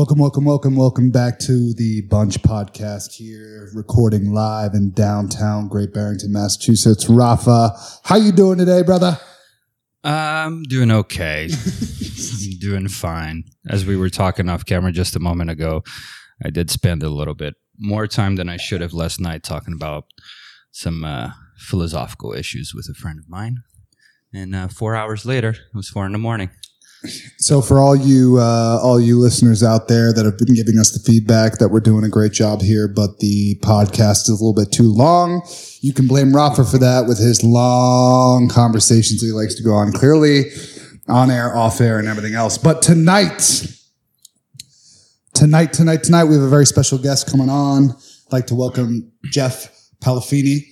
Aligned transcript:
Welcome, 0.00 0.18
welcome, 0.18 0.44
welcome, 0.46 0.76
welcome 0.76 1.10
back 1.10 1.38
to 1.40 1.74
the 1.74 2.00
Bunch 2.08 2.40
Podcast 2.40 3.12
here, 3.12 3.68
recording 3.74 4.32
live 4.32 4.72
in 4.72 4.92
downtown 4.92 5.68
Great 5.68 5.92
Barrington, 5.92 6.32
Massachusetts. 6.32 7.06
Rafa, 7.10 7.72
how 8.04 8.16
you 8.16 8.32
doing 8.32 8.56
today, 8.56 8.80
brother? 8.80 9.18
I'm 10.02 10.62
doing 10.62 10.90
okay. 10.90 11.50
I'm 11.52 12.58
doing 12.60 12.88
fine. 12.88 13.44
As 13.68 13.84
we 13.84 13.94
were 13.94 14.08
talking 14.08 14.48
off 14.48 14.64
camera 14.64 14.90
just 14.90 15.16
a 15.16 15.20
moment 15.20 15.50
ago, 15.50 15.84
I 16.42 16.48
did 16.48 16.70
spend 16.70 17.02
a 17.02 17.10
little 17.10 17.34
bit 17.34 17.56
more 17.78 18.06
time 18.06 18.36
than 18.36 18.48
I 18.48 18.56
should 18.56 18.80
have 18.80 18.94
last 18.94 19.20
night 19.20 19.42
talking 19.42 19.74
about 19.74 20.06
some 20.70 21.04
uh, 21.04 21.32
philosophical 21.58 22.32
issues 22.32 22.72
with 22.74 22.88
a 22.90 22.98
friend 22.98 23.18
of 23.18 23.28
mine. 23.28 23.58
And 24.32 24.54
uh, 24.54 24.68
four 24.68 24.96
hours 24.96 25.26
later, 25.26 25.50
it 25.50 25.74
was 25.74 25.90
four 25.90 26.06
in 26.06 26.12
the 26.12 26.18
morning. 26.18 26.48
So, 27.38 27.62
for 27.62 27.78
all 27.78 27.96
you 27.96 28.36
uh, 28.38 28.78
all 28.82 29.00
you 29.00 29.18
listeners 29.18 29.62
out 29.62 29.88
there 29.88 30.12
that 30.12 30.24
have 30.24 30.36
been 30.36 30.54
giving 30.54 30.78
us 30.78 30.92
the 30.92 31.00
feedback 31.00 31.58
that 31.58 31.68
we're 31.68 31.80
doing 31.80 32.04
a 32.04 32.10
great 32.10 32.32
job 32.32 32.60
here, 32.60 32.88
but 32.88 33.20
the 33.20 33.58
podcast 33.62 34.28
is 34.28 34.28
a 34.28 34.32
little 34.32 34.54
bit 34.54 34.70
too 34.70 34.92
long, 34.92 35.42
you 35.80 35.94
can 35.94 36.06
blame 36.06 36.34
Rafa 36.34 36.64
for 36.64 36.76
that 36.78 37.06
with 37.06 37.18
his 37.18 37.42
long 37.42 38.48
conversations 38.48 39.22
he 39.22 39.32
likes 39.32 39.54
to 39.54 39.62
go 39.62 39.72
on. 39.72 39.92
Clearly, 39.92 40.50
on 41.08 41.30
air, 41.30 41.56
off 41.56 41.80
air, 41.80 41.98
and 41.98 42.06
everything 42.06 42.34
else. 42.34 42.58
But 42.58 42.82
tonight, 42.82 43.66
tonight, 45.32 45.72
tonight, 45.72 46.02
tonight, 46.02 46.24
we 46.24 46.34
have 46.34 46.44
a 46.44 46.48
very 46.48 46.66
special 46.66 46.98
guest 46.98 47.30
coming 47.30 47.48
on. 47.48 47.90
I'd 47.90 48.32
like 48.32 48.46
to 48.48 48.54
welcome 48.54 49.10
Jeff 49.24 49.90
Palfini 50.02 50.66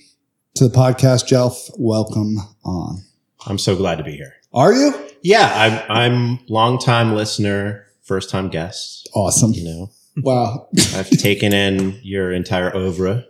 to 0.55 0.67
the 0.67 0.75
podcast. 0.75 1.25
Jeff, 1.25 1.53
welcome 1.77 2.37
on. 2.63 3.03
I'm 3.47 3.57
so 3.57 3.75
glad 3.75 3.97
to 3.97 4.03
be 4.03 4.15
here. 4.15 4.33
Are 4.53 4.73
you 4.73 4.93
Yeah, 5.21 5.83
I'm 5.89 5.97
I'm 5.97 6.39
long 6.47 6.79
time 6.79 7.13
listener, 7.13 7.85
first 8.01 8.29
time 8.29 8.49
guest. 8.49 9.09
awesome? 9.13 9.53
You 9.53 9.63
know, 9.65 9.91
Wow. 10.17 10.67
I've 10.95 11.09
taken 11.09 11.53
in 11.53 11.99
your 12.03 12.31
entire 12.31 12.75
oeuvre, 12.75 13.25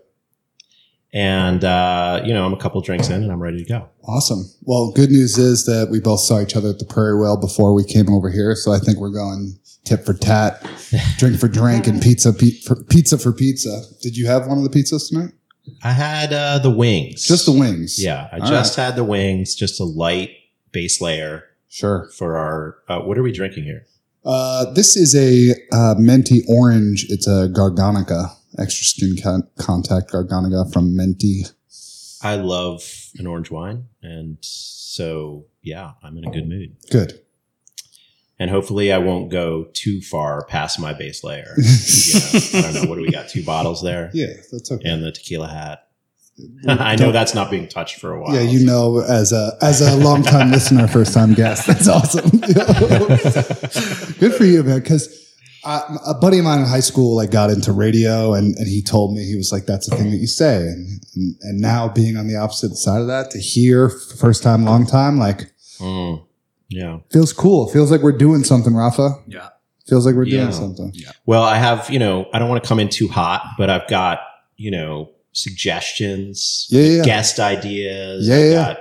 and 1.13 1.63
uh, 1.63 2.21
you 2.25 2.33
know, 2.33 2.45
I'm 2.45 2.53
a 2.53 2.57
couple 2.57 2.81
drinks 2.81 3.09
in, 3.09 3.21
and 3.23 3.31
I'm 3.31 3.41
ready 3.41 3.57
to 3.63 3.65
go. 3.69 3.89
Awesome. 4.07 4.45
Well, 4.63 4.91
good 4.91 5.09
news 5.11 5.37
is 5.37 5.65
that 5.65 5.89
we 5.91 5.99
both 5.99 6.21
saw 6.21 6.39
each 6.41 6.55
other 6.55 6.69
at 6.69 6.79
the 6.79 6.85
Prairie 6.85 7.19
Whale 7.19 7.37
before 7.37 7.73
we 7.73 7.83
came 7.83 8.09
over 8.09 8.29
here, 8.31 8.55
so 8.55 8.71
I 8.71 8.79
think 8.79 8.97
we're 8.97 9.11
going 9.11 9.59
tip 9.85 10.05
for 10.05 10.13
tat, 10.13 10.61
drink 11.17 11.39
for 11.39 11.47
drink, 11.47 11.85
and 11.87 12.01
pizza 12.01 12.31
pe- 12.33 12.59
for 12.65 12.75
pizza 12.83 13.17
for 13.17 13.31
pizza. 13.33 13.81
Did 14.01 14.15
you 14.17 14.25
have 14.27 14.47
one 14.47 14.57
of 14.57 14.63
the 14.63 14.69
pizzas 14.69 15.09
tonight? 15.09 15.33
I 15.83 15.91
had 15.91 16.33
uh, 16.33 16.57
the 16.59 16.71
wings, 16.71 17.27
Just 17.27 17.45
the 17.45 17.51
wings. 17.51 18.01
Yeah, 18.03 18.27
I 18.31 18.39
All 18.39 18.47
just 18.47 18.75
had 18.75 18.95
the 18.95 19.03
wings, 19.03 19.53
just 19.53 19.79
a 19.79 19.83
light 19.83 20.31
base 20.71 21.01
layer 21.01 21.43
Sure. 21.67 22.09
for 22.17 22.35
our. 22.37 22.77
Uh, 22.87 22.99
what 23.05 23.17
are 23.17 23.23
we 23.23 23.31
drinking 23.31 23.63
here? 23.63 23.85
Uh, 24.25 24.71
this 24.73 24.95
is 24.97 25.15
a 25.15 25.55
uh, 25.71 25.95
minty 25.97 26.43
orange. 26.49 27.05
It's 27.09 27.27
a 27.27 27.47
Garganega, 27.49 28.29
extra 28.57 28.85
skin 28.85 29.15
con- 29.21 29.47
contact 29.59 30.11
Garganega 30.11 30.71
from 30.73 30.95
Menti. 30.95 31.43
I 32.21 32.35
love 32.35 32.83
an 33.17 33.27
orange 33.27 33.49
wine, 33.51 33.85
and 34.03 34.37
so 34.41 35.45
yeah, 35.61 35.91
I'm 36.03 36.17
in 36.17 36.25
a 36.25 36.31
good 36.31 36.49
mood. 36.49 36.75
Good. 36.91 37.21
and 38.41 38.49
hopefully 38.49 38.91
I 38.91 38.97
won't 38.97 39.29
go 39.31 39.65
too 39.73 40.01
far 40.01 40.45
past 40.45 40.79
my 40.79 40.93
base 40.93 41.23
layer. 41.23 41.55
You 41.57 42.19
know, 42.19 42.67
I 42.67 42.71
don't 42.71 42.73
know. 42.83 42.89
What 42.89 42.95
do 42.95 43.01
we 43.01 43.11
got? 43.11 43.29
Two 43.29 43.43
bottles 43.43 43.81
there 43.83 44.09
Yeah, 44.13 44.33
that's 44.51 44.71
okay. 44.71 44.89
and 44.89 45.03
the 45.03 45.11
tequila 45.11 45.47
hat. 45.47 45.87
I 46.67 46.95
know 46.95 47.11
that's 47.11 47.33
not 47.35 47.49
being 47.51 47.67
touched 47.67 47.99
for 47.99 48.13
a 48.13 48.21
while. 48.21 48.33
Yeah, 48.33 48.41
you 48.41 48.65
know, 48.65 48.99
as 48.99 49.31
a 49.31 49.51
as 49.61 49.81
a 49.81 49.95
long 49.97 50.23
time 50.23 50.51
listener, 50.57 50.87
first 50.87 51.13
time 51.13 51.33
guest, 51.33 51.67
that's 51.67 51.87
awesome. 51.87 52.29
Good 54.19 54.33
for 54.35 54.45
you, 54.45 54.63
man. 54.63 54.79
Because 54.79 55.15
a 55.65 56.13
buddy 56.19 56.39
of 56.39 56.45
mine 56.45 56.59
in 56.59 56.65
high 56.65 56.79
school 56.79 57.15
like 57.15 57.31
got 57.31 57.49
into 57.49 57.71
radio, 57.71 58.33
and, 58.33 58.55
and 58.57 58.67
he 58.67 58.81
told 58.81 59.13
me 59.13 59.23
he 59.25 59.35
was 59.35 59.51
like, 59.51 59.65
"That's 59.65 59.89
the 59.89 59.95
thing 59.95 60.11
that 60.11 60.17
you 60.17 60.27
say." 60.27 60.57
And, 60.57 61.01
and 61.15 61.35
and 61.41 61.59
now 61.59 61.87
being 61.89 62.17
on 62.17 62.27
the 62.27 62.35
opposite 62.35 62.75
side 62.75 63.01
of 63.01 63.07
that, 63.07 63.31
to 63.31 63.39
hear 63.39 63.89
first 63.89 64.43
time, 64.43 64.63
long 64.65 64.85
time, 64.85 65.17
like 65.19 65.51
Mm, 65.79 66.25
yeah. 66.67 66.97
feels 67.09 67.31
cool. 67.31 67.69
It 67.69 67.71
feels 67.71 67.89
like 67.89 68.01
we're 68.01 68.11
doing 68.17 68.43
something, 68.43 68.75
Rafa. 68.75 69.11
Yeah. 69.27 69.47
Feels 69.87 70.05
like 70.05 70.13
we're 70.13 70.25
Yeah. 70.25 70.41
doing 70.41 70.51
something. 70.51 70.91
Yeah. 70.93 71.11
Well, 71.25 71.43
I 71.43 71.55
have, 71.55 71.89
you 71.89 71.99
know, 71.99 72.25
I 72.33 72.39
don't 72.39 72.49
want 72.49 72.61
to 72.61 72.67
come 72.67 72.79
in 72.81 72.89
too 72.89 73.07
hot, 73.07 73.41
but 73.57 73.69
I've 73.69 73.87
got, 73.87 74.19
you 74.57 74.71
know, 74.71 75.09
suggestions, 75.31 76.67
Yeah, 76.69 76.81
yeah, 76.81 76.97
yeah. 76.97 77.03
guest 77.03 77.39
ideas. 77.39 78.27
Yeah, 78.27 78.35
I 78.35 78.39
yeah. 78.39 78.53
got 78.53 78.77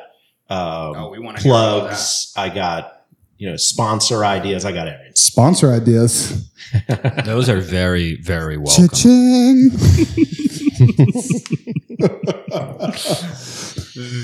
um, 0.50 0.96
Oh, 0.96 1.10
we 1.10 1.18
wanna 1.18 1.40
hear 1.40 1.52
all 1.52 1.80
of 1.80 1.86
plugs. 1.88 2.32
I 2.36 2.48
got, 2.48 3.04
you 3.36 3.50
know, 3.50 3.56
sponsor 3.56 4.24
ideas. 4.24 4.64
I 4.64 4.72
got 4.72 4.88
everything. 4.88 5.14
Sponsor 5.14 5.72
ideas. 5.72 6.50
Those 7.24 7.48
are 7.48 7.60
very, 7.60 8.16
very 8.20 8.56
welcome. 8.56 8.88
Cha-ching. 8.88 9.70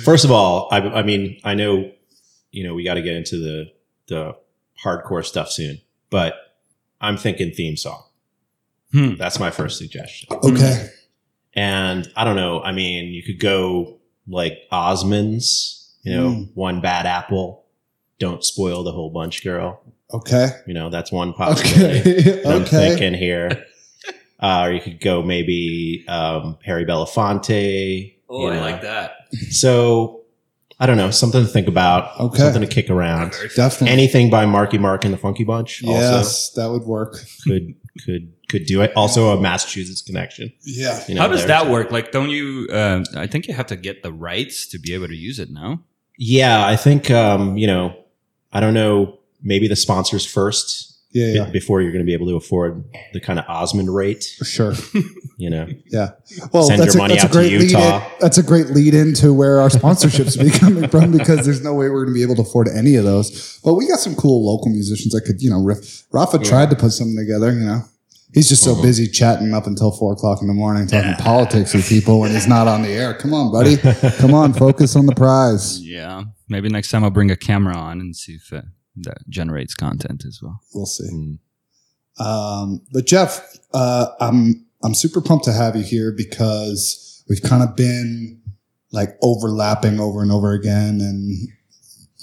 First 0.05 0.25
of 0.25 0.31
all, 0.31 0.69
I, 0.71 0.79
I 0.81 1.03
mean, 1.03 1.39
I 1.45 1.55
know, 1.55 1.91
you 2.53 2.65
know, 2.65 2.75
we 2.75 2.85
got 2.85 2.95
to 2.95 3.03
get 3.03 3.17
into 3.17 3.37
the 3.37 3.73
the 4.07 4.37
hardcore 4.85 5.25
stuff 5.25 5.51
soon, 5.51 5.81
but 6.11 6.35
I'm 7.01 7.17
thinking 7.17 7.53
theme 7.53 7.77
song. 7.77 8.03
Hmm. 8.93 9.15
That's 9.17 9.41
my 9.41 9.51
first 9.51 9.79
suggestion. 9.79 10.29
Okay. 10.45 10.89
And 11.57 12.11
I 12.17 12.25
don't 12.25 12.37
know. 12.37 12.61
I 12.63 12.73
mean, 12.73 13.07
you 13.13 13.23
could 13.23 13.39
go 13.41 13.99
like 14.27 14.59
Osmonds, 14.73 15.91
you 16.03 16.15
know, 16.15 16.29
Mm. 16.31 16.49
one 16.55 16.81
bad 16.81 17.07
apple, 17.07 17.65
don't 18.19 18.45
spoil 18.45 18.83
the 18.83 18.93
whole 18.93 19.11
bunch, 19.11 19.45
girl. 19.45 19.81
Okay. 20.13 20.49
You 20.67 20.75
know, 20.75 20.91
that's 20.91 21.11
one 21.13 21.33
possibility. 21.33 22.11
Okay. 22.11 22.43
that 22.43 22.47
I'm 22.47 22.65
thinking 22.65 23.15
here. 23.15 23.65
Uh, 24.41 24.65
or 24.67 24.73
you 24.73 24.81
could 24.81 25.01
go 25.01 25.23
maybe 25.23 26.05
um, 26.09 26.59
Harry 26.65 26.85
Belafonte. 26.85 28.15
Oh, 28.29 28.43
you 28.47 28.49
I 28.53 28.57
know. 28.57 28.61
like 28.61 28.83
that. 28.83 29.13
So 29.51 30.23
I 30.81 30.87
don't 30.87 30.97
know, 30.97 31.11
something 31.11 31.43
to 31.43 31.49
think 31.49 31.69
about. 31.69 32.19
Okay. 32.21 32.39
Something 32.39 32.61
to 32.63 32.67
kick 32.69 32.91
around. 32.91 33.33
Definitely. 33.57 33.89
Anything 33.91 34.31
by 34.31 34.45
Marky 34.47 34.77
Mark 34.79 35.05
and 35.05 35.15
the 35.15 35.19
Funky 35.19 35.45
Bunch 35.45 35.83
yes, 35.83 36.51
that 36.53 36.71
would 36.71 36.83
work. 36.83 37.17
could 37.47 37.75
could 38.05 38.33
could 38.59 38.67
do 38.67 38.83
it. 38.83 38.93
Also 38.97 39.29
a 39.37 39.41
Massachusetts 39.41 40.03
connection. 40.03 40.53
Yeah. 40.63 41.03
You 41.09 41.15
know, 41.15 41.21
How 41.23 41.29
does 41.29 41.45
there's- 41.45 41.63
that 41.65 41.71
work? 41.71 41.91
Like, 41.91 42.13
don't 42.13 42.31
you? 42.31 42.69
Uh, 42.73 43.05
I 43.17 43.27
think 43.27 43.47
you 43.49 43.55
have 43.55 43.67
to 43.67 43.77
get 43.77 44.03
the 44.03 44.13
rights 44.13 44.67
to 44.69 44.79
be 44.79 44.95
able 44.95 45.09
to 45.09 45.17
use 45.17 45.39
it 45.39 45.51
now. 45.51 45.81
Yeah, 46.19 46.65
I 46.67 46.77
think 46.77 47.11
um, 47.11 47.57
you 47.57 47.67
know, 47.67 47.97
I 48.53 48.61
don't 48.61 48.75
know, 48.75 49.19
maybe 49.43 49.67
the 49.69 49.77
sponsors 49.77 50.25
first 50.25 50.93
Yeah. 51.13 51.27
be- 51.27 51.33
Yeah. 51.39 51.51
before 51.51 51.83
you're 51.83 51.91
going 51.93 52.05
to 52.05 52.07
be 52.07 52.15
able 52.15 52.27
to 52.29 52.37
afford 52.37 52.85
the 53.13 53.21
kind 53.21 53.39
of 53.41 53.45
Osmond 53.49 53.93
rate, 53.95 54.23
sure. 54.45 54.75
you 55.37 55.51
know. 55.51 55.67
Yeah. 55.87 56.11
Well, 56.53 56.63
Send 56.65 56.81
that's, 56.81 56.95
your 56.95 57.01
a, 57.01 57.09
money 57.09 57.15
that's 57.15 57.25
a 57.25 57.27
out 57.27 57.33
to 57.33 57.39
great 57.39 57.53
lead 57.61 57.71
Utah. 57.73 57.97
in. 57.99 58.13
That's 58.21 58.39
a 58.39 58.43
great 58.45 58.69
lead 58.69 58.95
into 58.95 59.33
where 59.35 59.61
our 59.61 59.69
sponsorships 59.71 60.39
be 60.39 60.51
coming 60.63 60.89
from 60.89 61.11
because 61.11 61.45
there's 61.45 61.63
no 61.65 61.75
way 61.75 61.89
we're 61.91 62.05
going 62.05 62.15
to 62.15 62.19
be 62.21 62.23
able 62.23 62.37
to 62.37 62.43
afford 62.43 62.69
any 62.69 62.95
of 62.95 63.05
those. 63.05 63.59
But 63.65 63.75
we 63.75 63.89
got 63.89 63.99
some 63.99 64.15
cool 64.15 64.47
local 64.47 64.71
musicians 64.71 65.13
that 65.15 65.23
could, 65.27 65.43
you 65.43 65.51
know, 65.51 65.61
riff. 65.63 66.05
Rafa 66.13 66.39
tried 66.39 66.71
to 66.71 66.77
put 66.77 66.93
something 66.93 67.17
together, 67.17 67.53
you 67.53 67.65
know. 67.67 67.83
He's 68.35 68.49
just 68.49 68.63
so 68.65 68.73
Uh-huh. 68.73 68.83
busy 68.83 69.07
chatting 69.09 69.55
up 69.55 69.67
until 69.67 69.93
four 69.93 70.13
o'clock 70.13 70.41
in 70.43 70.49
the 70.49 70.55
morning 70.55 70.87
talking 70.89 71.15
politics 71.15 71.73
with 71.73 71.89
people 71.89 72.21
when 72.21 72.33
he's 72.33 72.47
not 72.49 72.67
on 72.67 72.83
the 72.83 72.89
air. 72.91 73.15
Come 73.15 73.33
on, 73.33 73.53
buddy. 73.53 73.77
Come 74.19 74.35
on, 74.35 74.53
focus 74.67 74.97
on 74.97 75.07
the 75.07 75.15
prize. 75.15 75.81
Yeah, 75.81 76.25
maybe 76.49 76.69
next 76.69 76.91
time 76.91 77.05
I'll 77.05 77.11
bring 77.11 77.31
a 77.31 77.37
camera 77.37 77.77
on 77.77 78.01
and 78.01 78.15
see 78.17 78.33
if 78.35 78.53
it, 78.53 78.65
that 78.97 79.19
generates 79.29 79.75
content 79.75 80.25
as 80.27 80.41
well. 80.43 80.61
We'll 80.75 80.87
see. 80.87 81.09
Mm. 81.13 81.39
Um, 82.19 82.81
but 82.93 83.07
Jeff, 83.07 83.41
uh, 83.73 84.07
I'm 84.21 84.67
I'm 84.83 84.95
super 84.95 85.21
pumped 85.21 85.45
to 85.47 85.53
have 85.53 85.77
you 85.77 85.83
here 85.83 86.13
because 86.13 87.25
we've 87.29 87.43
kind 87.43 87.63
of 87.63 87.75
been 87.77 88.41
like 88.93 89.17
overlapping 89.23 89.99
over 90.01 90.23
and 90.23 90.31
over 90.31 90.53
again, 90.53 91.01
and 91.01 91.49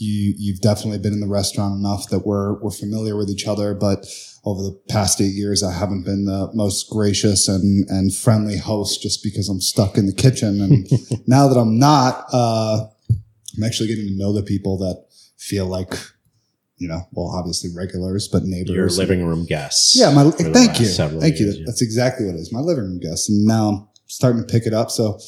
you 0.01 0.33
you've 0.37 0.61
definitely 0.61 0.97
been 0.97 1.13
in 1.13 1.19
the 1.19 1.27
restaurant 1.27 1.79
enough 1.79 2.09
that 2.09 2.25
we're 2.25 2.53
we're 2.61 2.71
familiar 2.71 3.15
with 3.15 3.29
each 3.29 3.47
other. 3.47 3.73
But 3.73 4.05
over 4.43 4.63
the 4.63 4.79
past 4.89 5.21
eight 5.21 5.33
years, 5.33 5.61
I 5.61 5.71
haven't 5.71 6.03
been 6.03 6.25
the 6.25 6.49
most 6.53 6.89
gracious 6.89 7.47
and 7.47 7.87
and 7.89 8.13
friendly 8.13 8.57
host 8.57 9.01
just 9.01 9.23
because 9.23 9.47
I'm 9.47 9.61
stuck 9.61 9.97
in 9.97 10.07
the 10.07 10.13
kitchen. 10.13 10.59
And 10.61 10.87
now 11.27 11.47
that 11.47 11.57
I'm 11.57 11.77
not, 11.77 12.25
uh, 12.33 12.87
I'm 13.55 13.63
actually 13.63 13.87
getting 13.87 14.07
to 14.07 14.17
know 14.17 14.33
the 14.33 14.43
people 14.43 14.77
that 14.79 15.05
feel 15.37 15.67
like. 15.67 15.93
You 16.77 16.87
know, 16.87 17.01
well, 17.11 17.27
obviously 17.27 17.69
regulars, 17.77 18.27
but 18.27 18.41
neighbors. 18.41 18.75
Your 18.75 18.87
living 18.87 19.23
room 19.23 19.45
guests. 19.45 19.95
yeah, 19.95 20.11
my 20.11 20.31
thank 20.31 20.79
you, 20.79 20.87
thank 20.87 21.37
you. 21.37 21.45
years, 21.45 21.59
yeah. 21.59 21.63
That's 21.67 21.83
exactly 21.83 22.25
what 22.25 22.33
it 22.33 22.39
is. 22.39 22.51
My 22.51 22.59
living 22.59 22.85
room 22.85 22.99
guests, 22.99 23.29
and 23.29 23.45
now 23.45 23.67
I'm 23.67 23.87
starting 24.07 24.41
to 24.41 24.51
pick 24.51 24.65
it 24.65 24.73
up. 24.73 24.89
So 24.89 25.19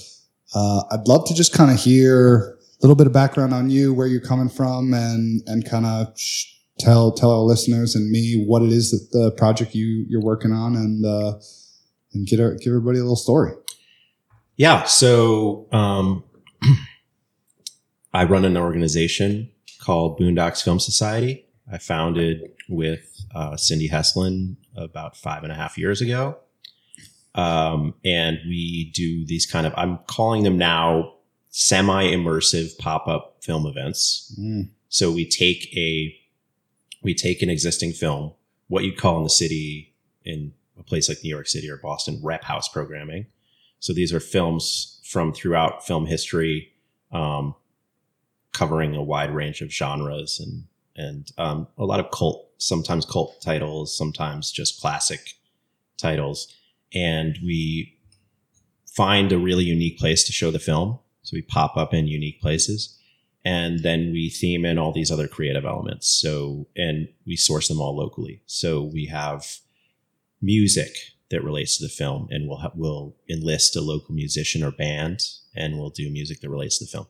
uh, 0.55 0.81
I'd 0.89 1.07
love 1.07 1.27
to 1.27 1.35
just 1.35 1.53
kind 1.53 1.69
of 1.69 1.79
hear 1.79 2.52
little 2.85 2.95
bit 2.95 3.07
of 3.07 3.13
background 3.13 3.53
on 3.53 3.69
you, 3.69 3.93
where 3.93 4.07
you're 4.07 4.21
coming 4.21 4.49
from, 4.49 4.93
and 4.93 5.41
and 5.47 5.67
kind 5.69 5.85
of 5.85 6.07
tell 6.79 7.11
tell 7.11 7.31
our 7.31 7.39
listeners 7.39 7.95
and 7.95 8.09
me 8.09 8.43
what 8.45 8.61
it 8.61 8.71
is 8.71 8.91
that 8.91 9.17
the 9.17 9.31
project 9.31 9.75
you 9.75 10.05
you're 10.07 10.21
working 10.21 10.51
on, 10.51 10.75
and 10.75 11.05
uh, 11.05 11.39
and 12.13 12.27
get 12.27 12.39
our, 12.39 12.55
give 12.55 12.67
everybody 12.67 12.99
a 12.99 13.01
little 13.01 13.15
story. 13.15 13.53
Yeah. 14.55 14.83
So 14.83 15.67
um, 15.71 16.23
I 18.13 18.25
run 18.25 18.45
an 18.45 18.57
organization 18.57 19.49
called 19.79 20.19
Boondocks 20.19 20.63
Film 20.63 20.79
Society, 20.79 21.45
I 21.71 21.77
founded 21.77 22.51
with 22.69 23.25
uh, 23.33 23.57
Cindy 23.57 23.89
Heslin 23.89 24.55
about 24.75 25.17
five 25.17 25.43
and 25.43 25.51
a 25.51 25.55
half 25.55 25.77
years 25.77 26.01
ago. 26.01 26.37
Um, 27.35 27.95
and 28.05 28.37
we 28.47 28.91
do 28.93 29.25
these 29.25 29.45
kind 29.45 29.65
of, 29.65 29.73
I'm 29.75 29.99
calling 30.07 30.43
them 30.43 30.57
now 30.57 31.12
semi 31.55 32.05
immersive 32.05 32.75
pop 32.79 33.07
up 33.07 33.37
film 33.41 33.67
events. 33.67 34.35
Mm. 34.39 34.69
So 34.89 35.11
we 35.11 35.27
take 35.27 35.71
a, 35.77 36.13
we 37.03 37.13
take 37.13 37.43
an 37.43 37.49
existing 37.49 37.91
film, 37.91 38.33
what 38.67 38.83
you'd 38.83 38.97
call 38.97 39.17
in 39.17 39.23
the 39.23 39.29
city, 39.29 39.93
in 40.25 40.53
a 40.79 40.83
place 40.83 41.07
like 41.07 41.19
New 41.23 41.29
York 41.29 41.47
City 41.47 41.69
or 41.69 41.77
Boston, 41.77 42.19
rep 42.23 42.43
house 42.43 42.67
programming. 42.67 43.27
So 43.79 43.93
these 43.93 44.11
are 44.11 44.19
films 44.19 44.99
from 45.03 45.31
throughout 45.31 45.85
film 45.85 46.07
history, 46.07 46.73
um, 47.11 47.53
covering 48.51 48.95
a 48.95 49.03
wide 49.03 49.33
range 49.33 49.61
of 49.61 49.71
genres 49.71 50.39
and 50.39 50.63
and 50.95 51.31
um, 51.39 51.67
a 51.77 51.85
lot 51.85 51.99
of 51.99 52.11
cult, 52.11 52.49
sometimes 52.57 53.03
cult 53.03 53.41
titles, 53.41 53.97
sometimes 53.97 54.51
just 54.51 54.79
classic 54.79 55.33
titles. 55.97 56.47
And 56.93 57.39
we 57.43 57.97
find 58.85 59.31
a 59.31 59.39
really 59.39 59.63
unique 59.63 59.97
place 59.97 60.23
to 60.25 60.31
show 60.31 60.51
the 60.51 60.59
film. 60.59 60.99
So 61.23 61.35
we 61.35 61.41
pop 61.41 61.75
up 61.75 61.93
in 61.93 62.07
unique 62.07 62.39
places. 62.41 62.99
And 63.45 63.83
then 63.83 64.11
we 64.13 64.29
theme 64.29 64.63
in 64.63 64.77
all 64.77 64.93
these 64.93 65.11
other 65.11 65.27
creative 65.27 65.65
elements. 65.65 66.07
So, 66.07 66.67
and 66.77 67.09
we 67.25 67.35
source 67.35 67.67
them 67.67 67.81
all 67.81 67.97
locally. 67.97 68.41
So 68.45 68.83
we 68.83 69.07
have 69.07 69.57
music 70.41 70.95
that 71.29 71.43
relates 71.43 71.77
to 71.77 71.83
the 71.83 71.89
film 71.89 72.27
and 72.29 72.47
we'll 72.47 72.59
have, 72.59 72.71
we'll 72.75 73.15
enlist 73.29 73.75
a 73.75 73.81
local 73.81 74.13
musician 74.13 74.63
or 74.63 74.71
band 74.71 75.21
and 75.55 75.77
we'll 75.77 75.89
do 75.89 76.09
music 76.09 76.41
that 76.41 76.49
relates 76.49 76.77
to 76.77 76.85
the 76.85 76.91
film. 76.91 77.07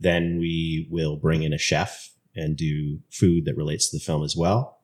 Then 0.00 0.38
we 0.38 0.88
will 0.90 1.16
bring 1.16 1.42
in 1.42 1.52
a 1.52 1.58
chef 1.58 2.10
and 2.34 2.56
do 2.56 3.00
food 3.10 3.44
that 3.44 3.56
relates 3.56 3.90
to 3.90 3.96
the 3.96 4.04
film 4.04 4.24
as 4.24 4.36
well. 4.36 4.80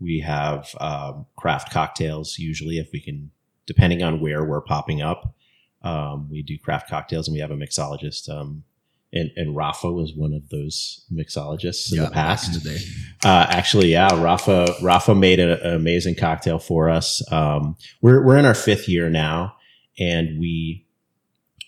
We 0.00 0.20
have 0.20 0.74
um, 0.80 1.26
craft 1.36 1.70
cocktails 1.70 2.38
usually 2.38 2.78
if 2.78 2.90
we 2.92 3.00
can, 3.00 3.30
depending 3.66 4.02
on 4.02 4.20
where 4.20 4.44
we're 4.44 4.60
popping 4.60 5.02
up. 5.02 5.34
Um, 5.82 6.28
we 6.30 6.42
do 6.42 6.58
craft 6.58 6.88
cocktails 6.88 7.26
and 7.28 7.34
we 7.34 7.40
have 7.40 7.50
a 7.50 7.56
mixologist. 7.56 8.28
Um, 8.28 8.64
and, 9.12 9.30
and 9.36 9.56
Rafa 9.56 9.90
was 9.90 10.12
one 10.14 10.32
of 10.34 10.48
those 10.50 11.04
mixologists 11.12 11.90
in 11.92 11.98
the 11.98 12.10
past. 12.10 12.54
in 12.54 12.62
the. 12.62 12.76
Uh, 13.24 13.46
actually, 13.48 13.90
yeah, 13.92 14.08
Rafa 14.22 14.72
Rafa 14.82 15.14
made 15.16 15.40
a- 15.40 15.60
an 15.66 15.74
amazing 15.74 16.14
cocktail 16.14 16.58
for 16.60 16.88
us. 16.88 17.20
Um, 17.32 17.76
we're 18.02 18.24
we're 18.24 18.36
in 18.38 18.44
our 18.44 18.54
fifth 18.54 18.88
year 18.88 19.10
now, 19.10 19.56
and 19.98 20.38
we 20.38 20.86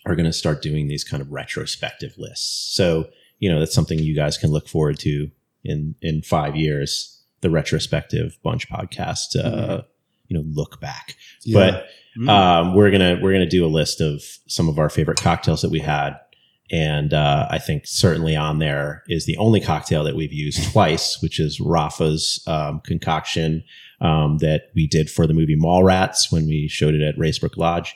are 0.05 0.15
going 0.15 0.25
to 0.25 0.31
start 0.33 0.61
doing 0.61 0.87
these 0.87 1.03
kind 1.03 1.21
of 1.21 1.31
retrospective 1.31 2.13
lists. 2.17 2.73
So 2.75 3.09
you 3.39 3.51
know 3.51 3.59
that's 3.59 3.73
something 3.75 3.99
you 3.99 4.15
guys 4.15 4.37
can 4.37 4.49
look 4.51 4.69
forward 4.69 4.97
to 4.99 5.29
in 5.65 5.95
in 6.01 6.21
five 6.21 6.55
years. 6.55 7.21
The 7.41 7.49
retrospective 7.49 8.37
bunch 8.41 8.69
podcast. 8.69 9.35
Uh, 9.35 9.81
You 10.29 10.37
know, 10.37 10.45
look 10.47 10.79
back, 10.79 11.17
Yeah. 11.43 11.59
but 11.71 11.87
Mm. 12.17 12.29
um, 12.29 12.75
we're 12.75 12.91
gonna 12.91 13.19
we're 13.21 13.33
gonna 13.33 13.49
do 13.49 13.65
a 13.65 13.67
list 13.67 13.99
of 14.01 14.21
some 14.47 14.69
of 14.69 14.77
our 14.77 14.89
favorite 14.89 15.19
cocktails 15.19 15.61
that 15.61 15.71
we 15.71 15.79
had, 15.79 16.13
and 16.71 17.13
uh, 17.13 17.47
I 17.49 17.59
think 17.59 17.87
certainly 17.87 18.35
on 18.35 18.59
there 18.59 19.03
is 19.07 19.25
the 19.25 19.37
only 19.37 19.59
cocktail 19.59 20.03
that 20.03 20.15
we've 20.15 20.33
used 20.33 20.71
twice, 20.71 21.21
which 21.21 21.39
is 21.39 21.59
Rafa's 21.59 22.43
um, 22.47 22.81
concoction 22.81 23.63
um, 24.01 24.37
that 24.39 24.71
we 24.75 24.87
did 24.87 25.09
for 25.09 25.25
the 25.25 25.33
movie 25.33 25.55
Mallrats 25.55 26.31
when 26.31 26.45
we 26.45 26.67
showed 26.67 26.93
it 26.93 27.01
at 27.01 27.17
Racebrook 27.17 27.57
Lodge, 27.57 27.95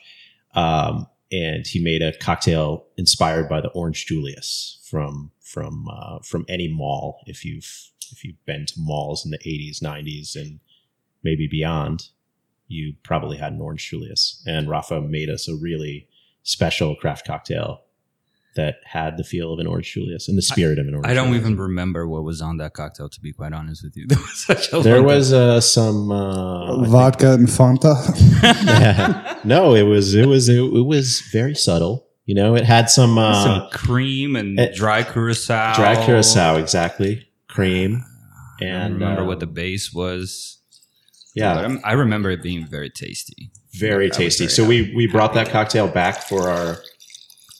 um, 0.56 1.08
and 1.31 1.68
he 1.68 1.84
made 1.84 2.02
a 2.02 2.18
cocktail 2.18 2.86
inspired 2.98 3.48
by 3.48 3.62
the 3.62 3.69
Orange 3.69 4.06
Julius 4.06 4.80
from 4.90 5.31
from 5.42 5.88
uh, 5.90 6.19
from 6.24 6.46
any 6.50 6.68
mall. 6.68 7.22
If 7.28 7.46
you've 7.46 7.92
if 8.12 8.24
you've 8.24 8.44
been 8.46 8.66
to 8.66 8.74
malls 8.78 9.25
in 9.25 9.31
the 9.31 9.40
'80s, 9.40 9.81
'90s, 9.81 10.36
and 10.36 10.60
maybe 11.24 11.48
beyond, 11.48 12.10
you 12.68 12.94
probably 13.04 13.38
had 13.38 13.54
an 13.54 13.62
Orange 13.62 13.90
Julius. 13.90 14.44
And 14.46 14.69
Rafa 14.69 15.02
made 15.02 15.30
us 15.30 15.48
a 15.48 15.56
really 15.56 16.08
special 16.44 16.96
craft 16.96 17.25
cocktail 17.25 17.81
that 18.56 18.78
had 18.86 19.18
the 19.18 19.24
feel 19.24 19.54
of 19.54 19.60
an 19.60 19.68
Orange 19.68 19.94
Julius 19.94 20.28
and 20.28 20.36
the 20.38 20.42
spirit 20.42 20.80
of 20.80 20.88
an 20.88 20.96
Orange 20.96 21.08
I 21.08 21.14
don't 21.14 21.28
Julius. 21.28 21.46
even 21.46 21.58
remember 21.60 22.08
what 22.08 22.24
was 22.24 22.42
on 22.42 22.58
that 22.58 22.74
cocktail. 22.74 23.08
To 23.08 23.22
be 23.22 23.31
quite 23.31 23.54
honest 23.54 23.84
with 23.84 23.96
you, 23.96 24.08
that 24.10 24.18
was 24.18 24.46
such 24.46 24.74
a 24.74 24.80
There 24.81 25.04
was 25.04 25.31
uh, 25.31 25.62
some 25.62 26.12
uh, 26.12 26.81
I 26.84 26.88
Vodka 26.88 27.34
and 27.34 27.48
Fanta. 27.48 27.96
think- 28.16 29.46
no, 29.46 29.75
it 29.75 29.84
was 29.84 30.16
it 30.16 30.25
was 30.28 30.50
it, 30.50 30.60
it 30.60 30.86
was 30.86 31.22
very 31.31 31.54
subtle. 31.56 32.06
You 32.25 32.36
know, 32.36 32.56
it 32.56 32.66
had 32.66 32.90
some 32.90 33.18
uh, 33.18 33.44
some 33.44 33.69
cream 33.72 34.36
and 34.36 34.60
it- 34.60 34.75
dry 34.75 35.04
curacao. 35.04 35.75
dry 35.75 36.04
curacao, 36.04 36.56
exactly, 36.58 37.28
cream, 37.48 38.04
And 38.60 38.69
I 38.69 38.80
don't 38.88 38.94
remember 39.00 39.22
uh, 39.22 39.25
what 39.25 39.40
the 39.40 39.48
base 39.48 39.94
was. 39.94 40.56
But 41.38 41.44
yeah, 41.44 41.60
I'm- 41.60 41.81
I 41.84 41.94
remember 41.94 42.30
it 42.31 42.42
being 42.42 42.66
very 42.66 42.89
tasty. 42.89 43.51
very 43.74 44.07
I 44.07 44.10
tasty. 44.10 44.45
very 44.45 44.54
so 44.54 44.66
we 44.66 44.94
we 44.95 45.07
brought 45.07 45.34
that 45.36 45.50
cocktail 45.50 45.88
back 45.88 46.22
for 46.24 46.50
our. 46.50 46.78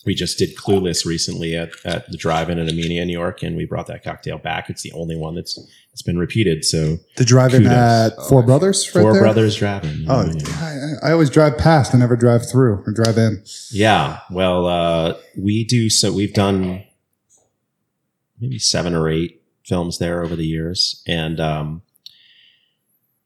We 0.06 0.15
just 0.15 0.38
did 0.38 0.56
Clueless 0.56 1.06
recently 1.06 1.53
at, 1.53 1.71
at 1.83 2.09
the 2.09 2.15
drive-in 2.15 2.57
in 2.57 2.68
Amenia, 2.68 3.06
New 3.06 3.12
York, 3.12 3.44
and 3.44 3.57
we 3.57 3.65
brought 3.65 3.88
that 3.88 4.06
cocktail 4.06 4.38
back. 4.38 4.69
It's 4.69 4.81
the 4.81 4.94
only 4.94 5.18
one 5.18 5.35
that's 5.35 5.59
it's 5.91 6.01
been 6.01 6.18
repeated. 6.18 6.63
So 6.63 6.97
The 7.18 7.25
drive-in 7.25 7.63
Kudos. 7.63 7.74
at 7.77 8.13
Four 8.29 8.41
Brothers, 8.44 8.95
right 8.95 9.01
Four 9.01 9.12
there? 9.12 9.21
Brothers 9.24 9.57
Drive-In. 9.57 10.06
Oh, 10.07 10.23
yeah. 10.33 10.95
I, 11.03 11.09
I 11.09 11.12
always 11.12 11.30
drive 11.30 11.57
past. 11.57 11.94
I 11.94 11.97
never 11.97 12.15
drive 12.15 12.50
through 12.50 12.83
or 12.88 12.94
drive 12.94 13.18
in. 13.18 13.44
Yeah. 13.69 14.19
Well, 14.31 14.65
uh, 14.65 15.15
we 15.38 15.65
do. 15.65 15.89
So 15.89 16.13
we've 16.13 16.33
done 16.33 16.85
maybe 18.39 18.59
seven 18.59 18.94
or 18.95 19.09
eight 19.09 19.41
films 19.65 19.97
there 19.97 20.23
over 20.23 20.38
the 20.38 20.45
years, 20.45 21.03
and 21.06 21.39
um, 21.41 21.81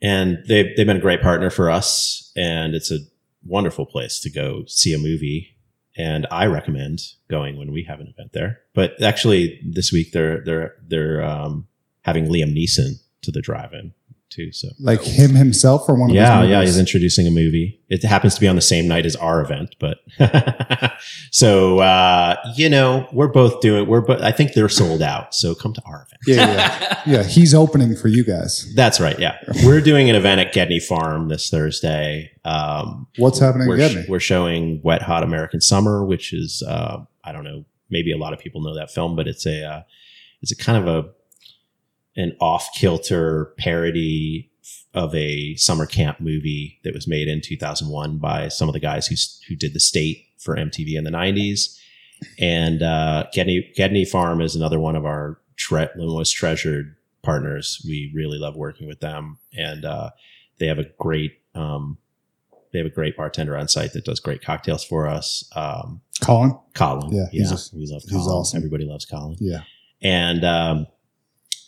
and 0.01 0.43
they've 0.47 0.75
they've 0.75 0.85
been 0.85 0.97
a 0.97 1.01
great 1.01 1.21
partner 1.21 1.49
for 1.49 1.69
us, 1.69 2.31
and 2.35 2.73
it's 2.73 2.91
a 2.91 2.99
wonderful 3.45 3.85
place 3.85 4.19
to 4.21 4.29
go 4.29 4.63
see 4.67 4.93
a 4.93 4.97
movie. 4.97 5.55
And 5.97 6.25
I 6.31 6.45
recommend 6.45 7.01
going 7.29 7.57
when 7.57 7.71
we 7.73 7.83
have 7.83 7.99
an 7.99 8.07
event 8.07 8.31
there. 8.31 8.61
But 8.73 9.01
actually, 9.01 9.59
this 9.63 9.91
week 9.91 10.11
they're 10.11 10.43
they're 10.43 10.75
they're 10.87 11.23
um, 11.23 11.67
having 12.01 12.27
Liam 12.27 12.55
Neeson 12.55 13.01
to 13.23 13.31
the 13.31 13.41
drive-in 13.41 13.93
too. 14.31 14.51
So 14.51 14.69
Like 14.79 15.01
him 15.01 15.35
himself 15.35 15.87
or 15.87 15.95
one 15.95 16.09
of 16.09 16.15
yeah, 16.15 16.41
his 16.41 16.49
yeah, 16.49 16.61
he's 16.61 16.77
introducing 16.79 17.27
a 17.27 17.31
movie. 17.31 17.79
It 17.89 18.03
happens 18.03 18.33
to 18.35 18.41
be 18.41 18.47
on 18.47 18.55
the 18.55 18.61
same 18.61 18.87
night 18.87 19.05
as 19.05 19.15
our 19.17 19.41
event, 19.41 19.75
but 19.79 19.99
so 21.31 21.79
uh, 21.79 22.37
you 22.55 22.69
know, 22.69 23.07
we're 23.11 23.27
both 23.27 23.61
doing. 23.61 23.87
We're 23.87 24.01
but 24.01 24.21
I 24.23 24.31
think 24.31 24.53
they're 24.53 24.69
sold 24.69 25.01
out. 25.01 25.35
So 25.35 25.53
come 25.53 25.73
to 25.73 25.81
our 25.85 26.07
event. 26.07 26.21
Yeah, 26.25 26.53
yeah. 26.53 27.01
yeah, 27.17 27.23
he's 27.23 27.53
opening 27.53 27.95
for 27.95 28.07
you 28.07 28.23
guys. 28.23 28.73
That's 28.75 28.99
right. 28.99 29.19
Yeah, 29.19 29.37
we're 29.63 29.81
doing 29.81 30.09
an 30.09 30.15
event 30.15 30.41
at 30.41 30.53
Gedney 30.53 30.79
Farm 30.79 31.27
this 31.27 31.49
Thursday. 31.49 32.31
Um, 32.45 33.07
What's 33.17 33.39
happening 33.39 33.67
we're, 33.67 33.75
again? 33.75 34.05
we're 34.07 34.19
showing 34.19 34.81
Wet 34.83 35.01
Hot 35.01 35.23
American 35.23 35.61
Summer, 35.61 36.03
which 36.05 36.33
is 36.33 36.63
uh, 36.67 37.03
I 37.23 37.31
don't 37.31 37.43
know, 37.43 37.65
maybe 37.89 38.11
a 38.11 38.17
lot 38.17 38.33
of 38.33 38.39
people 38.39 38.61
know 38.61 38.75
that 38.75 38.89
film, 38.89 39.15
but 39.15 39.27
it's 39.27 39.45
a 39.45 39.63
uh, 39.63 39.81
it's 40.41 40.51
a 40.51 40.55
kind 40.55 40.77
of 40.77 40.87
a 40.87 41.09
an 42.15 42.35
off 42.39 42.67
kilter 42.75 43.53
parody 43.57 44.49
of 44.93 45.13
a 45.15 45.55
summer 45.55 45.85
camp 45.85 46.19
movie 46.19 46.79
that 46.83 46.93
was 46.93 47.07
made 47.07 47.27
in 47.27 47.41
2001 47.41 48.17
by 48.17 48.47
some 48.49 48.67
of 48.69 48.73
the 48.73 48.79
guys 48.79 49.07
who 49.07 49.15
who 49.47 49.55
did 49.55 49.73
the 49.73 49.79
state 49.79 50.25
for 50.39 50.55
MTV 50.55 50.95
in 50.97 51.03
the 51.03 51.11
90s. 51.11 51.77
And 52.37 52.83
uh, 52.83 53.25
Gedney, 53.33 53.71
Gedney 53.75 54.05
Farm 54.05 54.41
is 54.41 54.55
another 54.55 54.79
one 54.79 54.95
of 54.95 55.05
our 55.05 55.39
tre- 55.55 55.89
most 55.95 56.31
treasured 56.31 56.95
partners. 57.23 57.81
We 57.87 58.11
really 58.13 58.37
love 58.37 58.55
working 58.55 58.87
with 58.87 58.99
them, 58.99 59.37
and 59.57 59.85
uh, 59.85 60.11
they 60.59 60.67
have 60.67 60.77
a 60.77 60.85
great 60.99 61.39
um, 61.55 61.97
they 62.71 62.77
have 62.79 62.85
a 62.85 62.91
great 62.91 63.17
bartender 63.17 63.57
on 63.57 63.67
site 63.67 63.93
that 63.93 64.05
does 64.05 64.19
great 64.19 64.43
cocktails 64.43 64.83
for 64.83 65.07
us. 65.07 65.49
Um, 65.55 66.01
Colin? 66.21 66.57
Colin, 66.75 67.11
Yeah, 67.11 67.25
yeah, 67.31 67.41
he's 67.49 67.73
a- 67.73 67.75
we 67.75 67.87
love 67.87 68.03
he's 68.03 68.27
awesome. 68.27 68.57
Everybody 68.57 68.85
loves 68.85 69.05
Colin 69.05 69.35
Yeah. 69.39 69.63
and 70.01 70.45
um, 70.45 70.87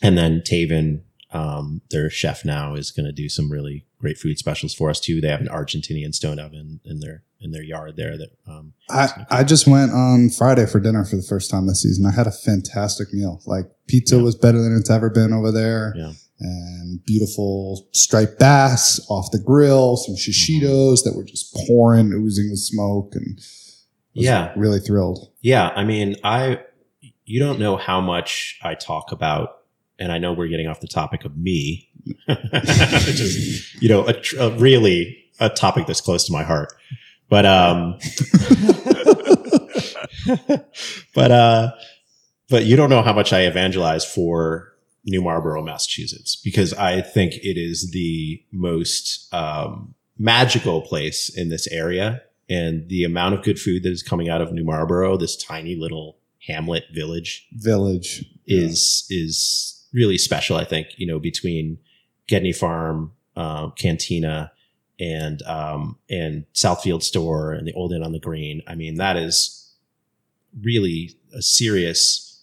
and 0.02 0.16
then 0.18 0.40
Taven, 0.40 1.02
um, 1.32 1.80
their 1.90 2.10
chef 2.10 2.44
now, 2.44 2.74
is 2.74 2.90
going 2.90 3.06
to 3.06 3.12
do 3.12 3.28
some 3.28 3.50
really 3.50 3.86
great 3.98 4.18
food 4.18 4.38
specials 4.38 4.74
for 4.74 4.90
us 4.90 5.00
too. 5.00 5.20
They 5.20 5.28
have 5.28 5.40
an 5.40 5.48
Argentinian 5.48 6.14
stone 6.14 6.38
oven 6.38 6.80
in 6.84 7.00
their 7.00 7.22
in 7.40 7.50
their 7.50 7.62
yard 7.62 7.96
there. 7.96 8.16
That 8.16 8.30
um, 8.46 8.72
I, 8.90 9.08
I 9.30 9.44
just 9.44 9.66
went 9.66 9.92
on 9.92 10.30
Friday 10.30 10.66
for 10.66 10.80
dinner 10.80 11.04
for 11.04 11.16
the 11.16 11.22
first 11.22 11.50
time 11.50 11.66
this 11.66 11.82
season. 11.82 12.06
I 12.06 12.12
had 12.12 12.26
a 12.26 12.32
fantastic 12.32 13.12
meal. 13.12 13.42
Like 13.46 13.66
pizza 13.88 14.16
Yeah. 14.16 14.22
was 14.22 14.34
better 14.36 14.62
than 14.62 14.74
it's 14.76 14.90
ever 14.90 15.10
been 15.10 15.32
over 15.32 15.50
there. 15.52 15.92
Yeah. 15.96 16.12
And 16.40 17.04
beautiful 17.04 17.86
striped 17.92 18.38
bass 18.38 19.00
off 19.08 19.30
the 19.30 19.38
grill, 19.38 19.96
some 19.96 20.16
shishitos 20.16 21.04
that 21.04 21.14
were 21.16 21.24
just 21.24 21.54
pouring, 21.66 22.12
oozing 22.12 22.50
with 22.50 22.58
smoke, 22.58 23.14
and 23.14 23.36
was 24.14 24.24
Yeah. 24.24 24.52
really 24.56 24.80
thrilled. 24.80 25.30
yeah, 25.42 25.70
I 25.74 25.84
mean, 25.84 26.16
I 26.24 26.60
you 27.24 27.40
don't 27.40 27.58
know 27.58 27.76
how 27.76 28.00
much 28.00 28.58
I 28.62 28.74
talk 28.74 29.12
about, 29.12 29.48
and 29.98 30.12
I 30.12 30.18
know 30.18 30.32
we're 30.32 30.48
getting 30.48 30.66
off 30.66 30.80
the 30.80 30.88
topic 30.88 31.24
of 31.24 31.36
me, 31.36 31.90
which 32.26 33.20
is 33.20 33.74
you 33.80 33.88
know 33.88 34.06
a, 34.06 34.12
tr- 34.12 34.38
a 34.38 34.50
really 34.50 35.16
a 35.40 35.48
topic 35.48 35.86
that's 35.86 36.00
close 36.00 36.24
to 36.26 36.32
my 36.32 36.42
heart, 36.42 36.72
but 37.28 37.46
um. 37.46 37.98
but 41.14 41.30
uh 41.30 41.70
but 42.48 42.64
you 42.64 42.76
don't 42.76 42.90
know 42.90 43.02
how 43.02 43.12
much 43.12 43.32
I 43.32 43.42
evangelize 43.42 44.04
for 44.04 44.74
New 45.04 45.22
Marlborough, 45.22 45.62
Massachusetts, 45.62 46.36
because 46.36 46.72
I 46.74 47.00
think 47.00 47.34
it 47.34 47.58
is 47.58 47.90
the 47.90 48.42
most 48.52 49.32
um, 49.34 49.94
magical 50.18 50.82
place 50.82 51.28
in 51.34 51.48
this 51.48 51.66
area. 51.68 52.22
And 52.48 52.88
the 52.88 53.04
amount 53.04 53.34
of 53.34 53.42
good 53.42 53.58
food 53.58 53.82
that 53.84 53.90
is 53.90 54.02
coming 54.02 54.28
out 54.28 54.40
of 54.42 54.52
New 54.52 54.64
Marlborough, 54.64 55.16
this 55.16 55.36
tiny 55.36 55.76
little 55.76 56.18
hamlet 56.46 56.84
village, 56.92 57.48
Village. 57.52 58.24
is 58.46 59.06
is 59.08 59.73
really 59.94 60.18
special. 60.18 60.56
I 60.56 60.64
think 60.64 60.88
you 60.98 61.06
know 61.06 61.18
between 61.18 61.78
Gedney 62.26 62.52
Farm, 62.52 63.12
uh, 63.36 63.70
Cantina, 63.70 64.52
and 65.00 65.42
um, 65.42 65.98
and 66.10 66.44
Southfield 66.54 67.02
Store 67.02 67.52
and 67.52 67.66
the 67.66 67.72
Old 67.72 67.92
Inn 67.92 68.02
on 68.02 68.12
the 68.12 68.20
Green. 68.20 68.62
I 68.66 68.74
mean, 68.74 68.96
that 68.96 69.16
is 69.16 69.72
really 70.62 71.16
a 71.34 71.42
serious, 71.42 72.42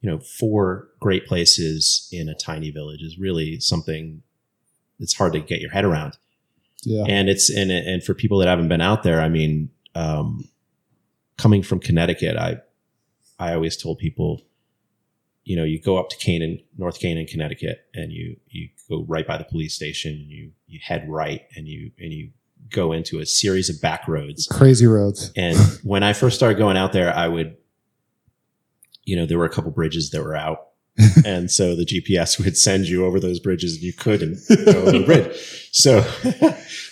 you 0.00 0.10
know, 0.10 0.18
four 0.18 0.88
great 1.00 1.26
places 1.26 2.08
in 2.12 2.28
a 2.28 2.34
tiny 2.34 2.70
village 2.70 3.02
is 3.02 3.18
really 3.18 3.60
something 3.60 4.22
that's 4.98 5.14
hard 5.14 5.32
to 5.34 5.40
get 5.40 5.60
your 5.60 5.70
head 5.70 5.84
around. 5.84 6.16
Yeah. 6.82 7.04
And 7.08 7.28
it's 7.28 7.50
and 7.50 7.70
and 7.70 8.02
for 8.02 8.14
people 8.14 8.38
that 8.38 8.48
haven't 8.48 8.68
been 8.68 8.80
out 8.80 9.02
there, 9.02 9.20
I 9.20 9.28
mean, 9.28 9.70
um, 9.94 10.48
coming 11.36 11.62
from 11.62 11.80
Connecticut, 11.80 12.36
I 12.36 12.58
I 13.38 13.54
always 13.54 13.76
told 13.76 13.98
people, 13.98 14.42
you 15.44 15.56
know, 15.56 15.64
you 15.64 15.80
go 15.80 15.98
up 15.98 16.08
to 16.10 16.16
Canaan, 16.16 16.58
North 16.78 16.98
Canaan, 17.00 17.26
Connecticut, 17.26 17.86
and 17.94 18.12
you 18.12 18.36
you 18.48 18.68
go 18.88 19.04
right 19.06 19.26
by 19.26 19.36
the 19.38 19.44
police 19.44 19.74
station. 19.74 20.24
You 20.26 20.52
you 20.66 20.80
head 20.82 21.06
right, 21.08 21.42
and 21.54 21.68
you 21.68 21.90
and 21.98 22.12
you 22.12 22.30
go 22.70 22.92
into 22.92 23.20
a 23.20 23.26
series 23.26 23.68
of 23.68 23.80
back 23.80 24.08
roads. 24.08 24.46
Crazy 24.50 24.86
roads. 24.86 25.30
And 25.36 25.56
when 25.84 26.02
I 26.02 26.12
first 26.14 26.36
started 26.36 26.56
going 26.58 26.76
out 26.78 26.92
there, 26.92 27.14
I 27.14 27.28
would, 27.28 27.56
you 29.04 29.16
know, 29.16 29.26
there 29.26 29.38
were 29.38 29.44
a 29.44 29.50
couple 29.50 29.70
bridges 29.70 30.10
that 30.10 30.22
were 30.22 30.34
out. 30.34 30.68
and 31.26 31.50
so 31.50 31.74
the 31.74 31.84
GPS 31.84 32.42
would 32.42 32.56
send 32.56 32.86
you 32.86 33.04
over 33.04 33.18
those 33.18 33.40
bridges 33.40 33.74
and 33.74 33.82
you 33.82 33.92
could 33.92 34.22
and 34.22 34.36
go 34.64 34.72
over 34.80 34.92
the 34.92 35.02
bridge. 35.04 35.68
So, 35.72 36.02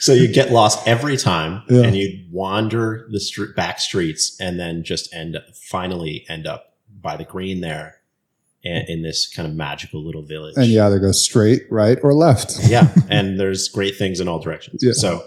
so 0.00 0.12
you 0.12 0.26
get 0.26 0.50
lost 0.50 0.86
every 0.88 1.16
time 1.16 1.62
Yeah. 1.70 1.82
and 1.82 1.96
you 1.96 2.26
wander 2.30 3.06
the 3.12 3.20
str- 3.20 3.52
back 3.56 3.78
streets 3.78 4.36
and 4.40 4.58
then 4.58 4.82
just 4.82 5.14
end 5.14 5.36
up, 5.36 5.44
finally 5.54 6.26
end 6.28 6.48
up 6.48 6.74
by 7.00 7.16
the 7.16 7.24
green 7.24 7.60
there 7.60 8.01
in 8.64 9.02
this 9.02 9.28
kind 9.28 9.48
of 9.48 9.54
magical 9.54 10.04
little 10.04 10.22
village. 10.22 10.54
And 10.56 10.66
you 10.66 10.82
either 10.82 10.98
go 10.98 11.12
straight, 11.12 11.62
right, 11.70 11.98
or 12.02 12.14
left. 12.14 12.58
yeah. 12.68 12.92
And 13.10 13.38
there's 13.38 13.68
great 13.68 13.96
things 13.96 14.20
in 14.20 14.28
all 14.28 14.38
directions. 14.38 14.82
Yeah. 14.82 14.92
So, 14.92 15.22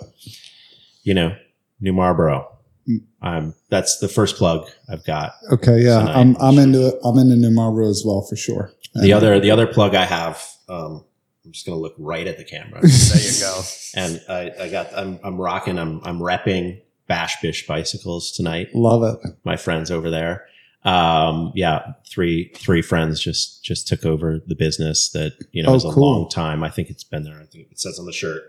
you 1.04 1.14
know, 1.14 1.36
New 1.82 1.94
Marlboro. 1.94 2.50
Mm. 2.90 3.00
Um, 3.22 3.54
that's 3.70 4.00
the 4.00 4.08
first 4.08 4.38
plug 4.38 4.70
I've 4.90 5.04
got. 5.06 5.34
Okay, 5.52 5.80
yeah, 5.80 6.00
Tonight. 6.00 6.16
I'm 6.16 6.38
I'm 6.40 6.58
into 6.60 6.98
I'm 7.04 7.18
into 7.18 7.36
New 7.36 7.52
Marlboro 7.52 7.90
as 7.90 8.04
well 8.06 8.22
for 8.22 8.36
sure. 8.36 8.72
The 8.94 9.12
other, 9.12 9.40
the 9.42 9.52
other 9.52 9.68
plug 9.68 9.94
I 9.94 10.06
have, 10.06 10.42
um, 10.70 11.04
I'm 11.44 11.52
just 11.52 11.66
going 11.66 11.78
to 11.78 11.82
look 11.82 11.96
right 11.98 12.26
at 12.26 12.38
the 12.38 12.46
camera. 12.46 12.80
There 12.82 13.22
you 13.22 13.40
go. 13.42 13.62
and 13.96 14.22
I, 14.30 14.52
I 14.64 14.70
got, 14.70 14.96
I'm, 14.96 15.20
I'm 15.22 15.38
rocking, 15.40 15.78
I'm, 15.78 16.00
I'm 16.06 16.20
repping 16.20 16.82
Bash 17.08 17.42
Bish 17.42 17.68
bicycles 17.68 18.32
tonight. 18.32 18.70
love 18.74 19.04
it. 19.04 19.32
My 19.44 19.58
friends 19.58 19.92
over 19.92 20.10
there. 20.10 20.46
Um, 20.86 21.52
yeah, 21.56 21.94
three, 22.08 22.52
three 22.56 22.82
friends 22.84 23.20
just, 23.20 23.64
just 23.64 23.88
took 23.88 24.06
over 24.06 24.40
the 24.46 24.56
business 24.56 25.10
that, 25.10 25.34
you 25.52 25.64
know, 25.64 25.70
Oh, 25.72 25.76
is 25.76 25.84
a 25.86 25.90
cool. 25.90 26.12
long 26.22 26.30
time. 26.30 26.64
I 26.64 26.70
think 26.70 26.90
it's 26.92 27.04
been 27.04 27.24
there. 27.24 27.40
I 27.42 27.46
think 27.46 27.68
it 27.72 27.80
says 27.80 27.98
on 28.00 28.06
the 28.06 28.14
shirt, 28.14 28.44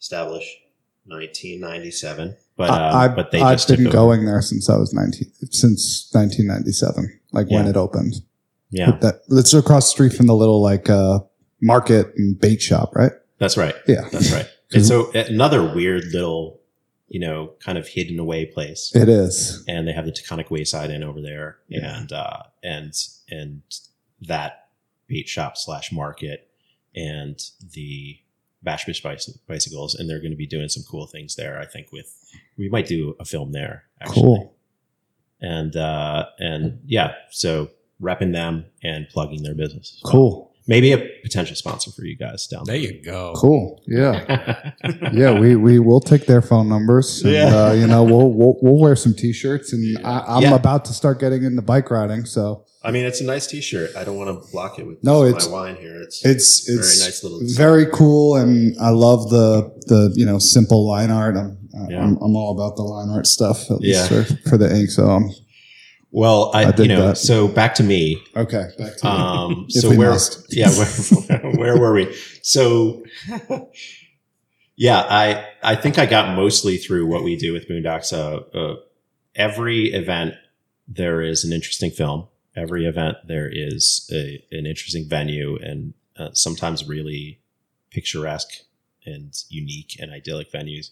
established 0.00 0.48
1997. 1.06 2.36
But, 2.56 2.70
um, 2.70 2.76
I, 2.96 3.08
but 3.08 3.30
they 3.30 3.40
I've 3.40 3.66
been 3.66 3.90
going 3.90 4.24
there 4.24 4.40
since 4.42 4.68
I 4.70 4.76
was 4.76 4.92
19 4.92 5.30
since 5.50 6.08
1997, 6.12 7.20
like 7.32 7.50
when 7.50 7.66
it 7.66 7.76
opened. 7.76 8.14
Yeah, 8.70 8.92
That 9.02 9.20
it's 9.30 9.52
across 9.52 9.86
the 9.86 9.90
street 9.90 10.12
from 10.14 10.26
the 10.28 10.34
little 10.34 10.62
like 10.62 10.88
uh 10.88 11.18
market 11.60 12.14
and 12.16 12.38
bait 12.40 12.62
shop, 12.62 12.94
right? 12.96 13.12
that's 13.38 13.56
right. 13.56 13.74
Yeah, 13.86 14.08
That's 14.10 14.32
right. 14.32 14.48
And 14.74 14.86
so 14.86 15.12
another 15.12 15.62
weird 15.74 16.04
little, 16.14 16.58
you 17.12 17.20
know, 17.20 17.52
kind 17.60 17.76
of 17.76 17.86
hidden 17.86 18.18
away 18.18 18.46
place. 18.46 18.90
it 18.94 19.06
is. 19.08 19.62
and 19.68 19.86
they 19.86 19.92
have 19.92 20.06
the 20.06 20.12
Taconic 20.12 20.50
Wayside 20.50 20.90
Inn 20.90 21.02
over 21.02 21.20
there, 21.20 21.58
Yeah. 21.68 21.98
and 22.00 22.10
uh, 22.12 22.42
and 22.62 22.92
and 23.30 23.60
that 24.22 24.68
bait 25.08 25.28
shop 25.28 25.56
slash 25.58 25.92
market, 25.92 26.48
and 26.96 27.38
the 27.74 28.18
Bash 28.62 28.86
Bish 28.86 29.02
bicycles, 29.02 29.94
and 29.94 30.08
they're 30.08 30.20
going 30.20 30.30
to 30.30 30.36
be 30.36 30.46
doing 30.46 30.68
some 30.68 30.84
cool 30.88 31.06
things 31.06 31.34
there. 31.36 31.58
I 31.60 31.66
think 31.66 31.92
with 31.92 32.08
we 32.56 32.68
might 32.70 32.86
do 32.86 33.14
a 33.20 33.24
film 33.26 33.52
there. 33.52 33.84
Actually. 34.00 34.22
Cool. 34.22 34.54
And 35.40 35.76
uh, 35.76 36.26
and 36.38 36.80
yeah, 36.86 37.14
so 37.30 37.70
repping 38.00 38.32
them 38.32 38.64
and 38.82 39.06
plugging 39.10 39.42
their 39.42 39.54
business. 39.54 40.00
well. 40.04 40.51
Cool. 40.64 40.74
Maybe 40.74 40.92
a 40.92 40.98
potential 41.22 41.56
sponsor 41.56 41.90
for 41.90 42.04
you 42.04 42.16
guys 42.16 42.46
down 42.46 42.62
There 42.66 42.76
there. 42.78 42.84
you 42.92 43.02
go. 43.02 43.32
Cool. 43.36 43.82
Yeah. 43.86 44.24
yeah. 44.28 44.70
Yeah, 45.12 45.38
we, 45.40 45.56
we 45.56 45.78
will 45.78 46.00
take 46.00 46.26
their 46.26 46.40
phone 46.42 46.68
numbers. 46.68 47.22
And, 47.22 47.32
Yeah. 47.32 47.56
uh, 47.66 47.72
you 47.72 47.86
know, 47.86 48.02
we'll, 48.04 48.32
we'll 48.32 48.56
we'll 48.62 48.78
wear 48.78 48.94
some 48.96 49.14
t-shirts, 49.14 49.72
and 49.72 49.98
I, 50.04 50.24
I'm 50.36 50.42
Yeah. 50.42 50.54
about 50.54 50.84
to 50.86 50.92
start 50.92 51.18
getting 51.20 51.42
into 51.42 51.62
bike 51.62 51.90
riding. 51.90 52.24
So 52.24 52.64
I 52.84 52.90
mean, 52.90 53.04
it's 53.04 53.20
a 53.20 53.24
nice 53.24 53.46
T-shirt. 53.46 53.90
I 53.96 54.02
don't 54.04 54.16
want 54.16 54.28
to 54.30 54.50
block 54.50 54.78
it 54.80 54.86
with 54.86 55.02
No, 55.04 55.22
it's, 55.22 55.32
my 55.32 55.36
it's- 55.38 55.48
wine 55.48 55.76
here. 55.76 56.00
It's 56.02 56.24
it's 56.24 56.68
it's 56.68 56.68
very 56.68 56.78
it's 56.80 57.00
nice 57.04 57.22
little. 57.24 57.40
very 57.56 57.86
cool, 57.92 58.36
and 58.36 58.76
I 58.80 58.90
love 58.90 59.30
the 59.30 59.70
the 59.86 60.12
you 60.16 60.26
know 60.26 60.38
simple 60.38 60.86
line 60.86 61.10
art. 61.10 61.36
I'm 61.36 61.58
Yeah. 61.90 62.02
I'm, 62.04 62.16
I'm 62.22 62.34
all 62.36 62.52
about 62.52 62.76
the 62.76 62.82
line 62.82 63.08
art 63.10 63.26
stuff, 63.26 63.70
at 63.70 63.78
least 63.80 64.10
Yeah. 64.10 64.24
for, 64.24 64.48
for 64.50 64.56
the 64.58 64.68
ink. 64.76 64.90
So 64.90 65.08
um, 65.10 65.30
Well, 66.12 66.50
I, 66.52 66.64
I 66.64 66.74
you 66.76 66.88
know, 66.88 67.08
that. 67.08 67.16
so 67.16 67.48
back 67.48 67.74
to 67.76 67.82
me. 67.82 68.22
okay, 68.36 68.68
back 68.78 68.98
to. 68.98 69.06
Um, 69.08 69.66
so 69.70 69.88
where, 69.96 70.10
must. 70.10 70.44
yeah, 70.54 70.68
where, 70.68 71.38
where 71.56 71.80
were 71.80 71.94
we? 71.94 72.14
So, 72.42 73.02
yeah, 74.76 75.00
I, 75.08 75.48
I 75.62 75.74
think 75.74 75.98
I 75.98 76.04
got 76.04 76.36
mostly 76.36 76.76
through 76.76 77.06
what 77.06 77.24
we 77.24 77.36
do 77.36 77.54
with 77.54 77.66
Boondocks. 77.66 78.12
Uh, 78.12 78.42
uh, 78.56 78.76
every 79.34 79.94
event, 79.94 80.34
there 80.86 81.22
is 81.22 81.44
an 81.44 81.52
interesting 81.52 81.90
film. 81.90 82.28
Every 82.54 82.84
event, 82.84 83.16
there 83.26 83.48
is 83.50 84.06
a, 84.12 84.44
an 84.52 84.66
interesting 84.66 85.08
venue 85.08 85.56
and 85.56 85.94
uh, 86.18 86.28
sometimes 86.34 86.86
really 86.86 87.40
picturesque 87.90 88.64
and 89.06 89.32
unique 89.48 89.96
and 89.98 90.12
idyllic 90.12 90.52
venues. 90.52 90.90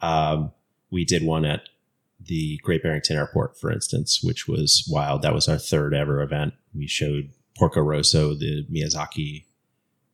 Um, 0.00 0.52
we 0.92 1.04
did 1.04 1.24
one 1.24 1.44
at 1.44 1.62
the 2.26 2.58
Great 2.62 2.82
Barrington 2.82 3.16
Airport, 3.16 3.58
for 3.58 3.72
instance, 3.72 4.20
which 4.22 4.46
was 4.46 4.86
wild. 4.90 5.22
That 5.22 5.34
was 5.34 5.48
our 5.48 5.58
third 5.58 5.94
ever 5.94 6.22
event. 6.22 6.54
We 6.74 6.86
showed 6.86 7.30
Porco 7.56 7.80
Rosso, 7.80 8.34
the 8.34 8.66
Miyazaki 8.70 9.44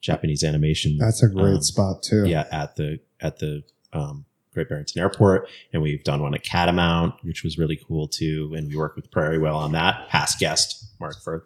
Japanese 0.01 0.45
animation. 0.45 0.99
That's 0.99 1.23
a 1.23 1.29
great 1.29 1.57
um, 1.57 1.63
spot 1.63 2.03
too. 2.03 2.27
Yeah, 2.27 2.47
at 2.53 2.77
the 2.77 3.01
at 3.21 3.39
the 3.39 3.63
um, 3.93 4.25
Great 4.53 4.69
Barrington 4.69 5.01
Airport, 5.01 5.49
and 5.73 5.83
we've 5.83 6.05
done 6.05 6.23
one 6.23 6.35
at 6.35 6.45
Catamount, 6.45 7.15
which 7.23 7.43
was 7.43 7.59
really 7.59 7.79
cool 7.89 8.09
too. 8.09 8.53
And 8.57 8.69
we 8.69 8.77
worked 8.77 8.97
with 8.97 9.11
Prairie 9.11 9.39
Whale 9.39 9.57
on 9.57 9.73
that. 9.73 10.09
Past 10.09 10.39
guest 10.39 10.87
Mark 11.01 11.17
Firth 11.23 11.45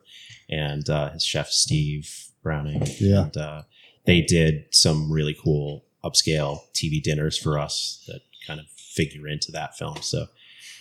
and 0.49 0.89
uh, 0.89 1.11
his 1.11 1.25
chef 1.25 1.49
Steve 1.49 2.29
Browning. 2.43 2.83
Yeah. 2.99 3.25
and 3.25 3.37
uh, 3.37 3.63
they 4.05 4.21
did 4.23 4.67
some 4.71 5.11
really 5.11 5.37
cool 5.43 5.85
upscale 6.05 6.61
TV 6.75 7.03
dinners 7.03 7.37
for 7.37 7.59
us 7.59 8.05
that 8.09 8.21
kind 8.47 8.61
of 8.61 8.67
figure 8.69 9.27
into 9.27 9.53
that 9.53 9.77
film. 9.77 9.97
So. 10.03 10.27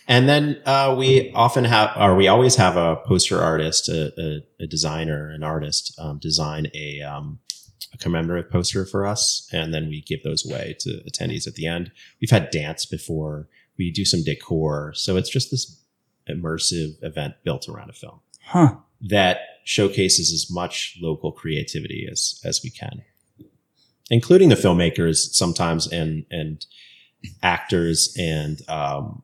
And 0.09 0.27
then 0.27 0.59
uh, 0.65 0.95
we 0.97 1.31
often 1.33 1.65
have, 1.65 1.91
or 1.95 2.15
we 2.15 2.27
always 2.27 2.55
have 2.55 2.75
a 2.75 2.95
poster 3.05 3.39
artist, 3.39 3.87
a, 3.87 4.11
a, 4.19 4.63
a 4.63 4.67
designer, 4.67 5.29
an 5.29 5.43
artist 5.43 5.93
um, 5.99 6.17
design 6.17 6.67
a, 6.73 7.01
um, 7.01 7.37
a 7.93 7.97
commemorative 7.97 8.51
poster 8.51 8.85
for 8.87 9.05
us, 9.05 9.47
and 9.53 9.71
then 9.71 9.87
we 9.87 10.01
give 10.01 10.23
those 10.23 10.43
away 10.49 10.75
to 10.79 11.01
attendees 11.07 11.47
at 11.47 11.53
the 11.53 11.67
end. 11.67 11.91
We've 12.19 12.31
had 12.31 12.49
dance 12.49 12.87
before. 12.87 13.47
We 13.77 13.91
do 13.91 14.03
some 14.03 14.23
decor, 14.23 14.93
so 14.95 15.15
it's 15.15 15.29
just 15.29 15.51
this 15.51 15.79
immersive 16.27 17.01
event 17.03 17.35
built 17.43 17.69
around 17.69 17.89
a 17.91 17.93
film 17.93 18.19
Huh. 18.45 18.75
that 19.01 19.39
showcases 19.63 20.33
as 20.33 20.47
much 20.51 20.97
local 21.01 21.31
creativity 21.31 22.07
as 22.11 22.41
as 22.43 22.61
we 22.63 22.71
can, 22.71 23.03
including 24.09 24.49
the 24.49 24.55
filmmakers 24.55 25.17
sometimes 25.33 25.87
and 25.87 26.25
and 26.31 26.65
actors 27.43 28.15
and 28.17 28.67
um, 28.67 29.21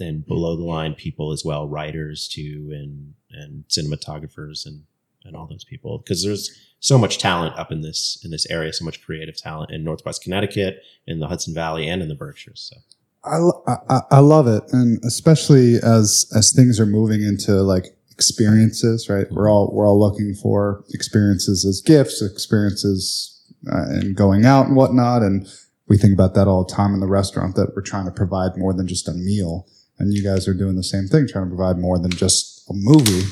and 0.00 0.26
below 0.26 0.56
the 0.56 0.64
line 0.64 0.94
people 0.94 1.32
as 1.32 1.44
well, 1.44 1.68
writers 1.68 2.28
too, 2.28 2.70
and 2.72 3.14
and 3.30 3.64
cinematographers 3.68 4.66
and 4.66 4.84
and 5.24 5.36
all 5.36 5.46
those 5.46 5.64
people 5.64 5.98
because 5.98 6.24
there's 6.24 6.50
so 6.80 6.96
much 6.96 7.18
talent 7.18 7.56
up 7.58 7.70
in 7.70 7.82
this 7.82 8.20
in 8.24 8.30
this 8.30 8.46
area, 8.50 8.72
so 8.72 8.84
much 8.84 9.02
creative 9.02 9.36
talent 9.36 9.70
in 9.70 9.84
Northwest 9.84 10.22
Connecticut, 10.22 10.82
in 11.06 11.20
the 11.20 11.28
Hudson 11.28 11.54
Valley, 11.54 11.88
and 11.88 12.02
in 12.02 12.08
the 12.08 12.14
Berkshires. 12.14 12.72
So 12.72 12.80
I, 13.24 13.72
I, 13.88 14.00
I 14.12 14.18
love 14.20 14.46
it, 14.46 14.62
and 14.72 14.98
especially 15.04 15.76
as 15.76 16.30
as 16.34 16.52
things 16.52 16.80
are 16.80 16.86
moving 16.86 17.22
into 17.22 17.62
like 17.62 17.86
experiences, 18.10 19.08
right? 19.08 19.26
We're 19.30 19.50
all 19.50 19.70
we're 19.72 19.86
all 19.86 20.00
looking 20.00 20.34
for 20.34 20.84
experiences 20.90 21.64
as 21.64 21.80
gifts, 21.80 22.22
experiences 22.22 23.42
uh, 23.70 23.84
and 23.88 24.16
going 24.16 24.46
out 24.46 24.66
and 24.66 24.76
whatnot, 24.76 25.22
and 25.22 25.46
we 25.86 25.98
think 25.98 26.14
about 26.14 26.34
that 26.34 26.48
all 26.48 26.64
the 26.64 26.72
time 26.72 26.94
in 26.94 27.00
the 27.00 27.06
restaurant 27.06 27.56
that 27.56 27.74
we're 27.74 27.82
trying 27.82 28.06
to 28.06 28.10
provide 28.12 28.56
more 28.56 28.72
than 28.72 28.86
just 28.86 29.08
a 29.08 29.12
meal, 29.12 29.66
and 30.00 30.12
you 30.14 30.24
guys 30.24 30.48
are 30.48 30.54
doing 30.54 30.76
the 30.76 30.82
same 30.82 31.06
thing, 31.06 31.28
trying 31.28 31.44
to 31.44 31.54
provide 31.54 31.78
more 31.78 31.98
than 31.98 32.10
just 32.10 32.64
a 32.68 32.72
movie, 32.74 33.30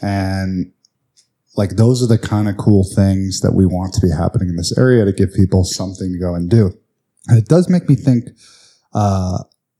and 0.00 0.72
like 1.56 1.70
those 1.70 2.02
are 2.02 2.06
the 2.06 2.18
kind 2.18 2.48
of 2.48 2.56
cool 2.56 2.88
things 2.94 3.40
that 3.40 3.52
we 3.52 3.66
want 3.66 3.92
to 3.92 4.00
be 4.00 4.10
happening 4.10 4.48
in 4.48 4.56
this 4.56 4.76
area 4.78 5.04
to 5.04 5.12
give 5.12 5.34
people 5.34 5.64
something 5.64 6.12
to 6.12 6.18
go 6.18 6.34
and 6.34 6.48
do. 6.48 6.72
And 7.26 7.36
it 7.36 7.48
does 7.48 7.68
make 7.68 7.88
me 7.88 7.96
think, 7.96 8.28
uh, 8.94 9.38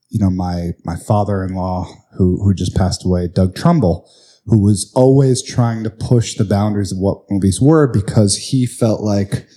you 0.09 0.19
know, 0.19 0.29
my, 0.29 0.71
my 0.83 0.97
father-in-law 0.97 1.85
who, 2.17 2.43
who 2.43 2.53
just 2.53 2.75
passed 2.75 3.05
away, 3.05 3.29
Doug 3.29 3.55
Trumbull, 3.55 4.11
who 4.45 4.61
was 4.61 4.91
always 4.93 5.41
trying 5.41 5.83
to 5.85 5.89
push 5.89 6.35
the 6.35 6.43
boundaries 6.43 6.91
of 6.91 6.97
what 6.97 7.23
movies 7.29 7.61
were 7.61 7.87
because 7.87 8.35
he 8.35 8.65
felt 8.65 9.01
like 9.01 9.47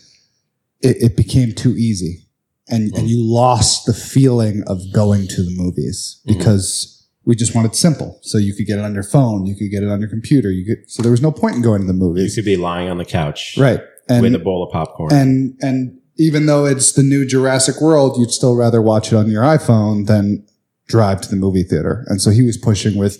it, 0.80 0.96
it 1.02 1.16
became 1.16 1.52
too 1.52 1.74
easy 1.76 2.28
and, 2.68 2.92
and 2.96 3.08
you 3.08 3.22
lost 3.22 3.86
the 3.86 3.92
feeling 3.94 4.62
of 4.66 4.80
going 4.92 5.26
to 5.28 5.42
the 5.42 5.50
movies 5.56 6.20
Mhm. 6.26 6.38
because 6.38 7.06
we 7.24 7.36
just 7.36 7.54
wanted 7.54 7.74
simple. 7.76 8.18
So 8.22 8.38
you 8.38 8.54
could 8.54 8.66
get 8.66 8.78
it 8.78 8.84
on 8.84 8.94
your 8.94 9.02
phone, 9.04 9.46
you 9.46 9.54
could 9.54 9.70
get 9.70 9.82
it 9.82 9.88
on 9.88 10.00
your 10.00 10.08
computer, 10.10 10.50
you 10.50 10.64
could, 10.64 10.90
so 10.90 11.02
there 11.02 11.10
was 11.12 11.22
no 11.22 11.30
point 11.32 11.56
in 11.56 11.62
going 11.62 11.80
to 11.80 11.86
the 11.86 11.92
movies. 11.92 12.36
You 12.36 12.42
could 12.42 12.48
be 12.48 12.56
lying 12.56 12.88
on 12.88 12.98
the 12.98 13.04
couch 13.04 13.56
Right. 13.58 13.80
And, 14.08 14.22
with 14.22 14.34
a 14.34 14.38
bowl 14.40 14.62
of 14.64 14.72
popcorn. 14.72 15.12
and, 15.12 15.54
and 15.60 15.98
even 16.18 16.46
though 16.46 16.64
it's 16.66 16.92
the 16.92 17.02
new 17.02 17.24
Jurassic 17.26 17.80
World, 17.80 18.16
you'd 18.18 18.30
still 18.32 18.54
rather 18.56 18.82
watch 18.82 19.12
it 19.12 19.16
on 19.16 19.30
your 19.30 19.42
iPhone 19.44 20.06
than 20.06 20.44
drive 20.88 21.20
to 21.22 21.28
the 21.30 21.36
movie 21.36 21.62
theater. 21.62 22.04
And 22.08 22.20
so 22.20 22.30
he 22.30 22.42
was 22.42 22.56
pushing 22.58 22.98
with 22.98 23.16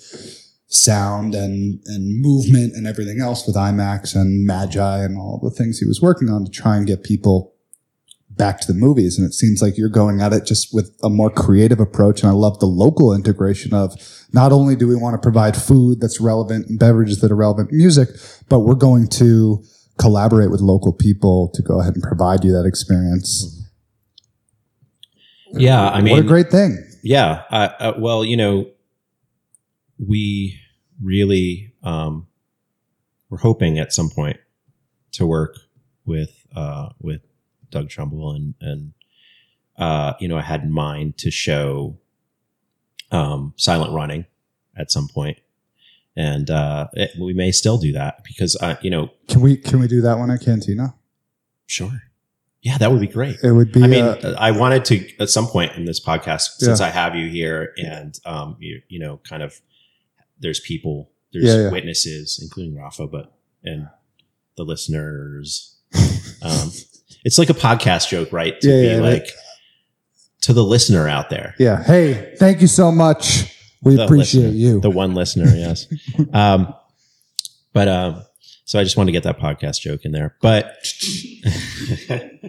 sound 0.69 1.35
and, 1.35 1.81
and 1.87 2.21
movement 2.21 2.75
and 2.75 2.87
everything 2.87 3.21
else 3.21 3.47
with 3.47 3.57
IMAX 3.57 4.15
and 4.15 4.45
Magi 4.47 5.05
and 5.05 5.17
all 5.19 5.39
the 5.43 5.51
things 5.51 5.79
he 5.79 5.87
was 5.87 6.01
working 6.03 6.29
on 6.29 6.45
to 6.45 6.51
try 6.51 6.77
and 6.77 6.87
get 6.87 7.03
people 7.05 7.52
back 8.37 8.61
to 8.61 8.73
the 8.73 8.79
movies. 8.79 9.19
And 9.19 9.27
it 9.27 9.33
seems 9.33 9.63
like 9.63 9.77
you're 9.77 9.89
going 9.89 10.21
at 10.21 10.33
it 10.33 10.47
just 10.47 10.73
with 10.73 10.97
a 11.03 11.09
more 11.09 11.31
creative 11.31 11.81
approach. 11.81 12.23
And 12.23 12.31
I 12.31 12.35
love 12.35 12.59
the 12.61 12.67
local 12.67 13.15
integration 13.15 13.75
of 13.75 13.95
not 14.33 14.53
only 14.53 14.77
do 14.77 14.89
we 14.89 14.97
want 14.97 15.15
to 15.15 15.19
provide 15.19 15.57
food 15.57 16.01
that's 16.01 16.21
relevant 16.21 16.69
and 16.69 16.79
beverages 16.79 17.21
that 17.21 17.31
are 17.31 17.37
relevant 17.37 17.73
music, 17.73 18.09
but 18.49 18.61
we're 18.61 18.75
going 18.75 19.09
to 19.09 19.63
collaborate 19.99 20.51
with 20.51 20.61
local 20.61 20.93
people 20.93 21.51
to 21.55 21.63
go 21.63 21.81
ahead 21.81 21.95
and 21.95 22.03
provide 22.03 22.45
you 22.45 22.53
that 22.53 22.65
experience. 22.67 23.63
yeah, 25.53 25.89
I 25.91 26.01
mean, 26.01 26.13
what 26.13 26.25
a 26.25 26.27
great 26.27 26.51
thing. 26.51 26.79
Yeah. 27.03 27.43
Uh, 27.51 27.69
uh, 27.79 27.93
well, 27.99 28.25
you 28.25 28.37
know, 28.37 28.71
we 29.99 30.59
really 31.03 31.75
um, 31.83 32.27
we're 33.29 33.39
hoping 33.39 33.79
at 33.79 33.93
some 33.93 34.09
point 34.09 34.39
to 35.13 35.27
work 35.27 35.57
with 36.05 36.31
uh, 36.55 36.91
with 37.01 37.23
Doug 37.73 37.89
Trumbull 37.89 38.31
and 38.33 38.55
and 38.61 38.93
uh, 39.77 40.13
you 40.21 40.29
know 40.29 40.39
I 40.39 40.43
had 40.43 40.63
in 40.63 40.71
mind 40.73 41.19
to 41.19 41.31
show 41.33 41.99
um, 43.11 43.53
silent 43.57 43.93
running 43.93 44.27
at 44.77 44.91
some 44.93 45.09
point, 45.09 45.39
and 46.17 46.49
uh, 46.51 46.87
it, 46.93 47.11
we 47.21 47.33
may 47.35 47.51
still 47.51 47.79
do 47.79 47.93
that 47.95 48.23
because 48.25 48.57
uh, 48.61 48.77
you 48.83 48.91
know 48.91 49.11
Can 49.29 49.41
we 49.41 49.57
can 49.57 49.81
we 49.81 49.89
do 49.89 50.01
that 50.03 50.19
one 50.19 50.31
at 50.31 50.41
Cantina? 50.43 50.95
sure 51.67 52.03
yeah 52.61 52.77
that 52.79 52.93
would 52.93 53.01
be 53.01 53.07
great. 53.09 53.37
It 53.43 53.53
would 53.53 53.73
be. 53.73 53.83
I 53.83 53.87
mean, 53.87 54.05
uh, 54.05 54.37
I 54.39 54.51
wanted 54.53 54.85
to 54.87 55.09
at 55.21 55.31
some 55.31 55.47
point 55.47 55.73
in 55.77 55.85
this 55.87 55.99
podcast, 56.05 56.59
since 56.59 56.81
Yeah. 56.81 56.87
I 56.87 56.91
have 56.91 57.17
you 57.17 57.29
here, 57.29 57.73
and 57.77 58.17
um, 58.25 58.57
you 58.61 58.83
you 58.89 58.99
know, 59.01 59.19
kind 59.29 59.43
of, 59.43 59.61
there's 60.39 60.61
people, 60.61 61.11
there's 61.33 61.45
Yeah, 61.47 61.63
yeah. 61.63 61.71
witnesses, 61.71 62.39
including 62.43 62.77
Rafa, 62.77 63.07
but 63.09 63.33
and 63.65 63.89
the 64.57 64.65
listeners. 64.65 65.77
um, 66.43 66.71
it's 67.25 67.39
like 67.39 67.51
a 67.51 67.55
podcast 67.55 68.09
joke, 68.09 68.33
right? 68.33 68.61
To 68.61 68.69
Yeah, 68.69 68.81
be 68.81 68.89
yeah, 69.05 69.11
like 69.11 69.27
to 70.43 70.53
the 70.53 70.65
listener 70.65 71.09
out 71.09 71.31
there, 71.31 71.55
yeah. 71.59 71.83
Hey, 71.83 72.35
thank 72.39 72.61
you 72.61 72.67
so 72.67 72.91
much. 72.93 73.57
We 73.83 73.97
The 73.97 74.05
appreciate 74.05 74.43
listener. 74.45 74.57
you. 74.59 74.81
the 74.81 74.91
one 74.91 75.15
listener, 75.15 75.47
yes. 75.55 75.87
um, 76.33 76.75
but 77.73 77.89
um, 77.89 78.23
so 78.65 78.79
I 78.79 78.85
just 78.85 78.97
want 78.97 79.09
to 79.09 79.13
get 79.13 79.23
that 79.25 79.39
podcast 79.39 79.81
joke 79.81 80.05
in 80.05 80.13
there, 80.13 80.37
but. 80.41 80.75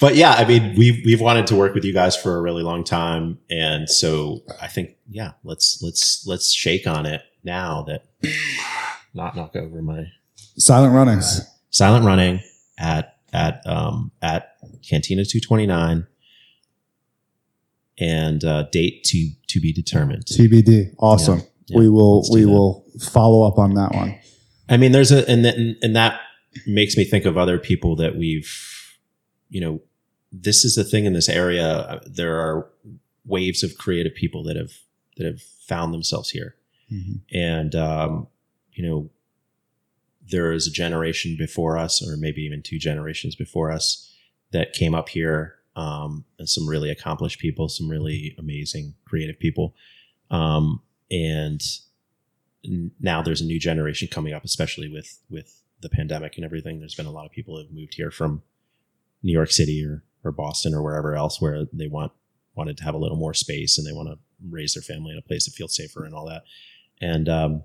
but 0.00 0.14
yeah, 0.16 0.32
I 0.32 0.44
mean, 0.44 0.74
we've 0.76 1.02
we've 1.04 1.20
wanted 1.20 1.46
to 1.48 1.56
work 1.56 1.74
with 1.74 1.84
you 1.84 1.92
guys 1.92 2.16
for 2.16 2.36
a 2.36 2.40
really 2.42 2.62
long 2.62 2.84
time, 2.84 3.38
and 3.50 3.88
so 3.88 4.40
I 4.60 4.68
think, 4.68 4.96
yeah, 5.10 5.32
let's 5.44 5.80
let's 5.82 6.26
let's 6.26 6.52
shake 6.52 6.86
on 6.86 7.06
it 7.06 7.22
now 7.44 7.82
that 7.88 8.04
not 9.14 9.36
knock 9.36 9.56
over 9.56 9.82
my 9.82 10.06
Silent 10.58 10.94
runnings. 10.94 11.40
silent 11.70 12.04
running 12.04 12.40
at 12.78 13.16
at 13.32 13.66
um 13.66 14.12
at 14.20 14.56
Cantina 14.88 15.24
two 15.24 15.40
twenty 15.40 15.66
nine, 15.66 16.06
and 17.98 18.44
uh, 18.44 18.64
date 18.72 19.04
to 19.04 19.30
to 19.48 19.60
be 19.60 19.72
determined. 19.72 20.24
TBD. 20.26 20.94
Awesome. 20.98 21.42
Yeah, 21.66 21.78
we 21.78 21.88
will 21.88 22.24
we 22.32 22.42
that. 22.42 22.48
will 22.48 22.84
follow 23.00 23.46
up 23.46 23.58
on 23.58 23.74
that 23.74 23.94
one. 23.94 24.18
I 24.68 24.76
mean, 24.76 24.92
there's 24.92 25.12
a 25.12 25.28
and 25.30 25.44
that, 25.44 25.56
and 25.56 25.96
that 25.96 26.20
makes 26.66 26.96
me 26.96 27.04
think 27.04 27.24
of 27.24 27.36
other 27.38 27.58
people 27.58 27.96
that 27.96 28.16
we've, 28.16 28.50
you 29.48 29.60
know, 29.60 29.80
this 30.32 30.64
is 30.64 30.74
the 30.74 30.84
thing 30.84 31.04
in 31.04 31.12
this 31.12 31.28
area. 31.28 32.00
There 32.06 32.36
are 32.36 32.70
waves 33.24 33.62
of 33.62 33.76
creative 33.78 34.14
people 34.14 34.42
that 34.44 34.56
have 34.56 34.72
that 35.16 35.26
have 35.26 35.42
found 35.42 35.92
themselves 35.92 36.30
here, 36.30 36.56
and 37.32 37.74
um, 37.74 38.28
you 38.72 38.86
know, 38.86 39.10
there 40.32 40.52
is 40.52 40.66
a 40.66 40.72
generation 40.72 41.36
before 41.38 41.78
us, 41.78 42.02
or 42.02 42.16
maybe 42.16 42.42
even 42.42 42.62
two 42.62 42.78
generations 42.78 43.36
before 43.36 43.70
us, 43.70 44.12
that 44.50 44.72
came 44.72 44.94
up 44.94 45.08
here, 45.08 45.54
um, 45.76 46.24
and 46.38 46.48
some 46.48 46.68
really 46.68 46.90
accomplished 46.90 47.38
people, 47.38 47.68
some 47.68 47.88
really 47.88 48.34
amazing 48.38 48.94
creative 49.06 49.38
people, 49.38 49.74
um, 50.30 50.82
and 51.10 51.62
now 53.00 53.22
there's 53.22 53.40
a 53.40 53.46
new 53.46 53.60
generation 53.60 54.08
coming 54.08 54.32
up, 54.32 54.44
especially 54.44 54.88
with 54.88 55.20
with 55.30 55.62
the 55.80 55.88
pandemic 55.88 56.36
and 56.36 56.44
everything. 56.44 56.78
There's 56.78 56.94
been 56.94 57.06
a 57.06 57.12
lot 57.12 57.26
of 57.26 57.32
people 57.32 57.54
who 57.54 57.62
have 57.62 57.72
moved 57.72 57.94
here 57.94 58.10
from 58.10 58.42
New 59.22 59.32
York 59.32 59.50
City 59.50 59.84
or 59.84 60.02
or 60.24 60.32
Boston 60.32 60.74
or 60.74 60.82
wherever 60.82 61.14
else 61.16 61.40
where 61.40 61.66
they 61.72 61.88
want 61.88 62.12
wanted 62.54 62.76
to 62.76 62.84
have 62.84 62.94
a 62.94 62.98
little 62.98 63.16
more 63.16 63.34
space 63.34 63.78
and 63.78 63.86
they 63.86 63.92
want 63.92 64.08
to 64.08 64.18
raise 64.48 64.74
their 64.74 64.82
family 64.82 65.12
in 65.12 65.18
a 65.18 65.22
place 65.22 65.44
that 65.44 65.52
feels 65.52 65.74
safer 65.74 66.04
and 66.04 66.14
all 66.14 66.26
that. 66.26 66.44
And 67.00 67.28
um 67.28 67.64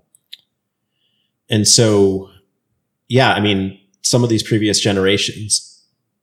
and 1.48 1.66
so 1.66 2.30
yeah, 3.08 3.32
I 3.32 3.40
mean, 3.40 3.78
some 4.02 4.22
of 4.22 4.30
these 4.30 4.42
previous 4.42 4.80
generations, 4.80 5.82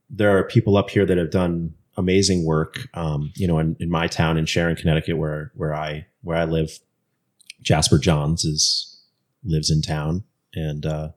there 0.09 0.37
are 0.37 0.43
people 0.43 0.77
up 0.77 0.89
here 0.89 1.05
that 1.05 1.17
have 1.17 1.31
done 1.31 1.73
amazing 1.97 2.45
work. 2.45 2.87
Um, 2.93 3.31
you 3.35 3.47
know, 3.47 3.59
in, 3.59 3.75
in 3.79 3.89
my 3.89 4.07
town 4.07 4.37
in 4.37 4.45
Sharon, 4.45 4.75
Connecticut, 4.75 5.17
where 5.17 5.51
where 5.55 5.73
I 5.73 6.05
where 6.21 6.37
I 6.37 6.45
live, 6.45 6.79
Jasper 7.61 7.97
Johns 7.97 8.45
is 8.45 9.01
lives 9.43 9.69
in 9.69 9.81
town, 9.81 10.23
and 10.53 10.85
uh, 10.85 11.09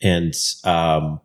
and 0.00 0.34
um, 0.64 1.20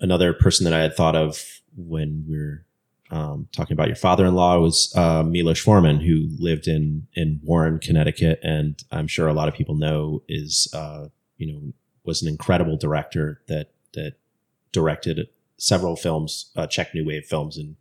another 0.00 0.32
person 0.32 0.64
that 0.64 0.74
I 0.74 0.80
had 0.80 0.94
thought 0.94 1.16
of 1.16 1.42
when 1.76 2.24
we 2.28 2.36
were 2.36 2.64
um, 3.10 3.48
talking 3.52 3.72
about 3.72 3.86
your 3.86 3.96
father-in-law 3.96 4.58
was 4.58 4.92
uh, 4.94 5.22
Milos 5.22 5.60
Forman, 5.60 6.00
who 6.00 6.28
lived 6.38 6.68
in 6.68 7.06
in 7.14 7.40
Warren, 7.42 7.78
Connecticut, 7.78 8.40
and 8.42 8.82
I'm 8.90 9.06
sure 9.06 9.28
a 9.28 9.32
lot 9.34 9.48
of 9.48 9.54
people 9.54 9.76
know 9.76 10.22
is 10.28 10.68
uh, 10.74 11.08
you 11.38 11.52
know 11.52 11.72
was 12.04 12.22
an 12.22 12.28
incredible 12.28 12.76
director 12.76 13.40
that 13.48 13.70
that 13.94 14.14
directed 14.72 15.28
several 15.56 15.96
films, 15.96 16.50
uh, 16.56 16.66
Czech 16.66 16.94
New 16.94 17.04
Wave 17.04 17.24
films 17.24 17.58
in 17.58 17.76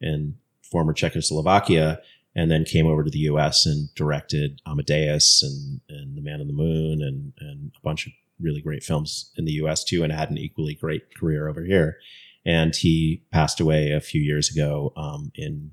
in 0.00 0.36
former 0.62 0.92
Czechoslovakia, 0.92 2.00
and 2.34 2.50
then 2.50 2.64
came 2.64 2.86
over 2.86 3.04
to 3.04 3.10
the 3.10 3.18
U.S. 3.20 3.66
and 3.66 3.94
directed 3.94 4.60
Amadeus 4.66 5.42
and 5.42 5.80
and 5.88 6.16
The 6.16 6.22
Man 6.22 6.40
on 6.40 6.46
the 6.46 6.52
Moon 6.52 7.02
and 7.02 7.32
and 7.38 7.72
a 7.76 7.80
bunch 7.82 8.06
of 8.06 8.12
really 8.40 8.62
great 8.62 8.82
films 8.82 9.32
in 9.36 9.44
the 9.44 9.52
U.S. 9.52 9.84
too, 9.84 10.02
and 10.02 10.12
had 10.12 10.30
an 10.30 10.38
equally 10.38 10.74
great 10.74 11.14
career 11.14 11.48
over 11.48 11.64
here. 11.64 11.98
And 12.46 12.74
he 12.74 13.22
passed 13.30 13.60
away 13.60 13.92
a 13.92 14.00
few 14.00 14.22
years 14.22 14.50
ago 14.50 14.92
um, 14.96 15.30
in 15.34 15.72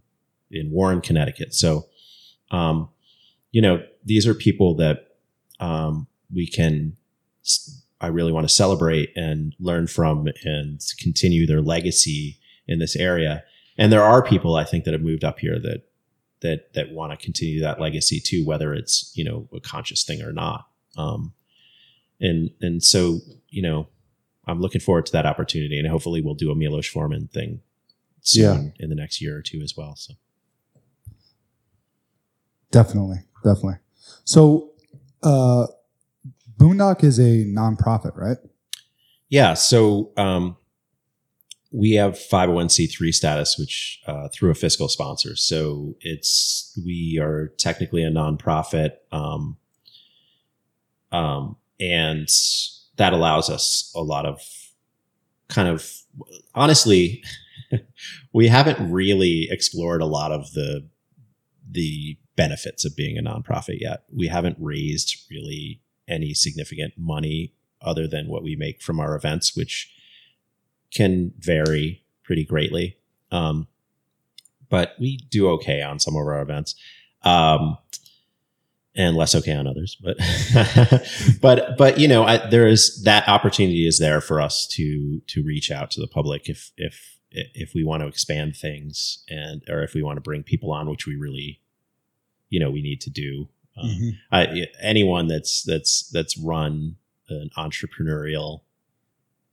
in 0.52 0.72
Warren, 0.72 1.02
Connecticut. 1.02 1.54
So, 1.54 1.88
um, 2.52 2.90
you 3.52 3.62
know, 3.62 3.84
these 4.04 4.28
are 4.28 4.34
people 4.34 4.76
that 4.76 5.16
um, 5.60 6.08
we 6.34 6.48
can. 6.48 6.97
I 8.00 8.08
really 8.08 8.32
want 8.32 8.48
to 8.48 8.54
celebrate 8.54 9.12
and 9.16 9.56
learn 9.60 9.88
from 9.88 10.28
and 10.44 10.80
continue 11.00 11.48
their 11.48 11.62
legacy 11.62 12.38
in 12.68 12.80
this 12.80 12.96
area. 12.96 13.44
And 13.78 13.92
there 13.92 14.04
are 14.04 14.24
people 14.24 14.56
I 14.56 14.64
think 14.64 14.86
that 14.86 14.94
have 14.94 15.02
moved 15.02 15.24
up 15.24 15.40
here 15.40 15.60
that 15.60 15.84
that 16.42 16.74
that 16.74 16.92
want 16.92 17.12
to 17.12 17.24
continue 17.24 17.62
that 17.62 17.82
legacy 17.82 18.20
too, 18.20 18.46
whether 18.46 18.74
it's 18.74 19.12
you 19.16 19.24
know 19.24 19.48
a 19.54 19.60
conscious 19.60 20.04
thing 20.04 20.22
or 20.22 20.32
not. 20.32 20.68
Um, 20.96 21.34
and 22.20 22.52
and 22.62 22.84
so 22.84 23.20
you 23.50 23.62
know, 23.62 23.88
I'm 24.46 24.62
looking 24.62 24.82
forward 24.82 25.06
to 25.08 25.12
that 25.14 25.26
opportunity, 25.26 25.80
and 25.80 25.88
hopefully 25.88 26.22
we'll 26.22 26.36
do 26.36 26.52
a 26.52 26.56
Milos 26.56 26.88
Forman 26.88 27.28
thing 27.28 27.62
soon 28.22 28.74
in 28.80 28.90
the 28.90 28.96
next 28.96 29.22
year 29.22 29.38
or 29.38 29.42
two 29.42 29.62
as 29.62 29.76
well. 29.76 29.96
So 29.96 30.14
Definitely, 32.72 33.20
definitely. 33.44 33.78
So, 34.26 34.72
uh, 35.24 35.68
Boondock 36.58 37.04
is 37.04 37.20
a 37.20 37.46
nonprofit, 37.46 38.16
right? 38.16 38.38
yeah, 39.30 39.54
so 39.54 40.12
um, 40.18 40.56
we 41.72 41.94
have 41.94 42.14
501c3 42.14 43.14
status, 43.14 43.58
which 43.58 44.02
uh, 44.08 44.30
through 44.34 44.52
a 44.52 44.56
fiscal 44.56 44.88
sponsor. 44.88 45.36
So 45.36 45.96
it's 46.02 46.80
we 46.86 47.20
are 47.22 47.50
technically 47.58 48.04
a 48.04 48.10
nonprofit. 48.10 48.92
Um, 49.12 49.58
um, 51.12 51.58
and 51.80 52.28
that 52.96 53.14
allows 53.14 53.50
us 53.50 53.92
a 53.96 54.02
lot 54.02 54.26
of 54.26 54.42
kind 55.50 55.68
of 55.68 55.92
honestly, 56.56 57.24
we 58.34 58.48
haven't 58.48 58.92
really 58.92 59.48
explored 59.52 60.02
a 60.02 60.06
lot 60.06 60.32
of 60.32 60.54
the 60.54 60.88
the 61.70 62.18
benefits 62.38 62.86
of 62.86 62.96
being 62.96 63.18
a 63.18 63.22
nonprofit 63.22 63.82
yet. 63.82 64.04
We 64.14 64.28
haven't 64.28 64.58
raised 64.60 65.18
really 65.30 65.82
any 66.08 66.34
significant 66.34 66.94
money 66.98 67.54
other 67.82 68.08
than 68.08 68.28
what 68.28 68.44
we 68.44 68.56
make 68.56 68.82
from 68.82 69.00
our 69.00 69.16
events, 69.16 69.56
which 69.56 69.94
can 70.92 71.34
vary 71.38 72.04
pretty 72.24 72.44
greatly. 72.44 72.98
Um, 73.32 73.68
but 74.70 74.96
we 75.00 75.18
do 75.18 75.50
okay 75.52 75.82
on 75.82 76.00
some 76.00 76.16
of 76.16 76.22
our 76.22 76.42
events. 76.42 76.76
Um, 77.24 77.78
and 78.96 79.16
less 79.16 79.36
okay 79.36 79.54
on 79.54 79.68
others, 79.68 79.96
but, 80.02 80.18
but, 81.42 81.78
but, 81.78 82.00
you 82.00 82.08
know, 82.08 82.24
I, 82.24 82.50
there 82.50 82.68
is 82.68 83.04
that 83.04 83.30
opportunity 83.30 83.88
is 83.88 84.00
there 84.00 84.22
for 84.22 84.42
us 84.42 84.66
to, 84.72 85.22
to 85.28 85.44
reach 85.44 85.70
out 85.70 85.92
to 85.92 86.02
the 86.02 86.08
public 86.08 86.50
if, 86.50 86.72
if, 86.78 87.20
if 87.30 87.76
we 87.76 87.84
want 87.84 88.02
to 88.02 88.08
expand 88.08 88.56
things 88.56 89.24
and, 89.30 89.62
or 89.70 89.84
if 89.84 89.94
we 89.94 90.02
want 90.02 90.18
to 90.18 90.22
bring 90.22 90.42
people 90.42 90.72
on, 90.72 90.90
which 90.90 91.06
we 91.06 91.16
really, 91.16 91.62
you 92.50 92.60
know, 92.60 92.72
we 92.72 92.82
need 92.82 93.00
to 93.02 93.12
do. 93.12 93.48
Um, 93.78 93.90
Mhm. 93.90 94.12
I, 94.32 94.68
anyone 94.82 95.28
that's, 95.28 95.64
that's, 95.64 96.10
that's 96.10 96.38
run 96.38 96.96
an 97.30 97.50
entrepreneurial, 97.58 98.62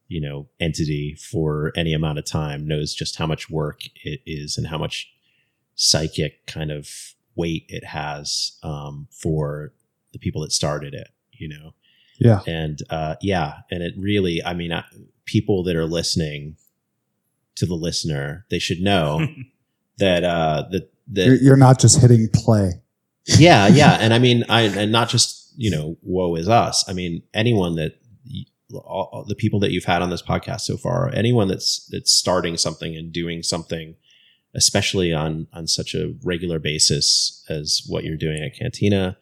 you 0.09 0.21
know, 0.21 0.49
entity 0.61 1.15
for 1.15 1.73
any 1.77 1.93
amount 1.93 2.19
of 2.19 2.25
time 2.25 2.67
knows 2.67 2.95
just 2.95 3.17
how 3.17 3.27
much 3.27 3.51
work 3.51 3.81
it 4.03 4.21
is 4.27 4.57
and 4.57 4.69
how 4.69 4.79
much 4.79 5.13
psychic 5.75 6.47
kind 6.47 6.71
of 6.71 7.15
weight 7.35 7.65
it 7.69 7.85
has 7.85 8.59
um, 8.63 9.09
for 9.11 9.73
the 10.13 10.19
people 10.19 10.43
that 10.43 10.53
started 10.53 10.95
it, 10.95 11.09
you 11.33 11.49
know? 11.49 11.75
Yeah. 12.19 12.41
And 12.47 12.81
uh, 12.91 13.17
yeah, 13.21 13.63
and 13.71 13.83
it 13.83 13.95
really, 13.99 14.43
I 14.45 14.55
mean, 14.55 14.73
I, 14.73 14.85
people 15.25 15.65
that 15.65 15.75
are 15.75 15.87
listening 15.87 16.57
to 17.57 17.67
the 17.67 17.75
listener, 17.75 18.47
they 18.51 18.61
should 18.61 18.81
know 18.81 19.27
that, 19.99 20.23
uh, 20.23 20.65
that, 20.71 20.93
that 21.09 21.27
You're, 21.27 21.37
you're 21.37 21.57
not 21.57 21.81
just 21.81 22.01
hitting 22.01 22.29
play. 22.33 22.81
Yeah, 23.27 23.67
yeah, 23.69 23.97
and 24.01 24.13
I 24.13 24.19
mean, 24.19 24.45
I 24.49 24.63
and 24.63 24.93
not 24.93 25.09
just 25.09 25.53
you 25.57 25.71
know, 25.71 25.97
woe 26.03 26.35
is 26.35 26.49
us. 26.49 26.85
I 26.89 26.93
mean, 26.93 27.23
anyone 27.33 27.77
that 27.77 27.93
all, 28.75 29.25
the 29.29 29.35
people 29.35 29.61
that 29.61 29.71
you've 29.71 29.85
had 29.85 30.03
on 30.03 30.11
this 30.11 30.23
podcast 30.23 30.63
so 30.63 30.77
far, 30.77 31.11
anyone 31.15 31.49
that's 31.49 31.87
that's 31.91 32.13
starting 32.13 32.57
something 32.57 32.97
and 32.97 33.13
doing 33.13 33.43
something, 33.43 33.97
especially 34.55 35.13
on 35.13 35.47
on 35.53 35.67
such 35.67 35.95
a 35.95 36.15
regular 36.25 36.59
basis 36.59 37.45
as 37.49 37.83
what 37.87 38.05
you're 38.05 38.17
doing 38.17 38.43
at 38.43 38.55
Cantina, 38.59 39.17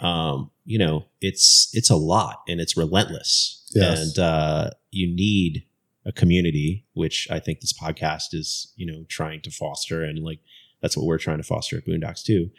um, 0.00 0.50
you 0.64 0.78
know, 0.78 1.06
it's 1.20 1.70
it's 1.72 1.90
a 1.90 1.96
lot 1.96 2.42
and 2.48 2.60
it's 2.60 2.76
relentless, 2.76 3.62
Yes. 3.74 4.00
and 4.00 4.18
uh, 4.18 4.70
you 4.90 5.06
need 5.14 5.64
a 6.06 6.12
community, 6.12 6.84
which 6.92 7.26
I 7.30 7.40
think 7.40 7.60
this 7.60 7.72
podcast 7.72 8.34
is, 8.34 8.72
you 8.76 8.84
know, 8.84 9.04
trying 9.08 9.40
to 9.42 9.50
foster, 9.50 10.04
and 10.04 10.18
like 10.18 10.40
that's 10.82 10.96
what 10.96 11.06
we're 11.06 11.18
trying 11.18 11.38
to 11.38 11.42
foster 11.44 11.78
at 11.78 11.86
Boondocks 11.86 12.22
too 12.22 12.50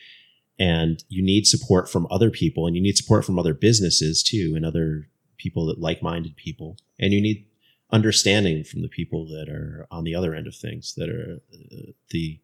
and 0.57 1.03
you 1.09 1.23
need 1.23 1.47
support 1.47 1.89
from 1.89 2.07
other 2.09 2.29
people 2.29 2.65
and 2.65 2.75
you 2.75 2.81
need 2.81 2.97
support 2.97 3.25
from 3.25 3.37
other 3.37 3.53
businesses 3.53 4.23
too 4.23 4.53
and 4.55 4.65
other 4.65 5.07
people 5.37 5.65
that 5.65 5.79
like-minded 5.79 6.35
people. 6.35 6.77
And 6.99 7.11
you 7.13 7.21
need 7.21 7.45
understanding 7.91 8.63
from 8.63 8.81
the 8.81 8.87
people 8.87 9.25
that 9.27 9.49
are 9.49 9.85
on 9.91 10.03
the 10.03 10.15
other 10.15 10.33
end 10.33 10.47
of 10.47 10.55
things 10.55 10.95
that 10.95 11.09
are 11.09 11.39
uh, 11.53 11.91
the 12.09 12.39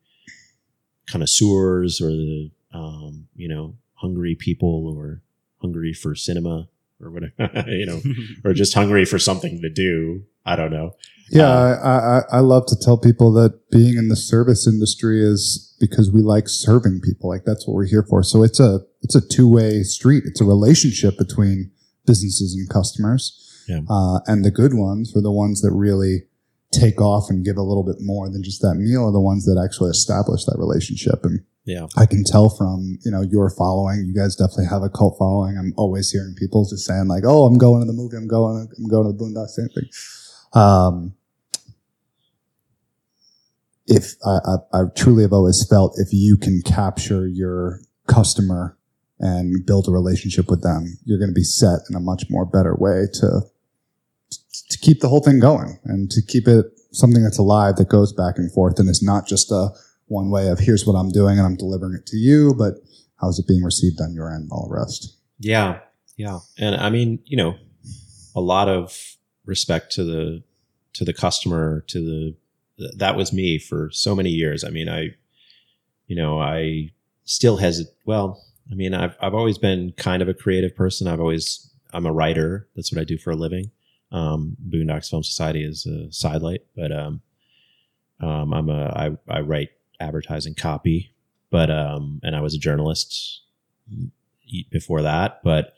connoisseurs 1.07 1.99
or 1.99 2.09
the 2.09 2.51
um, 2.73 3.27
you 3.35 3.47
know 3.47 3.75
hungry 3.95 4.35
people 4.35 4.87
or 4.87 5.21
hungry 5.61 5.93
for 5.93 6.15
cinema 6.15 6.67
or 7.01 7.09
whatever 7.09 7.63
you 7.67 7.85
know 7.85 8.01
or 8.43 8.53
just 8.53 8.73
hungry 8.73 9.05
for 9.05 9.19
something 9.19 9.61
to 9.61 9.69
do 9.69 10.23
i 10.45 10.55
don't 10.55 10.71
know 10.71 10.91
Yeah, 11.31 11.47
Um, 11.47 11.79
I, 11.81 11.95
I, 11.95 12.21
I 12.37 12.39
love 12.41 12.65
to 12.67 12.75
tell 12.75 12.97
people 12.97 13.31
that 13.39 13.69
being 13.71 13.95
in 13.97 14.09
the 14.09 14.17
service 14.17 14.67
industry 14.67 15.23
is 15.23 15.73
because 15.79 16.11
we 16.11 16.21
like 16.21 16.49
serving 16.49 16.99
people. 16.99 17.29
Like 17.29 17.45
that's 17.45 17.65
what 17.65 17.73
we're 17.75 17.87
here 17.87 18.03
for. 18.03 18.21
So 18.21 18.43
it's 18.43 18.59
a 18.59 18.81
it's 19.01 19.15
a 19.15 19.21
two 19.35 19.47
way 19.47 19.83
street. 19.83 20.23
It's 20.25 20.41
a 20.41 20.45
relationship 20.45 21.17
between 21.17 21.71
businesses 22.05 22.53
and 22.53 22.67
customers. 22.69 23.23
Yeah. 23.69 23.81
Uh, 23.89 24.19
and 24.27 24.43
the 24.43 24.51
good 24.51 24.73
ones 24.73 25.15
are 25.15 25.21
the 25.21 25.31
ones 25.31 25.61
that 25.61 25.71
really 25.71 26.23
take 26.73 26.99
off 26.99 27.29
and 27.29 27.45
give 27.45 27.55
a 27.55 27.63
little 27.63 27.83
bit 27.83 27.99
more 28.01 28.29
than 28.29 28.43
just 28.43 28.61
that 28.61 28.75
meal 28.75 29.07
are 29.07 29.11
the 29.13 29.19
ones 29.31 29.45
that 29.45 29.61
actually 29.63 29.91
establish 29.91 30.43
that 30.45 30.59
relationship. 30.59 31.23
And 31.23 31.39
yeah 31.63 31.87
I 31.95 32.05
can 32.07 32.23
tell 32.25 32.49
from, 32.49 32.97
you 33.05 33.11
know, 33.11 33.21
your 33.21 33.49
following, 33.49 34.03
you 34.05 34.13
guys 34.13 34.35
definitely 34.35 34.67
have 34.67 34.83
a 34.83 34.89
cult 34.89 35.15
following. 35.17 35.57
I'm 35.57 35.73
always 35.77 36.11
hearing 36.11 36.35
people 36.35 36.67
just 36.67 36.85
saying 36.85 37.07
like, 37.07 37.23
Oh, 37.25 37.45
I'm 37.45 37.57
going 37.57 37.81
to 37.81 37.87
the 37.87 37.93
movie. 38.01 38.17
I'm 38.17 38.27
going, 38.27 38.67
I'm 38.77 38.87
going 38.89 39.05
to 39.07 39.13
the 39.13 39.19
Boondocks, 39.23 39.55
same 39.55 39.69
thing. 39.69 39.87
Um, 40.53 41.13
if 43.87 44.13
I, 44.25 44.37
I, 44.45 44.81
I 44.81 44.83
truly 44.95 45.23
have 45.23 45.33
always 45.33 45.65
felt 45.67 45.97
if 45.97 46.09
you 46.11 46.37
can 46.37 46.61
capture 46.61 47.27
your 47.27 47.81
customer 48.07 48.77
and 49.19 49.65
build 49.65 49.87
a 49.87 49.91
relationship 49.91 50.49
with 50.49 50.63
them, 50.63 50.97
you're 51.05 51.19
going 51.19 51.29
to 51.29 51.33
be 51.33 51.43
set 51.43 51.79
in 51.89 51.95
a 51.95 51.99
much 51.99 52.25
more 52.29 52.45
better 52.45 52.75
way 52.75 53.05
to, 53.13 53.41
to 54.69 54.77
keep 54.79 54.99
the 54.99 55.09
whole 55.09 55.21
thing 55.21 55.39
going 55.39 55.77
and 55.85 56.09
to 56.11 56.21
keep 56.25 56.47
it 56.47 56.65
something 56.91 57.23
that's 57.23 57.37
alive 57.37 57.75
that 57.75 57.89
goes 57.89 58.11
back 58.13 58.37
and 58.37 58.51
forth 58.51 58.79
and 58.79 58.89
is 58.89 59.03
not 59.03 59.27
just 59.27 59.51
a 59.51 59.69
one 60.07 60.29
way 60.29 60.49
of 60.49 60.59
here's 60.59 60.85
what 60.85 60.93
I'm 60.93 61.09
doing 61.09 61.37
and 61.37 61.47
I'm 61.47 61.55
delivering 61.55 61.93
it 61.93 62.05
to 62.07 62.17
you, 62.17 62.53
but 62.57 62.75
how's 63.19 63.39
it 63.39 63.47
being 63.47 63.63
received 63.63 64.01
on 64.01 64.13
your 64.13 64.33
end 64.33 64.49
all 64.51 64.67
the 64.67 64.75
rest. 64.75 65.17
Yeah, 65.39 65.79
yeah, 66.17 66.39
and 66.57 66.75
I 66.75 66.89
mean, 66.89 67.19
you 67.25 67.37
know, 67.37 67.55
a 68.35 68.41
lot 68.41 68.67
of 68.67 69.10
respect 69.45 69.91
to 69.93 70.03
the 70.03 70.43
to 70.93 71.05
the 71.05 71.13
customer, 71.13 71.81
to 71.87 71.99
the 71.99 72.35
th- 72.77 72.97
that 72.97 73.15
was 73.15 73.31
me 73.31 73.57
for 73.57 73.89
so 73.91 74.15
many 74.15 74.29
years. 74.29 74.63
I 74.63 74.69
mean, 74.69 74.89
I, 74.89 75.15
you 76.07 76.15
know, 76.15 76.39
I 76.39 76.91
still 77.23 77.57
has 77.57 77.89
well, 78.05 78.43
I 78.71 78.75
mean, 78.75 78.93
I've 78.93 79.15
I've 79.21 79.33
always 79.33 79.57
been 79.57 79.93
kind 79.97 80.21
of 80.21 80.29
a 80.29 80.33
creative 80.33 80.75
person. 80.75 81.07
I've 81.07 81.19
always 81.19 81.69
I'm 81.93 82.05
a 82.05 82.13
writer. 82.13 82.67
That's 82.75 82.91
what 82.91 83.01
I 83.01 83.05
do 83.05 83.17
for 83.17 83.31
a 83.31 83.35
living. 83.35 83.71
Um, 84.11 84.57
Boondocks 84.69 85.09
Film 85.09 85.23
Society 85.23 85.63
is 85.63 85.85
a 85.85 86.11
sidelight, 86.11 86.65
but 86.75 86.91
um, 86.91 87.21
um, 88.19 88.53
I'm 88.53 88.69
a 88.69 89.17
I 89.29 89.37
I 89.37 89.41
write 89.41 89.69
advertising 89.99 90.55
copy, 90.55 91.13
but 91.49 91.69
um, 91.69 92.19
and 92.23 92.35
I 92.35 92.41
was 92.41 92.53
a 92.53 92.59
journalist 92.59 93.41
before 94.69 95.01
that. 95.03 95.41
But 95.43 95.73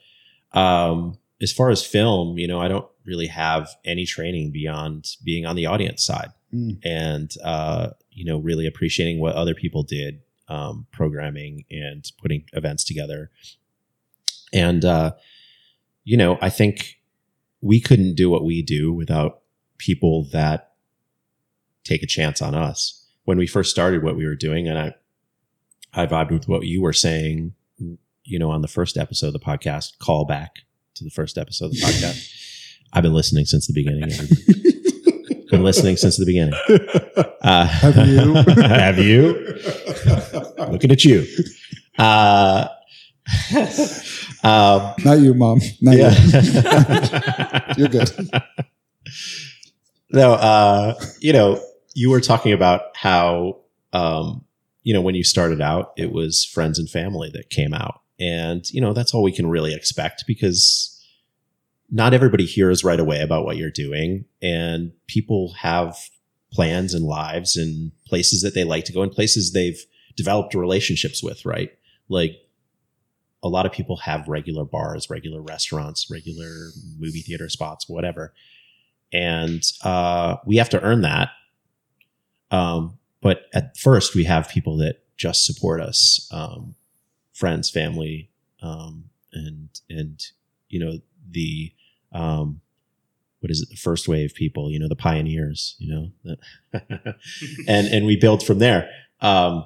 um, 0.54 1.18
as 1.42 1.52
far 1.52 1.70
as 1.70 1.86
film, 1.86 2.38
you 2.38 2.48
know, 2.48 2.60
I 2.60 2.68
don't 2.68 2.88
really 3.06 3.28
have 3.28 3.70
any 3.84 4.06
training 4.06 4.52
beyond 4.52 5.16
being 5.24 5.46
on 5.46 5.56
the 5.56 5.66
audience 5.66 6.04
side 6.04 6.30
Mm. 6.54 6.80
and, 6.84 7.32
uh, 7.44 7.90
you 8.12 8.24
know, 8.24 8.38
really 8.38 8.68
appreciating 8.68 9.20
what 9.20 9.36
other 9.36 9.56
people 9.56 9.82
did, 9.82 10.22
um, 10.48 10.86
programming 10.92 11.66
and 11.72 12.12
putting 12.22 12.44
events 12.54 12.84
together. 12.84 13.32
And, 14.54 14.86
uh, 14.86 15.14
you 16.04 16.16
know, 16.16 16.38
I 16.42 16.50
think 16.50 17.02
we 17.62 17.82
couldn't 17.82 18.14
do 18.14 18.30
what 18.30 18.46
we 18.46 18.62
do 18.62 18.94
without 18.94 19.42
people 19.80 20.26
that 20.32 20.74
take 21.84 22.04
a 22.04 22.08
chance 22.08 22.40
on 22.40 22.54
us. 22.54 23.08
When 23.24 23.40
we 23.40 23.48
first 23.48 23.72
started 23.72 24.04
what 24.04 24.16
we 24.16 24.26
were 24.28 24.36
doing, 24.36 24.68
and 24.68 24.78
I, 24.78 24.94
I 25.94 26.06
vibed 26.06 26.32
with 26.32 26.48
what 26.48 26.68
you 26.68 26.82
were 26.82 26.94
saying 26.94 27.56
you 28.26 28.40
know, 28.40 28.50
on 28.52 28.62
the 28.62 28.68
first 28.68 28.98
episode 28.98 29.28
of 29.28 29.34
the 29.34 29.40
podcast, 29.40 29.98
call 30.00 30.26
back 30.26 30.60
to 30.96 31.04
the 31.04 31.10
first 31.10 31.38
episode 31.38 31.66
of 31.66 31.72
the 31.72 31.78
podcast. 31.80 32.32
I've 32.94 33.04
been 33.04 33.14
listening 33.14 33.46
since 33.46 33.68
the 33.68 33.74
beginning. 33.74 34.10
been 35.50 35.64
listening 35.64 35.98
since 35.98 36.18
the 36.18 36.26
beginning. 36.26 36.54
Uh, 37.42 37.66
Have 37.66 38.08
you? 38.08 38.34
have 38.62 39.00
you? 39.00 40.72
Looking 40.72 40.92
at 40.92 41.04
you. 41.04 41.26
Uh, 41.98 42.68
um, 44.44 44.94
Not 45.04 45.20
you, 45.20 45.34
mom. 45.34 45.60
Not 45.82 45.96
you. 45.96 46.10
You're 47.78 47.90
good. 47.90 48.12
no, 50.12 50.34
uh, 50.34 51.00
you 51.20 51.34
know, 51.34 51.60
you 51.96 52.10
were 52.12 52.22
talking 52.22 52.54
about 52.54 52.96
how, 52.96 53.58
um, 53.94 54.46
you 54.84 54.94
know, 54.94 55.02
when 55.02 55.16
you 55.16 55.24
started 55.24 55.62
out, 55.62 55.94
it 55.98 56.12
was 56.12 56.46
friends 56.46 56.78
and 56.78 56.90
family 56.90 57.32
that 57.34 57.50
came 57.50 57.74
out. 57.74 58.03
And, 58.20 58.70
you 58.72 58.82
know, 58.82 58.94
that's 58.94 59.14
all 59.14 59.24
we 59.24 59.32
can 59.32 59.48
really 59.48 59.74
expect 59.74 60.26
because 60.28 60.90
not 61.90 62.14
everybody 62.14 62.46
hears 62.46 62.84
right 62.84 63.00
away 63.00 63.22
about 63.22 63.46
what 63.46 63.58
you're 63.58 63.72
doing. 63.72 64.26
And 64.42 64.92
people 65.08 65.54
have 65.60 65.98
plans 66.52 66.94
and 66.94 67.06
lives 67.06 67.58
and 67.58 67.92
places 68.06 68.42
that 68.42 68.54
they 68.54 68.64
like 68.64 68.86
to 68.86 68.94
go 68.94 69.02
and 69.02 69.12
places 69.12 69.52
they've 69.52 69.84
developed 70.16 70.54
relationships 70.54 71.24
with, 71.24 71.46
right? 71.46 71.72
Like 72.10 72.38
a 73.42 73.50
lot 73.50 73.66
of 73.66 73.72
people 73.72 73.98
have 73.98 74.28
regular 74.28 74.64
bars, 74.64 75.10
regular 75.10 75.42
restaurants, 75.42 76.10
regular 76.10 76.70
movie 76.98 77.22
theater 77.22 77.50
spots, 77.50 77.90
whatever. 77.90 78.34
And 79.12 79.62
uh, 79.84 80.38
we 80.46 80.58
have 80.58 80.70
to 80.70 80.82
earn 80.82 81.02
that. 81.02 81.30
Um, 82.52 82.98
but 83.22 83.46
at 83.54 83.78
first, 83.78 84.16
we 84.16 84.24
have 84.26 84.50
people 84.50 84.78
that 84.78 85.04
just 85.18 85.46
support 85.46 85.82
us, 85.82 86.28
um, 86.32 86.76
friends, 87.34 87.70
family, 87.70 88.30
um, 88.62 89.06
and 89.34 89.70
and 89.90 90.24
you 90.70 90.80
know 90.80 91.00
the 91.30 91.74
um, 92.12 92.62
what 93.40 93.52
is 93.52 93.62
it? 93.62 93.70
The 93.70 93.76
first 93.76 94.08
wave 94.08 94.34
people 94.36 94.72
you 94.72 94.80
know 94.80 94.88
the 94.88 94.96
pioneers 94.96 95.76
you 95.80 95.94
know 95.94 96.80
and 97.68 97.88
and 97.88 98.06
we 98.06 98.16
build 98.16 98.44
from 98.46 98.60
there. 98.60 98.90
Um, 99.22 99.66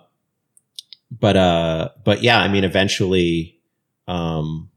but 1.10 1.38
uh 1.38 1.88
but 2.04 2.22
yeah 2.22 2.38
i 2.40 2.50
mean 2.50 2.66
eventually 2.66 3.58
um 4.10 4.70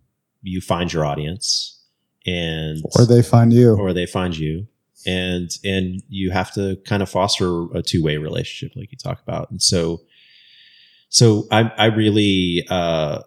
you 0.43 0.61
find 0.61 0.93
your 0.93 1.05
audience 1.05 1.81
and 2.27 2.83
Or 2.97 3.05
they 3.05 3.23
find 3.23 3.53
you. 3.53 3.77
or 3.77 3.93
they 3.93 4.07
find 4.07 4.37
you. 4.37 4.67
And 5.07 5.51
and 5.65 6.03
you 6.09 6.31
have 6.31 6.53
to 6.55 6.77
kind 6.85 7.03
of 7.03 7.09
foster 7.09 7.65
a 7.75 7.83
two-way 7.83 8.19
relationship 8.19 8.77
like 8.77 8.93
you 8.93 8.99
talk 8.99 9.23
about. 9.23 9.51
And 9.51 9.63
so 9.63 10.03
so 11.11 11.47
i 11.51 11.71
i 11.77 11.87
really 11.87 12.67
uh 12.71 13.21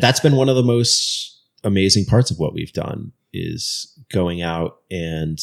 that's 0.00 0.20
been 0.20 0.34
one 0.34 0.48
of 0.48 0.56
the 0.56 0.62
most 0.62 1.40
amazing 1.62 2.04
parts 2.04 2.30
of 2.30 2.38
what 2.38 2.52
we've 2.52 2.72
done 2.72 3.12
is 3.32 3.96
going 4.10 4.42
out 4.42 4.78
and 4.90 5.38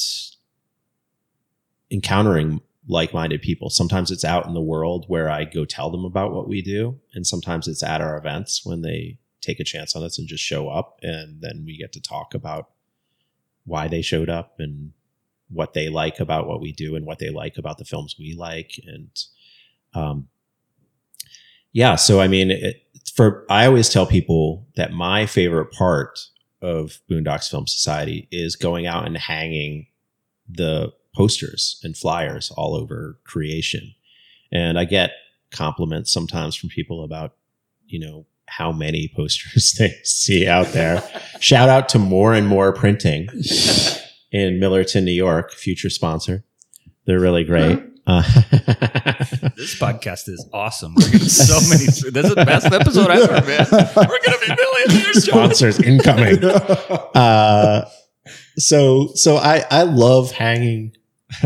encountering 1.91 2.61
like-minded 2.87 3.41
people. 3.41 3.69
Sometimes 3.69 4.09
it's 4.09 4.25
out 4.25 4.45
in 4.47 4.53
the 4.53 4.61
world 4.61 5.05
where 5.07 5.29
i 5.29 5.45
go 5.45 5.63
tell 5.63 5.89
them 5.89 6.03
about 6.03 6.33
what 6.33 6.49
we 6.49 6.61
do 6.61 6.99
and 7.13 7.25
sometimes 7.25 7.67
it's 7.67 7.83
at 7.83 8.01
our 8.01 8.17
events 8.17 8.65
when 8.65 8.81
they 8.81 9.17
take 9.41 9.59
a 9.59 9.63
chance 9.63 9.95
on 9.95 10.03
us 10.03 10.19
and 10.19 10.27
just 10.27 10.43
show 10.43 10.67
up 10.67 10.99
and 11.01 11.41
then 11.41 11.63
we 11.65 11.77
get 11.77 11.93
to 11.93 12.01
talk 12.01 12.33
about 12.33 12.71
why 13.65 13.87
they 13.87 14.01
showed 14.01 14.29
up 14.29 14.55
and 14.59 14.91
what 15.49 15.73
they 15.73 15.87
like 15.87 16.19
about 16.19 16.47
what 16.47 16.61
we 16.61 16.71
do 16.71 16.95
and 16.95 17.05
what 17.05 17.19
they 17.19 17.29
like 17.29 17.57
about 17.57 17.77
the 17.77 17.85
films 17.85 18.15
we 18.19 18.33
like 18.33 18.79
and 18.85 19.25
um 19.93 20.27
yeah 21.71 21.95
so 21.95 22.19
i 22.19 22.27
mean 22.27 22.51
it, 22.51 22.83
for 23.13 23.45
i 23.49 23.65
always 23.65 23.89
tell 23.89 24.05
people 24.05 24.67
that 24.75 24.93
my 24.93 25.25
favorite 25.25 25.71
part 25.71 26.19
of 26.61 26.99
boondocks 27.09 27.49
film 27.49 27.67
society 27.67 28.27
is 28.31 28.55
going 28.55 28.85
out 28.85 29.05
and 29.05 29.17
hanging 29.17 29.87
the 30.47 30.91
posters 31.15 31.79
and 31.83 31.97
flyers 31.97 32.51
all 32.51 32.75
over 32.75 33.19
creation 33.23 33.93
and 34.51 34.77
i 34.79 34.85
get 34.85 35.11
compliments 35.51 36.11
sometimes 36.11 36.55
from 36.55 36.69
people 36.69 37.03
about 37.03 37.35
you 37.87 37.99
know 37.99 38.25
how 38.47 38.71
many 38.71 39.11
posters 39.15 39.73
they 39.79 39.93
see 40.03 40.47
out 40.47 40.67
there 40.67 41.03
shout 41.39 41.69
out 41.69 41.89
to 41.89 41.99
Moore 41.99 42.33
and 42.33 42.47
More 42.47 42.73
Printing 42.73 43.27
in 44.31 44.59
Millerton, 44.59 45.03
New 45.03 45.11
York, 45.11 45.51
future 45.51 45.89
sponsor. 45.89 46.43
They're 47.05 47.19
really 47.19 47.43
great. 47.43 47.79
Uh, 48.09 48.23
This 49.55 49.77
podcast 49.77 50.29
is 50.29 50.47
awesome. 50.53 50.95
We're 50.95 51.09
getting 51.11 51.27
so 51.27 51.59
many. 51.69 51.85
This 52.11 52.25
is 52.25 52.35
the 52.35 52.43
best 52.45 52.65
episode 52.67 53.09
ever, 53.11 53.45
man. 53.45 53.67
We're 53.69 54.19
gonna 54.25 54.37
be 54.39 54.55
millionaires, 54.55 55.25
sponsors 55.25 55.79
incoming. 55.79 56.39
Uh, 57.13 57.85
so 58.57 59.11
so 59.15 59.37
I 59.37 59.63
I 59.69 59.83
love 59.83 60.31
hanging 60.31 60.93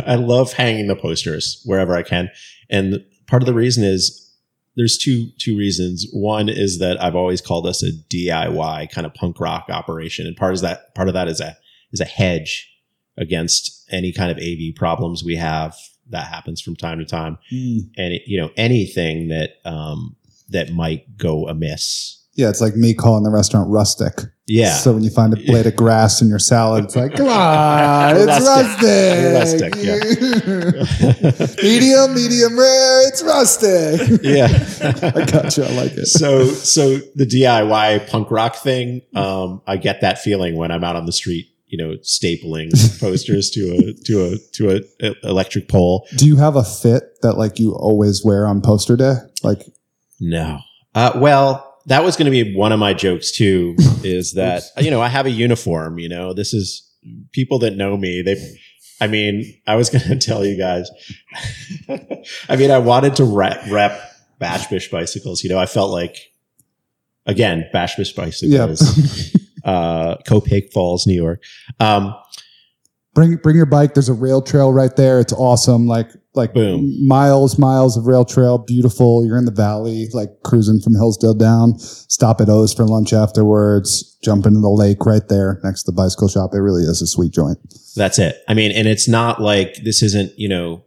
I 0.05 0.15
love 0.15 0.53
hanging 0.53 0.87
the 0.87 0.95
posters 0.95 1.61
wherever 1.65 1.95
I 1.95 2.03
can, 2.03 2.29
and 2.69 3.03
part 3.27 3.41
of 3.41 3.47
the 3.47 3.53
reason 3.53 3.83
is 3.83 4.31
there's 4.75 4.97
two 4.97 5.29
two 5.39 5.57
reasons. 5.57 6.07
One 6.13 6.47
is 6.49 6.79
that 6.79 7.01
I've 7.01 7.15
always 7.15 7.41
called 7.41 7.65
us 7.65 7.83
a 7.83 7.91
DIY 7.91 8.91
kind 8.91 9.07
of 9.07 9.13
punk 9.15 9.39
rock 9.39 9.65
operation, 9.69 10.27
and 10.27 10.35
part 10.37 10.53
of 10.53 10.61
that 10.61 10.93
part 10.95 11.07
of 11.07 11.13
that 11.15 11.27
is 11.27 11.41
a 11.41 11.57
is 11.91 11.99
a 11.99 12.05
hedge 12.05 12.69
against 13.17 13.85
any 13.91 14.11
kind 14.11 14.31
of 14.31 14.37
AV 14.37 14.75
problems 14.75 15.23
we 15.23 15.35
have 15.35 15.75
that 16.09 16.27
happens 16.27 16.61
from 16.61 16.75
time 16.75 16.99
to 16.99 17.05
time, 17.05 17.37
Mm. 17.51 17.89
and 17.97 18.13
you 18.25 18.39
know 18.39 18.49
anything 18.57 19.29
that 19.29 19.51
um, 19.65 20.15
that 20.49 20.71
might 20.71 21.17
go 21.17 21.47
amiss. 21.47 22.19
Yeah, 22.35 22.49
it's 22.49 22.61
like 22.61 22.75
me 22.75 22.93
calling 22.95 23.23
the 23.23 23.29
restaurant 23.29 23.69
rustic. 23.69 24.13
Yeah, 24.47 24.73
So 24.75 24.91
when 24.91 25.03
you 25.03 25.09
find 25.11 25.31
a 25.33 25.37
blade 25.37 25.67
of 25.67 25.75
grass 25.75 26.19
in 26.21 26.27
your 26.27 26.39
salad, 26.39 26.83
it's 26.85 26.95
like, 26.97 27.13
come 27.15 27.27
on, 27.29 28.15
it's 28.17 28.25
Rustic. 28.43 29.71
rustic. 29.71 31.57
medium, 31.63 32.13
medium 32.13 32.57
rare, 32.57 33.07
it's 33.07 33.23
rustic. 33.23 34.19
yeah. 34.23 34.47
I 35.15 35.25
got 35.25 35.55
you. 35.55 35.63
I 35.63 35.71
like 35.73 35.91
it. 35.93 36.07
so 36.07 36.45
so 36.47 36.97
the 37.15 37.25
DIY 37.25 38.09
punk 38.09 38.31
rock 38.31 38.55
thing, 38.57 39.01
um, 39.15 39.61
I 39.67 39.77
get 39.77 40.01
that 40.01 40.19
feeling 40.19 40.55
when 40.57 40.71
I'm 40.71 40.83
out 40.83 40.95
on 40.95 41.05
the 41.05 41.13
street, 41.13 41.47
you 41.73 41.77
know, 41.77 41.95
stapling 42.03 42.69
posters 42.99 43.49
to 43.49 43.61
a 43.71 43.93
to 44.05 44.25
a 44.25 44.37
to 44.53 44.69
a, 44.69 45.07
a 45.07 45.27
electric 45.27 45.67
pole. 45.67 46.07
Do 46.15 46.27
you 46.27 46.35
have 46.35 46.55
a 46.55 46.63
fit 46.63 47.03
that 47.23 47.33
like 47.33 47.57
you 47.57 47.73
always 47.73 48.23
wear 48.23 48.45
on 48.45 48.61
poster 48.61 48.95
day? 48.95 49.15
Like, 49.41 49.65
No. 50.19 50.59
Uh, 50.93 51.13
well, 51.15 51.79
that 51.87 52.03
was 52.03 52.15
going 52.15 52.25
to 52.25 52.31
be 52.31 52.55
one 52.55 52.71
of 52.71 52.77
my 52.77 52.93
jokes 52.93 53.31
too. 53.31 53.75
Is 54.03 54.33
that 54.33 54.61
you 54.77 54.91
know 54.91 55.01
I 55.01 55.07
have 55.07 55.25
a 55.25 55.31
uniform. 55.31 55.97
You 55.97 56.09
know, 56.09 56.31
this 56.33 56.53
is 56.53 56.87
people 57.31 57.57
that 57.59 57.75
know 57.75 57.97
me. 57.97 58.21
They, 58.21 58.35
I 59.01 59.07
mean, 59.07 59.43
I 59.65 59.75
was 59.75 59.89
going 59.93 60.03
to 60.03 60.17
tell 60.17 60.45
you 60.45 60.55
guys. 60.55 60.91
I 62.47 62.55
mean, 62.55 62.69
I 62.69 62.77
wanted 62.77 63.15
to 63.15 63.23
rep, 63.23 63.65
rep 63.71 63.99
Bashbish 64.39 64.91
bicycles. 64.91 65.43
You 65.43 65.49
know, 65.49 65.57
I 65.57 65.65
felt 65.65 65.89
like 65.89 66.17
again 67.25 67.67
Bashbish 67.73 68.15
bicycles, 68.15 69.33
uh, 69.63 70.17
Copake 70.27 70.71
Falls, 70.73 71.05
New 71.07 71.15
York. 71.15 71.41
Um, 71.79 72.15
bring 73.13 73.35
bring 73.37 73.55
your 73.55 73.65
bike. 73.65 73.93
There's 73.93 74.09
a 74.09 74.13
rail 74.13 74.41
trail 74.41 74.73
right 74.73 74.95
there. 74.95 75.19
It's 75.19 75.33
awesome. 75.33 75.87
Like 75.87 76.09
like 76.35 76.53
Boom. 76.53 77.07
miles 77.07 77.59
miles 77.59 77.95
of 77.95 78.07
rail 78.07 78.25
trail. 78.25 78.57
Beautiful. 78.57 79.25
You're 79.25 79.37
in 79.37 79.45
the 79.45 79.51
valley, 79.51 80.07
like 80.13 80.29
cruising 80.43 80.81
from 80.81 80.95
Hillsdale 80.95 81.35
down. 81.35 81.77
Stop 81.79 82.41
at 82.41 82.49
O's 82.49 82.73
for 82.73 82.85
lunch 82.85 83.13
afterwards. 83.13 84.17
Jump 84.23 84.45
into 84.45 84.59
the 84.59 84.69
lake 84.69 85.05
right 85.05 85.27
there 85.29 85.59
next 85.63 85.83
to 85.83 85.91
the 85.91 85.95
bicycle 85.95 86.27
shop. 86.27 86.51
It 86.53 86.59
really 86.59 86.83
is 86.83 87.01
a 87.01 87.07
sweet 87.07 87.33
joint. 87.33 87.59
That's 87.95 88.17
it. 88.17 88.37
I 88.47 88.53
mean, 88.53 88.71
and 88.71 88.87
it's 88.87 89.07
not 89.07 89.41
like 89.41 89.75
this 89.83 90.01
isn't, 90.01 90.31
you 90.37 90.49
know, 90.49 90.83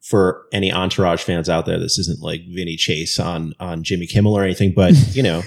for 0.00 0.46
any 0.52 0.72
entourage 0.72 1.22
fans 1.22 1.48
out 1.48 1.66
there, 1.66 1.78
this 1.78 1.98
isn't 1.98 2.20
like 2.20 2.40
Vinny 2.48 2.76
Chase 2.76 3.18
on 3.18 3.54
on 3.60 3.82
Jimmy 3.82 4.06
Kimmel 4.06 4.36
or 4.36 4.44
anything, 4.44 4.72
but 4.74 4.94
you 5.14 5.22
know, 5.22 5.42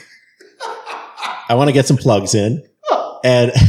I 1.49 1.55
want 1.55 1.69
to 1.69 1.73
get 1.73 1.85
some 1.87 1.97
plugs 1.97 2.35
in. 2.35 2.63
And 3.23 3.51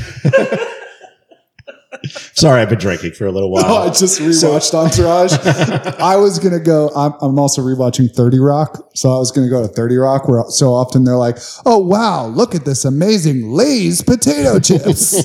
sorry, 2.35 2.61
I've 2.61 2.69
been 2.69 2.79
drinking 2.79 3.12
for 3.12 3.27
a 3.27 3.33
little 3.33 3.51
while. 3.51 3.64
Oh, 3.67 3.77
I 3.79 3.87
just 3.88 4.21
rewatched 4.21 4.75
Entourage. 4.75 5.33
I 6.01 6.17
was 6.17 6.38
gonna 6.38 6.61
go. 6.61 6.91
I'm, 6.95 7.14
I'm 7.21 7.38
also 7.38 7.62
rewatching 7.62 8.14
Thirty 8.14 8.38
Rock, 8.38 8.91
so 8.95 9.11
I 9.11 9.19
was 9.19 9.33
gonna 9.33 9.49
go 9.49 9.62
to 9.62 9.69
Thirty 9.69 9.97
Rock, 9.97 10.29
where 10.29 10.45
so 10.51 10.73
often 10.73 11.05
they're 11.05 11.17
like, 11.17 11.38
"Oh 11.67 11.79
wow, 11.79 12.27
look 12.27 12.55
at 12.55 12.64
this 12.64 12.85
amazing 12.85 13.51
Lay's 13.51 14.03
potato 14.03 14.59
chips." 14.61 15.23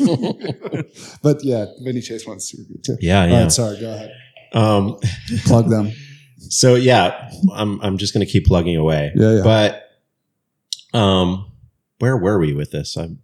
but 1.22 1.44
yeah, 1.44 1.66
Vinny 1.84 2.02
Chase 2.02 2.26
one's 2.26 2.46
super 2.48 2.64
good 2.72 2.84
too. 2.84 2.98
Yeah, 3.02 3.26
yeah. 3.26 3.42
right, 3.44 3.52
sorry, 3.52 3.80
go 3.80 3.92
ahead. 3.92 4.12
Um, 4.54 4.98
Plug 5.46 5.70
them. 5.70 5.92
so 6.38 6.76
yeah, 6.76 7.30
I'm 7.54 7.82
I'm 7.82 7.98
just 7.98 8.14
gonna 8.14 8.26
keep 8.26 8.46
plugging 8.46 8.78
away. 8.78 9.12
Yeah, 9.16 9.38
yeah. 9.38 9.44
But 9.44 10.98
um, 10.98 11.52
where 12.00 12.18
were 12.18 12.40
we 12.40 12.54
with 12.54 12.72
this? 12.72 12.96
I'm 12.98 13.20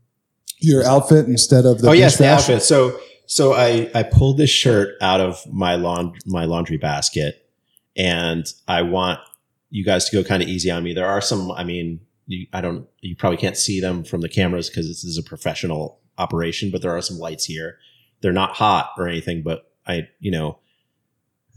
Your 0.59 0.83
outfit 0.85 1.25
instead 1.25 1.65
of 1.65 1.81
the 1.81 1.89
oh 1.89 1.93
yes, 1.93 2.17
the 2.17 2.27
outfit. 2.29 2.61
So 2.63 2.99
so 3.25 3.53
I 3.53 3.89
I 3.93 4.03
pulled 4.03 4.37
this 4.37 4.49
shirt 4.49 4.95
out 5.01 5.21
of 5.21 5.39
my 5.51 5.75
laund- 5.75 6.15
my 6.25 6.45
laundry 6.45 6.77
basket, 6.77 7.47
and 7.95 8.45
I 8.67 8.81
want 8.83 9.19
you 9.69 9.85
guys 9.85 10.09
to 10.09 10.15
go 10.15 10.27
kind 10.27 10.41
of 10.41 10.49
easy 10.49 10.71
on 10.71 10.83
me. 10.83 10.93
There 10.93 11.07
are 11.07 11.21
some. 11.21 11.51
I 11.51 11.63
mean, 11.63 11.99
you, 12.27 12.47
I 12.53 12.61
don't. 12.61 12.87
You 13.01 13.15
probably 13.15 13.37
can't 13.37 13.57
see 13.57 13.79
them 13.79 14.03
from 14.03 14.21
the 14.21 14.29
cameras 14.29 14.69
because 14.69 14.87
this 14.87 15.03
is 15.03 15.17
a 15.17 15.23
professional 15.23 15.99
operation, 16.17 16.71
but 16.71 16.81
there 16.81 16.95
are 16.95 17.01
some 17.01 17.17
lights 17.19 17.45
here. 17.45 17.77
They're 18.21 18.33
not 18.33 18.51
hot 18.55 18.91
or 18.97 19.07
anything, 19.07 19.43
but 19.43 19.71
I 19.87 20.07
you 20.19 20.31
know. 20.31 20.59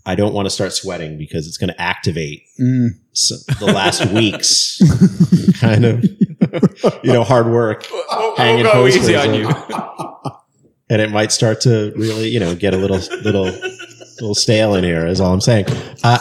I 0.05 0.17
don't 0.17 0.35
want 0.35 0.47
to 0.47 0.51
start 0.51 0.73
sweating 0.73 1.17
because 1.17 1.47
it's 1.47 1.57
going 1.57 1.71
to 1.71 1.81
activate 1.81 2.43
Mm. 2.61 2.89
the 3.61 3.67
last 3.67 4.05
week's 4.07 4.81
kind 5.61 5.85
of 5.85 6.05
you 7.03 7.13
know 7.13 7.25
hard 7.25 7.47
work 7.47 7.87
hanging 8.37 8.65
go 8.65 8.73
posters 8.73 9.03
easy 9.05 9.17
on 9.17 9.31
and- 9.31 9.37
you. 9.37 9.49
and 10.91 11.01
it 11.01 11.11
might 11.11 11.33
start 11.33 11.61
to 11.63 11.93
really, 11.97 12.29
you 12.29 12.39
know, 12.39 12.55
get 12.55 12.75
a 12.75 12.77
little, 12.77 12.99
little, 13.23 13.45
little 14.21 14.35
stale 14.35 14.75
in 14.75 14.85
here. 14.85 15.07
Is 15.07 15.21
all 15.21 15.33
I'm 15.33 15.41
saying. 15.41 15.65
Uh, 16.05 16.19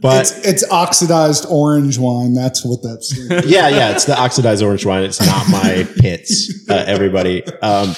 but 0.00 0.20
It's 0.20 0.46
it's 0.46 0.70
oxidized 0.70 1.46
orange 1.48 1.98
wine. 1.98 2.34
That's 2.34 2.64
what 2.64 2.82
that's. 2.82 3.16
yeah, 3.46 3.68
yeah, 3.68 3.90
it's 3.92 4.04
the 4.04 4.18
oxidized 4.18 4.62
orange 4.62 4.84
wine. 4.84 5.04
It's 5.04 5.20
not 5.20 5.48
my 5.48 5.86
pits, 5.98 6.68
uh, 6.68 6.84
everybody. 6.86 7.44
Um, 7.62 7.94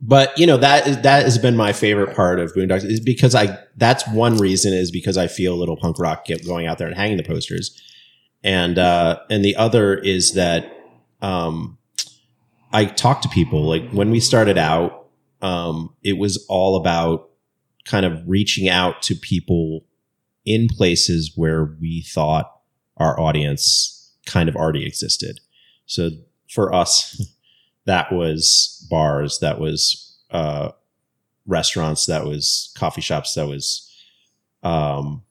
but 0.00 0.36
you 0.38 0.46
know 0.46 0.56
that 0.58 0.86
is, 0.86 1.00
that 1.02 1.24
has 1.24 1.38
been 1.38 1.56
my 1.56 1.72
favorite 1.72 2.14
part 2.14 2.38
of 2.38 2.52
Boondocks 2.54 2.84
is 2.84 3.00
because 3.00 3.34
I 3.34 3.56
that's 3.76 4.06
one 4.08 4.36
reason 4.36 4.72
is 4.72 4.90
because 4.90 5.16
I 5.16 5.26
feel 5.28 5.54
a 5.54 5.58
little 5.58 5.76
punk 5.76 5.98
rock 5.98 6.24
get 6.24 6.44
going 6.44 6.66
out 6.66 6.78
there 6.78 6.86
and 6.88 6.96
hanging 6.96 7.16
the 7.16 7.22
posters, 7.22 7.80
and 8.42 8.78
uh, 8.78 9.20
and 9.30 9.44
the 9.44 9.56
other 9.56 9.94
is 9.96 10.34
that 10.34 10.72
um, 11.20 11.78
I 12.72 12.84
talk 12.84 13.22
to 13.22 13.28
people 13.28 13.64
like 13.66 13.90
when 13.90 14.10
we 14.10 14.20
started 14.20 14.58
out, 14.58 15.06
um, 15.42 15.94
it 16.02 16.18
was 16.18 16.44
all 16.48 16.76
about 16.76 17.30
kind 17.84 18.04
of 18.04 18.22
reaching 18.26 18.68
out 18.68 19.02
to 19.02 19.14
people 19.14 19.84
in 20.44 20.68
places 20.68 21.32
where 21.34 21.76
we 21.80 22.02
thought 22.02 22.60
our 22.96 23.18
audience 23.18 24.14
kind 24.26 24.48
of 24.48 24.56
already 24.56 24.86
existed. 24.86 25.40
So 25.86 26.10
for 26.50 26.72
us, 26.74 27.20
that 27.84 28.12
was 28.12 28.86
bars, 28.90 29.38
that 29.40 29.60
was 29.60 30.16
uh, 30.30 30.70
restaurants, 31.46 32.06
that 32.06 32.24
was 32.24 32.72
coffee 32.76 33.00
shops, 33.00 33.34
that 33.34 33.46
was 33.46 33.90
um, 34.62 35.22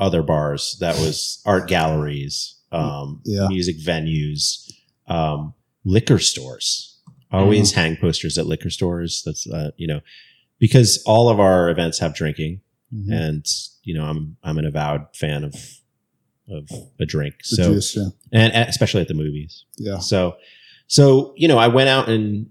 other 0.00 0.22
bars, 0.22 0.76
that 0.80 0.96
was 0.96 1.42
art 1.44 1.68
galleries, 1.68 2.56
um, 2.72 3.20
Yeah. 3.24 3.46
music 3.48 3.78
venues, 3.78 4.70
um, 5.06 5.54
liquor 5.84 6.18
stores. 6.18 6.96
Always 7.32 7.72
hang 7.72 7.96
posters 7.96 8.36
at 8.38 8.46
liquor 8.46 8.70
stores. 8.70 9.22
That's 9.24 9.46
uh, 9.46 9.70
you 9.76 9.86
know 9.86 10.00
because 10.58 11.00
all 11.06 11.28
of 11.28 11.38
our 11.38 11.70
events 11.70 12.00
have 12.00 12.12
drinking, 12.14 12.60
Mhm. 12.92 13.12
and 13.12 13.46
you 13.84 13.94
know 13.94 14.04
I'm 14.04 14.36
I'm 14.42 14.58
an 14.58 14.64
avowed 14.66 15.02
fan 15.14 15.44
of 15.44 15.54
of 16.48 16.68
a 16.98 17.06
drink. 17.06 17.34
The 17.50 17.56
So 17.56 17.74
juice, 17.74 17.94
yeah. 17.96 18.08
and 18.32 18.52
and 18.52 18.68
especially 18.68 19.00
at 19.02 19.06
the 19.08 19.14
movies. 19.14 19.64
Yeah. 19.78 19.98
So, 20.00 20.36
so 20.88 21.32
you 21.36 21.46
know, 21.46 21.58
I 21.58 21.68
went 21.68 21.88
out 21.88 22.08
and 22.08 22.50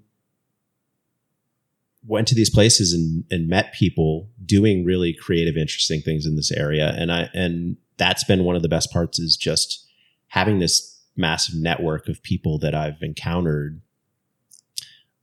went 2.06 2.28
to 2.30 2.36
these 2.36 2.50
places 2.50 2.94
and 2.94 3.24
and 3.30 3.48
met 3.48 3.74
people 3.74 4.30
doing 4.46 4.86
really 4.86 5.14
creative, 5.14 5.58
interesting 5.58 6.02
things 6.02 6.26
in 6.26 6.36
this 6.36 6.52
area, 6.52 6.94
and 6.98 7.12
I 7.12 7.30
and 7.34 7.78
that's 7.98 8.24
been 8.24 8.44
one 8.44 8.56
of 8.56 8.62
the 8.62 8.70
best 8.70 8.92
parts 8.92 9.20
is 9.20 9.36
just 9.36 9.88
having 10.28 10.60
this 10.60 10.98
massive 11.18 11.56
network 11.56 12.08
of 12.08 12.24
people 12.24 12.58
that 12.60 12.74
I've 12.74 13.02
encountered 13.02 13.82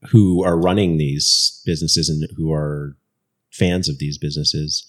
who 0.09 0.43
are 0.43 0.59
running 0.59 0.97
these 0.97 1.61
businesses 1.65 2.07
and 2.07 2.29
who 2.37 2.53
are 2.53 2.95
fans 3.51 3.89
of 3.89 3.97
these 3.97 4.19
businesses. 4.19 4.87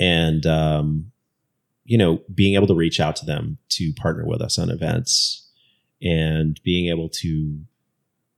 And 0.00 0.46
um, 0.46 1.12
you 1.84 1.98
know 1.98 2.20
being 2.32 2.54
able 2.54 2.66
to 2.66 2.74
reach 2.74 3.00
out 3.00 3.16
to 3.16 3.26
them 3.26 3.58
to 3.70 3.92
partner 3.94 4.24
with 4.26 4.40
us 4.40 4.58
on 4.58 4.70
events 4.70 5.48
and 6.00 6.60
being 6.64 6.88
able 6.88 7.08
to 7.08 7.60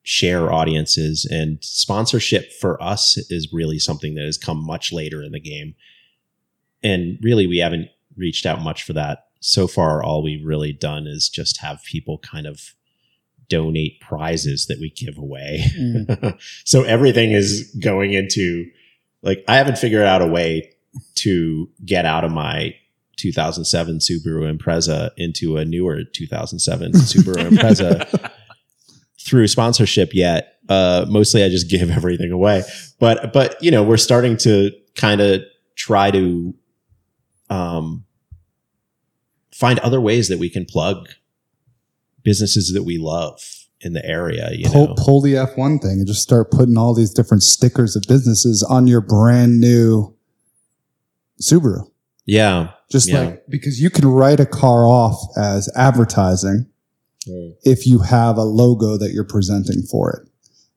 share 0.04 0.52
audiences 0.52 1.24
and 1.24 1.58
sponsorship 1.62 2.52
for 2.52 2.80
us 2.80 3.16
is 3.30 3.52
really 3.52 3.78
something 3.78 4.14
that 4.14 4.24
has 4.24 4.36
come 4.36 4.64
much 4.64 4.92
later 4.92 5.22
in 5.22 5.32
the 5.32 5.40
game. 5.40 5.74
And 6.82 7.18
really 7.22 7.46
we 7.46 7.58
haven't 7.58 7.88
reached 8.14 8.44
out 8.44 8.60
much 8.60 8.82
for 8.84 8.92
that. 8.92 9.28
So 9.40 9.66
far 9.66 10.02
all 10.02 10.22
we've 10.22 10.44
really 10.44 10.72
done 10.72 11.06
is 11.06 11.30
just 11.30 11.60
have 11.62 11.82
people 11.84 12.18
kind 12.18 12.46
of 12.46 12.74
donate 13.48 13.98
prizes 14.00 14.66
that 14.66 14.78
we 14.78 14.90
give 14.90 15.16
away. 15.16 15.64
Mm. 15.74 16.38
so 16.64 16.82
everything 16.82 17.32
is 17.32 17.74
going 17.82 18.12
into 18.12 18.70
like 19.22 19.42
I 19.48 19.56
haven't 19.56 19.78
figured 19.78 20.04
out 20.04 20.20
a 20.20 20.26
way 20.26 20.70
to 21.16 21.68
get 21.82 22.04
out 22.04 22.24
of 22.24 22.30
my 22.30 22.74
2007 23.16 24.00
Subaru 24.00 24.54
Impreza 24.54 25.12
into 25.16 25.56
a 25.56 25.64
newer 25.64 26.04
2007 26.04 26.92
Subaru 26.92 27.48
Impreza 27.48 28.30
through 29.24 29.46
sponsorship 29.48 30.14
yet. 30.14 30.58
Uh, 30.68 31.04
mostly 31.08 31.42
I 31.44 31.48
just 31.48 31.68
give 31.70 31.90
everything 31.90 32.30
away, 32.30 32.62
but, 32.98 33.32
but, 33.32 33.62
you 33.62 33.70
know, 33.70 33.82
we're 33.82 33.96
starting 33.96 34.36
to 34.38 34.70
kind 34.96 35.20
of 35.20 35.42
try 35.76 36.10
to, 36.10 36.54
um, 37.50 38.04
find 39.52 39.78
other 39.80 40.00
ways 40.00 40.28
that 40.28 40.38
we 40.38 40.48
can 40.50 40.64
plug 40.64 41.08
businesses 42.22 42.72
that 42.74 42.82
we 42.82 42.98
love 42.98 43.40
in 43.80 43.92
the 43.92 44.04
area, 44.04 44.50
you 44.52 44.68
pull, 44.68 44.88
know? 44.88 44.94
pull 44.96 45.20
the 45.20 45.34
F1 45.34 45.80
thing 45.82 45.98
and 45.98 46.06
just 46.06 46.22
start 46.22 46.50
putting 46.50 46.76
all 46.78 46.94
these 46.94 47.12
different 47.12 47.42
stickers 47.42 47.94
of 47.94 48.02
businesses 48.08 48.62
on 48.62 48.86
your 48.86 49.00
brand 49.02 49.60
new 49.60 50.14
Subaru. 51.42 51.88
Yeah. 52.24 52.70
Just 52.90 53.08
Yeah. 53.08 53.20
like 53.20 53.44
because 53.48 53.80
you 53.80 53.90
can 53.90 54.06
write 54.06 54.40
a 54.40 54.46
car 54.46 54.86
off 54.86 55.18
as 55.36 55.68
advertising 55.76 56.66
if 57.62 57.86
you 57.86 58.00
have 58.00 58.36
a 58.36 58.42
logo 58.44 58.96
that 58.98 59.12
you're 59.12 59.24
presenting 59.24 59.82
for 59.90 60.10
it. 60.12 60.28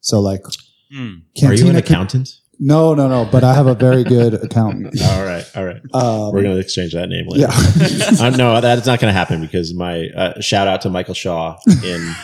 So 0.01 0.19
like 0.19 0.41
Hmm. 0.89 0.97
Are 0.97 1.03
you 1.03 1.11
an 1.11 1.23
Cantina 1.35 1.73
could- 1.73 1.83
accountant? 1.91 2.29
no, 2.59 2.93
no, 2.95 3.07
no. 3.09 3.27
But 3.29 3.43
I 3.43 3.53
have 3.53 3.67
a 3.67 3.75
very 3.75 4.03
good 4.05 4.33
accountant. 4.35 4.99
all 5.03 5.23
right. 5.25 5.45
All 5.55 5.65
right. 5.65 5.81
Um, 5.93 6.31
We're 6.31 6.43
going 6.43 6.55
to 6.55 6.59
exchange 6.61 6.93
that 6.93 7.07
name 7.09 7.27
later. 7.27 7.47
yeah. 7.51 8.21
uh, 8.25 8.29
no, 8.31 8.61
that's 8.61 8.87
not 8.87 8.99
going 9.01 9.09
to 9.13 9.17
happen 9.17 9.41
because 9.41 9.73
my 9.73 10.07
uh, 10.15 10.39
shout 10.39 10.67
out 10.67 10.81
to 10.83 10.89
Michael 10.89 11.13
Shaw 11.13 11.57
in 11.67 12.01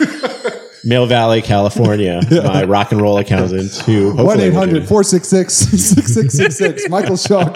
Mill 0.84 1.06
Valley, 1.06 1.42
California, 1.42 2.20
my 2.30 2.64
rock 2.64 2.92
and 2.92 3.00
roll 3.00 3.18
accountant 3.18 3.72
who 3.86 4.10
hopefully 4.12 4.24
One 4.24 4.36
will 4.36 4.44
eight 4.44 4.50
do- 4.50 4.56
hundred 4.56 4.88
four 4.88 5.02
six 5.02 5.28
six 5.28 5.54
six 5.54 5.96
six 6.14 6.34
six 6.34 6.56
six. 6.56 6.88
Michael 6.88 7.16
Shaw. 7.16 7.52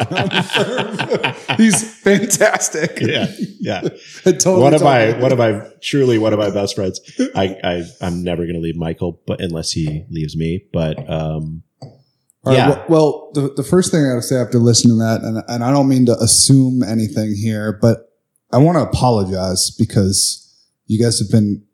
He's 1.56 1.94
fantastic. 2.00 2.98
Yeah, 3.00 3.26
yeah. 3.60 3.80
Totally 4.24 4.62
one 4.62 4.74
of 4.74 4.82
my 4.82 5.12
one 5.18 5.32
of 5.32 5.38
my 5.38 5.62
truly 5.82 6.18
one 6.18 6.32
of 6.32 6.38
my 6.38 6.50
best 6.50 6.74
friends. 6.74 7.00
I, 7.34 7.56
I 7.62 7.82
I'm 8.00 8.22
never 8.22 8.42
going 8.44 8.54
to 8.54 8.60
leave 8.60 8.76
Michael, 8.76 9.20
but 9.26 9.40
unless 9.40 9.72
he 9.72 10.04
leaves 10.10 10.36
me. 10.36 10.64
But 10.72 10.98
um, 11.10 11.62
All 11.82 11.92
right, 12.44 12.54
yeah. 12.56 12.68
well, 12.68 12.84
well, 12.88 13.30
the, 13.34 13.52
the 13.56 13.62
first 13.62 13.90
thing 13.90 14.04
I 14.04 14.14
to 14.14 14.22
say 14.22 14.36
after 14.36 14.58
listening 14.58 14.98
to 14.98 15.04
that, 15.04 15.20
and, 15.22 15.42
and 15.48 15.64
I 15.64 15.70
don't 15.70 15.88
mean 15.88 16.06
to 16.06 16.16
assume 16.18 16.82
anything 16.82 17.34
here, 17.36 17.78
but 17.80 18.10
I 18.52 18.58
want 18.58 18.76
to 18.78 18.82
apologize 18.82 19.70
because 19.70 20.44
you 20.86 21.02
guys 21.02 21.18
have 21.18 21.30
been 21.30 21.64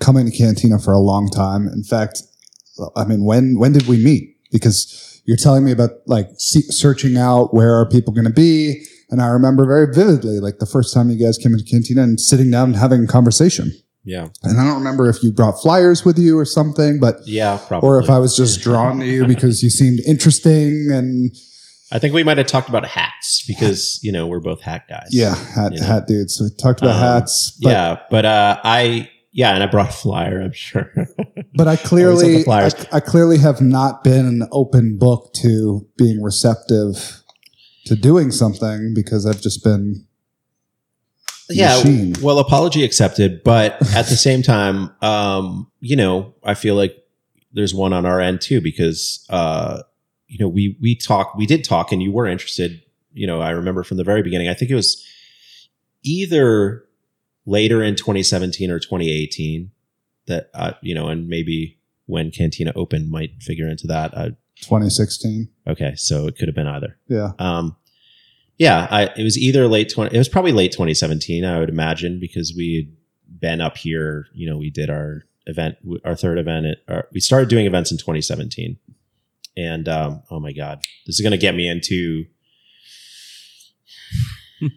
coming 0.00 0.26
to 0.30 0.36
Cantina 0.36 0.78
for 0.78 0.92
a 0.92 0.98
long 0.98 1.28
time. 1.28 1.68
In 1.68 1.82
fact, 1.84 2.22
I 2.96 3.04
mean, 3.04 3.24
when 3.24 3.58
when 3.58 3.72
did 3.72 3.86
we 3.86 4.02
meet? 4.02 4.36
Because 4.50 5.22
you're 5.26 5.36
telling 5.36 5.64
me 5.64 5.70
about 5.72 5.90
like 6.06 6.26
searching 6.38 7.16
out 7.16 7.54
where 7.54 7.74
are 7.78 7.88
people 7.88 8.12
going 8.12 8.26
to 8.26 8.32
be, 8.32 8.82
and 9.10 9.20
I 9.22 9.26
remember 9.28 9.64
very 9.66 9.92
vividly 9.94 10.40
like 10.40 10.58
the 10.58 10.66
first 10.66 10.92
time 10.94 11.10
you 11.10 11.18
guys 11.24 11.38
came 11.38 11.52
into 11.52 11.64
Cantina 11.64 12.02
and 12.02 12.18
sitting 12.20 12.50
down 12.50 12.70
and 12.70 12.76
having 12.76 13.04
a 13.04 13.06
conversation. 13.06 13.72
yeah, 14.04 14.28
And 14.42 14.58
I 14.58 14.64
don't 14.64 14.78
remember 14.78 15.08
if 15.08 15.22
you 15.22 15.30
brought 15.30 15.60
flyers 15.60 16.04
with 16.04 16.18
you 16.18 16.38
or 16.38 16.44
something, 16.46 16.98
but 16.98 17.16
yeah, 17.26 17.58
probably. 17.68 17.86
or 17.88 18.00
if 18.00 18.08
I 18.10 18.18
was 18.18 18.34
just 18.36 18.60
drawn 18.62 18.98
to 19.00 19.06
you 19.06 19.26
because 19.26 19.62
you 19.62 19.68
seemed 19.70 20.00
interesting 20.06 20.88
and 20.90 21.30
I 21.92 21.98
think 21.98 22.14
we 22.14 22.22
might 22.22 22.38
have 22.38 22.46
talked 22.46 22.68
about 22.68 22.86
hats 22.86 23.44
because 23.46 24.00
you 24.02 24.10
know 24.12 24.26
we're 24.26 24.40
both 24.40 24.62
hat 24.62 24.84
guys. 24.88 25.08
yeah, 25.10 25.34
hat 25.34 25.72
Yeah. 25.74 25.84
hat 25.84 26.06
dudes. 26.08 26.36
So 26.36 26.44
we 26.44 26.50
talked 26.58 26.80
about 26.80 26.96
Um, 26.96 27.00
hats, 27.02 27.58
but, 27.60 27.70
yeah, 27.70 27.98
but 28.10 28.24
uh, 28.24 28.58
I 28.64 29.10
yeah, 29.32 29.54
and 29.54 29.62
I 29.62 29.66
brought 29.66 29.90
a 29.90 29.92
flyer. 29.92 30.40
I'm 30.40 30.52
sure. 30.52 30.92
but 31.54 31.68
I 31.68 31.76
clearly 31.76 32.44
have 32.44 32.48
I. 32.48 32.70
I 32.96 33.00
clearly 33.00 33.38
have 33.38 33.60
not 33.60 34.02
been 34.02 34.26
an 34.26 34.48
open 34.50 34.98
book 34.98 35.32
to 35.34 35.86
being 35.96 36.22
receptive 36.22 37.22
to 37.86 37.96
doing 37.96 38.30
something 38.30 38.92
because 38.94 39.26
I've 39.26 39.40
just 39.40 39.64
been 39.64 40.06
yeah 41.52 41.76
machine. 41.76 42.14
well 42.22 42.38
apology 42.38 42.84
accepted 42.84 43.42
but 43.42 43.72
at 43.94 44.06
the 44.06 44.16
same 44.16 44.42
time 44.42 44.90
um 45.02 45.70
you 45.80 45.96
know 45.96 46.34
i 46.44 46.54
feel 46.54 46.74
like 46.74 46.96
there's 47.52 47.74
one 47.74 47.92
on 47.92 48.06
our 48.06 48.20
end 48.20 48.40
too 48.40 48.60
because 48.60 49.26
uh 49.30 49.82
you 50.28 50.38
know 50.38 50.48
we 50.48 50.76
we 50.80 50.94
talk 50.94 51.34
we 51.34 51.46
did 51.46 51.64
talk 51.64 51.92
and 51.92 52.02
you 52.02 52.12
were 52.12 52.26
interested 52.26 52.82
you 53.12 53.26
know 53.26 53.40
i 53.40 53.50
remember 53.50 53.82
from 53.82 53.96
the 53.96 54.04
very 54.04 54.22
beginning 54.22 54.48
i 54.48 54.54
think 54.54 54.70
it 54.70 54.76
was 54.76 55.04
either 56.02 56.84
later 57.46 57.82
in 57.82 57.96
2017 57.96 58.70
or 58.70 58.78
2018 58.78 59.70
that 60.26 60.50
uh 60.54 60.72
you 60.82 60.94
know 60.94 61.08
and 61.08 61.28
maybe 61.28 61.78
when 62.06 62.30
cantina 62.30 62.72
opened 62.76 63.10
might 63.10 63.30
figure 63.40 63.66
into 63.68 63.86
that 63.86 64.12
uh, 64.14 64.30
2016. 64.62 65.48
okay 65.66 65.94
so 65.96 66.26
it 66.26 66.36
could 66.36 66.48
have 66.48 66.54
been 66.54 66.66
either 66.66 66.98
Yeah. 67.08 67.32
um, 67.38 67.76
yeah, 68.58 68.86
I, 68.90 69.04
it 69.16 69.22
was 69.22 69.38
either 69.38 69.66
late 69.68 69.88
20, 69.90 70.14
it 70.14 70.18
was 70.18 70.28
probably 70.28 70.52
late 70.52 70.70
2017, 70.72 71.46
I 71.46 71.58
would 71.60 71.70
imagine, 71.70 72.20
because 72.20 72.52
we 72.54 72.90
had 73.28 73.40
been 73.40 73.60
up 73.62 73.78
here, 73.78 74.26
you 74.34 74.46
know, 74.50 74.58
we 74.58 74.68
did 74.68 74.90
our 74.90 75.22
event, 75.46 75.76
our 76.04 76.14
third 76.14 76.36
event, 76.38 76.66
at, 76.66 76.78
our, 76.86 77.08
we 77.10 77.20
started 77.20 77.48
doing 77.48 77.64
events 77.64 77.90
in 77.90 77.96
2017. 77.96 78.76
And, 79.56 79.88
um, 79.88 80.22
oh 80.30 80.40
my 80.40 80.52
God, 80.52 80.82
this 81.06 81.14
is 81.18 81.22
going 81.22 81.30
to 81.30 81.38
get 81.38 81.54
me 81.54 81.68
into, 81.70 82.26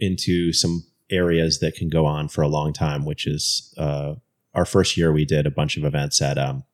into 0.00 0.52
some 0.52 0.82
areas 1.10 1.58
that 1.60 1.74
can 1.74 1.88
go 1.88 2.06
on 2.06 2.28
for 2.28 2.42
a 2.42 2.48
long 2.48 2.72
time, 2.72 3.04
which 3.04 3.26
is, 3.26 3.74
uh, 3.78 4.14
our 4.54 4.64
first 4.64 4.96
year 4.96 5.12
we 5.12 5.24
did 5.24 5.46
a 5.46 5.50
bunch 5.50 5.76
of 5.76 5.84
events 5.84 6.20
at, 6.20 6.38
um, 6.38 6.64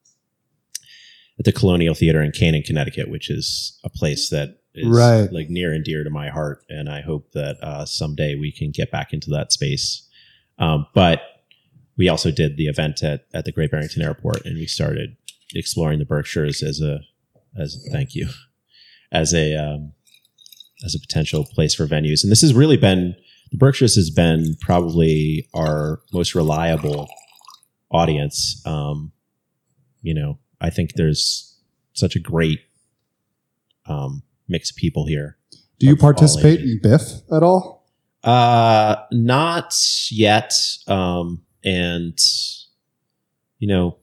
at 1.38 1.44
the 1.44 1.52
Colonial 1.52 1.94
Theater 1.94 2.22
in 2.22 2.32
Canaan, 2.32 2.62
Connecticut, 2.62 3.10
which 3.10 3.28
is 3.30 3.78
a 3.84 3.90
place 3.90 4.30
that 4.30 4.58
is 4.74 4.86
Right. 4.86 5.30
like 5.32 5.50
near 5.50 5.72
and 5.72 5.84
dear 5.84 6.04
to 6.04 6.10
my 6.10 6.28
heart. 6.28 6.64
And 6.68 6.88
I 6.88 7.00
hope 7.02 7.32
that 7.32 7.56
uh, 7.62 7.84
someday 7.84 8.34
we 8.34 8.52
can 8.52 8.70
get 8.70 8.90
back 8.90 9.12
into 9.12 9.30
that 9.30 9.52
space. 9.52 10.08
Um, 10.58 10.86
but 10.94 11.20
we 11.98 12.08
also 12.08 12.30
did 12.30 12.56
the 12.56 12.66
event 12.66 13.02
at, 13.02 13.26
at 13.34 13.44
the 13.44 13.52
Great 13.52 13.70
Barrington 13.70 14.02
Airport 14.02 14.44
and 14.46 14.56
we 14.56 14.66
started 14.66 15.16
exploring 15.54 15.98
the 15.98 16.04
Berkshires 16.04 16.62
as 16.62 16.80
a, 16.80 17.00
as 17.58 17.86
thank 17.90 18.14
you, 18.14 18.28
as 19.12 19.34
a, 19.34 19.54
um, 19.54 19.92
as 20.84 20.94
a 20.94 21.00
potential 21.00 21.44
place 21.44 21.74
for 21.74 21.86
venues. 21.86 22.22
And 22.22 22.30
this 22.30 22.42
has 22.42 22.52
really 22.54 22.76
been, 22.76 23.16
the 23.50 23.56
Berkshires 23.58 23.94
has 23.96 24.10
been 24.10 24.56
probably 24.60 25.48
our 25.54 26.00
most 26.12 26.34
reliable 26.34 27.08
audience. 27.90 28.60
Um, 28.66 29.12
you 30.02 30.14
know, 30.14 30.38
I 30.60 30.70
think 30.70 30.94
there's 30.94 31.58
such 31.92 32.16
a 32.16 32.20
great, 32.20 32.60
um, 33.86 34.22
mix 34.48 34.70
of 34.70 34.76
people 34.76 35.06
here. 35.06 35.38
Do 35.78 35.86
you 35.86 35.96
participate 35.96 36.60
in 36.60 36.80
Biff 36.82 37.02
at 37.32 37.42
all? 37.42 37.86
Uh, 38.24 38.96
not 39.12 39.74
yet. 40.10 40.52
Um, 40.88 41.42
and 41.64 42.18
you 43.58 43.68
know, 43.68 43.98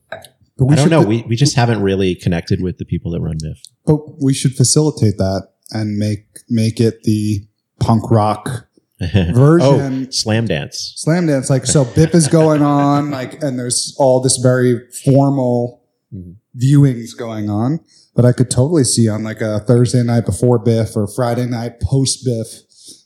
But 0.58 0.72
I 0.72 0.76
don't 0.76 0.89
know. 0.89 1.02
fa- 1.04 1.08
We 1.08 1.24
we 1.24 1.36
just 1.36 1.56
haven't 1.56 1.82
really 1.82 2.16
connected 2.16 2.62
with 2.62 2.78
the 2.78 2.86
people 2.86 3.12
that 3.12 3.22
run 3.22 3.38
Biff. 3.41 3.62
but 3.86 4.22
we 4.22 4.34
should 4.34 4.54
facilitate 4.56 5.18
that 5.18 5.50
and 5.72 5.98
make 5.98 6.26
make 6.50 6.80
it 6.80 7.04
the 7.04 7.46
punk 7.80 8.10
rock 8.12 8.68
version. 9.34 10.04
oh, 10.04 10.08
Slamdance. 10.10 10.93
Slam 10.95 11.28
dance, 11.28 11.49
like 11.49 11.66
so, 11.66 11.86
Bip 11.86 12.14
is 12.16 12.28
going 12.28 12.62
on, 12.62 13.12
like, 13.12 13.41
and 13.43 13.58
there's 13.60 13.95
all 13.97 14.22
this 14.22 14.38
very 14.38 14.80
formal 15.06 15.82
Mhm. 16.14 16.36
viewings 16.58 17.16
going 17.18 17.49
on. 17.49 17.80
But 18.16 18.26
I 18.26 18.32
could 18.32 18.51
totally 18.51 18.84
see 18.84 19.10
on 19.10 19.24
like 19.24 19.41
a 19.41 19.60
Thursday 19.62 20.04
night 20.04 20.26
before 20.26 20.60
Biff 20.60 20.95
or 20.95 21.08
Friday 21.08 21.45
night 21.47 21.80
post 21.82 22.24
Biff, 22.24 22.47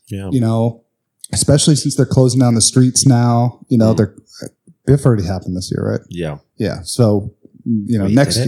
Yeah. 0.10 0.30
you 0.32 0.41
know, 0.41 0.84
especially 1.32 1.76
since 1.78 1.95
they're 1.95 2.06
closing 2.06 2.39
down 2.41 2.56
the 2.56 2.62
streets 2.62 3.06
now. 3.06 3.60
You 3.70 3.78
know, 3.78 3.93
Mhm. 3.93 3.98
they're 3.98 4.16
Biff 4.86 5.06
already 5.06 5.24
happened 5.24 5.56
this 5.56 5.72
year, 5.72 5.86
right? 5.86 6.02
Yeah. 6.10 6.38
Yeah. 6.58 6.82
So 6.84 7.34
you 7.66 7.98
know, 7.98 8.06
Wait, 8.06 8.16
next 8.16 8.38
year. 8.38 8.48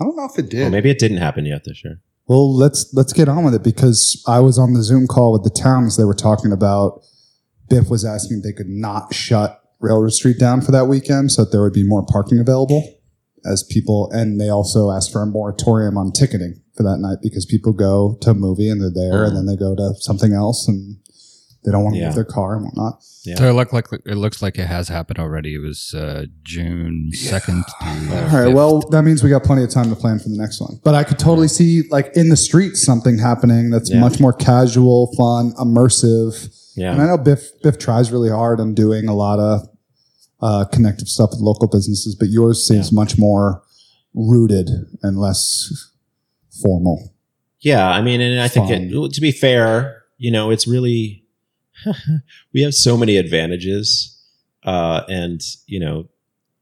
I 0.00 0.04
don't 0.04 0.16
know 0.16 0.24
if 0.24 0.36
it 0.38 0.48
did. 0.48 0.62
Well, 0.62 0.70
maybe 0.70 0.90
it 0.90 0.98
didn't 0.98 1.18
happen 1.18 1.46
yet 1.46 1.62
this 1.64 1.84
year. 1.84 2.00
Well, 2.26 2.54
let's 2.54 2.92
let's 2.94 3.12
get 3.12 3.28
on 3.28 3.44
with 3.44 3.54
it 3.54 3.64
because 3.64 4.22
I 4.28 4.40
was 4.40 4.58
on 4.58 4.74
the 4.74 4.82
Zoom 4.82 5.06
call 5.06 5.32
with 5.32 5.44
the 5.44 5.50
towns. 5.50 5.96
They 5.96 6.04
were 6.04 6.14
talking 6.14 6.52
about 6.52 7.02
Biff 7.68 7.88
was 7.88 8.04
asking 8.04 8.38
if 8.38 8.44
they 8.44 8.52
could 8.52 8.68
not 8.68 9.12
shut 9.12 9.60
Railroad 9.80 10.12
Street 10.12 10.38
down 10.38 10.60
for 10.60 10.70
that 10.72 10.86
weekend 10.86 11.32
so 11.32 11.44
that 11.44 11.50
there 11.50 11.62
would 11.62 11.72
be 11.72 11.86
more 11.86 12.04
parking 12.06 12.38
available 12.38 12.86
as 13.44 13.64
people. 13.64 14.10
And 14.12 14.40
they 14.40 14.48
also 14.48 14.90
asked 14.90 15.12
for 15.12 15.22
a 15.22 15.26
moratorium 15.26 15.98
on 15.98 16.12
ticketing 16.12 16.60
for 16.76 16.82
that 16.84 16.98
night 16.98 17.18
because 17.22 17.44
people 17.44 17.72
go 17.72 18.16
to 18.20 18.30
a 18.30 18.34
movie 18.34 18.68
and 18.68 18.80
they're 18.80 18.90
there 18.90 19.24
and 19.24 19.32
mm. 19.32 19.36
then 19.36 19.46
they 19.46 19.56
go 19.56 19.74
to 19.74 19.94
something 19.98 20.32
else 20.32 20.68
and 20.68 20.96
they 21.64 21.70
don't 21.70 21.84
want 21.84 21.94
to 21.94 22.00
Yeah. 22.00 22.06
leave 22.06 22.14
their 22.16 22.24
car 22.24 22.56
and 22.56 22.64
whatnot. 22.64 23.00
Yeah. 23.24 23.36
So 23.36 23.48
it 23.48 23.52
look 23.52 23.72
like 23.72 23.86
it 24.04 24.16
looks 24.16 24.42
like 24.42 24.58
it 24.58 24.66
has 24.66 24.88
happened 24.88 25.18
already. 25.20 25.54
It 25.54 25.58
was 25.58 25.94
uh, 25.94 26.26
June 26.42 27.10
second. 27.12 27.64
All 27.80 27.86
right. 28.32 28.52
Well, 28.52 28.80
that 28.90 29.02
means 29.02 29.22
we 29.22 29.30
got 29.30 29.44
plenty 29.44 29.62
of 29.62 29.70
time 29.70 29.88
to 29.90 29.96
plan 29.96 30.18
for 30.18 30.28
the 30.28 30.36
next 30.36 30.60
one. 30.60 30.80
But 30.82 30.94
I 30.96 31.04
could 31.04 31.18
totally 31.20 31.48
see 31.48 31.82
like 31.90 32.10
in 32.16 32.30
the 32.30 32.36
streets 32.36 32.82
something 32.82 33.18
happening 33.18 33.70
that's 33.70 33.90
Yeah. 33.90 34.00
much 34.00 34.18
more 34.18 34.32
casual, 34.32 35.14
fun, 35.16 35.52
immersive. 35.52 36.48
Yeah. 36.74 36.92
And 36.92 37.02
I 37.02 37.06
know 37.06 37.18
Biff 37.18 37.48
Biff 37.62 37.78
tries 37.78 38.10
really 38.10 38.30
hard 38.30 38.58
on 38.58 38.74
doing 38.74 39.06
a 39.08 39.14
lot 39.14 39.38
of 39.38 39.68
uh, 40.40 40.64
connective 40.72 41.06
stuff 41.06 41.30
with 41.30 41.38
local 41.40 41.68
businesses, 41.68 42.16
but 42.16 42.28
yours 42.28 42.66
seems 42.66 42.90
much 42.90 43.16
more 43.16 43.62
rooted 44.14 44.68
and 45.02 45.16
less 45.16 45.70
formal. 46.60 47.14
Yeah. 47.60 47.88
I 47.88 48.02
mean, 48.02 48.20
and 48.20 48.40
I 48.40 48.48
think 48.48 48.68
it, 48.70 49.12
to 49.14 49.20
be 49.20 49.30
fair, 49.30 50.02
you 50.18 50.30
know, 50.32 50.50
it's 50.50 50.66
really, 50.66 51.21
we 52.52 52.62
have 52.62 52.74
so 52.74 52.96
many 52.96 53.16
advantages. 53.16 54.18
Uh, 54.64 55.02
and, 55.08 55.42
you 55.66 55.80
know, 55.80 56.08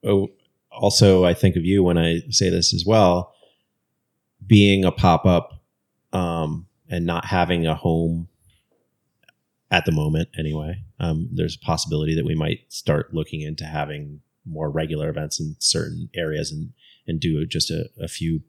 oh, 0.05 0.31
also 0.71 1.25
I 1.25 1.35
think 1.35 1.57
of 1.57 1.65
you 1.65 1.83
when 1.83 1.99
I 1.99 2.21
say 2.31 2.49
this 2.49 2.73
as 2.73 2.85
well, 2.87 3.35
being 4.47 4.85
a 4.85 4.93
pop 4.93 5.27
up, 5.27 5.63
um, 6.13 6.67
and 6.89 7.07
not 7.07 7.25
having 7.25 7.67
a 7.67 7.75
home 7.75 8.29
at 9.71 9.85
the 9.85 9.93
moment 9.93 10.29
anyway. 10.37 10.83
Um, 10.99 11.29
there's 11.33 11.57
a 11.57 11.65
possibility 11.65 12.15
that 12.17 12.25
we 12.25 12.35
might 12.35 12.61
start 12.69 13.15
looking 13.15 13.43
into 13.43 13.65
having 13.65 14.21
more 14.45 14.71
regular 14.71 15.09
events 15.09 15.39
in 15.39 15.55
certain 15.59 16.11
areas 16.15 16.51
and, 16.51 16.73
and 17.07 17.21
do 17.21 17.47
just 17.47 17.71
a, 17.71 17.89
a 18.01 18.09
few 18.09 18.43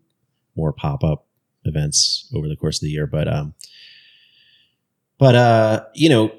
more 0.56 0.74
pop 0.74 1.04
up 1.04 1.28
events 1.66 2.32
over 2.36 2.48
the 2.48 2.56
course 2.56 2.78
of 2.78 2.86
the 2.86 2.92
year. 2.92 3.06
But, 3.06 3.28
um, 3.28 3.54
but, 5.20 5.36
uh, 5.36 5.86
you 5.94 6.10
know, 6.10 6.32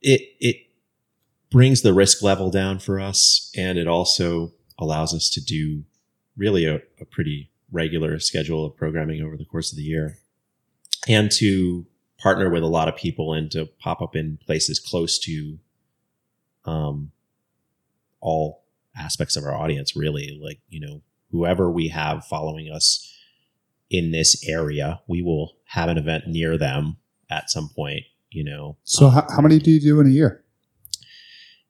it, 0.00 0.22
it 0.40 0.56
brings 1.50 1.82
the 1.82 1.94
risk 1.94 2.22
level 2.22 2.50
down 2.50 2.78
for 2.78 3.00
us. 3.00 3.50
And 3.56 3.78
it 3.78 3.86
also 3.86 4.52
allows 4.78 5.14
us 5.14 5.30
to 5.30 5.44
do 5.44 5.84
really 6.36 6.64
a, 6.64 6.76
a 7.00 7.04
pretty 7.04 7.50
regular 7.70 8.18
schedule 8.18 8.64
of 8.64 8.76
programming 8.76 9.22
over 9.22 9.36
the 9.36 9.44
course 9.44 9.72
of 9.72 9.76
the 9.76 9.82
year 9.82 10.18
and 11.06 11.30
to 11.32 11.86
partner 12.18 12.50
with 12.50 12.62
a 12.62 12.66
lot 12.66 12.88
of 12.88 12.96
people 12.96 13.32
and 13.32 13.50
to 13.50 13.66
pop 13.78 14.00
up 14.00 14.16
in 14.16 14.38
places 14.44 14.80
close 14.80 15.18
to, 15.18 15.58
um, 16.64 17.12
all 18.20 18.64
aspects 18.96 19.36
of 19.36 19.44
our 19.44 19.54
audience, 19.54 19.96
really. 19.96 20.38
Like, 20.42 20.60
you 20.68 20.80
know, 20.80 21.02
whoever 21.30 21.70
we 21.70 21.88
have 21.88 22.24
following 22.24 22.70
us 22.70 23.14
in 23.90 24.10
this 24.10 24.46
area, 24.48 25.00
we 25.06 25.22
will 25.22 25.56
have 25.66 25.88
an 25.88 25.98
event 25.98 26.24
near 26.26 26.58
them 26.58 26.96
at 27.30 27.50
some 27.50 27.68
point, 27.68 28.04
you 28.30 28.44
know. 28.44 28.76
So, 28.84 29.06
Um, 29.06 29.12
how, 29.12 29.26
how 29.36 29.40
many 29.40 29.58
do 29.58 29.70
you 29.70 29.80
do 29.80 30.00
in 30.00 30.06
a 30.06 30.10
year? 30.10 30.44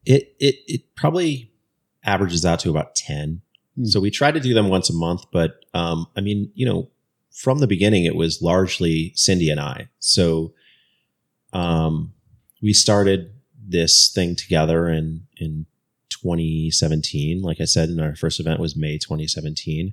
it, 0.05 0.35
it, 0.41 0.57
it 0.67 0.95
probably 0.95 1.53
averages 2.05 2.47
out 2.47 2.61
to 2.61 2.71
about 2.71 2.95
10. 2.95 3.43
Hmm. 3.77 3.85
So 3.85 4.01
we 4.01 4.11
try 4.11 4.33
to 4.33 4.41
do 4.41 4.55
them 4.55 4.69
once 4.69 4.89
a 4.89 4.95
month, 4.95 5.25
but, 5.31 5.65
um, 5.75 6.07
I 6.17 6.23
mean, 6.23 6.51
you 6.55 6.65
know, 6.65 6.89
from 7.31 7.59
the 7.59 7.67
beginning, 7.67 8.05
it 8.05 8.17
was 8.17 8.43
largely 8.43 9.13
Cindy 9.15 9.51
and 9.51 9.61
I. 9.61 9.89
So, 9.99 10.55
um, 11.53 12.15
we 12.63 12.73
started 12.73 13.33
this 13.67 14.11
thing 14.13 14.35
together 14.35 14.89
in, 14.89 15.27
in 15.37 15.67
2017. 16.09 17.43
Like 17.43 17.61
I 17.61 17.65
said, 17.65 17.91
and 17.91 18.01
our 18.01 18.17
first 18.17 18.41
event 18.41 18.61
was 18.61 18.75
May 18.75 18.99
2017. 18.99 19.93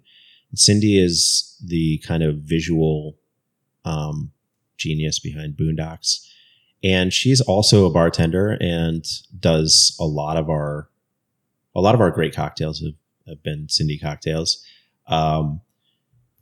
Cindy 0.55 0.97
is 0.97 1.61
the 1.63 1.97
kind 1.99 2.23
of 2.23 2.37
visual, 2.37 3.17
um, 3.83 4.31
genius 4.77 5.19
behind 5.19 5.55
Boondocks. 5.55 6.25
And 6.83 7.11
she's 7.11 7.41
also 7.41 7.85
a 7.85 7.91
bartender 7.91 8.57
and 8.59 9.05
does 9.39 9.95
a 9.99 10.05
lot 10.05 10.37
of 10.37 10.49
our, 10.49 10.89
a 11.75 11.81
lot 11.81 11.95
of 11.95 12.01
our 12.01 12.11
great 12.11 12.33
cocktails 12.33 12.79
have, 12.81 12.93
have 13.27 13.43
been 13.43 13.67
Cindy 13.69 13.97
cocktails. 13.97 14.63
Um, 15.07 15.61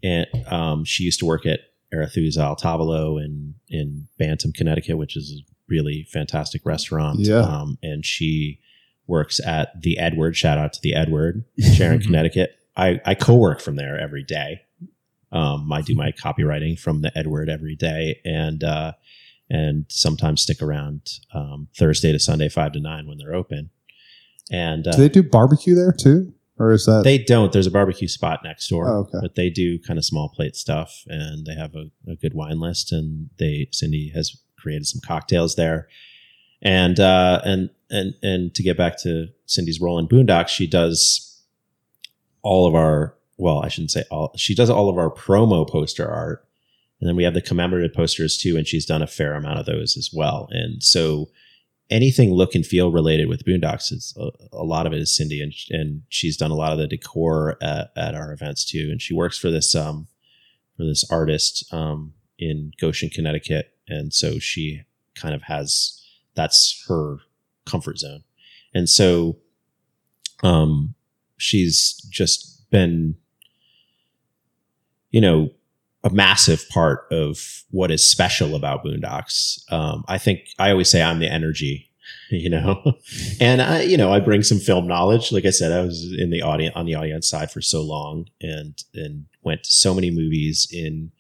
and 0.04 0.28
um, 0.48 0.84
she 0.84 1.04
used 1.04 1.20
to 1.20 1.26
work 1.26 1.46
at 1.46 1.62
Arethusa 1.94 2.40
Al 2.40 2.56
Tavolo 2.56 3.18
in 3.18 3.56
in 3.70 4.08
Bantam, 4.18 4.52
Connecticut, 4.52 4.98
which 4.98 5.16
is 5.16 5.42
a 5.42 5.52
really 5.70 6.08
fantastic 6.12 6.66
restaurant. 6.66 7.20
Yeah. 7.20 7.40
Um, 7.40 7.78
and 7.82 8.06
she 8.06 8.60
works 9.08 9.40
at 9.40 9.82
the 9.82 9.98
Edward. 9.98 10.36
Shout 10.36 10.58
out 10.58 10.74
to 10.74 10.82
the 10.82 10.94
Edward, 10.94 11.46
Sharon, 11.76 12.02
Connecticut. 12.02 12.58
I 12.76 13.00
I 13.06 13.16
co-work 13.16 13.62
from 13.62 13.76
there 13.76 14.00
every 14.00 14.24
day. 14.24 14.62
Um, 15.32 15.72
I 15.72 15.82
do 15.82 15.96
my 15.96 16.12
copywriting 16.12 16.80
from 16.80 17.02
the 17.02 17.16
Edward 17.18 17.50
every 17.50 17.76
day, 17.76 18.20
and 18.24 18.64
uh, 18.64 18.94
and 19.50 19.86
sometimes 19.90 20.42
stick 20.42 20.62
around 20.62 21.02
um, 21.34 21.68
Thursday 21.78 22.12
to 22.12 22.20
Sunday, 22.20 22.50
five 22.50 22.72
to 22.74 22.80
nine 22.80 23.08
when 23.08 23.18
they're 23.18 23.36
open. 23.36 23.70
And 24.52 24.88
uh, 24.88 24.92
Do 24.92 24.98
they 24.98 25.10
do 25.10 25.24
barbecue 25.24 25.76
there 25.76 25.94
too, 25.94 26.34
or 26.60 26.72
is 26.72 26.86
that 26.86 27.04
they 27.04 27.18
don't. 27.18 27.52
There's 27.52 27.68
a 27.68 27.72
barbecue 27.72 28.08
spot 28.08 28.42
next 28.44 28.68
door, 28.68 28.88
Oh, 28.90 29.00
okay. 29.02 29.20
but 29.22 29.36
they 29.36 29.50
do 29.50 29.80
kind 29.80 29.98
of 29.98 30.06
small 30.06 30.30
plate 30.30 30.56
stuff, 30.56 31.04
and 31.08 31.46
they 31.46 31.56
have 31.56 31.74
a, 31.76 31.90
a 32.12 32.16
good 32.16 32.34
wine 32.34 32.60
list. 32.60 32.92
And 32.92 33.30
they 33.40 33.68
Cindy 33.72 34.12
has 34.14 34.36
created 34.58 34.86
some 34.88 35.02
cocktails 35.06 35.56
there, 35.56 35.88
and 36.62 37.00
uh, 37.00 37.42
and 37.46 37.70
and 37.90 38.14
and 38.22 38.54
to 38.56 38.64
get 38.64 38.78
back 38.78 39.02
to 39.04 39.28
Cindy's 39.46 39.80
role 39.82 39.98
in 40.00 40.08
Boondocks, 40.08 40.50
she 40.50 40.68
does 40.68 41.42
all 42.42 42.68
of 42.68 42.76
our 42.76 43.16
well, 43.38 43.64
I 43.64 43.68
shouldn't 43.70 43.92
say 43.92 44.04
all. 44.12 44.34
She 44.38 44.54
does 44.56 44.70
all 44.70 44.90
of 44.90 44.98
our 44.98 45.10
promo 45.10 45.68
poster 45.68 46.08
art, 46.08 46.46
and 47.04 47.10
then 47.10 47.18
we 47.18 47.26
have 47.26 47.34
the 47.34 47.42
commemorative 47.42 47.94
posters 47.94 48.38
too, 48.38 48.56
and 48.56 48.66
she's 48.66 48.86
done 48.86 49.02
a 49.02 49.08
fair 49.08 49.34
amount 49.34 49.60
of 49.60 49.66
those 49.66 49.98
as 49.98 50.12
well. 50.14 50.48
And 50.52 50.82
so 50.82 51.32
anything 51.90 52.32
look 52.32 52.56
and 52.56 52.66
feel 52.66 52.94
related 52.94 53.28
with 53.28 53.44
Boondocks, 53.44 53.92
is 53.92 54.16
a, 54.18 54.30
a 54.54 54.64
lot 54.64 54.88
of 54.88 54.94
it 54.94 55.00
is 55.00 55.14
Cindy, 55.14 55.42
and 55.42 55.52
and 55.70 56.04
she's 56.08 56.38
done 56.38 56.50
a 56.50 56.56
lot 56.56 56.72
of 56.72 56.78
the 56.78 56.88
decor 56.88 57.58
at, 57.62 57.92
at 57.98 58.16
our 58.16 58.32
events 58.32 58.64
too. 58.64 58.88
And 58.90 59.02
she 59.02 59.14
works 59.14 59.38
for 59.38 59.52
this 59.52 59.76
um 59.76 60.08
for 60.78 60.86
this 60.86 61.04
artist 61.12 61.66
um 61.74 62.14
in 62.40 62.72
Goshen, 62.80 63.10
Connecticut, 63.10 63.74
and 63.86 64.14
so 64.14 64.40
she 64.40 64.84
kind 65.14 65.36
of 65.36 65.42
has 65.42 66.02
that's 66.36 66.86
her 66.88 67.18
comfort 67.66 68.00
zone, 68.00 68.24
and 68.74 68.88
so 68.88 69.40
um 70.42 70.96
she's 71.36 71.96
just 72.10 72.70
been 72.72 73.18
you 75.12 75.20
know 75.20 75.50
a 76.04 76.10
massive 76.10 76.68
part 76.70 77.06
of 77.12 77.64
what 77.72 77.92
is 77.92 78.06
special 78.06 78.56
about 78.56 78.84
Boondocks. 78.84 79.72
Um, 79.72 80.04
I 80.08 80.18
think 80.18 80.50
I 80.60 80.72
always 80.72 80.90
say 80.90 81.02
I'm 81.02 81.20
the 81.20 81.32
energy, 81.32 81.90
you 82.30 82.50
know, 82.50 82.98
and 83.40 83.62
I, 83.62 83.82
you 83.84 83.96
know, 83.96 84.12
I 84.12 84.20
bring 84.20 84.44
some 84.44 84.60
film 84.60 84.88
knowledge. 84.88 85.32
Like 85.32 85.46
I 85.46 85.52
said, 85.52 85.72
I 85.72 85.82
was 85.82 86.14
in 86.18 86.30
the 86.30 86.42
audience 86.42 86.76
on 86.76 86.86
the 86.86 86.96
audience 86.96 87.30
side 87.30 87.52
for 87.52 87.62
so 87.62 87.82
long, 87.82 88.28
and 88.42 88.82
and 88.94 89.26
went 89.44 89.64
to 89.64 89.72
so 89.72 89.94
many 89.94 90.12
movies. 90.12 90.68
In 90.72 91.12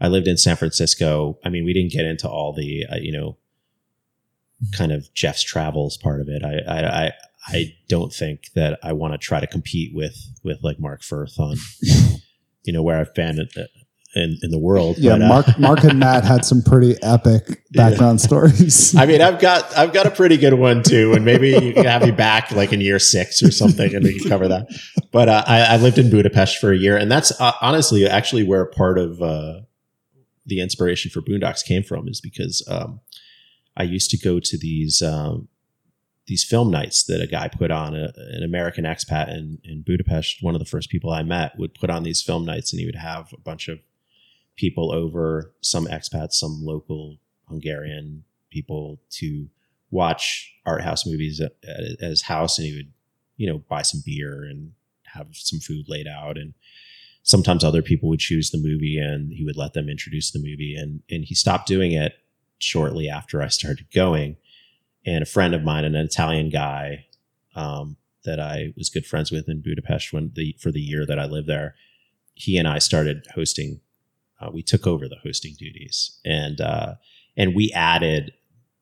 I 0.00 0.08
lived 0.08 0.28
in 0.28 0.36
San 0.36 0.56
Francisco. 0.56 1.38
I 1.44 1.48
mean, 1.48 1.64
we 1.64 1.72
didn't 1.72 1.92
get 1.92 2.04
into 2.04 2.28
all 2.28 2.52
the 2.52 2.84
uh, 2.90 2.96
you 2.96 3.12
know, 3.12 3.38
kind 4.76 4.92
of 4.92 5.12
Jeff's 5.14 5.42
travels 5.42 5.96
part 5.96 6.20
of 6.20 6.28
it. 6.28 6.44
I 6.44 6.58
I 6.68 7.06
I, 7.06 7.12
I 7.46 7.76
don't 7.88 8.12
think 8.12 8.52
that 8.54 8.78
I 8.82 8.92
want 8.92 9.14
to 9.14 9.18
try 9.18 9.40
to 9.40 9.46
compete 9.46 9.94
with 9.94 10.16
with 10.44 10.58
like 10.62 10.78
Mark 10.78 11.02
Firth 11.02 11.38
on, 11.38 11.56
you 12.64 12.74
know, 12.74 12.82
where 12.82 13.00
I've 13.00 13.14
been 13.14 13.40
at 13.40 13.52
the 13.54 13.70
in, 14.14 14.38
in 14.42 14.50
the 14.50 14.58
world. 14.58 14.96
Yeah, 14.98 15.12
but, 15.12 15.22
uh, 15.22 15.28
Mark, 15.28 15.58
Mark 15.58 15.84
and 15.84 15.98
Matt 15.98 16.24
had 16.24 16.44
some 16.44 16.62
pretty 16.62 16.96
epic 17.02 17.62
background 17.72 18.20
stories. 18.20 18.94
I 18.96 19.06
mean, 19.06 19.20
I've 19.20 19.38
got 19.38 19.76
I've 19.76 19.92
got 19.92 20.06
a 20.06 20.10
pretty 20.10 20.36
good 20.36 20.54
one 20.54 20.82
too, 20.82 21.12
and 21.12 21.24
maybe 21.24 21.50
you 21.50 21.72
can 21.74 21.84
have 21.84 22.02
me 22.02 22.10
back 22.16 22.50
like 22.50 22.72
in 22.72 22.80
year 22.80 22.98
six 22.98 23.42
or 23.42 23.50
something, 23.50 23.94
and 23.94 24.04
we 24.04 24.18
can 24.18 24.28
cover 24.28 24.48
that. 24.48 24.68
But 25.12 25.28
uh, 25.28 25.44
I, 25.46 25.60
I 25.60 25.76
lived 25.76 25.98
in 25.98 26.10
Budapest 26.10 26.58
for 26.58 26.72
a 26.72 26.76
year, 26.76 26.96
and 26.96 27.10
that's 27.10 27.38
uh, 27.40 27.52
honestly 27.60 28.06
actually 28.06 28.44
where 28.44 28.66
part 28.66 28.98
of 28.98 29.20
uh, 29.20 29.60
the 30.46 30.60
inspiration 30.60 31.10
for 31.10 31.20
Boondocks 31.20 31.64
came 31.64 31.82
from, 31.82 32.08
is 32.08 32.20
because 32.20 32.66
um, 32.68 33.00
I 33.76 33.82
used 33.82 34.10
to 34.10 34.18
go 34.18 34.40
to 34.40 34.58
these 34.58 35.02
um, 35.02 35.48
these 36.26 36.44
film 36.44 36.70
nights 36.70 37.04
that 37.04 37.20
a 37.20 37.26
guy 37.26 37.48
put 37.48 37.70
on, 37.70 37.94
a, 37.94 38.12
an 38.16 38.42
American 38.42 38.84
expat 38.84 39.28
in 39.28 39.58
in 39.64 39.82
Budapest. 39.82 40.38
One 40.42 40.54
of 40.54 40.60
the 40.60 40.64
first 40.64 40.88
people 40.88 41.10
I 41.10 41.22
met 41.22 41.58
would 41.58 41.74
put 41.74 41.90
on 41.90 42.04
these 42.04 42.22
film 42.22 42.46
nights, 42.46 42.72
and 42.72 42.80
he 42.80 42.86
would 42.86 42.96
have 42.96 43.32
a 43.34 43.40
bunch 43.40 43.68
of 43.68 43.80
people 44.58 44.92
over, 44.92 45.54
some 45.62 45.86
expats, 45.86 46.32
some 46.34 46.60
local 46.62 47.16
Hungarian 47.48 48.24
people 48.50 49.00
to 49.10 49.48
watch 49.90 50.52
art 50.66 50.82
house 50.82 51.06
movies 51.06 51.40
at, 51.40 51.52
at, 51.66 52.00
his 52.00 52.22
house, 52.22 52.58
and 52.58 52.66
he 52.66 52.76
would, 52.76 52.92
you 53.36 53.46
know, 53.46 53.58
buy 53.68 53.82
some 53.82 54.02
beer 54.04 54.42
and 54.44 54.72
have 55.04 55.28
some 55.32 55.60
food 55.60 55.86
laid 55.88 56.06
out, 56.06 56.36
and 56.36 56.52
sometimes 57.22 57.64
other 57.64 57.82
people 57.82 58.08
would 58.08 58.20
choose 58.20 58.50
the 58.50 58.58
movie, 58.58 58.98
and 58.98 59.32
he 59.32 59.44
would 59.44 59.56
let 59.56 59.72
them 59.72 59.88
introduce 59.88 60.30
the 60.30 60.38
movie, 60.38 60.74
and 60.76 61.02
and 61.08 61.24
he 61.24 61.34
stopped 61.34 61.66
doing 61.66 61.92
it 61.92 62.14
shortly 62.58 63.08
after 63.08 63.40
I 63.40 63.48
started 63.48 63.86
going, 63.94 64.36
and 65.06 65.22
a 65.22 65.26
friend 65.26 65.54
of 65.54 65.62
mine, 65.62 65.84
an 65.84 65.94
Italian 65.94 66.50
guy. 66.50 67.06
Um, 67.54 67.96
that 68.24 68.38
I 68.38 68.74
was 68.76 68.90
good 68.90 69.06
friends 69.06 69.32
with 69.32 69.48
in 69.48 69.62
Budapest 69.62 70.12
when 70.12 70.32
the 70.34 70.54
for 70.60 70.70
the 70.70 70.80
year 70.80 71.06
that 71.06 71.18
I 71.18 71.24
lived 71.24 71.48
there, 71.48 71.74
he 72.34 72.58
and 72.58 72.68
I 72.68 72.78
started 72.78 73.26
hosting 73.34 73.80
uh, 74.40 74.50
we 74.52 74.62
took 74.62 74.86
over 74.86 75.08
the 75.08 75.18
hosting 75.22 75.54
duties. 75.58 76.18
And 76.24 76.60
uh, 76.60 76.94
and 77.36 77.54
we 77.54 77.72
added 77.74 78.32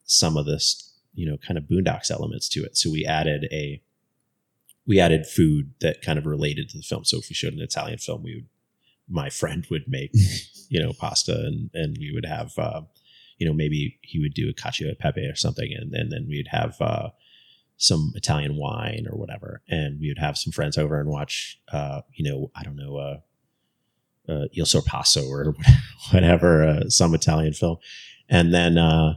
some 0.04 0.36
of 0.36 0.46
this 0.46 0.94
you 1.14 1.28
know 1.28 1.36
kind 1.36 1.59
of 1.59 1.64
boondocks 1.64 2.11
elements 2.11 2.48
to 2.50 2.64
it. 2.64 2.76
So 2.76 2.90
we 2.90 3.04
added 3.04 3.48
a 3.52 3.82
we 4.86 5.00
added 5.00 5.26
food 5.26 5.72
that 5.80 6.02
kind 6.02 6.18
of 6.18 6.26
related 6.26 6.68
to 6.70 6.78
the 6.78 6.84
film. 6.84 7.04
So 7.04 7.18
if 7.18 7.28
we 7.28 7.34
showed 7.34 7.54
an 7.54 7.61
italian 7.61 7.98
film 7.98 8.22
we 8.22 8.34
would 8.36 8.46
my 9.09 9.30
friend 9.30 9.66
would 9.70 9.84
make 9.86 10.11
you 10.68 10.82
know 10.82 10.92
pasta 10.92 11.32
and 11.32 11.70
and 11.74 11.96
we 11.98 12.12
would 12.12 12.26
have 12.26 12.52
uh, 12.59 12.82
you 13.38 13.46
know 13.46 13.52
maybe 13.52 13.98
he 14.02 14.18
would 14.18 14.34
do 14.34 14.48
a 14.48 14.54
cacio 14.54 14.90
e 14.90 14.94
pepe 14.94 15.26
or 15.26 15.36
something. 15.36 15.72
And, 15.72 15.94
and 15.94 16.12
then 16.12 16.26
we'd 16.28 16.48
have 16.50 16.80
uh, 16.80 17.11
some 17.76 18.12
Italian 18.14 18.57
wine 18.57 19.07
or 19.11 19.18
whatever, 19.18 19.62
and 19.68 20.00
we 20.00 20.09
would 20.09 20.18
have 20.18 20.38
some 20.38 20.52
friends 20.52 20.78
over 20.78 20.98
and 20.98 21.09
watch, 21.09 21.61
uh, 21.72 22.00
you 22.14 22.30
know, 22.30 22.50
I 22.54 22.62
don't 22.62 22.76
know, 22.76 22.96
uh, 24.28 24.46
Il 24.52 24.64
Sorpasso 24.64 25.28
or 25.28 25.54
whatever, 26.12 26.62
uh, 26.62 26.88
some 26.88 27.14
Italian 27.14 27.52
film. 27.52 27.78
And 28.28 28.52
then 28.52 28.78
uh, 28.78 29.14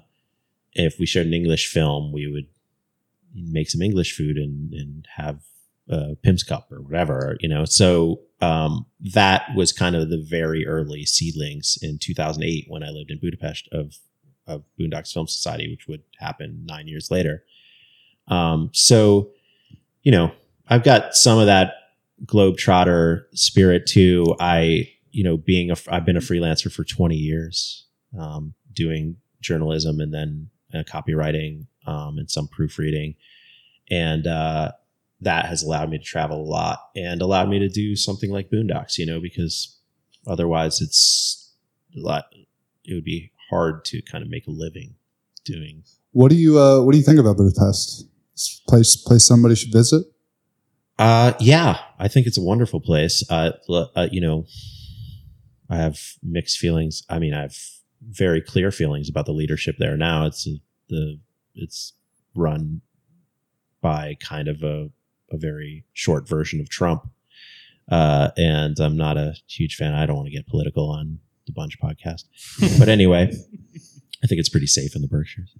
if 0.74 1.00
we 1.00 1.06
showed 1.06 1.26
an 1.26 1.34
English 1.34 1.72
film, 1.72 2.12
we 2.12 2.28
would 2.28 2.48
make 3.34 3.70
some 3.70 3.82
English 3.82 4.16
food 4.16 4.38
and, 4.38 4.74
and 4.74 5.08
have 5.16 5.42
a 5.90 6.16
Pimm's 6.22 6.44
Cup 6.44 6.72
or 6.72 6.82
whatever, 6.82 7.38
you 7.40 7.50
know. 7.50 7.66
So 7.66 8.22
um, 8.42 8.86
that 9.14 9.44
was 9.56 9.72
kind 9.72 9.96
of 9.96 10.10
the 10.10 10.22
very 10.22 10.66
early 10.66 11.06
seedlings 11.06 11.78
in 11.82 11.98
2008 11.98 12.66
when 12.68 12.84
I 12.84 12.90
lived 12.90 13.12
in 13.12 13.20
Budapest 13.20 13.68
of, 13.72 13.98
of 14.48 14.64
Boondocks 14.80 15.12
Film 15.12 15.28
Society, 15.28 15.70
which 15.70 15.88
would 15.88 16.04
happen 16.20 16.64
nine 16.66 16.88
years 16.88 17.10
later. 17.10 17.44
Um, 18.28 18.70
so, 18.74 19.32
you 20.04 20.12
know, 20.12 20.32
I've 20.68 20.84
got 20.84 21.16
some 21.16 21.40
of 21.40 21.48
that 21.48 21.74
globetrotter 22.26 23.24
spirit 23.34 23.88
too. 23.88 24.36
I, 24.40 24.90
you 25.12 25.24
know, 25.24 25.38
being 25.38 25.72
a, 25.72 25.76
I've 25.90 26.06
been 26.06 26.18
a 26.18 26.22
freelancer 26.22 26.72
for 26.72 26.84
20 26.84 27.16
years, 27.16 27.86
um, 28.18 28.54
doing 28.74 29.18
journalism 29.42 30.00
and 30.00 30.14
then 30.14 30.50
uh, 30.74 30.84
copywriting, 30.84 31.66
um, 31.86 32.18
and 32.18 32.30
some 32.30 32.48
proofreading. 32.48 33.16
And, 33.90 34.28
uh, 34.28 34.72
that 35.22 35.46
has 35.46 35.64
allowed 35.64 35.90
me 35.90 35.98
to 35.98 36.04
travel 36.04 36.42
a 36.42 36.50
lot 36.50 36.80
and 36.96 37.22
allowed 37.22 37.50
me 37.50 37.60
to 37.60 37.70
do 37.70 37.96
something 37.96 38.32
like 38.32 38.50
Boondocks, 38.50 38.98
you 38.98 39.06
know, 39.06 39.20
because 39.20 39.78
otherwise 40.26 40.82
it's 40.82 41.54
a 41.96 42.00
lot, 42.00 42.26
it 42.86 42.94
would 42.94 43.04
be 43.04 43.32
hard 43.50 43.84
to 43.86 44.02
kind 44.02 44.24
of 44.24 44.30
make 44.30 44.48
a 44.48 44.52
living 44.52 44.96
doing. 45.44 45.84
What 46.12 46.30
do 46.30 46.38
you 46.38 46.60
uh, 46.60 46.82
What 46.82 46.94
do 46.94 46.98
you 46.98 47.04
think 47.04 47.20
about 47.20 47.38
Budapest? 47.38 48.08
Place 48.68 48.96
place 48.96 49.26
somebody 49.26 49.56
should 49.56 49.74
visit. 49.74 50.06
Uh, 50.98 51.34
yeah, 51.40 51.80
I 51.98 52.08
think 52.08 52.26
it's 52.26 52.38
a 52.38 52.42
wonderful 52.42 52.80
place. 52.80 53.24
Uh, 53.30 53.52
uh, 53.70 54.08
you 54.12 54.22
know, 54.22 54.46
I 55.70 55.78
have 55.78 56.00
mixed 56.24 56.58
feelings. 56.58 57.04
I 57.10 57.20
mean, 57.20 57.34
I 57.34 57.42
have 57.42 57.56
very 58.02 58.42
clear 58.42 58.72
feelings 58.72 59.10
about 59.10 59.26
the 59.26 59.32
leadership 59.34 59.76
there 59.78 59.98
now. 59.98 60.26
It's 60.26 60.48
the 60.88 61.20
it's 61.56 61.94
run 62.36 62.82
by 63.82 64.16
kind 64.20 64.48
of 64.48 64.64
a 64.64 64.90
a 65.32 65.38
very 65.38 65.86
short 65.94 66.28
version 66.28 66.60
of 66.60 66.70
Trump, 66.70 67.08
uh, 67.92 68.32
and 68.38 68.80
I'm 68.80 68.98
not 68.98 69.18
a 69.18 69.36
huge 69.48 69.76
fan. 69.76 69.94
I 69.94 70.06
don't 70.06 70.16
want 70.16 70.28
to 70.28 70.34
get 70.34 70.48
political 70.48 70.90
on 70.90 71.20
the 71.46 71.54
Bunch 71.54 71.80
podcast, 71.80 72.24
but 72.80 72.90
anyway, 72.98 73.32
I 74.24 74.28
think 74.28 74.40
it's 74.40 74.50
pretty 74.50 74.68
safe 74.68 74.96
in 74.96 75.02
the 75.02 75.08
Berkshires. 75.08 75.56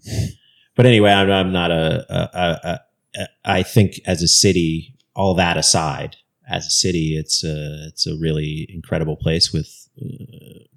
But 0.76 0.86
anyway, 0.86 1.12
I'm, 1.12 1.30
I'm 1.30 1.52
not 1.52 1.72
a, 1.72 2.06
a, 2.10 2.30
a, 2.34 2.80
a. 3.20 3.28
I 3.44 3.64
think 3.64 4.00
as 4.06 4.22
a 4.22 4.28
city, 4.28 4.96
all 5.16 5.34
that 5.36 5.58
aside, 5.58 6.16
as 6.50 6.66
a 6.66 6.70
city, 6.70 7.18
it's 7.18 7.44
a 7.44 7.88
it's 7.88 8.08
a 8.08 8.16
really 8.16 8.68
incredible 8.74 9.16
place 9.16 9.52
with 9.54 9.89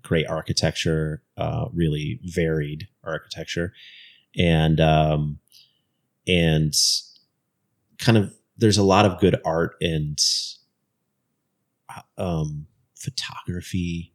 great 0.02 0.26
architecture, 0.26 1.22
uh, 1.36 1.66
really 1.72 2.20
varied 2.24 2.88
architecture, 3.04 3.72
and 4.36 4.80
um, 4.80 5.38
and 6.26 6.74
kind 7.98 8.18
of 8.18 8.34
there's 8.56 8.78
a 8.78 8.82
lot 8.82 9.06
of 9.06 9.20
good 9.20 9.36
art 9.44 9.74
and 9.80 10.18
um, 12.18 12.66
photography. 12.96 14.12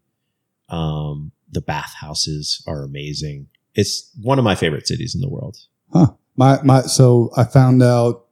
Um, 0.70 1.32
the 1.50 1.62
bathhouses 1.62 2.64
are 2.68 2.84
amazing. 2.84 3.48
It's 3.74 4.12
one 4.22 4.38
of 4.38 4.44
my 4.44 4.56
favorite 4.56 4.88
cities 4.88 5.16
in 5.16 5.22
the 5.22 5.30
world. 5.30 5.58
Huh. 5.94 6.08
My 6.36 6.62
my. 6.64 6.82
So 6.82 7.32
I 7.38 7.44
found 7.44 7.82
out 7.82 8.26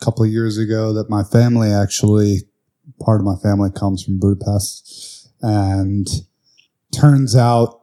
a 0.00 0.04
couple 0.04 0.24
of 0.24 0.30
years 0.30 0.58
ago 0.58 0.92
that 0.92 1.10
my 1.10 1.24
family 1.24 1.70
actually 1.70 2.42
part 3.00 3.20
of 3.20 3.26
my 3.26 3.36
family 3.36 3.70
comes 3.70 4.02
from 4.02 4.18
Budapest, 4.18 5.17
and 5.42 6.06
turns 6.92 7.36
out 7.36 7.80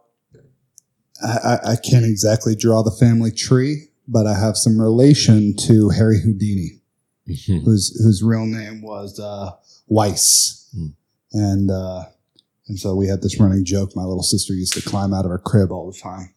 I, 1.24 1.58
I 1.66 1.76
can't 1.78 2.06
exactly 2.06 2.56
draw 2.56 2.84
the 2.84 2.92
family 2.92 3.32
tree, 3.32 3.88
but 4.08 4.28
I 4.28 4.38
have 4.38 4.58
some 4.58 4.80
relation 4.80 5.56
to 5.68 5.90
Harry 5.90 6.20
Houdini, 6.22 6.82
whose 7.26 8.00
whose 8.04 8.22
real 8.24 8.46
name 8.46 8.82
was 8.82 9.20
uh, 9.20 9.52
Weiss, 9.88 10.70
Hmm. 10.76 10.88
and 11.32 11.72
uh, 11.72 12.04
and 12.68 12.78
so 12.80 12.96
we 12.96 13.08
had 13.08 13.22
this 13.22 13.40
running 13.40 13.64
joke. 13.64 13.96
My 13.96 14.04
little 14.04 14.24
sister 14.24 14.54
used 14.54 14.74
to 14.74 14.82
climb 14.82 15.14
out 15.14 15.24
of 15.26 15.32
her 15.32 15.38
crib 15.38 15.72
all 15.72 15.90
the 15.92 15.98
time. 15.98 16.34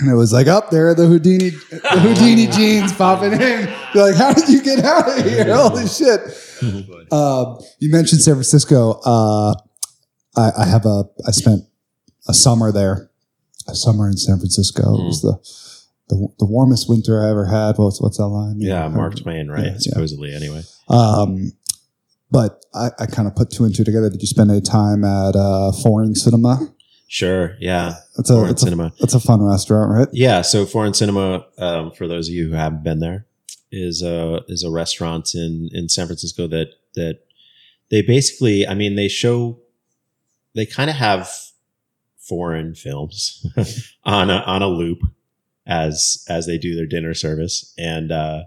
And 0.00 0.08
it 0.08 0.14
was 0.14 0.32
like, 0.32 0.46
up 0.46 0.70
there, 0.70 0.94
the 0.94 1.06
Houdini, 1.06 1.50
the 1.50 2.00
Houdini 2.00 2.46
genes 2.52 2.92
popping 2.92 3.32
in. 3.32 3.68
You're 3.94 4.06
like, 4.10 4.14
how 4.14 4.32
did 4.32 4.48
you 4.48 4.62
get 4.62 4.84
out 4.84 5.08
of 5.18 5.24
here? 5.24 5.44
Holy 5.56 5.88
shit. 5.88 6.20
Uh, 7.10 7.60
you 7.80 7.90
mentioned 7.90 8.20
San 8.20 8.34
Francisco. 8.34 9.00
Uh, 9.04 9.54
I, 10.38 10.62
I 10.62 10.66
have 10.66 10.86
a, 10.86 11.04
I 11.26 11.32
spent 11.32 11.64
a 12.28 12.34
summer 12.34 12.70
there, 12.70 13.10
a 13.66 13.74
summer 13.74 14.08
in 14.08 14.16
San 14.16 14.38
Francisco. 14.38 14.82
It 15.00 15.04
was 15.04 15.22
the, 15.22 15.34
the, 16.08 16.28
the 16.38 16.46
warmest 16.46 16.88
winter 16.88 17.24
I 17.24 17.30
ever 17.30 17.44
had. 17.46 17.76
What's, 17.76 18.00
what's 18.00 18.18
that 18.18 18.28
line? 18.28 18.60
Yeah, 18.60 18.88
Mark 18.88 19.16
Twain, 19.16 19.48
right? 19.48 19.64
Yeah, 19.64 19.72
yeah. 19.72 19.78
Supposedly, 19.78 20.34
anyway. 20.34 20.62
Um, 20.88 21.52
but 22.30 22.64
I, 22.74 22.90
I 22.98 23.06
kind 23.06 23.26
of 23.26 23.34
put 23.34 23.50
two 23.50 23.64
and 23.64 23.74
two 23.74 23.84
together. 23.84 24.08
Did 24.10 24.20
you 24.20 24.28
spend 24.28 24.50
any 24.50 24.60
time 24.60 25.04
at 25.04 25.34
uh, 25.34 25.72
Foreign 25.72 26.14
Cinema? 26.14 26.72
Sure. 27.08 27.56
Yeah. 27.58 27.94
It's 28.18 28.30
a, 28.30 28.34
Foreign 28.34 28.50
it's 28.50 28.62
a, 28.62 28.66
cinema. 28.66 28.92
it's 28.98 29.14
a 29.14 29.20
fun 29.20 29.42
restaurant, 29.42 29.90
right? 29.90 30.08
Yeah. 30.12 30.42
So 30.42 30.66
Foreign 30.66 30.94
Cinema, 30.94 31.46
um, 31.56 31.90
for 31.92 32.06
those 32.06 32.28
of 32.28 32.34
you 32.34 32.50
who 32.50 32.54
haven't 32.54 32.84
been 32.84 33.00
there, 33.00 33.26
is 33.70 34.02
a 34.02 34.40
is 34.48 34.62
a 34.62 34.70
restaurant 34.70 35.34
in 35.34 35.68
in 35.72 35.88
San 35.88 36.06
Francisco 36.06 36.46
that 36.48 36.68
that 36.94 37.20
they 37.90 38.02
basically, 38.02 38.66
I 38.66 38.74
mean, 38.74 38.94
they 38.94 39.08
show 39.08 39.58
they 40.54 40.66
kind 40.66 40.90
of 40.90 40.96
have 40.96 41.30
foreign 42.18 42.74
films 42.74 43.46
on 44.04 44.30
a 44.30 44.36
on 44.46 44.62
a 44.62 44.68
loop 44.68 44.98
as 45.66 46.24
as 46.28 46.46
they 46.46 46.58
do 46.58 46.74
their 46.74 46.86
dinner 46.86 47.14
service 47.14 47.72
and 47.78 48.10
uh 48.12 48.42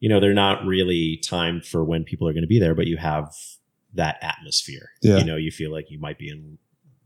you 0.00 0.08
know 0.08 0.20
they're 0.20 0.34
not 0.34 0.64
really 0.66 1.18
timed 1.24 1.64
for 1.64 1.84
when 1.84 2.04
people 2.04 2.28
are 2.28 2.32
going 2.32 2.42
to 2.42 2.48
be 2.48 2.58
there 2.58 2.74
but 2.74 2.86
you 2.86 2.96
have 2.96 3.32
that 3.94 4.16
atmosphere 4.22 4.90
Yeah. 5.02 5.18
you 5.18 5.24
know 5.24 5.36
you 5.36 5.50
feel 5.50 5.70
like 5.70 5.90
you 5.90 5.98
might 5.98 6.18
be 6.18 6.28
in 6.30 6.58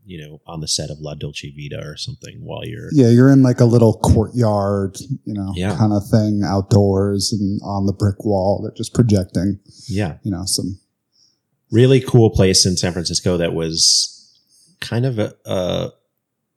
you 0.05 0.21
know 0.25 0.41
on 0.47 0.61
the 0.61 0.67
set 0.67 0.89
of 0.89 0.99
La 0.99 1.13
Dolce 1.15 1.51
Vita 1.55 1.81
or 1.85 1.95
something 1.97 2.37
while 2.41 2.65
you're 2.65 2.89
Yeah, 2.93 3.09
you're 3.09 3.29
in 3.29 3.43
like 3.43 3.59
a 3.59 3.65
little 3.65 3.93
courtyard, 3.99 4.97
you 5.25 5.33
know, 5.33 5.51
Yeah. 5.55 5.75
kind 5.77 5.91
of 5.91 6.07
thing 6.09 6.41
outdoors 6.45 7.33
and 7.33 7.59
on 7.63 7.85
the 7.85 7.91
brick 7.93 8.23
wall. 8.23 8.61
They're 8.61 8.71
just 8.71 8.93
projecting, 8.93 9.59
yeah 9.89 10.17
you 10.23 10.31
know, 10.31 10.43
some. 10.45 10.79
Really 11.71 11.99
cool 12.01 12.29
place 12.29 12.65
in 12.65 12.77
San 12.77 12.93
Francisco 12.93 13.37
that 13.37 13.53
was 13.53 14.13
kind 14.79 15.05
of 15.05 15.19
a, 15.19 15.35
a 15.45 15.91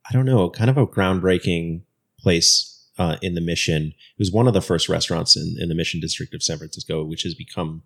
I 0.09 0.13
don't 0.13 0.27
know, 0.27 0.51
kind 0.51 0.71
of 0.71 0.77
a 0.79 0.87
groundbreaking 0.87 1.83
place 2.19 2.89
uh, 2.99 3.17
in 3.23 3.35
the 3.35 3.41
Mission. 3.41 3.89
It 3.89 4.19
was 4.19 4.33
one 4.33 4.47
of 4.49 4.55
the 4.55 4.61
first 4.61 4.89
restaurants 4.89 5.37
in, 5.37 5.57
in 5.59 5.69
the 5.69 5.75
Mission 5.75 6.01
District 6.01 6.35
of 6.35 6.43
San 6.43 6.59
Francisco, 6.59 7.05
which 7.05 7.23
has 7.23 7.35
become 7.35 7.83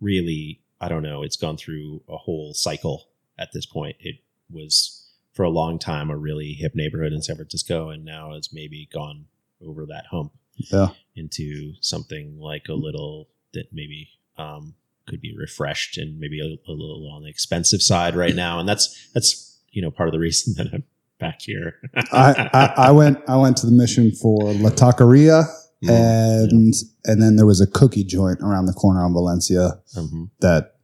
really, 0.00 0.60
I 0.80 0.88
don't 0.88 1.02
know, 1.02 1.22
it's 1.22 1.36
gone 1.36 1.56
through 1.56 2.02
a 2.08 2.16
whole 2.16 2.54
cycle 2.54 3.08
at 3.38 3.52
this 3.52 3.66
point. 3.66 3.96
It 4.00 4.16
was 4.50 5.10
for 5.32 5.44
a 5.44 5.50
long 5.50 5.78
time 5.78 6.10
a 6.10 6.16
really 6.16 6.52
hip 6.52 6.74
neighborhood 6.74 7.12
in 7.12 7.22
San 7.22 7.36
Francisco, 7.36 7.88
and 7.88 8.04
now 8.04 8.32
it's 8.34 8.52
maybe 8.52 8.88
gone 8.92 9.24
over 9.66 9.86
that 9.86 10.06
hump 10.10 10.32
Yeah. 10.56 10.88
into 11.16 11.72
something 11.80 12.38
like 12.38 12.68
a 12.68 12.74
little 12.74 13.28
that 13.54 13.72
maybe 13.72 14.10
um, 14.36 14.74
could 15.06 15.20
be 15.20 15.34
refreshed 15.36 15.98
and 15.98 16.18
maybe 16.18 16.40
a, 16.40 16.70
a 16.70 16.72
little 16.72 17.10
on 17.14 17.22
the 17.22 17.28
expensive 17.28 17.82
side 17.82 18.14
right 18.14 18.34
now. 18.34 18.58
And 18.58 18.68
that's 18.68 19.10
that's 19.12 19.60
you 19.70 19.82
know 19.82 19.90
part 19.90 20.08
of 20.08 20.12
the 20.12 20.18
reason 20.18 20.54
that 20.56 20.72
I'm 20.72 20.84
back 21.18 21.42
here. 21.42 21.74
I, 22.12 22.50
I, 22.52 22.74
I 22.88 22.90
went 22.90 23.18
I 23.28 23.36
went 23.36 23.56
to 23.58 23.66
the 23.66 23.72
mission 23.72 24.12
for 24.12 24.52
La 24.54 24.70
Taqueria 24.70 25.44
Mm, 25.82 25.90
and 25.90 26.74
and 27.04 27.22
then 27.22 27.36
there 27.36 27.46
was 27.46 27.60
a 27.60 27.66
cookie 27.66 28.04
joint 28.04 28.40
around 28.40 28.66
the 28.66 28.72
corner 28.72 29.04
on 29.04 29.12
Valencia 29.12 29.80
mhm, 29.96 30.30
that 30.40 30.76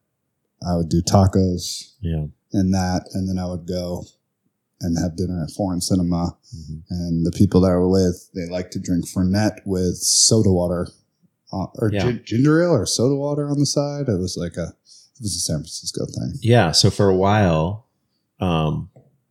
I 0.66 0.74
would 0.74 0.88
do 0.88 1.02
tacos 1.02 1.92
yeah. 2.00 2.26
and 2.52 2.74
that 2.74 3.08
and 3.14 3.28
then 3.28 3.38
I 3.38 3.46
would 3.46 3.66
go 3.66 4.04
and 4.80 4.98
have 4.98 5.16
dinner 5.16 5.40
at 5.42 5.52
Foreign 5.52 5.80
Cinema 5.80 6.36
mhm. 6.52 6.82
and 6.90 7.24
the 7.24 7.30
people 7.30 7.60
that 7.60 7.70
I 7.70 7.76
were 7.76 7.88
with 7.88 8.28
they 8.34 8.48
like 8.48 8.72
to 8.72 8.80
drink 8.80 9.08
Fernet 9.08 9.60
with 9.64 9.98
soda 9.98 10.50
water 10.50 10.88
uh, 11.52 11.66
or 11.76 11.90
Yeah. 11.92 12.00
gin- 12.04 12.22
ginger 12.24 12.62
ale 12.62 12.72
or 12.72 12.86
soda 12.86 13.14
water 13.16 13.48
on 13.48 13.58
the 13.58 13.66
side. 13.66 14.08
It 14.08 14.18
was 14.18 14.36
like 14.36 14.56
a 14.56 14.74
it 15.16 15.22
was 15.22 15.34
a 15.34 15.40
San 15.40 15.56
Francisco 15.56 16.06
thing. 16.06 16.34
Yeah. 16.42 16.70
So 16.72 16.90
for 16.90 17.08
a 17.08 17.16
while, 17.16 17.86
um, 18.40 18.90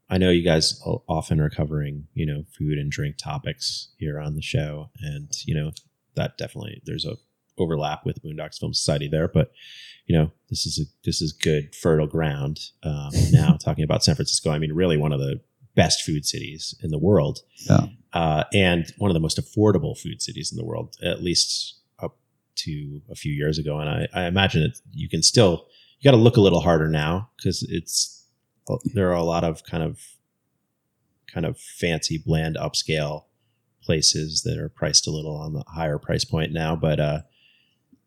I 0.09 0.18
know 0.18 0.30
you 0.30 0.43
guys 0.43 0.82
often 1.07 1.39
are 1.39 1.49
covering, 1.49 2.07
you 2.13 2.26
know, 2.26 2.43
food 2.57 2.78
and 2.78 2.91
drink 2.91 3.18
topics 3.18 3.89
here 3.97 4.20
on 4.20 4.36
the 4.36 4.41
show, 4.41 4.89
and 5.01 5.30
you 5.45 5.53
know 5.55 5.72
that 6.15 6.38
definitely 6.38 6.82
there's 6.86 7.05
a 7.05 7.15
overlap 7.57 8.05
with 8.05 8.22
Boondocks 8.24 8.59
Film 8.59 8.74
Society 8.74 9.07
there, 9.07 9.28
but 9.28 9.51
you 10.05 10.15
know 10.18 10.32
this 10.49 10.65
is 10.65 10.80
a 10.80 10.86
this 11.05 11.22
is 11.22 11.32
good 11.34 11.76
fertile 11.76 12.07
ground 12.07 12.59
um, 12.84 13.09
now 13.32 13.57
talking 13.57 13.84
about 13.84 14.03
San 14.03 14.15
Francisco. 14.15 14.49
I 14.51 14.59
mean, 14.59 14.74
really 14.74 14.97
one 14.97 15.11
of 15.11 15.20
the 15.20 15.41
best 15.76 16.01
food 16.03 16.26
cities 16.26 16.74
in 16.82 16.89
the 16.89 16.97
world, 16.97 17.39
Yeah. 17.70 17.88
uh, 18.13 18.43
and 18.53 18.91
one 18.97 19.11
of 19.11 19.13
the 19.13 19.20
most 19.20 19.38
affordable 19.39 19.97
food 19.97 20.22
cities 20.22 20.51
in 20.51 20.57
the 20.57 20.65
world, 20.65 20.95
at 21.03 21.22
least 21.22 21.76
to 22.58 23.01
a 23.10 23.16
few 23.16 23.32
years 23.34 23.58
ago. 23.58 23.80
And 23.80 23.89
I, 23.89 24.08
I 24.14 24.26
imagine 24.28 24.62
that 24.64 24.80
you 24.91 25.10
can 25.10 25.24
still 25.24 25.68
you 25.99 26.03
got 26.10 26.16
to 26.16 26.22
look 26.24 26.38
a 26.38 26.41
little 26.41 26.62
harder 26.62 26.88
now 26.88 27.30
because 27.38 27.66
it's 27.70 28.26
there 28.93 29.10
are 29.10 29.14
a 29.16 29.24
lot 29.24 29.43
of 29.43 29.64
kind 29.64 29.84
of 29.84 29.99
kind 31.32 31.45
of 31.45 31.58
fancy 31.60 32.18
bland 32.24 32.55
upscale 32.60 33.24
places 33.84 34.41
that 34.43 34.58
are 34.58 34.70
priced 34.70 35.08
a 35.08 35.12
little 35.12 35.36
on 35.36 35.53
the 35.53 35.64
higher 35.68 35.97
price 35.97 36.26
point 36.26 36.51
now 36.51 36.76
but 36.76 36.99
uh 36.99 37.20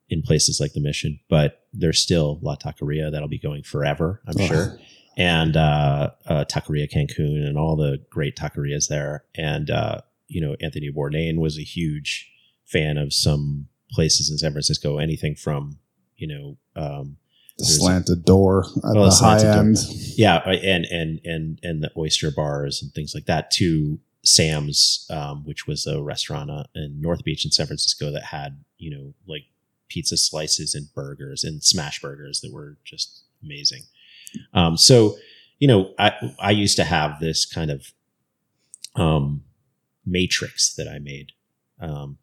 in 0.08 0.20
places 0.22 0.60
like 0.60 0.72
the 0.74 0.80
mission 0.80 1.18
but 1.28 1.64
there's 1.72 2.00
still 2.00 2.38
la 2.42 2.56
taqueria 2.56 3.10
that'll 3.10 3.28
be 3.28 3.38
going 3.38 3.62
forever 3.62 4.20
i'm 4.26 4.34
Oh. 4.38 4.46
sure 4.46 4.78
and 5.16 5.56
uh, 5.56 6.10
uh 6.26 6.44
taqueria 6.44 6.90
cancun 6.90 7.46
and 7.46 7.56
all 7.58 7.76
the 7.76 7.98
great 8.10 8.36
taquerias 8.36 8.88
there 8.88 9.24
and 9.34 9.70
uh 9.70 10.00
you 10.28 10.40
know 10.40 10.56
anthony 10.60 10.90
bourdain 10.92 11.38
was 11.38 11.58
a 11.58 11.62
huge 11.62 12.30
fan 12.64 12.98
of 12.98 13.12
some 13.12 13.68
places 13.90 14.30
in 14.30 14.38
san 14.38 14.52
francisco 14.52 14.98
anything 14.98 15.34
from 15.34 15.78
you 16.16 16.26
know 16.26 16.56
um 16.76 17.16
The 17.58 17.64
slanted 17.64 18.24
door 18.24 18.64
at 18.84 18.96
Oh, 18.96 19.04
the 19.04 19.10
high 19.10 19.42
door. 19.42 19.52
end. 19.52 19.76
yeah 20.16 20.38
and 20.48 20.84
and 20.86 21.20
and 21.24 21.58
and 21.62 21.82
the 21.82 21.90
oyster 21.96 22.30
bars 22.30 22.82
and 22.82 22.92
things 22.92 23.14
like 23.14 23.26
that 23.26 23.50
to 23.52 23.98
sam's 24.22 25.06
um, 25.10 25.44
which 25.44 25.66
was 25.66 25.86
a 25.86 26.02
restaurant 26.02 26.50
uh, 26.50 26.64
in 26.74 27.00
north 27.00 27.24
beach 27.24 27.44
in 27.44 27.50
san 27.50 27.66
francisco 27.66 28.10
that 28.10 28.24
had 28.24 28.62
you 28.78 28.90
know 28.90 29.14
like 29.26 29.44
pizza 29.88 30.16
slices 30.16 30.74
and 30.74 30.92
burgers 30.94 31.42
and 31.42 31.62
smash 31.64 32.00
burgers 32.00 32.40
that 32.42 32.52
were 32.52 32.76
just 32.84 33.24
amazing 33.42 33.82
um, 34.54 34.76
so 34.76 35.16
you 35.58 35.66
know 35.66 35.92
i 35.98 36.12
i 36.38 36.50
used 36.50 36.76
to 36.76 36.84
have 36.84 37.18
this 37.20 37.44
kind 37.46 37.70
of 37.70 37.92
um 38.96 39.42
matrix 40.06 40.74
that 40.74 40.88
i 40.88 40.98
made 40.98 41.32
um 41.80 42.18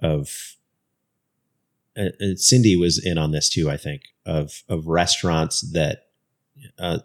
of 0.00 0.55
and, 1.96 2.12
and 2.20 2.38
cindy 2.38 2.76
was 2.76 3.04
in 3.04 3.18
on 3.18 3.32
this 3.32 3.48
too 3.48 3.70
i 3.70 3.76
think 3.76 4.02
of 4.24 4.62
of 4.68 4.86
restaurants 4.86 5.62
that 5.72 6.06
uh, 6.78 6.98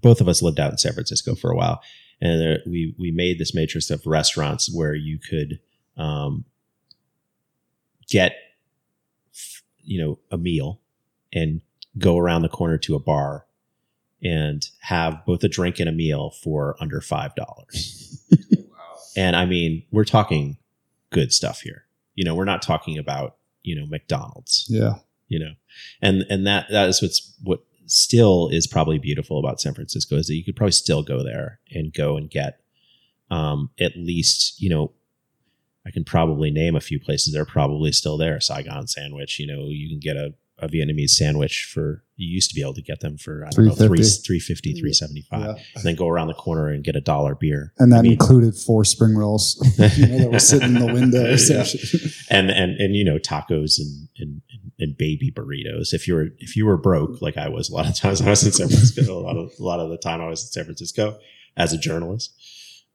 both 0.00 0.20
of 0.20 0.28
us 0.28 0.42
lived 0.42 0.60
out 0.60 0.70
in 0.70 0.78
San 0.78 0.92
Francisco 0.92 1.34
for 1.34 1.50
a 1.50 1.56
while, 1.56 1.82
and 2.20 2.40
there, 2.40 2.58
we 2.66 2.94
we 2.98 3.10
made 3.10 3.38
this 3.38 3.54
matrix 3.54 3.90
of 3.90 4.06
restaurants 4.06 4.72
where 4.72 4.94
you 4.94 5.18
could 5.18 5.60
um, 5.96 6.44
get 8.08 8.36
you 9.82 10.00
know 10.00 10.18
a 10.30 10.38
meal 10.38 10.80
and 11.32 11.60
go 11.98 12.18
around 12.18 12.42
the 12.42 12.48
corner 12.48 12.78
to 12.78 12.94
a 12.94 13.00
bar 13.00 13.46
and 14.22 14.68
have 14.80 15.24
both 15.26 15.44
a 15.44 15.48
drink 15.48 15.78
and 15.78 15.88
a 15.88 15.92
meal 15.92 16.30
for 16.42 16.76
under 16.80 17.00
five 17.00 17.34
dollars. 17.34 18.10
And 19.16 19.36
I 19.36 19.46
mean, 19.46 19.84
we're 19.92 20.04
talking 20.04 20.56
good 21.10 21.32
stuff 21.32 21.60
here. 21.60 21.84
You 22.16 22.24
know, 22.24 22.34
we're 22.34 22.44
not 22.44 22.62
talking 22.62 22.98
about 22.98 23.36
you 23.64 23.74
know 23.74 23.86
McDonald's. 23.86 24.66
Yeah. 24.68 24.94
you 25.28 25.40
know? 25.40 25.52
And 26.00 26.24
and 26.30 26.46
that 26.46 26.66
that 26.70 26.88
is 26.88 27.02
what's 27.02 27.34
what 27.42 27.64
still 27.86 28.48
is 28.48 28.66
probably 28.66 28.98
beautiful 28.98 29.38
about 29.38 29.60
san 29.60 29.74
francisco 29.74 30.16
is 30.16 30.26
that 30.26 30.36
you 30.36 30.42
could 30.44 30.56
probably 30.56 30.72
still 30.72 31.02
go 31.02 31.22
there 31.22 31.60
and 31.70 31.92
go 31.92 32.16
and 32.16 32.30
get 32.30 32.60
um 33.30 33.68
at 33.78 33.92
least 33.94 34.58
you 34.58 34.70
know 34.70 34.90
i 35.86 35.90
can 35.90 36.02
probably 36.02 36.50
name 36.50 36.74
a 36.74 36.80
few 36.80 36.98
places 36.98 37.34
that 37.34 37.40
are 37.40 37.44
probably 37.44 37.92
still 37.92 38.16
there. 38.16 38.40
Saigon 38.40 38.86
sandwich 38.86 39.38
you 39.38 39.46
know 39.46 39.66
you 39.68 39.90
can 39.90 39.98
get 39.98 40.16
a, 40.16 40.32
a 40.60 40.68
vietnamese 40.68 41.10
sandwich 41.10 41.68
for 41.72 42.04
you 42.16 42.32
used 42.32 42.48
to 42.48 42.54
be 42.54 42.60
able 42.62 42.72
to 42.74 42.80
get 42.82 43.00
them 43.00 43.18
for 43.18 43.44
i 43.44 43.50
don't 43.50 43.64
know 43.66 43.72
3 43.74 43.86
350. 43.88 44.22
350 44.24 44.72
375 44.80 45.40
Yeah. 45.40 45.62
and 45.74 45.84
then 45.84 45.94
go 45.96 46.06
around 46.08 46.28
the 46.28 46.34
corner 46.34 46.68
and 46.68 46.84
get 46.84 46.94
a 46.94 47.00
dollar 47.00 47.34
beer 47.34 47.72
And 47.78 47.92
that 47.92 47.98
I 47.98 48.02
mean- 48.02 48.12
included 48.12 48.54
four 48.54 48.84
spring 48.84 49.16
rolls 49.16 49.56
you 49.96 50.06
know, 50.06 50.18
that 50.18 50.30
were 50.30 50.38
sitting 50.38 50.76
in 50.76 50.86
the 50.86 50.92
window. 50.92 51.24
Yeah. 51.50 51.64
and 52.30 52.50
and 52.50 52.80
and 52.80 52.94
you 52.94 53.04
know 53.04 53.18
tacos 53.18 53.78
and 53.80 54.08
and 54.18 54.42
and 54.78 54.96
baby 54.96 55.32
burritos. 55.34 55.92
If 55.92 56.06
you 56.06 56.14
were 56.14 56.28
if 56.38 56.54
you 56.56 56.66
were 56.66 56.76
broke 56.76 57.20
like 57.20 57.36
I 57.36 57.48
was 57.48 57.68
a 57.68 57.74
lot 57.74 57.88
of 57.88 57.96
times 57.96 58.20
I 58.20 58.30
was 58.30 58.44
in 58.46 58.52
San 58.52 58.68
Francisco 58.68 59.18
a 59.18 59.20
lot 59.20 59.36
of 59.36 59.50
a 59.58 59.62
lot 59.64 59.80
of 59.80 59.90
the 59.90 59.98
time 59.98 60.20
I 60.20 60.28
was 60.28 60.42
in 60.44 60.48
San 60.52 60.64
Francisco 60.64 61.18
as 61.56 61.72
a 61.72 61.78
journalist, 61.78 62.32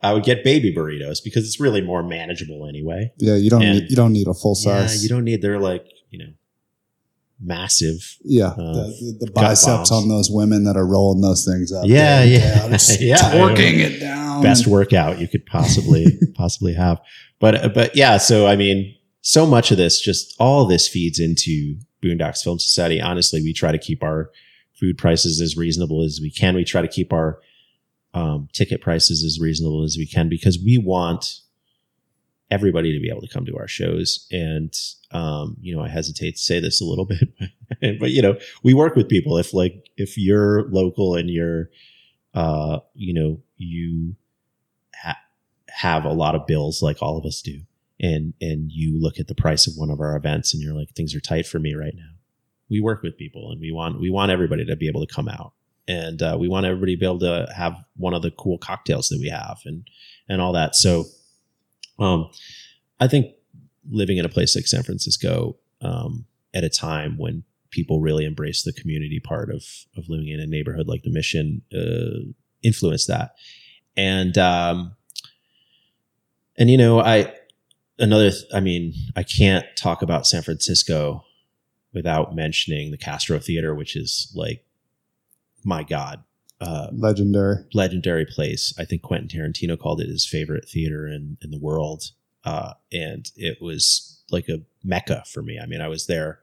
I 0.02 0.14
would 0.14 0.24
get 0.24 0.44
baby 0.46 0.74
burritos 0.74 1.20
because 1.24 1.46
it's 1.46 1.60
really 1.60 1.82
more 1.82 2.04
manageable 2.04 2.66
anyway. 2.68 3.12
Yeah, 3.18 3.36
you 3.36 3.50
don't 3.50 3.64
And- 3.64 3.80
need, 3.80 3.90
you 3.90 3.96
don't 3.98 4.14
need 4.14 4.28
a 4.28 4.34
full 4.34 4.56
size. 4.56 4.66
Yeah, 4.82 4.88
size. 4.88 5.04
you 5.04 5.10
don't 5.10 5.26
need 5.26 5.42
they're 5.42 5.60
like 5.60 5.86
you 6.10 6.20
know 6.20 6.32
massive. 7.42 8.18
Yeah, 8.24 8.48
uh, 8.48 8.56
the, 8.56 9.18
the, 9.20 9.26
the 9.26 9.32
biceps 9.32 9.90
bombs. 9.90 9.92
on 9.92 10.10
those 10.10 10.30
women 10.32 10.64
that 10.66 10.76
are 10.76 10.86
rolling 10.86 11.22
those 11.22 11.46
things 11.46 11.72
up. 11.72 11.86
Yeah, 11.86 12.24
yeah. 12.24 12.40
day 12.40 12.62
out, 12.62 12.72
just 12.72 13.02
Yeah, 13.02 13.18
twerking 13.18 13.78
know. 13.78 13.86
it 13.86 14.00
down. 14.00 14.44
best 14.44 14.68
workout 14.68 15.20
you 15.20 15.28
could 15.28 15.46
possibly 15.46 16.06
possibly 16.36 16.74
have. 16.74 17.00
But 17.40 17.74
but 17.74 17.96
yeah, 17.96 18.18
so 18.18 18.48
I 18.48 18.56
mean, 18.56 18.96
so 19.22 19.46
much 19.46 19.72
of 19.72 19.78
this, 19.78 20.02
just 20.02 20.36
all 20.40 20.66
this 20.66 20.88
feeds 20.88 21.20
into 21.20 21.76
Boondocks 22.04 22.44
Film 22.44 22.60
Society. 22.60 23.02
Honestly, 23.02 23.42
we 23.42 23.54
try 23.54 23.72
to 23.72 23.78
keep 23.78 24.04
our 24.04 24.32
food 24.80 24.98
prices 24.98 25.42
as 25.42 25.58
reasonable 25.58 26.04
as 26.04 26.20
we 26.22 26.32
can. 26.32 26.56
We 26.56 26.64
try 26.64 26.82
to 26.82 26.88
keep 26.88 27.12
our 27.12 27.40
um, 28.14 28.48
ticket 28.54 28.82
prices 28.82 29.24
as 29.24 29.40
reasonable 29.40 29.84
as 29.84 29.96
we 29.98 30.08
can 30.08 30.30
because 30.30 30.58
we 30.64 30.78
want 30.78 31.42
everybody 32.52 32.94
to 32.94 33.00
be 33.00 33.10
able 33.10 33.22
to 33.22 33.34
come 33.34 33.46
to 33.46 33.58
our 33.58 33.68
shows. 33.68 34.28
And 34.32 34.74
um, 35.12 35.58
you 35.62 35.76
know, 35.76 35.84
I 35.84 35.90
hesitate 35.90 36.32
to 36.32 36.42
say 36.42 36.60
this 36.60 36.82
a 36.82 36.86
little 36.86 37.06
bit, 37.80 38.00
but 38.00 38.12
you 38.12 38.22
know, 38.22 38.38
we 38.64 38.74
work 38.74 38.96
with 38.96 39.10
people. 39.10 39.38
If 39.38 39.54
like 39.54 39.90
if 39.98 40.18
you're 40.18 40.70
local 40.70 41.16
and 41.16 41.30
you're 41.30 41.70
uh, 42.34 42.80
you 42.94 43.14
know, 43.14 43.42
you 43.58 44.16
ha- 44.96 45.20
have 45.70 46.06
a 46.06 46.14
lot 46.14 46.36
of 46.36 46.48
bills 46.48 46.82
like 46.82 47.02
all 47.02 47.18
of 47.18 47.26
us 47.26 47.42
do, 47.42 47.62
and 48.00 48.34
and 48.40 48.72
you 48.72 49.00
look 49.00 49.20
at 49.20 49.28
the 49.28 49.36
price 49.36 49.68
of 49.68 49.74
one 49.76 49.90
of 49.90 50.00
our 50.00 50.16
events 50.16 50.54
and 50.54 50.62
you're 50.62 50.76
like, 50.76 50.90
things 50.92 51.16
are 51.16 51.20
tight 51.20 51.48
for 51.48 51.60
me 51.60 51.74
right 51.74 51.96
now. 51.96 52.12
We 52.70 52.82
work 52.82 53.02
with 53.02 53.18
people, 53.18 53.52
and 53.52 53.60
we 53.60 53.72
want 53.72 54.00
we 54.00 54.10
want 54.10 54.32
everybody 54.32 54.66
to 54.66 54.76
be 54.76 54.88
able 54.88 55.06
to 55.06 55.14
come 55.14 55.28
out, 55.28 55.54
and 55.88 56.22
uh, 56.22 56.38
we 56.40 56.48
want 56.48 56.66
everybody 56.66 56.96
to 56.96 57.00
be 57.00 57.06
able 57.06 57.20
to 57.20 57.52
have 57.56 57.76
one 57.98 58.14
of 58.14 58.22
the 58.22 58.32
cool 58.32 58.58
cocktails 58.60 59.10
that 59.10 59.20
we 59.20 59.30
have, 59.30 59.60
and 59.66 59.90
and 60.28 60.42
all 60.42 60.54
that. 60.54 60.76
So, 60.76 61.06
um, 62.00 62.30
I 63.00 63.08
think 63.08 63.34
living 63.90 64.18
in 64.18 64.26
a 64.26 64.30
place 64.30 64.56
like 64.56 64.68
San 64.68 64.84
Francisco, 64.84 65.58
um, 65.82 66.26
at 66.54 66.64
a 66.64 66.70
time 66.70 67.18
when 67.18 67.44
people 67.72 68.02
really 68.02 68.26
embrace 68.26 68.64
the 68.64 68.74
community 68.74 69.20
part 69.20 69.50
of 69.50 69.64
of 69.96 70.10
living 70.10 70.28
in 70.28 70.40
a 70.40 70.48
neighborhood 70.48 70.88
like 70.88 71.04
the 71.04 71.12
Mission, 71.12 71.62
uh, 71.74 72.32
influenced 72.64 73.08
that, 73.08 73.36
and 73.96 74.38
um, 74.38 74.96
and 76.58 76.70
you 76.70 76.78
know, 76.78 77.00
I 77.00 77.34
another. 77.98 78.32
th- 78.32 78.44
I 78.54 78.60
mean, 78.60 78.94
I 79.16 79.24
can't 79.24 79.66
talk 79.76 80.02
about 80.02 80.28
San 80.28 80.42
Francisco 80.42 81.24
without 81.94 82.36
mentioning 82.36 82.92
the 82.92 82.98
Castro 82.98 83.40
Theater, 83.40 83.74
which 83.74 83.96
is 83.96 84.32
like, 84.36 84.64
my 85.64 85.84
God, 85.84 86.24
uh, 86.62 86.88
Legendary. 86.92 87.64
legendary 87.74 88.26
place. 88.26 88.74
I 88.78 88.86
think 88.86 89.02
Quentin 89.02 89.28
Tarantino 89.30 89.80
called 89.80 90.02
it 90.02 90.10
his 90.10 90.26
favorite 90.26 90.68
theater 90.68 91.08
in 91.08 91.38
in 91.42 91.52
the 91.52 91.60
world, 91.60 92.12
uh, 92.44 92.74
and 92.92 93.32
it 93.36 93.62
was 93.62 94.22
like 94.32 94.50
a 94.50 94.62
mecca 94.84 95.24
for 95.32 95.42
me. 95.42 95.60
I 95.62 95.66
mean, 95.66 95.82
I 95.82 95.88
was 95.88 96.08
there 96.08 96.40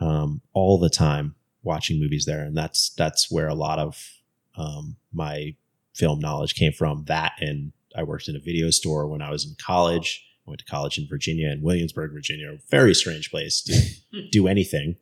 um, 0.00 0.40
all 0.52 0.78
the 0.78 0.90
time 0.90 1.34
watching 1.62 1.98
movies 1.98 2.24
there, 2.26 2.42
and 2.42 2.56
that's 2.56 2.90
that's 2.90 3.30
where 3.30 3.48
a 3.48 3.54
lot 3.54 3.78
of 3.78 4.10
um, 4.56 4.96
my 5.12 5.54
film 5.94 6.20
knowledge 6.20 6.54
came 6.54 6.72
from. 6.72 7.04
That 7.06 7.32
and 7.40 7.72
I 7.96 8.02
worked 8.02 8.28
in 8.28 8.36
a 8.36 8.40
video 8.40 8.70
store 8.70 9.06
when 9.06 9.22
I 9.22 9.30
was 9.30 9.46
in 9.46 9.56
college. 9.58 10.26
I 10.46 10.50
went 10.50 10.58
to 10.58 10.64
college 10.66 10.98
in 10.98 11.06
Virginia, 11.08 11.50
in 11.50 11.62
Williamsburg, 11.62 12.12
Virginia. 12.12 12.52
A 12.52 12.58
very 12.70 12.94
strange 12.94 13.30
place 13.30 13.62
to 13.62 14.28
do 14.32 14.48
anything, 14.48 14.96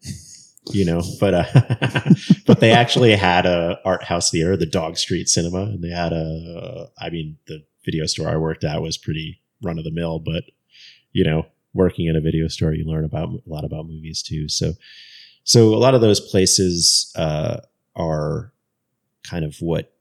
you 0.67 0.85
know. 0.85 1.03
But 1.19 1.35
uh, 1.35 2.15
but 2.47 2.61
they 2.61 2.73
actually 2.73 3.15
had 3.17 3.47
a 3.47 3.79
art 3.85 4.05
house 4.05 4.31
theater, 4.31 4.57
the 4.57 4.67
Dog 4.67 4.97
Street 4.97 5.29
Cinema, 5.29 5.63
and 5.63 5.83
they 5.83 5.91
had 5.91 6.13
a. 6.13 6.89
I 6.99 7.11
mean, 7.11 7.39
the 7.47 7.65
video 7.85 8.07
store 8.07 8.29
I 8.29 8.37
worked 8.37 8.65
at 8.65 8.83
was 8.83 8.99
pretty 8.99 9.41
run 9.63 9.79
of 9.79 9.85
the 9.85 9.91
mill, 9.91 10.19
but 10.19 10.45
you 11.13 11.25
know, 11.25 11.47
working 11.75 12.07
in 12.07 12.17
a 12.17 12.21
video 12.21 12.49
store, 12.49 12.73
you 12.73 12.85
learn 12.85 13.05
about 13.05 13.29
a 13.29 13.41
lot 13.47 13.65
about 13.65 13.87
movies 13.87 14.23
too. 14.23 14.49
So 14.49 14.75
so 15.45 15.75
a 15.75 15.77
lot 15.77 15.95
of 15.95 16.01
those 16.01 16.21
places 16.21 17.13
uh, 17.17 17.61
are 17.97 18.53
kind 19.23 19.45
of 19.45 19.57
what 19.61 19.93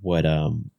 what 0.00 0.26
um 0.26 0.70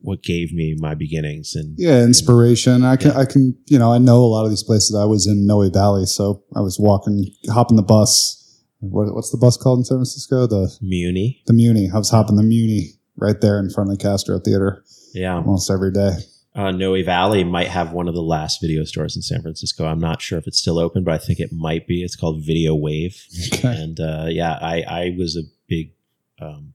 what 0.00 0.22
gave 0.22 0.52
me 0.52 0.74
my 0.78 0.94
beginnings 0.94 1.54
and 1.54 1.74
Yeah, 1.78 2.02
inspiration. 2.02 2.84
I 2.84 2.96
can, 2.96 3.10
I 3.12 3.24
can, 3.24 3.56
you 3.66 3.78
know, 3.78 3.92
I 3.92 3.98
know 3.98 4.18
a 4.22 4.26
lot 4.26 4.44
of 4.44 4.50
these 4.50 4.62
places. 4.62 4.96
I 4.96 5.04
was 5.04 5.26
in 5.26 5.46
Noe 5.46 5.68
Valley, 5.70 6.06
so 6.06 6.42
I 6.56 6.60
was 6.60 6.78
walking, 6.78 7.26
hopping 7.50 7.76
the 7.76 7.82
bus. 7.82 8.40
What, 8.80 9.14
what's 9.14 9.30
the 9.30 9.38
bus 9.38 9.56
called 9.56 9.78
in 9.80 9.84
San 9.84 9.98
Francisco? 9.98 10.46
The 10.46 10.74
Muni. 10.80 11.42
the 11.46 11.52
Muni. 11.52 11.90
I 11.92 11.98
was 11.98 12.10
hopping 12.10 12.36
the 12.36 12.42
Muni 12.42 12.90
right 13.16 13.40
there 13.40 13.58
in 13.58 13.70
front 13.70 13.90
of 13.90 13.98
the 13.98 14.02
Castro 14.02 14.38
Theater 14.38 14.84
Yeah. 15.14 15.36
almost 15.36 15.70
every 15.70 15.92
day. 15.92 16.12
Uh, 16.56 16.70
Noe 16.70 17.02
Valley 17.02 17.42
might 17.44 17.66
have 17.68 17.92
one 17.92 18.06
of 18.08 18.14
the 18.14 18.22
last 18.22 18.60
video 18.60 18.84
stores 18.84 19.16
in 19.16 19.22
San 19.22 19.42
Francisco. 19.42 19.86
I'm 19.86 19.98
not 19.98 20.22
sure 20.22 20.38
if 20.38 20.46
it's 20.46 20.58
still 20.60 20.78
open, 20.78 21.02
but 21.02 21.12
I 21.14 21.18
think 21.18 21.40
it 21.40 21.50
might 21.52 21.86
be. 21.88 22.02
It's 22.04 22.14
called 22.14 22.44
Video 22.46 22.74
Wave. 22.76 23.16
Okay. 23.54 23.68
and 23.76 23.98
uh, 23.98 24.26
yeah, 24.28 24.52
I 24.62 24.82
I 24.88 25.14
was 25.18 25.36
a 25.36 25.42
big. 25.68 25.92
Um, 26.40 26.74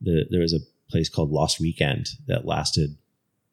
the, 0.00 0.24
there 0.30 0.40
was 0.40 0.54
a 0.54 0.60
place 0.88 1.08
called 1.08 1.30
Lost 1.30 1.60
Weekend 1.60 2.08
that 2.26 2.46
lasted 2.46 2.96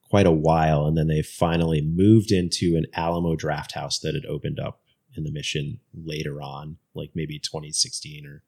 quite 0.10 0.28
a 0.28 0.32
while, 0.32 0.86
and 0.86 0.98
then 0.98 1.08
they 1.08 1.22
finally 1.22 1.82
moved 1.82 2.32
into 2.32 2.76
an 2.76 2.86
Alamo 2.94 3.36
Drafthouse 3.36 4.00
that 4.02 4.14
had 4.14 4.26
opened 4.26 4.60
up 4.60 4.82
in 5.16 5.24
the 5.24 5.32
Mission 5.32 5.80
later 5.94 6.42
on, 6.42 6.78
like 6.94 7.12
maybe 7.16 7.40
2016 7.40 8.26
or 8.26 8.44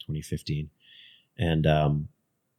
2015, 0.00 0.70
and 1.36 1.66
um, 1.66 2.08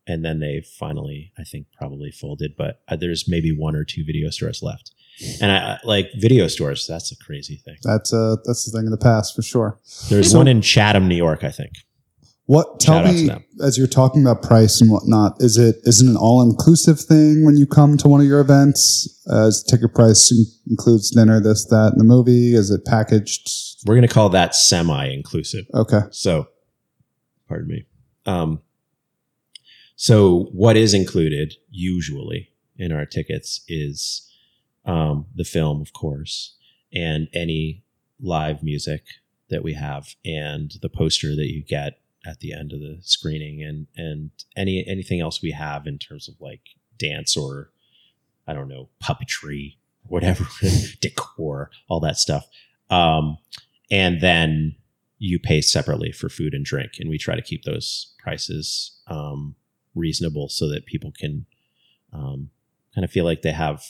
and 0.08 0.26
then 0.26 0.40
they 0.40 0.62
finally, 0.62 1.32
I 1.38 1.44
think, 1.44 1.68
probably 1.78 2.12
folded. 2.12 2.56
But 2.58 2.82
uh, 2.88 2.96
there's 2.96 3.30
maybe 3.30 3.56
one 3.56 3.76
or 3.76 3.86
two 3.86 4.04
video 4.04 4.30
stores 4.30 4.62
left, 4.62 4.92
and 5.42 5.52
I 5.52 5.80
like 5.84 6.10
video 6.16 6.48
stores. 6.48 6.86
That's 6.88 7.12
a 7.12 7.18
crazy 7.18 7.58
thing. 7.58 7.78
That's 7.84 8.14
uh 8.14 8.38
that's 8.44 8.66
the 8.66 8.78
thing 8.78 8.86
in 8.86 8.92
the 8.92 8.98
past 8.98 9.36
for 9.36 9.42
sure. 9.42 9.80
There's 10.10 10.36
one 10.36 10.48
in 10.48 10.62
Chatham, 10.62 11.08
New 11.08 11.16
York, 11.16 11.44
I 11.44 11.52
think. 11.52 11.74
What 12.50 12.80
tell 12.80 13.04
me 13.04 13.30
as 13.62 13.78
you're 13.78 13.86
talking 13.86 14.24
about 14.24 14.42
price 14.42 14.82
and 14.82 14.90
whatnot, 14.90 15.36
is 15.40 15.56
it 15.56 15.76
is 15.84 16.02
it 16.02 16.10
an 16.10 16.18
all 16.18 16.42
inclusive 16.42 17.00
thing 17.00 17.46
when 17.46 17.58
you 17.58 17.68
come 17.68 17.96
to 17.98 18.08
one 18.08 18.22
of 18.22 18.26
your 18.26 18.40
events? 18.40 19.24
Uh, 19.30 19.52
ticket 19.68 19.94
price 19.94 20.34
includes 20.68 21.12
dinner, 21.12 21.40
this, 21.40 21.66
that, 21.66 21.92
and 21.92 22.00
the 22.00 22.04
movie? 22.04 22.56
Is 22.56 22.72
it 22.72 22.86
packaged? 22.86 23.48
We're 23.86 23.94
going 23.94 24.08
to 24.08 24.12
call 24.12 24.30
that 24.30 24.56
semi-inclusive. 24.56 25.68
Okay. 25.76 26.00
So, 26.10 26.48
pardon 27.48 27.68
me. 27.68 27.86
Um, 28.26 28.64
so 29.96 30.50
what 30.52 30.76
is 30.76 30.96
included 30.96 31.54
usually 31.70 32.50
in 32.80 32.92
our 32.92 33.06
tickets 33.06 33.62
is 33.68 34.28
um, 34.86 35.28
the 35.36 35.44
film, 35.44 35.82
of 35.82 35.94
course, 35.94 36.56
and 36.92 37.28
any 37.32 37.84
live 38.20 38.64
music 38.64 39.04
that 39.52 39.64
we 39.64 39.76
have, 39.76 40.16
and 40.26 40.74
the 40.82 40.90
poster 40.90 41.36
that 41.36 41.54
you 41.54 41.62
get 41.62 42.00
at 42.26 42.40
the 42.40 42.54
end 42.54 42.74
of 42.74 42.80
the 42.80 43.00
screening, 43.02 43.64
and 43.64 43.88
and 43.96 44.32
any 44.56 44.86
anything 44.88 45.20
else 45.20 45.42
we 45.42 45.52
have 45.52 45.88
in 45.88 45.98
terms 45.98 46.28
of 46.28 46.36
like 46.40 46.62
dance 46.98 47.38
or 47.38 47.72
I 48.48 48.54
don't 48.54 48.68
know 48.68 48.90
puppetry, 49.04 49.78
whatever 50.04 50.46
decor, 51.02 51.72
all 51.88 52.00
that 52.02 52.18
stuff. 52.18 52.48
Um, 52.90 53.38
and 53.92 54.22
then 54.22 54.76
you 55.18 55.40
pay 55.40 55.62
separately 55.62 56.12
for 56.12 56.30
food 56.30 56.54
and 56.54 56.66
drink, 56.66 56.94
and 57.00 57.10
we 57.10 57.18
try 57.18 57.36
to 57.36 57.42
keep 57.42 57.64
those 57.64 58.14
prices 58.20 59.00
um, 59.08 59.56
reasonable 59.96 60.50
so 60.50 60.68
that 60.70 60.86
people 60.86 61.12
can 61.18 61.46
um, 62.14 62.50
kind 62.96 63.06
of 63.06 63.12
feel 63.12 63.26
like 63.26 63.42
they 63.42 63.52
have 63.52 63.84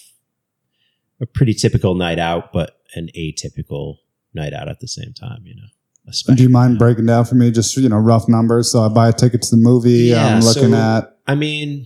a 1.21 1.25
pretty 1.25 1.53
typical 1.53 1.95
night 1.95 2.19
out, 2.19 2.51
but 2.51 2.81
an 2.95 3.09
atypical 3.17 3.97
night 4.33 4.53
out 4.53 4.67
at 4.69 4.79
the 4.79 4.87
same 4.87 5.13
time. 5.13 5.41
You 5.45 5.55
know, 5.55 5.67
especially. 6.09 6.37
Do 6.37 6.43
you 6.43 6.49
mind 6.49 6.77
breaking 6.79 7.05
down 7.05 7.25
for 7.25 7.35
me 7.35 7.51
just 7.51 7.75
you 7.77 7.87
know 7.89 7.97
rough 7.97 8.27
numbers? 8.27 8.71
So 8.71 8.81
I 8.83 8.89
buy 8.89 9.09
a 9.09 9.13
ticket 9.13 9.41
to 9.43 9.51
the 9.55 9.61
movie. 9.61 10.09
Yeah, 10.11 10.35
I'm 10.35 10.41
looking 10.41 10.71
so- 10.71 10.77
at 10.77 11.17
I 11.27 11.35
mean, 11.35 11.85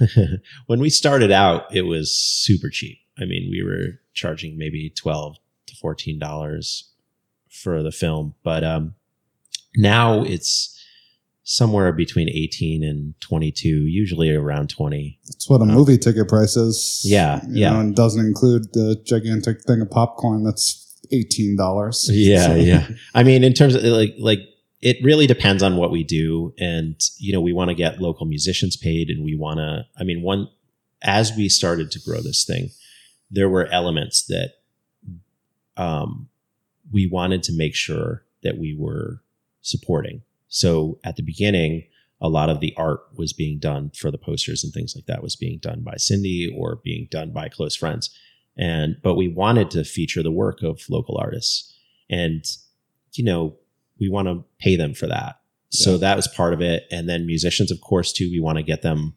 when 0.66 0.80
we 0.80 0.90
started 0.90 1.30
out, 1.30 1.74
it 1.74 1.82
was 1.82 2.14
super 2.14 2.70
cheap. 2.70 2.98
I 3.20 3.24
mean, 3.24 3.48
we 3.50 3.62
were 3.62 4.00
charging 4.14 4.56
maybe 4.58 4.90
twelve 4.96 5.36
to 5.66 5.76
fourteen 5.76 6.18
dollars 6.18 6.90
for 7.50 7.82
the 7.82 7.92
film, 7.92 8.34
but 8.44 8.62
um, 8.64 8.94
now 9.76 10.22
it's 10.22 10.74
somewhere 11.42 11.92
between 11.92 12.28
eighteen 12.28 12.84
and 12.84 13.14
twenty-two, 13.20 13.68
usually 13.86 14.34
around 14.34 14.70
twenty. 14.70 15.18
that's 15.26 15.48
what 15.48 15.60
a 15.60 15.64
Uh, 15.64 15.66
movie 15.66 15.98
ticket 15.98 16.28
price 16.28 16.56
is. 16.56 17.02
Yeah, 17.04 17.40
You 17.48 17.62
yeah. 17.62 17.70
know, 17.72 17.80
and 17.80 17.96
doesn't 17.96 18.24
include 18.24 18.72
the 18.72 19.00
gigantic 19.04 19.62
thing 19.64 19.80
of 19.80 19.90
popcorn 19.90 20.44
that's 20.44 20.87
eighteen 21.12 21.56
dollars. 21.56 22.08
Yeah, 22.10 22.54
yeah. 22.54 22.88
I 23.14 23.22
mean, 23.22 23.44
in 23.44 23.54
terms 23.54 23.74
of 23.74 23.82
like, 23.82 24.14
like 24.18 24.40
it 24.80 24.96
really 25.02 25.26
depends 25.26 25.62
on 25.62 25.76
what 25.76 25.90
we 25.90 26.04
do, 26.04 26.54
and 26.58 26.94
you 27.18 27.32
know, 27.32 27.40
we 27.40 27.52
want 27.52 27.68
to 27.68 27.74
get 27.74 28.00
local 28.00 28.26
musicians 28.26 28.76
paid, 28.76 29.10
and 29.10 29.24
we 29.24 29.36
want 29.36 29.58
to. 29.58 29.86
I 29.98 30.04
mean, 30.04 30.22
one 30.22 30.48
as 31.02 31.32
we 31.36 31.48
started 31.48 31.90
to 31.92 32.00
grow 32.00 32.20
this 32.20 32.44
thing, 32.44 32.70
there 33.30 33.48
were 33.48 33.66
elements 33.66 34.26
that 34.26 34.54
um, 35.76 36.28
we 36.92 37.06
wanted 37.06 37.42
to 37.44 37.52
make 37.52 37.74
sure 37.74 38.24
that 38.42 38.58
we 38.58 38.74
were 38.76 39.22
supporting. 39.62 40.22
So 40.48 40.98
at 41.04 41.16
the 41.16 41.22
beginning, 41.22 41.84
a 42.20 42.28
lot 42.28 42.48
of 42.48 42.60
the 42.60 42.74
art 42.76 43.00
was 43.14 43.32
being 43.32 43.58
done 43.58 43.90
for 43.90 44.10
the 44.10 44.18
posters 44.18 44.64
and 44.64 44.72
things 44.72 44.94
like 44.96 45.06
that 45.06 45.22
was 45.22 45.36
being 45.36 45.58
done 45.58 45.82
by 45.82 45.94
Cindy 45.96 46.52
or 46.56 46.76
being 46.76 47.06
done 47.10 47.30
by 47.30 47.48
close 47.48 47.76
friends. 47.76 48.10
And 48.58 48.96
but 49.02 49.14
we 49.14 49.28
wanted 49.28 49.70
to 49.72 49.84
feature 49.84 50.22
the 50.22 50.32
work 50.32 50.62
of 50.62 50.82
local 50.90 51.16
artists. 51.18 51.72
And 52.10 52.44
you 53.12 53.24
know, 53.24 53.56
we 54.00 54.08
want 54.08 54.28
to 54.28 54.44
pay 54.58 54.76
them 54.76 54.94
for 54.94 55.06
that. 55.06 55.36
So 55.70 55.98
that 55.98 56.16
was 56.16 56.26
part 56.28 56.54
of 56.54 56.62
it. 56.62 56.84
And 56.90 57.08
then 57.08 57.26
musicians, 57.26 57.70
of 57.70 57.80
course, 57.80 58.12
too, 58.12 58.30
we 58.30 58.40
want 58.40 58.56
to 58.56 58.62
get 58.62 58.82
them 58.82 59.14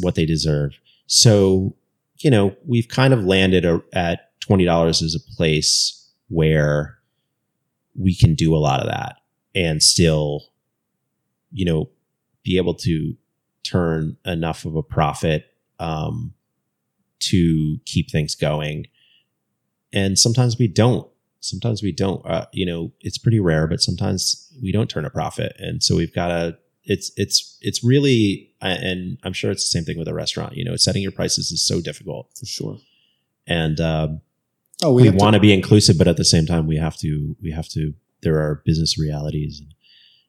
what 0.00 0.14
they 0.14 0.24
deserve. 0.24 0.78
So, 1.06 1.74
you 2.18 2.30
know, 2.30 2.56
we've 2.64 2.88
kind 2.88 3.12
of 3.12 3.24
landed 3.24 3.64
a, 3.64 3.82
at 3.92 4.30
$20 4.48 4.88
as 4.88 5.14
a 5.14 5.34
place 5.34 6.08
where 6.28 6.98
we 7.98 8.14
can 8.14 8.34
do 8.34 8.54
a 8.54 8.58
lot 8.58 8.80
of 8.80 8.86
that 8.86 9.16
and 9.54 9.82
still, 9.82 10.42
you 11.50 11.64
know, 11.64 11.90
be 12.44 12.58
able 12.58 12.74
to 12.74 13.16
turn 13.64 14.16
enough 14.24 14.64
of 14.64 14.76
a 14.76 14.82
profit 14.82 15.46
um, 15.80 16.32
to 17.20 17.78
keep 17.86 18.10
things 18.10 18.34
going. 18.34 18.86
And 19.92 20.18
sometimes 20.18 20.58
we 20.58 20.68
don't. 20.68 21.08
Sometimes 21.40 21.82
we 21.82 21.92
don't. 21.92 22.24
Uh, 22.26 22.46
you 22.52 22.66
know, 22.66 22.92
it's 23.00 23.18
pretty 23.18 23.40
rare, 23.40 23.66
but 23.66 23.80
sometimes 23.80 24.52
we 24.62 24.72
don't 24.72 24.90
turn 24.90 25.04
a 25.04 25.10
profit, 25.10 25.54
and 25.58 25.82
so 25.82 25.96
we've 25.96 26.12
got 26.14 26.28
to. 26.28 26.58
It's 26.84 27.10
it's 27.16 27.58
it's 27.62 27.82
really, 27.84 28.50
and 28.60 29.18
I'm 29.24 29.32
sure 29.32 29.50
it's 29.50 29.64
the 29.64 29.78
same 29.78 29.84
thing 29.84 29.98
with 29.98 30.08
a 30.08 30.14
restaurant. 30.14 30.56
You 30.56 30.64
know, 30.64 30.76
setting 30.76 31.02
your 31.02 31.12
prices 31.12 31.50
is 31.50 31.66
so 31.66 31.80
difficult, 31.80 32.30
for 32.38 32.46
sure. 32.46 32.78
and 33.46 33.80
um, 33.80 34.20
Oh, 34.82 34.92
we, 34.92 35.04
to- 35.04 35.16
want 35.16 35.34
to 35.34 35.40
be 35.40 35.52
inclusive, 35.54 35.96
but 35.98 36.06
at 36.08 36.16
the 36.16 36.24
same 36.24 36.46
time, 36.46 36.66
we 36.66 36.76
have 36.76 36.96
to 36.98 37.36
we 37.42 37.50
have 37.52 37.68
to. 37.70 37.94
There 38.22 38.38
are 38.38 38.62
business 38.64 38.98
realities 38.98 39.60
and, 39.60 39.72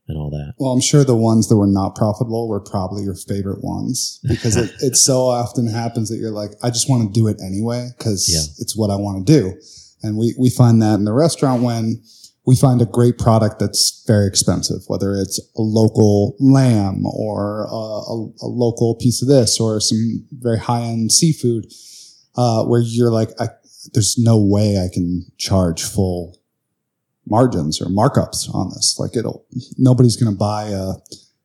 and 0.07 0.17
all 0.17 0.29
that. 0.29 0.53
Well, 0.57 0.71
I'm 0.71 0.81
sure 0.81 1.03
the 1.03 1.15
ones 1.15 1.49
that 1.49 1.57
were 1.57 1.67
not 1.67 1.95
profitable 1.95 2.47
were 2.47 2.59
probably 2.61 3.03
your 3.03 3.15
favorite 3.15 3.63
ones 3.63 4.19
because 4.27 4.55
it, 4.55 4.71
it 4.81 4.95
so 4.95 5.21
often 5.27 5.67
happens 5.67 6.09
that 6.09 6.17
you're 6.17 6.31
like, 6.31 6.51
I 6.63 6.69
just 6.69 6.89
want 6.89 7.03
to 7.13 7.19
do 7.19 7.27
it 7.27 7.37
anyway 7.41 7.89
because 7.97 8.27
Yeah. 8.29 8.41
it's 8.61 8.75
what 8.77 8.89
I 8.89 8.95
want 8.95 9.25
to 9.25 9.39
do. 9.41 9.59
And 10.03 10.17
we, 10.17 10.33
we 10.39 10.49
find 10.49 10.81
that 10.81 10.95
in 10.95 11.05
the 11.05 11.13
restaurant 11.13 11.63
when 11.63 12.01
we 12.45 12.55
find 12.55 12.81
a 12.81 12.85
great 12.85 13.17
product 13.17 13.59
that's 13.59 14.03
very 14.07 14.25
expensive, 14.25 14.81
whether 14.87 15.15
it's 15.15 15.37
a 15.57 15.61
local 15.61 16.35
lamb 16.39 17.05
or 17.05 17.65
a, 17.65 17.75
a, 17.75 18.25
a 18.43 18.47
local 18.47 18.95
piece 18.95 19.21
of 19.21 19.27
this 19.27 19.59
or 19.59 19.81
some 19.81 20.25
very 20.31 20.57
high 20.59 20.83
end 20.83 21.11
seafood, 21.11 21.65
uh, 22.37 22.63
where 22.63 22.79
you're 22.81 23.11
like, 23.11 23.29
I, 23.39 23.49
there's 23.93 24.17
no 24.17 24.37
way 24.37 24.77
I 24.77 24.87
can 24.93 25.25
charge 25.37 25.83
full 25.83 26.36
margins 27.29 27.81
or 27.81 27.85
markups 27.85 28.53
on 28.53 28.69
this. 28.69 28.97
Like 28.99 29.15
it'll, 29.15 29.45
nobody's 29.77 30.15
going 30.15 30.31
to 30.31 30.37
buy 30.37 30.69
a 30.69 30.93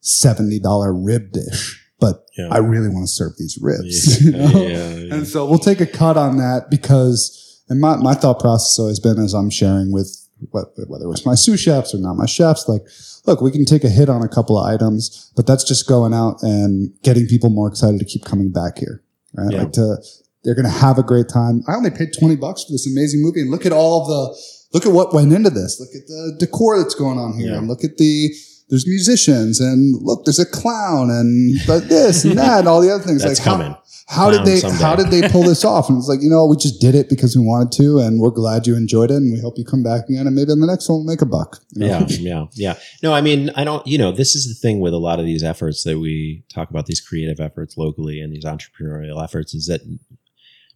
seventy 0.01 0.59
dollar 0.59 0.93
rib 0.93 1.33
dish, 1.33 1.81
but 2.01 2.27
Yeah. 2.37 2.49
I 2.51 2.59
really 2.59 2.89
want 2.89 3.05
to 3.05 3.13
serve 3.13 3.33
these 3.39 3.59
ribs. 3.61 4.21
you 4.25 4.33
know? 4.33 4.67
yeah, 4.67 4.95
yeah. 4.95 5.15
And 5.15 5.27
so 5.27 5.47
we'll 5.47 5.59
take 5.59 5.81
a 5.81 5.87
cut 5.87 6.17
on 6.17 6.37
that 6.39 6.71
because, 6.71 7.63
and 7.69 7.81
my, 7.81 7.97
my 7.97 8.15
thought 8.15 8.41
process 8.41 8.77
has 8.77 8.79
always 8.81 9.01
been 9.01 9.19
as 9.19 9.35
I'm 9.35 9.51
sharing 9.51 9.93
with 9.93 10.19
whether 10.51 11.09
it's 11.13 11.25
my 11.25 11.37
sous 11.37 11.61
chefs 11.61 11.95
or 11.95 11.99
not 11.99 12.15
my 12.15 12.27
chefs, 12.27 12.69
like, 12.69 12.83
look, 13.27 13.41
we 13.41 13.53
can 13.53 13.65
take 13.65 13.85
a 13.85 13.89
hit 13.89 14.09
on 14.09 14.23
a 14.23 14.29
couple 14.29 14.59
of 14.59 14.67
items, 14.67 15.31
but 15.37 15.47
that's 15.47 15.63
just 15.63 15.87
going 15.87 16.13
out 16.13 16.43
and 16.43 16.93
getting 17.05 17.27
people 17.29 17.49
more 17.49 17.69
excited 17.69 18.01
to 18.01 18.05
keep 18.05 18.25
coming 18.25 18.51
back 18.51 18.79
here, 18.79 19.05
right? 19.35 19.53
Yeah. 19.53 19.63
Like 19.63 19.73
to, 19.75 19.97
they're 20.43 20.57
going 20.57 20.65
to 20.67 20.71
have 20.71 20.99
a 20.99 21.05
great 21.05 21.29
time. 21.29 21.63
I 21.69 21.75
only 21.77 21.91
paid 21.91 22.09
20 22.19 22.35
bucks 22.37 22.65
for 22.65 22.73
this 22.73 22.91
amazing 22.91 23.23
movie 23.23 23.41
and 23.41 23.53
look 23.53 23.65
at 23.65 23.71
all 23.73 24.05
the, 24.05 24.37
look 24.73 24.87
at 24.87 24.93
what 24.93 25.13
went 25.15 25.33
into 25.33 25.51
this. 25.51 25.79
Look 25.81 25.91
at 25.95 26.07
the 26.07 26.37
decor 26.39 26.79
that's 26.79 26.95
going 26.95 27.19
on 27.19 27.35
here 27.39 27.51
Yeah. 27.53 27.59
and 27.59 27.69
look 27.69 27.85
at 27.85 27.97
the, 27.99 28.31
there's 28.71 28.87
musicians 28.87 29.61
and 29.61 29.95
look, 30.03 30.25
there's 30.25 30.39
a 30.39 30.47
clown 30.47 31.11
and 31.11 31.57
but 31.67 31.89
this 31.89 32.25
and 32.25 32.39
that 32.39 32.61
and 32.61 32.69
all 32.69 32.81
the 32.81 32.91
other 32.93 33.05
things. 33.05 33.23
That's 33.23 33.39
like 33.39 33.47
how- 33.47 33.57
coming. 33.59 33.77
how 34.09 34.31
did 34.31 34.45
they 34.45 34.57
someday. 34.57 34.83
how 34.83 34.97
did 34.97 35.09
they 35.11 35.29
pull 35.29 35.43
this 35.43 35.65
off 35.65 35.89
and 35.89 35.97
it's 35.99 36.09
like 36.09 36.21
you 36.23 36.29
know 36.29 36.45
we 36.47 36.57
just 36.57 36.81
did 36.81 36.95
it 36.95 37.09
because 37.09 37.37
we 37.37 37.43
wanted 37.43 37.71
to 37.73 37.99
and 37.99 38.21
we're 38.21 38.31
glad 38.31 38.67
you 38.67 38.75
enjoyed 38.77 39.11
it 39.11 39.17
and 39.17 39.33
we 39.33 39.41
hope 39.41 39.55
you 39.57 39.65
come 39.65 39.83
back 39.83 40.09
again 40.09 40.27
and 40.27 40.35
maybe 40.35 40.51
on 40.51 40.61
the 40.61 40.67
next 40.67 40.89
one 40.89 40.99
we'll 40.99 41.07
make 41.07 41.23
a 41.23 41.27
buck 41.27 41.61
you 41.73 41.87
know? 41.87 42.07
yeah 42.09 42.19
yeah 42.31 42.45
yeah 42.55 42.75
no 43.03 43.15
i 43.15 43.21
mean 43.23 43.49
i 43.57 43.63
don't 43.65 43.87
you 43.87 43.97
know 43.97 44.11
this 44.13 44.35
is 44.35 44.49
the 44.49 44.55
thing 44.55 44.81
with 44.81 44.93
a 44.93 44.99
lot 44.99 45.19
of 45.21 45.25
these 45.25 45.43
efforts 45.43 45.85
that 45.85 45.99
we 45.99 46.45
talk 46.53 46.69
about 46.69 46.85
these 46.87 47.01
creative 47.01 47.41
efforts 47.41 47.77
locally 47.79 48.21
and 48.21 48.33
these 48.35 48.45
entrepreneurial 48.45 49.23
efforts 49.23 49.55
is 49.55 49.67
that 49.67 49.81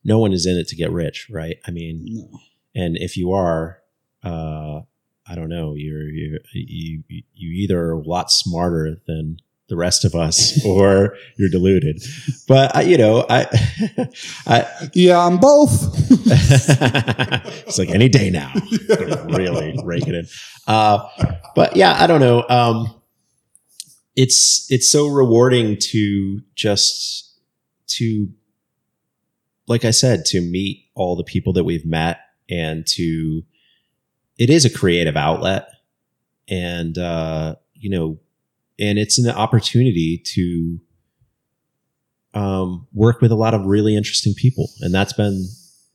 no 0.04 0.18
one 0.18 0.32
is 0.32 0.46
in 0.46 0.56
it 0.56 0.68
to 0.68 0.76
get 0.76 0.90
rich 0.90 1.26
right 1.30 1.56
i 1.66 1.70
mean 1.70 2.04
No. 2.08 2.38
and 2.74 2.96
if 2.96 3.16
you 3.16 3.32
are 3.32 3.78
uh 4.24 4.80
i 5.28 5.34
don't 5.34 5.48
know 5.48 5.74
you're, 5.74 6.08
you're 6.08 6.38
you 6.52 7.02
you 7.08 7.50
either 7.50 7.78
are 7.78 7.92
a 7.92 8.00
lot 8.00 8.30
smarter 8.30 8.96
than 9.06 9.38
the 9.68 9.76
rest 9.76 10.04
of 10.04 10.14
us 10.14 10.64
or 10.66 11.16
you're 11.36 11.48
deluded 11.48 12.02
but 12.46 12.74
I, 12.74 12.82
you 12.82 12.98
know 12.98 13.26
i 13.28 13.46
i 14.46 14.88
yeah 14.94 15.18
i'm 15.18 15.38
both 15.38 16.06
it's 16.28 17.78
like 17.78 17.90
any 17.90 18.08
day 18.08 18.30
now. 18.30 18.52
really 19.26 19.78
rake 19.84 20.06
it 20.06 20.14
in. 20.14 20.26
Uh, 20.66 21.08
but 21.54 21.76
yeah, 21.76 21.96
I 21.98 22.06
don't 22.06 22.20
know. 22.20 22.44
Um, 22.48 23.00
it's 24.14 24.66
it's 24.70 24.90
so 24.90 25.06
rewarding 25.06 25.76
to 25.78 26.40
just 26.54 27.38
to, 27.88 28.28
like 29.68 29.84
I 29.84 29.90
said, 29.90 30.24
to 30.26 30.40
meet 30.40 30.86
all 30.94 31.16
the 31.16 31.24
people 31.24 31.52
that 31.54 31.64
we've 31.64 31.86
met 31.86 32.20
and 32.50 32.86
to. 32.88 33.42
It 34.38 34.50
is 34.50 34.64
a 34.64 34.70
creative 34.70 35.16
outlet, 35.16 35.68
and 36.48 36.96
uh, 36.98 37.56
you 37.74 37.90
know, 37.90 38.18
and 38.78 38.98
it's 38.98 39.18
an 39.18 39.28
opportunity 39.30 40.18
to 40.34 40.80
um, 42.34 42.86
work 42.92 43.20
with 43.20 43.32
a 43.32 43.36
lot 43.36 43.54
of 43.54 43.64
really 43.64 43.96
interesting 43.96 44.34
people, 44.34 44.68
and 44.80 44.94
that's 44.94 45.12
been 45.14 45.46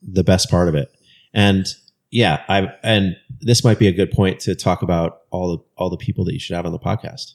the 0.02 0.24
best 0.24 0.50
part 0.50 0.68
of 0.68 0.76
it. 0.76 0.92
And 1.34 1.68
yeah, 2.10 2.44
I 2.50 2.74
and 2.84 3.16
this 3.40 3.64
might 3.64 3.80
be 3.80 3.88
a 3.88 3.92
good 3.94 4.12
point 4.12 4.40
to 4.42 4.56
talk 4.56 4.82
about 4.82 5.22
all 5.30 5.56
the 5.58 5.64
all 5.78 5.90
the 5.90 5.98
people 5.98 6.26
that 6.26 6.34
you 6.34 6.40
should 6.40 6.56
have 6.56 6.66
on 6.66 6.72
the 6.72 6.80
podcast. 6.80 7.34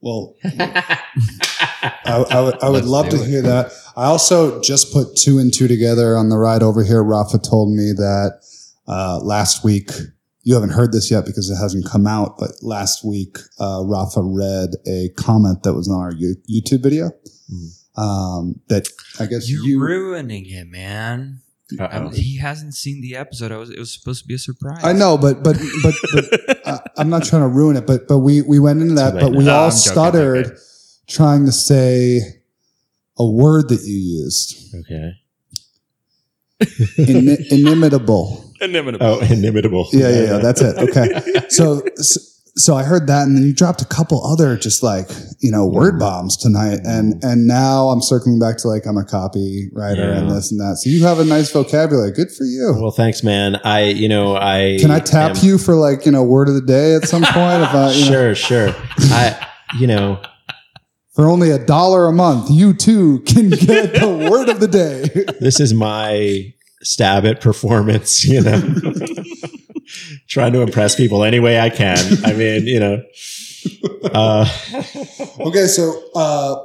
well 0.00 0.36
I, 0.44 2.24
I 2.30 2.40
would, 2.40 2.62
I 2.62 2.68
would 2.68 2.84
Let's 2.84 2.86
love 2.86 3.08
to 3.10 3.16
it. 3.22 3.26
hear 3.26 3.42
that 3.42 3.72
i 3.96 4.04
also 4.04 4.60
just 4.60 4.92
put 4.92 5.16
two 5.16 5.38
and 5.40 5.52
two 5.52 5.66
together 5.66 6.16
on 6.16 6.28
the 6.28 6.36
ride 6.38 6.62
over 6.62 6.84
here 6.84 7.02
rafa 7.02 7.38
told 7.38 7.72
me 7.74 7.90
that 7.92 8.40
uh, 8.86 9.18
last 9.18 9.64
week 9.64 9.90
you 10.48 10.54
haven't 10.54 10.70
heard 10.70 10.92
this 10.92 11.10
yet 11.10 11.26
because 11.26 11.50
it 11.50 11.56
hasn't 11.56 11.84
come 11.84 12.06
out 12.06 12.30
but 12.38 12.50
last 12.62 13.04
week 13.04 13.36
uh, 13.60 13.82
rafa 13.84 14.22
read 14.22 14.70
a 14.86 15.10
comment 15.16 15.62
that 15.64 15.74
was 15.74 15.88
on 15.90 16.00
our 16.00 16.12
You- 16.22 16.36
youtube 16.48 16.82
video 16.82 17.10
Mhm. 17.52 17.68
um, 18.04 18.60
that 18.68 18.84
i 19.20 19.26
guess 19.26 19.50
You're 19.50 19.64
you 19.64 19.80
ruining 19.80 20.44
it, 20.46 20.66
man. 20.68 21.40
Uh-oh. 21.78 22.08
He 22.10 22.38
hasn't 22.38 22.74
seen 22.74 23.02
the 23.02 23.14
episode. 23.16 23.52
I 23.52 23.58
was, 23.58 23.68
it 23.68 23.78
was 23.78 23.92
supposed 23.92 24.22
to 24.22 24.26
be 24.28 24.32
a 24.34 24.38
surprise. 24.38 24.80
I 24.82 24.94
know, 24.94 25.18
but 25.18 25.42
but 25.44 25.56
but, 25.82 25.94
but 26.14 26.24
uh, 26.66 26.78
I'm 26.96 27.10
not 27.10 27.24
trying 27.24 27.42
to 27.42 27.48
ruin 27.48 27.76
it. 27.76 27.86
But 27.86 28.08
but 28.08 28.20
we 28.20 28.40
we 28.40 28.58
went 28.58 28.80
into 28.80 28.94
that, 28.94 29.12
but 29.22 29.32
we 29.36 29.44
now. 29.44 29.56
all 29.58 29.64
I'm 29.64 29.70
joking, 29.72 29.92
stuttered 29.92 30.46
okay. 30.46 30.56
trying 31.08 31.44
to 31.44 31.52
say 31.52 32.22
a 33.18 33.26
word 33.26 33.68
that 33.68 33.82
you 33.84 33.98
used, 34.22 34.74
Okay. 34.80 35.12
In, 36.96 37.36
inimitable. 37.50 38.47
Inimitable. 38.60 39.06
Oh, 39.06 39.20
inimitable. 39.20 39.88
Yeah, 39.92 40.08
yeah, 40.08 40.22
yeah. 40.22 40.38
That's 40.38 40.60
it. 40.60 40.76
Okay. 40.76 41.20
So 41.50 41.82
so 42.58 42.74
I 42.74 42.82
heard 42.82 43.06
that, 43.06 43.26
and 43.26 43.36
then 43.36 43.44
you 43.44 43.54
dropped 43.54 43.80
a 43.82 43.84
couple 43.84 44.24
other 44.26 44.56
just 44.56 44.82
like 44.82 45.08
you 45.38 45.50
know 45.50 45.66
word 45.66 45.94
mm. 45.94 46.00
bombs 46.00 46.36
tonight, 46.36 46.80
and 46.84 47.14
mm. 47.14 47.24
and 47.24 47.46
now 47.46 47.88
I'm 47.88 48.02
circling 48.02 48.38
back 48.38 48.58
to 48.58 48.68
like 48.68 48.86
I'm 48.86 48.96
a 48.96 49.04
copywriter 49.04 50.16
and 50.16 50.30
this 50.30 50.50
and 50.50 50.60
that. 50.60 50.78
So 50.82 50.90
you 50.90 51.04
have 51.04 51.20
a 51.20 51.24
nice 51.24 51.50
vocabulary. 51.50 52.12
Good 52.12 52.30
for 52.32 52.44
you. 52.44 52.74
Well, 52.78 52.90
thanks, 52.90 53.22
man. 53.22 53.56
I, 53.64 53.84
you 53.84 54.08
know, 54.08 54.36
I 54.36 54.78
Can 54.80 54.90
I 54.90 54.98
tap 54.98 55.36
am- 55.36 55.44
you 55.44 55.58
for 55.58 55.74
like 55.74 56.04
you 56.04 56.12
know 56.12 56.24
word 56.24 56.48
of 56.48 56.54
the 56.54 56.62
day 56.62 56.94
at 56.94 57.04
some 57.08 57.22
point? 57.24 57.62
If 57.62 57.74
I, 57.74 57.92
you 57.92 58.10
know, 58.10 58.34
Sure, 58.34 58.34
sure. 58.34 58.74
I, 58.98 59.46
you 59.78 59.86
know, 59.86 60.20
For 61.14 61.28
only 61.28 61.50
a 61.50 61.58
dollar 61.58 62.06
a 62.06 62.12
month, 62.12 62.50
you 62.50 62.74
too 62.74 63.20
can 63.20 63.50
get 63.50 63.94
the 63.94 64.28
word 64.30 64.48
of 64.48 64.60
the 64.60 64.68
day. 64.68 65.08
this 65.40 65.60
is 65.60 65.72
my 65.72 66.52
stab 66.88 67.26
at 67.26 67.40
performance. 67.40 68.24
You 68.28 68.42
know, 68.42 68.60
trying 70.28 70.52
to 70.52 70.60
impress 70.60 70.94
people 70.94 71.24
any 71.24 71.40
way 71.40 71.58
I 71.58 71.70
can. 71.70 71.98
I 72.24 72.34
mean, 72.34 72.66
you 72.66 72.78
know, 72.78 73.02
uh, 74.12 74.46
okay, 75.40 75.66
so 75.66 76.02
uh, 76.14 76.62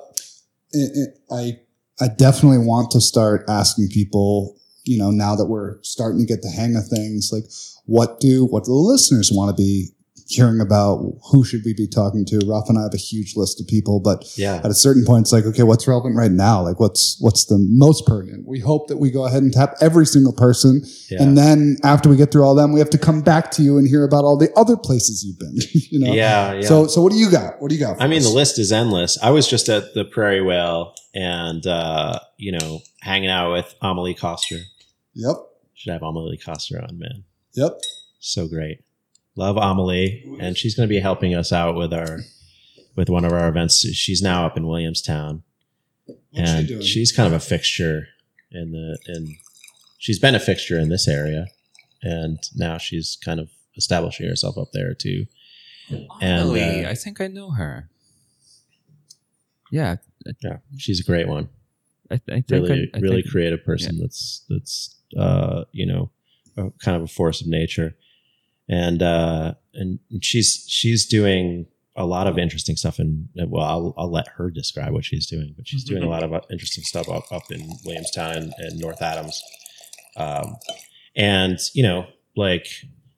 it, 0.72 0.92
it, 0.94 1.20
I 1.32 1.60
I 2.04 2.08
definitely 2.10 2.66
want 2.66 2.92
to 2.92 3.02
start 3.02 3.46
asking 3.48 3.90
people. 3.90 4.58
You 4.86 4.98
know, 4.98 5.12
now 5.12 5.36
that 5.36 5.46
we're 5.46 5.82
starting 5.84 6.20
to 6.20 6.26
get 6.26 6.42
the 6.42 6.50
hang 6.50 6.76
of 6.76 6.86
things, 6.88 7.30
like 7.32 7.46
what 7.86 8.20
do 8.20 8.46
what 8.46 8.66
do 8.66 8.72
the 8.72 8.78
listeners 8.78 9.32
want 9.32 9.56
to 9.56 9.62
be 9.62 9.90
hearing 10.36 10.60
about? 10.62 11.00
Who 11.32 11.44
should 11.44 11.62
we 11.66 11.74
be 11.74 11.88
talking 11.88 12.26
to? 12.26 12.38
Rafa 12.46 12.70
and 12.70 12.78
I 12.80 12.84
have 12.84 12.94
a 12.94 12.98
huge 12.98 13.36
list 13.36 13.60
of 13.62 13.68
people, 13.68 14.00
but 14.00 14.24
yeah. 14.38 14.56
at 14.64 14.66
a 14.68 14.74
certain 14.74 15.06
point, 15.06 15.24
it's 15.24 15.32
like, 15.34 15.46
okay, 15.46 15.64
what's 15.64 15.88
relevant 15.88 16.16
right 16.16 16.32
now? 16.32 16.62
Like, 16.62 16.80
what's 16.80 17.18
what's 17.20 17.46
the 17.46 17.58
most 17.70 18.06
pertinent? 18.06 18.48
We 18.48 18.60
hope 18.60 18.88
that 18.88 18.98
we 18.98 19.12
go 19.12 19.26
ahead 19.26 19.44
and 19.44 19.54
tap 19.54 19.76
every 19.82 20.06
single 20.06 20.34
person, 20.34 20.82
Yeah. 21.10 21.24
and 21.24 21.38
then 21.38 21.78
after 21.84 22.10
we 22.10 22.16
get 22.16 22.32
through 22.32 22.44
all 22.44 22.56
them, 22.56 22.74
we 22.74 22.80
have 22.80 22.90
to 22.92 22.98
come 22.98 23.22
back 23.22 23.52
to 23.52 23.62
you 23.64 23.78
and 23.78 23.88
hear 23.88 24.04
about 24.04 24.24
all 24.24 24.38
the 24.38 24.52
other 24.56 24.76
places 24.78 25.24
you've 25.24 25.40
been. 25.40 25.56
you 25.92 26.00
know, 26.00 26.14
Yeah, 26.14 26.54
yeah. 26.54 26.62
So, 26.68 26.88
so 26.88 27.02
what 27.02 27.12
do 27.12 27.18
you 27.18 27.30
got? 27.32 27.62
What 27.62 27.70
do 27.70 27.76
you 27.76 27.82
got? 27.82 27.98
for 27.98 28.04
I 28.04 28.08
mean, 28.08 28.20
us? 28.20 28.30
the 28.30 28.36
list 28.36 28.60
is 28.60 28.72
endless. 28.72 29.18
I 29.22 29.30
was 29.32 29.48
just 29.48 29.70
at 29.70 29.94
the 29.94 30.06
Prairie 30.06 30.42
Whale 30.42 30.94
and, 31.14 31.66
uh, 31.68 32.20
you 32.38 32.52
know, 32.52 32.82
hanging 33.02 33.30
out 33.30 33.52
with 33.54 33.74
Amelie 33.82 34.14
Coster. 34.16 34.58
Yep, 35.16 35.36
Should 35.76 35.94
have 35.94 36.02
Amelie 36.02 36.38
Coster 36.38 36.82
on, 36.82 36.98
man. 36.98 37.24
yep. 37.54 37.74
So 38.20 38.48
great. 38.48 38.80
Love 39.36 39.58
Amelie. 39.58 40.38
And 40.40 40.58
she's 40.58 40.76
going 40.76 40.88
to 40.88 40.94
be 40.94 41.00
helping 41.00 41.34
us 41.34 41.52
out 41.52 41.76
with 41.76 41.94
our, 41.94 42.20
with 42.96 43.10
one 43.10 43.26
of 43.26 43.32
our 43.34 43.48
events. 43.48 43.80
She's 43.94 44.22
now 44.22 44.46
up 44.46 44.58
in 44.58 44.68
Williamstown 44.68 45.44
What's 46.06 46.50
and 46.52 46.68
she 46.68 46.74
doing? 46.74 46.86
she's 46.86 47.12
kind 47.12 47.28
of 47.28 47.34
a 47.34 47.40
fixture 47.44 48.08
in 48.52 48.72
the, 48.72 48.98
in, 49.08 49.36
she's 49.98 50.20
been 50.20 50.36
a 50.36 50.40
fixture 50.40 50.78
in 50.78 50.90
this 50.90 51.08
area. 51.08 51.48
And 52.02 52.40
now 52.56 52.78
she's 52.78 53.18
kind 53.24 53.40
of 53.40 53.50
establishing 53.78 54.28
herself 54.28 54.58
up 54.58 54.72
there 54.74 54.94
too. 54.94 55.26
And, 56.22 56.52
uh, 56.86 56.90
I 56.90 56.96
think 56.96 57.20
I 57.22 57.28
know 57.28 57.52
her. 57.52 57.90
Yeah, 59.72 59.96
Yeah. 60.44 60.58
She's 60.78 61.00
a 61.00 61.04
great 61.04 61.28
one. 61.28 61.50
I, 62.12 62.16
I 62.16 62.18
think 62.42 62.46
really 62.52 62.92
I, 62.94 62.98
I 62.98 63.00
really 63.00 63.22
think- 63.22 63.32
creative 63.32 63.64
person 63.66 63.98
that's 64.00 64.46
that's 64.50 64.96
uh 65.18 65.64
you 65.72 65.86
know 65.86 66.12
a, 66.58 66.70
kind 66.84 66.96
of 66.98 67.04
a 67.04 67.08
force 67.08 67.42
of 67.42 67.48
nature 67.48 67.96
and 68.70 69.02
uh 69.04 69.54
and 69.74 70.00
she's 70.22 70.66
she's 70.68 71.06
doing 71.06 71.66
a 71.96 72.06
lot 72.06 72.26
of 72.28 72.38
interesting 72.38 72.76
stuff 72.76 72.98
and 73.00 73.28
well 73.48 73.64
I'll, 73.66 73.94
I'll 73.98 74.12
let 74.12 74.28
her 74.38 74.50
describe 74.50 74.94
what 74.94 75.06
she's 75.06 75.28
doing 75.28 75.54
but 75.56 75.68
she's 75.68 75.84
doing 75.84 76.04
a 76.04 76.10
lot 76.16 76.24
of 76.24 76.34
uh, 76.34 76.42
interesting 76.52 76.84
stuff 76.84 77.08
up, 77.10 77.32
up 77.32 77.44
in 77.52 77.70
williamstown 77.86 78.36
and, 78.38 78.54
and 78.58 78.80
north 78.80 79.02
adams 79.02 79.42
um 80.18 80.56
and 81.16 81.60
you 81.74 81.84
know 81.84 82.06
like 82.36 82.68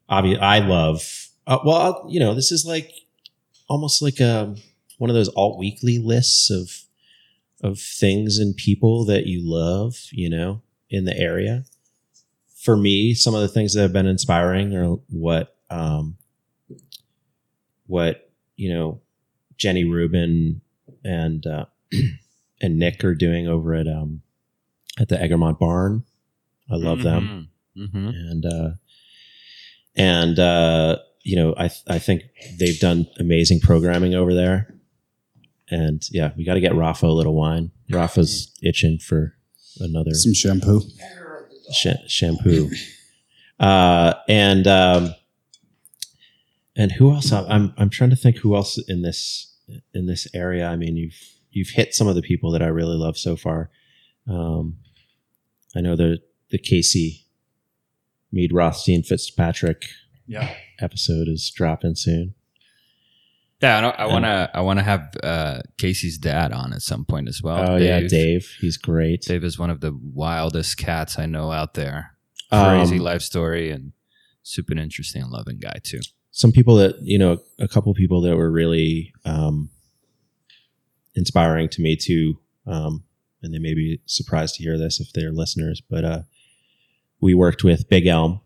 obvi- 0.09 0.39
i 0.39 0.59
love 0.59 1.01
uh, 1.47 1.59
well 1.65 1.77
I'll- 1.77 2.05
you 2.09 2.19
know 2.19 2.33
this 2.33 2.51
is 2.51 2.65
like 2.65 2.91
almost 3.69 4.01
like 4.01 4.19
a 4.19 4.55
one 4.97 5.09
of 5.09 5.15
those 5.15 5.29
alt 5.35 5.57
weekly 5.59 5.97
lists 5.99 6.49
of 6.49 6.71
of 7.63 7.79
things 7.79 8.37
and 8.37 8.55
people 8.55 9.05
that 9.05 9.25
you 9.27 9.41
love, 9.43 9.95
you 10.11 10.29
know, 10.29 10.61
in 10.89 11.05
the 11.05 11.17
area. 11.17 11.63
For 12.65 12.75
me, 12.75 13.13
some 13.13 13.35
of 13.35 13.41
the 13.41 13.47
things 13.47 13.73
that 13.73 13.81
have 13.81 13.93
been 13.93 14.07
inspiring 14.07 14.75
are 14.75 14.95
what 15.09 15.55
um 15.69 16.17
what, 17.87 18.31
you 18.55 18.73
know, 18.73 19.01
Jenny 19.57 19.83
Rubin 19.85 20.61
and 21.03 21.45
uh 21.45 21.65
and 22.61 22.77
Nick 22.79 23.03
are 23.03 23.15
doing 23.15 23.47
over 23.47 23.73
at 23.75 23.87
um 23.87 24.21
at 24.99 25.09
the 25.09 25.23
Egremont 25.23 25.59
Barn. 25.59 26.03
I 26.71 26.75
love 26.75 27.03
them 27.03 27.49
Mhm. 27.77 28.09
and 28.31 28.45
uh, 28.45 28.69
and 29.95 30.39
uh, 30.39 30.97
you 31.23 31.35
know 31.35 31.53
I 31.57 31.69
I 31.87 31.99
think 31.99 32.23
they've 32.57 32.79
done 32.79 33.05
amazing 33.19 33.59
programming 33.59 34.15
over 34.15 34.33
there. 34.33 34.73
and 35.69 36.01
yeah, 36.11 36.31
we 36.37 36.43
got 36.45 36.53
to 36.55 36.59
get 36.61 36.73
Rafa 36.75 37.05
a 37.07 37.09
little 37.09 37.35
wine. 37.35 37.71
Rafa's 37.89 38.51
itching 38.63 38.97
for 38.99 39.35
another 39.79 40.13
Some 40.13 40.33
shampoo. 40.33 40.81
Sh- 41.73 41.87
shampoo. 42.07 42.69
Uh, 43.59 44.13
and 44.27 44.67
um, 44.67 45.15
and 46.75 46.91
who 46.91 47.11
else? 47.13 47.31
I'm 47.31 47.73
I'm 47.77 47.89
trying 47.89 48.09
to 48.11 48.15
think 48.15 48.37
who 48.37 48.55
else 48.55 48.77
in 48.87 49.01
this 49.01 49.55
in 49.93 50.05
this 50.07 50.27
area. 50.33 50.67
I 50.67 50.75
mean, 50.75 50.95
you've 50.97 51.19
you've 51.51 51.69
hit 51.69 51.93
some 51.95 52.07
of 52.07 52.15
the 52.15 52.21
people 52.21 52.51
that 52.51 52.61
I 52.61 52.67
really 52.67 52.97
love 52.97 53.17
so 53.17 53.35
far. 53.35 53.69
Um, 54.29 54.77
I 55.75 55.81
know 55.81 55.95
the 55.95 56.19
the 56.51 56.57
Casey 56.57 57.25
Mead 58.31 58.51
Rothstein 58.53 59.01
Fitzpatrick 59.03 59.85
Yeah. 60.27 60.53
episode 60.79 61.27
is 61.27 61.49
dropping 61.49 61.95
soon. 61.95 62.34
Yeah, 63.65 63.77
I, 63.77 63.81
don't- 63.81 63.99
I 63.99 64.05
want 64.05 64.25
to. 64.25 64.49
I 64.53 64.61
want 64.61 64.79
to 64.79 64.83
have 64.83 65.01
uh, 65.23 65.59
Casey's 65.77 66.17
dad 66.17 66.51
on 66.53 66.73
at 66.73 66.81
some 66.81 67.03
point 67.05 67.27
as 67.27 67.41
well. 67.43 67.71
oh 67.71 67.75
yeah, 67.77 67.99
Dave, 68.01 68.45
he's 68.61 68.77
great. 68.77 69.21
Dave 69.21 69.43
is 69.43 69.57
one 69.59 69.69
of 69.69 69.79
the 69.81 69.91
wildest 70.13 70.77
cats 70.77 71.17
I 71.19 71.25
know 71.25 71.51
out 71.51 71.73
there. 71.73 72.11
Um, 72.51 72.79
Crazy 72.79 72.99
life 72.99 73.21
story 73.21 73.71
and 73.71 73.91
super 74.43 74.73
interesting 74.77 75.21
and 75.23 75.31
loving 75.31 75.57
guy 75.59 75.77
too. 75.83 75.99
some 76.31 76.51
people 76.51 76.75
that 76.75 76.95
you 77.01 77.17
know 77.17 77.39
a 77.59 77.67
couple 77.67 77.91
people 77.95 78.21
that 78.21 78.35
were 78.37 78.51
really 78.51 79.11
um, 79.25 79.69
inspiring 81.15 81.69
to 81.69 81.81
me 81.81 81.95
too 81.95 82.39
um, 82.67 83.03
and 83.41 83.53
they 83.53 83.59
may 83.59 83.73
be 83.73 83.99
surprised 84.05 84.55
to 84.55 84.63
hear 84.63 84.77
this 84.77 84.99
if 84.99 85.11
they're 85.13 85.31
listeners 85.31 85.81
but 85.89 86.03
uh, 86.05 86.21
we 87.21 87.33
worked 87.33 87.63
with 87.63 87.89
big 87.89 88.05
elm 88.05 88.41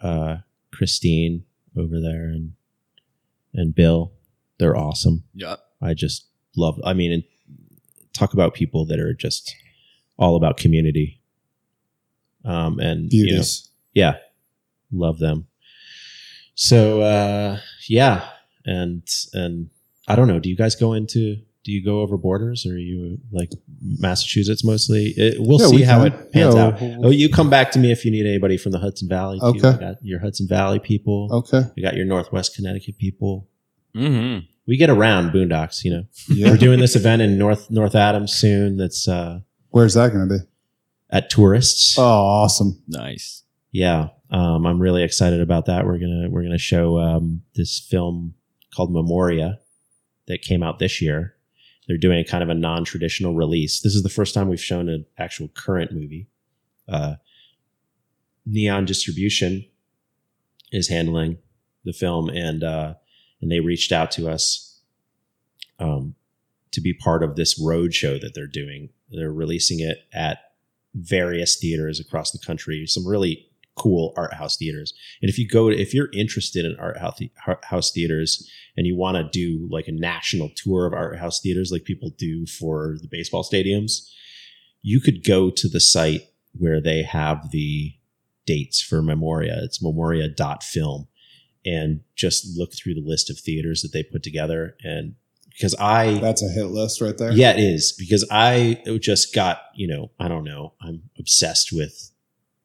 uh, 0.00 0.36
christine 0.72 1.44
over 1.76 2.00
there 2.00 2.24
and 2.24 2.52
and 3.54 3.74
bill 3.74 4.12
they're 4.62 4.76
awesome 4.76 5.24
Yeah. 5.34 5.56
i 5.82 5.92
just 5.94 6.26
love 6.56 6.78
i 6.84 6.92
mean 6.94 7.10
and 7.12 7.24
talk 8.12 8.32
about 8.34 8.54
people 8.54 8.86
that 8.86 8.98
are 9.00 9.12
just 9.14 9.54
all 10.18 10.36
about 10.36 10.56
community 10.56 11.20
um, 12.44 12.78
and 12.80 13.12
you 13.12 13.36
know, 13.36 13.42
yeah 13.94 14.16
love 14.92 15.18
them 15.18 15.46
so 16.54 17.00
uh 17.00 17.58
yeah 17.88 18.28
and 18.66 19.02
and 19.32 19.70
i 20.08 20.14
don't 20.16 20.28
know 20.28 20.38
do 20.38 20.48
you 20.48 20.56
guys 20.56 20.74
go 20.76 20.92
into 20.92 21.36
do 21.64 21.70
you 21.72 21.82
go 21.84 22.00
over 22.00 22.16
borders 22.18 22.66
or 22.66 22.72
are 22.74 22.78
you 22.78 23.18
like 23.30 23.50
massachusetts 23.80 24.62
mostly 24.64 25.14
it, 25.16 25.36
we'll 25.38 25.60
Yeah, 25.60 25.66
see 25.68 25.76
we 25.76 25.82
how 25.82 26.02
can. 26.04 26.12
it 26.12 26.32
pans 26.32 26.54
Yeah, 26.54 26.62
out 26.66 26.80
we'll- 26.80 27.06
oh 27.06 27.10
you 27.10 27.28
come 27.30 27.48
back 27.48 27.70
to 27.72 27.78
me 27.78 27.90
if 27.90 28.04
you 28.04 28.10
need 28.10 28.26
anybody 28.26 28.56
from 28.58 28.72
the 28.72 28.78
hudson 28.78 29.08
valley 29.08 29.38
too. 29.40 29.46
Okay. 29.46 29.70
We 29.72 29.78
got 29.78 29.96
your 30.02 30.18
hudson 30.20 30.46
valley 30.48 30.78
people 30.80 31.28
Okay. 31.32 31.62
You 31.76 31.82
got 31.82 31.96
your 31.96 32.04
northwest 32.06 32.54
connecticut 32.56 32.98
people 32.98 33.48
Mm-hmm. 33.94 34.46
We 34.66 34.76
get 34.76 34.90
around 34.90 35.30
boondocks 35.32 35.84
you 35.84 35.90
know 35.90 36.04
Yeah. 36.28 36.50
we're 36.50 36.56
doing 36.56 36.80
this 36.80 36.94
event 36.96 37.22
in 37.22 37.36
north 37.38 37.70
north 37.70 37.94
adams 37.94 38.32
soon 38.32 38.76
that's 38.76 39.08
uh 39.08 39.40
Where's 39.70 39.94
that 39.94 40.12
going 40.12 40.28
to 40.28 40.38
be? 40.38 40.44
at 41.10 41.30
tourists 41.30 41.96
Oh, 41.98 42.02
awesome. 42.02 42.82
Nice. 42.88 43.42
yeah 43.70 44.08
um, 44.30 44.66
i'm 44.66 44.80
really 44.80 45.02
excited 45.02 45.40
about 45.40 45.66
that 45.66 45.84
we're 45.86 45.98
gonna 45.98 46.28
we're 46.30 46.42
gonna 46.42 46.58
show 46.58 46.98
um, 46.98 47.42
this 47.54 47.78
film 47.78 48.34
called 48.74 48.92
memoria 48.92 49.58
that 50.26 50.42
came 50.42 50.62
out 50.62 50.78
this 50.78 51.00
year 51.02 51.34
they're 51.88 51.98
doing 51.98 52.18
a 52.20 52.24
kind 52.24 52.42
of 52.42 52.48
a 52.48 52.54
non-traditional 52.54 53.34
release 53.34 53.80
this 53.80 53.94
is 53.94 54.02
the 54.02 54.08
first 54.08 54.32
time 54.34 54.48
we've 54.48 54.60
shown 54.62 54.88
an 54.88 55.04
actual 55.18 55.48
current 55.48 55.92
movie 55.92 56.28
uh, 56.88 57.14
neon 58.46 58.84
distribution 58.84 59.64
is 60.70 60.88
handling 60.88 61.38
the 61.84 61.92
film 61.92 62.28
and 62.30 62.62
uh, 62.64 62.94
and 63.42 63.50
they 63.50 63.60
reached 63.60 63.92
out 63.92 64.10
to 64.12 64.30
us 64.30 64.80
um, 65.78 66.14
to 66.70 66.80
be 66.80 66.94
part 66.94 67.22
of 67.22 67.36
this 67.36 67.60
road 67.62 67.92
show 67.92 68.18
that 68.18 68.32
they're 68.34 68.46
doing. 68.46 68.88
They're 69.10 69.32
releasing 69.32 69.80
it 69.80 69.98
at 70.14 70.38
various 70.94 71.56
theaters 71.56 72.00
across 72.00 72.30
the 72.30 72.38
country 72.38 72.86
some 72.86 73.06
really 73.06 73.46
cool 73.74 74.14
art 74.16 74.34
house 74.34 74.56
theaters. 74.56 74.94
And 75.20 75.30
if 75.30 75.38
you 75.38 75.48
go 75.48 75.70
to, 75.70 75.76
if 75.76 75.92
you're 75.92 76.10
interested 76.12 76.64
in 76.64 76.76
art 76.78 76.98
house 77.64 77.90
theaters 77.92 78.50
and 78.76 78.86
you 78.86 78.96
want 78.96 79.16
to 79.16 79.28
do 79.30 79.66
like 79.70 79.88
a 79.88 79.92
national 79.92 80.50
tour 80.54 80.86
of 80.86 80.92
art 80.92 81.18
house 81.18 81.40
theaters 81.40 81.72
like 81.72 81.84
people 81.84 82.10
do 82.16 82.46
for 82.46 82.96
the 83.00 83.08
baseball 83.08 83.42
stadiums 83.42 84.10
you 84.82 85.00
could 85.00 85.24
go 85.24 85.50
to 85.50 85.68
the 85.68 85.80
site 85.80 86.28
where 86.52 86.80
they 86.80 87.02
have 87.02 87.50
the 87.50 87.94
dates 88.44 88.82
for 88.82 89.00
memoria. 89.00 89.60
It's 89.62 89.82
memoria.film 89.82 91.06
and 91.64 92.00
just 92.16 92.46
look 92.56 92.72
through 92.74 92.94
the 92.94 93.00
list 93.00 93.30
of 93.30 93.38
theaters 93.38 93.82
that 93.82 93.92
they 93.92 94.02
put 94.02 94.22
together 94.22 94.76
and 94.82 95.14
because 95.50 95.74
i 95.78 96.14
That's 96.18 96.42
a 96.42 96.48
hit 96.48 96.66
list 96.66 97.00
right 97.00 97.16
there. 97.16 97.30
yeah, 97.32 97.52
it 97.52 97.60
is 97.60 97.92
because 97.92 98.26
I 98.30 98.82
just 99.00 99.34
got, 99.34 99.60
you 99.74 99.86
know, 99.86 100.10
I 100.18 100.26
don't 100.28 100.44
know. 100.44 100.72
I'm 100.80 101.02
obsessed 101.18 101.72
with, 101.72 102.10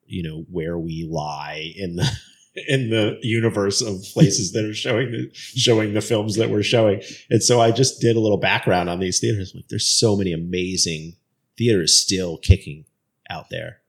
you 0.06 0.22
know, 0.22 0.46
where 0.50 0.78
we 0.78 1.06
lie 1.08 1.74
in 1.76 1.96
the 1.96 2.08
in 2.66 2.88
the 2.88 3.18
universe 3.22 3.82
of 3.82 4.02
places 4.14 4.52
that 4.52 4.64
are 4.64 4.72
showing 4.74 5.12
the 5.12 5.30
showing 5.34 5.92
the 5.92 6.00
films 6.00 6.36
that 6.36 6.48
we're 6.48 6.62
showing. 6.62 7.02
And 7.28 7.42
so 7.42 7.60
I 7.60 7.72
just 7.72 8.00
did 8.00 8.16
a 8.16 8.20
little 8.20 8.38
background 8.38 8.88
on 8.88 9.00
these 9.00 9.20
theaters. 9.20 9.52
Like 9.54 9.68
there's 9.68 9.86
so 9.86 10.16
many 10.16 10.32
amazing 10.32 11.16
theaters 11.58 11.94
still 11.94 12.38
kicking 12.38 12.86
out 13.28 13.50
there. 13.50 13.80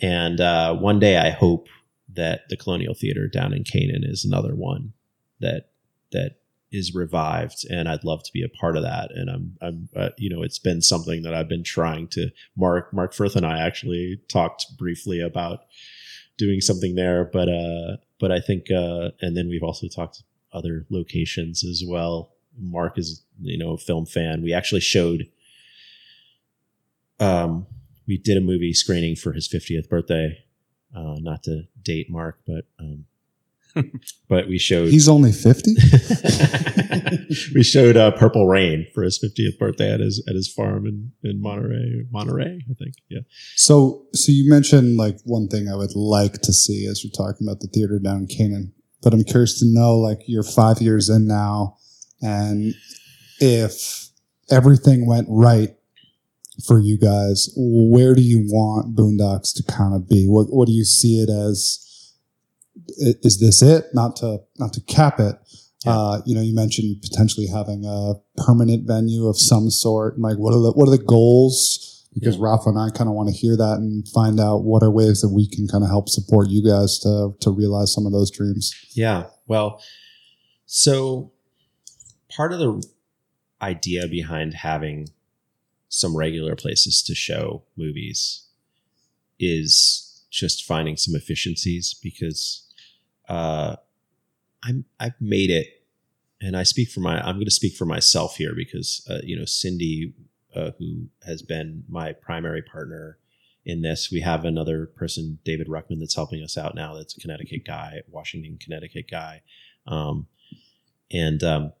And 0.00 0.40
uh, 0.40 0.76
one 0.76 1.00
day 1.00 1.16
I 1.16 1.30
hope 1.30 1.66
that 2.14 2.48
the 2.48 2.56
Colonial 2.56 2.94
Theater 2.94 3.28
down 3.28 3.52
in 3.52 3.64
Canaan 3.64 4.04
is 4.04 4.24
another 4.24 4.54
one 4.54 4.92
that 5.40 5.70
that 6.12 6.36
is 6.70 6.94
revived 6.94 7.64
and 7.70 7.88
I'd 7.88 8.04
love 8.04 8.22
to 8.24 8.32
be 8.32 8.42
a 8.42 8.48
part 8.48 8.76
of 8.76 8.82
that. 8.82 9.10
And 9.14 9.30
I'm 9.30 9.56
I'm 9.60 9.88
uh, 9.96 10.10
you 10.18 10.28
know 10.28 10.42
it's 10.42 10.58
been 10.58 10.82
something 10.82 11.22
that 11.22 11.34
I've 11.34 11.48
been 11.48 11.64
trying 11.64 12.08
to 12.08 12.30
Mark 12.56 12.92
Mark 12.92 13.14
Firth 13.14 13.36
and 13.36 13.46
I 13.46 13.58
actually 13.58 14.20
talked 14.28 14.66
briefly 14.76 15.20
about 15.20 15.60
doing 16.36 16.60
something 16.60 16.94
there 16.94 17.24
but 17.24 17.48
uh 17.48 17.96
but 18.20 18.30
I 18.30 18.40
think 18.40 18.70
uh 18.70 19.10
and 19.20 19.36
then 19.36 19.48
we've 19.48 19.62
also 19.62 19.88
talked 19.88 20.22
other 20.52 20.86
locations 20.90 21.64
as 21.64 21.82
well. 21.86 22.32
Mark 22.58 22.98
is 22.98 23.24
you 23.40 23.58
know 23.58 23.72
a 23.72 23.78
film 23.78 24.06
fan. 24.06 24.42
We 24.42 24.52
actually 24.52 24.82
showed 24.82 25.28
um 27.18 27.66
we 28.06 28.18
did 28.18 28.36
a 28.36 28.42
movie 28.42 28.72
screening 28.72 29.16
for 29.16 29.32
his 29.32 29.48
50th 29.48 29.88
birthday 29.88 30.44
uh 30.94 31.16
not 31.18 31.42
to 31.42 31.62
date 31.82 32.10
Mark 32.10 32.40
but 32.46 32.64
um 32.80 33.04
but 34.28 34.48
we 34.48 34.58
showed 34.58 34.88
He's 34.88 35.08
only 35.08 35.32
50? 35.32 35.74
we 37.54 37.62
showed 37.62 37.96
uh, 37.96 38.10
Purple 38.12 38.46
Rain 38.46 38.86
for 38.94 39.02
his 39.02 39.18
50th 39.18 39.58
birthday 39.58 39.92
at 39.92 40.00
his 40.00 40.24
at 40.28 40.34
his 40.34 40.52
farm 40.52 40.86
in 40.86 41.12
in 41.22 41.40
Monterey, 41.40 42.06
Monterey, 42.10 42.60
I 42.70 42.74
think. 42.74 42.94
Yeah. 43.08 43.20
So, 43.56 44.06
so 44.14 44.32
you 44.32 44.48
mentioned 44.48 44.96
like 44.96 45.18
one 45.24 45.48
thing 45.48 45.68
I 45.68 45.76
would 45.76 45.94
like 45.94 46.40
to 46.42 46.52
see 46.52 46.86
as 46.86 47.04
you're 47.04 47.12
talking 47.12 47.46
about 47.46 47.60
the 47.60 47.68
theater 47.68 47.98
down 47.98 48.18
in 48.18 48.26
Canaan, 48.26 48.72
but 49.02 49.12
I'm 49.12 49.24
curious 49.24 49.58
to 49.60 49.66
know 49.66 49.96
like 49.96 50.20
you're 50.26 50.42
five 50.42 50.80
years 50.80 51.08
in 51.08 51.26
now, 51.26 51.76
and 52.22 52.74
if 53.40 54.10
everything 54.50 55.06
went 55.06 55.26
right 55.30 55.70
for 56.66 56.80
you 56.80 56.98
guys, 56.98 57.50
where 57.56 58.14
do 58.14 58.22
you 58.22 58.46
want 58.48 58.96
Boondocks 58.96 59.54
to 59.54 59.62
kind 59.62 59.94
of 59.94 60.08
be? 60.08 60.26
What 60.26 60.46
what 60.50 60.66
do 60.66 60.72
you 60.72 60.84
see 60.84 61.20
it 61.20 61.30
as? 61.30 61.84
Is 62.98 63.40
this 63.40 63.62
it? 63.62 63.86
Not 63.94 64.16
to 64.16 64.40
not 64.58 64.72
to 64.74 64.80
cap 64.82 65.20
it. 65.20 65.36
Yeah. 65.84 65.92
Uh, 65.96 66.22
you 66.26 66.34
know, 66.34 66.40
you 66.40 66.54
mentioned 66.54 67.00
potentially 67.02 67.46
having 67.46 67.84
a 67.84 68.14
permanent 68.42 68.86
venue 68.86 69.28
of 69.28 69.38
some 69.38 69.70
sort. 69.70 70.14
And 70.14 70.22
like, 70.22 70.36
what 70.36 70.52
are 70.52 70.60
the 70.60 70.72
what 70.72 70.88
are 70.88 70.96
the 70.96 71.02
goals? 71.02 72.06
Because 72.14 72.36
Rafa 72.36 72.70
and 72.70 72.78
I 72.78 72.90
kind 72.90 73.08
of 73.08 73.14
want 73.14 73.28
to 73.28 73.34
hear 73.34 73.56
that 73.56 73.76
and 73.78 74.08
find 74.08 74.40
out 74.40 74.64
what 74.64 74.82
are 74.82 74.90
ways 74.90 75.20
that 75.20 75.28
we 75.28 75.48
can 75.48 75.68
kind 75.68 75.84
of 75.84 75.90
help 75.90 76.08
support 76.08 76.48
you 76.48 76.64
guys 76.64 76.98
to 77.00 77.34
to 77.40 77.50
realize 77.50 77.92
some 77.92 78.06
of 78.06 78.12
those 78.12 78.30
dreams. 78.30 78.74
Yeah. 78.94 79.26
Well, 79.46 79.80
so 80.66 81.32
part 82.28 82.52
of 82.52 82.58
the 82.58 82.82
idea 83.62 84.08
behind 84.08 84.54
having 84.54 85.08
some 85.88 86.16
regular 86.16 86.54
places 86.54 87.02
to 87.02 87.14
show 87.14 87.62
movies 87.76 88.46
is 89.38 90.26
just 90.30 90.64
finding 90.64 90.96
some 90.96 91.14
efficiencies 91.14 91.94
because 92.02 92.66
uh, 93.28 93.76
I'm 94.62 94.84
I've 95.00 95.20
made 95.20 95.50
it, 95.50 95.84
and 96.40 96.56
I 96.56 96.62
speak 96.62 96.90
for 96.90 97.00
my 97.00 97.20
I'm 97.20 97.36
going 97.36 97.44
to 97.44 97.50
speak 97.50 97.74
for 97.74 97.86
myself 97.86 98.36
here 98.36 98.54
because 98.54 99.06
uh, 99.10 99.20
you 99.22 99.38
know 99.38 99.44
Cindy, 99.44 100.14
uh, 100.54 100.72
who 100.78 101.08
has 101.26 101.42
been 101.42 101.84
my 101.88 102.12
primary 102.12 102.62
partner 102.62 103.18
in 103.64 103.82
this, 103.82 104.10
we 104.10 104.20
have 104.20 104.44
another 104.44 104.86
person, 104.86 105.38
David 105.44 105.68
Ruckman, 105.68 105.98
that's 106.00 106.14
helping 106.14 106.42
us 106.42 106.56
out 106.56 106.74
now. 106.74 106.94
That's 106.94 107.16
a 107.16 107.20
Connecticut 107.20 107.66
guy, 107.66 108.00
Washington, 108.08 108.58
Connecticut 108.58 109.10
guy, 109.10 109.42
um, 109.86 110.26
and 111.10 111.42
um, 111.42 111.72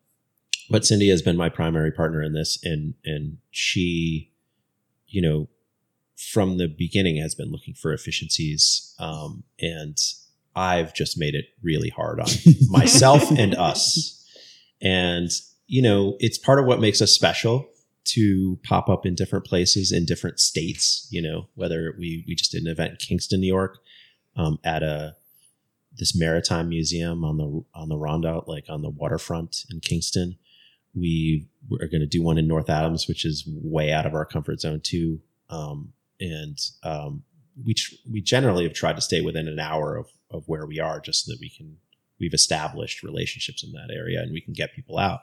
but 0.70 0.84
Cindy 0.84 1.08
has 1.08 1.22
been 1.22 1.36
my 1.36 1.48
primary 1.48 1.90
partner 1.90 2.22
in 2.22 2.32
this, 2.32 2.58
and 2.62 2.94
and 3.04 3.38
she, 3.50 4.32
you 5.06 5.22
know, 5.22 5.48
from 6.16 6.58
the 6.58 6.68
beginning 6.68 7.16
has 7.16 7.34
been 7.34 7.50
looking 7.50 7.74
for 7.74 7.92
efficiencies, 7.92 8.94
um, 8.98 9.44
and 9.60 9.96
I've 10.54 10.94
just 10.94 11.18
made 11.18 11.34
it 11.34 11.46
really 11.62 11.88
hard 11.88 12.20
on 12.20 12.28
myself 12.68 13.30
and 13.30 13.54
us. 13.54 14.14
And 14.82 15.30
you 15.66 15.82
know, 15.82 16.16
it's 16.18 16.38
part 16.38 16.58
of 16.58 16.66
what 16.66 16.80
makes 16.80 17.00
us 17.00 17.12
special 17.12 17.68
to 18.04 18.58
pop 18.64 18.88
up 18.88 19.04
in 19.04 19.14
different 19.14 19.44
places 19.44 19.92
in 19.92 20.06
different 20.06 20.40
states. 20.40 21.06
You 21.10 21.22
know, 21.22 21.48
whether 21.54 21.94
we 21.98 22.24
we 22.26 22.34
just 22.34 22.52
did 22.52 22.62
an 22.62 22.68
event 22.68 22.90
in 22.92 22.96
Kingston, 22.96 23.40
New 23.40 23.46
York, 23.46 23.78
um, 24.36 24.58
at 24.64 24.82
a 24.82 25.16
this 25.98 26.16
maritime 26.16 26.68
museum 26.68 27.24
on 27.24 27.36
the 27.36 27.64
on 27.74 27.88
the 27.88 27.96
Rondout, 27.96 28.46
like 28.46 28.64
on 28.68 28.82
the 28.82 28.90
waterfront 28.90 29.64
in 29.70 29.80
Kingston. 29.80 30.36
We 30.94 31.48
are 31.80 31.86
going 31.86 32.00
to 32.00 32.06
do 32.06 32.22
one 32.22 32.38
in 32.38 32.46
North 32.46 32.70
Adams, 32.70 33.06
which 33.06 33.24
is 33.24 33.44
way 33.46 33.92
out 33.92 34.06
of 34.06 34.14
our 34.14 34.24
comfort 34.24 34.60
zone 34.60 34.80
too. 34.82 35.20
Um, 35.50 35.92
and 36.20 36.58
um, 36.82 37.22
we 37.64 37.74
tr- 37.74 37.94
we 38.10 38.20
generally 38.20 38.64
have 38.64 38.74
tried 38.74 38.96
to 38.96 39.02
stay 39.02 39.20
within 39.20 39.48
an 39.48 39.58
hour 39.58 39.96
of 39.96 40.08
of 40.30 40.44
where 40.46 40.66
we 40.66 40.80
are, 40.80 41.00
just 41.00 41.24
so 41.24 41.32
that 41.32 41.40
we 41.40 41.50
can 41.50 41.76
we've 42.20 42.34
established 42.34 43.02
relationships 43.02 43.62
in 43.62 43.72
that 43.72 43.94
area 43.94 44.20
and 44.20 44.32
we 44.32 44.40
can 44.40 44.52
get 44.52 44.74
people 44.74 44.98
out. 44.98 45.20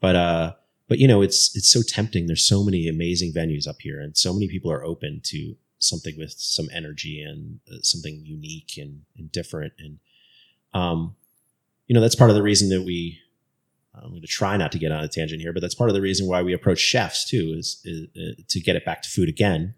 But 0.00 0.16
uh, 0.16 0.52
but 0.88 0.98
you 0.98 1.08
know, 1.08 1.22
it's 1.22 1.54
it's 1.56 1.70
so 1.70 1.82
tempting. 1.86 2.26
There's 2.26 2.46
so 2.46 2.64
many 2.64 2.88
amazing 2.88 3.32
venues 3.32 3.68
up 3.68 3.76
here, 3.80 4.00
and 4.00 4.16
so 4.16 4.32
many 4.32 4.48
people 4.48 4.72
are 4.72 4.84
open 4.84 5.20
to 5.24 5.56
something 5.78 6.16
with 6.18 6.34
some 6.36 6.68
energy 6.72 7.22
and 7.22 7.60
uh, 7.70 7.78
something 7.82 8.22
unique 8.24 8.72
and, 8.76 9.02
and 9.16 9.30
different. 9.30 9.72
And 9.78 9.98
um, 10.74 11.14
you 11.86 11.94
know, 11.94 12.00
that's 12.00 12.16
part 12.16 12.30
of 12.30 12.36
the 12.36 12.42
reason 12.42 12.68
that 12.70 12.82
we. 12.82 13.20
I'm 14.02 14.10
going 14.10 14.22
to 14.22 14.26
try 14.26 14.56
not 14.56 14.72
to 14.72 14.78
get 14.78 14.92
on 14.92 15.04
a 15.04 15.08
tangent 15.08 15.40
here, 15.40 15.52
but 15.52 15.60
that's 15.60 15.74
part 15.74 15.90
of 15.90 15.94
the 15.94 16.00
reason 16.00 16.26
why 16.26 16.42
we 16.42 16.52
approach 16.52 16.78
chefs 16.78 17.28
too, 17.28 17.54
is, 17.56 17.80
is 17.84 18.06
uh, 18.16 18.42
to 18.48 18.60
get 18.60 18.76
it 18.76 18.84
back 18.84 19.02
to 19.02 19.08
food 19.08 19.28
again. 19.28 19.74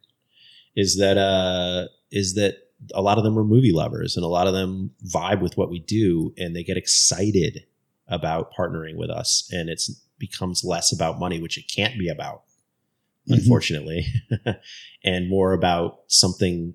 Is 0.76 0.98
that 0.98 1.18
uh, 1.18 1.88
is 2.10 2.34
that 2.34 2.56
a 2.94 3.02
lot 3.02 3.18
of 3.18 3.24
them 3.24 3.38
are 3.38 3.44
movie 3.44 3.72
lovers 3.72 4.16
and 4.16 4.24
a 4.24 4.28
lot 4.28 4.46
of 4.46 4.54
them 4.54 4.90
vibe 5.04 5.40
with 5.40 5.56
what 5.56 5.70
we 5.70 5.78
do 5.78 6.32
and 6.38 6.54
they 6.54 6.62
get 6.62 6.76
excited 6.76 7.64
about 8.08 8.52
partnering 8.52 8.96
with 8.96 9.10
us 9.10 9.48
and 9.52 9.68
it 9.68 9.82
becomes 10.18 10.64
less 10.64 10.92
about 10.92 11.18
money 11.18 11.40
which 11.40 11.58
it 11.58 11.70
can't 11.74 11.98
be 11.98 12.08
about 12.08 12.42
mm-hmm. 13.28 13.34
unfortunately 13.34 14.06
and 15.04 15.28
more 15.28 15.52
about 15.52 16.00
something 16.08 16.74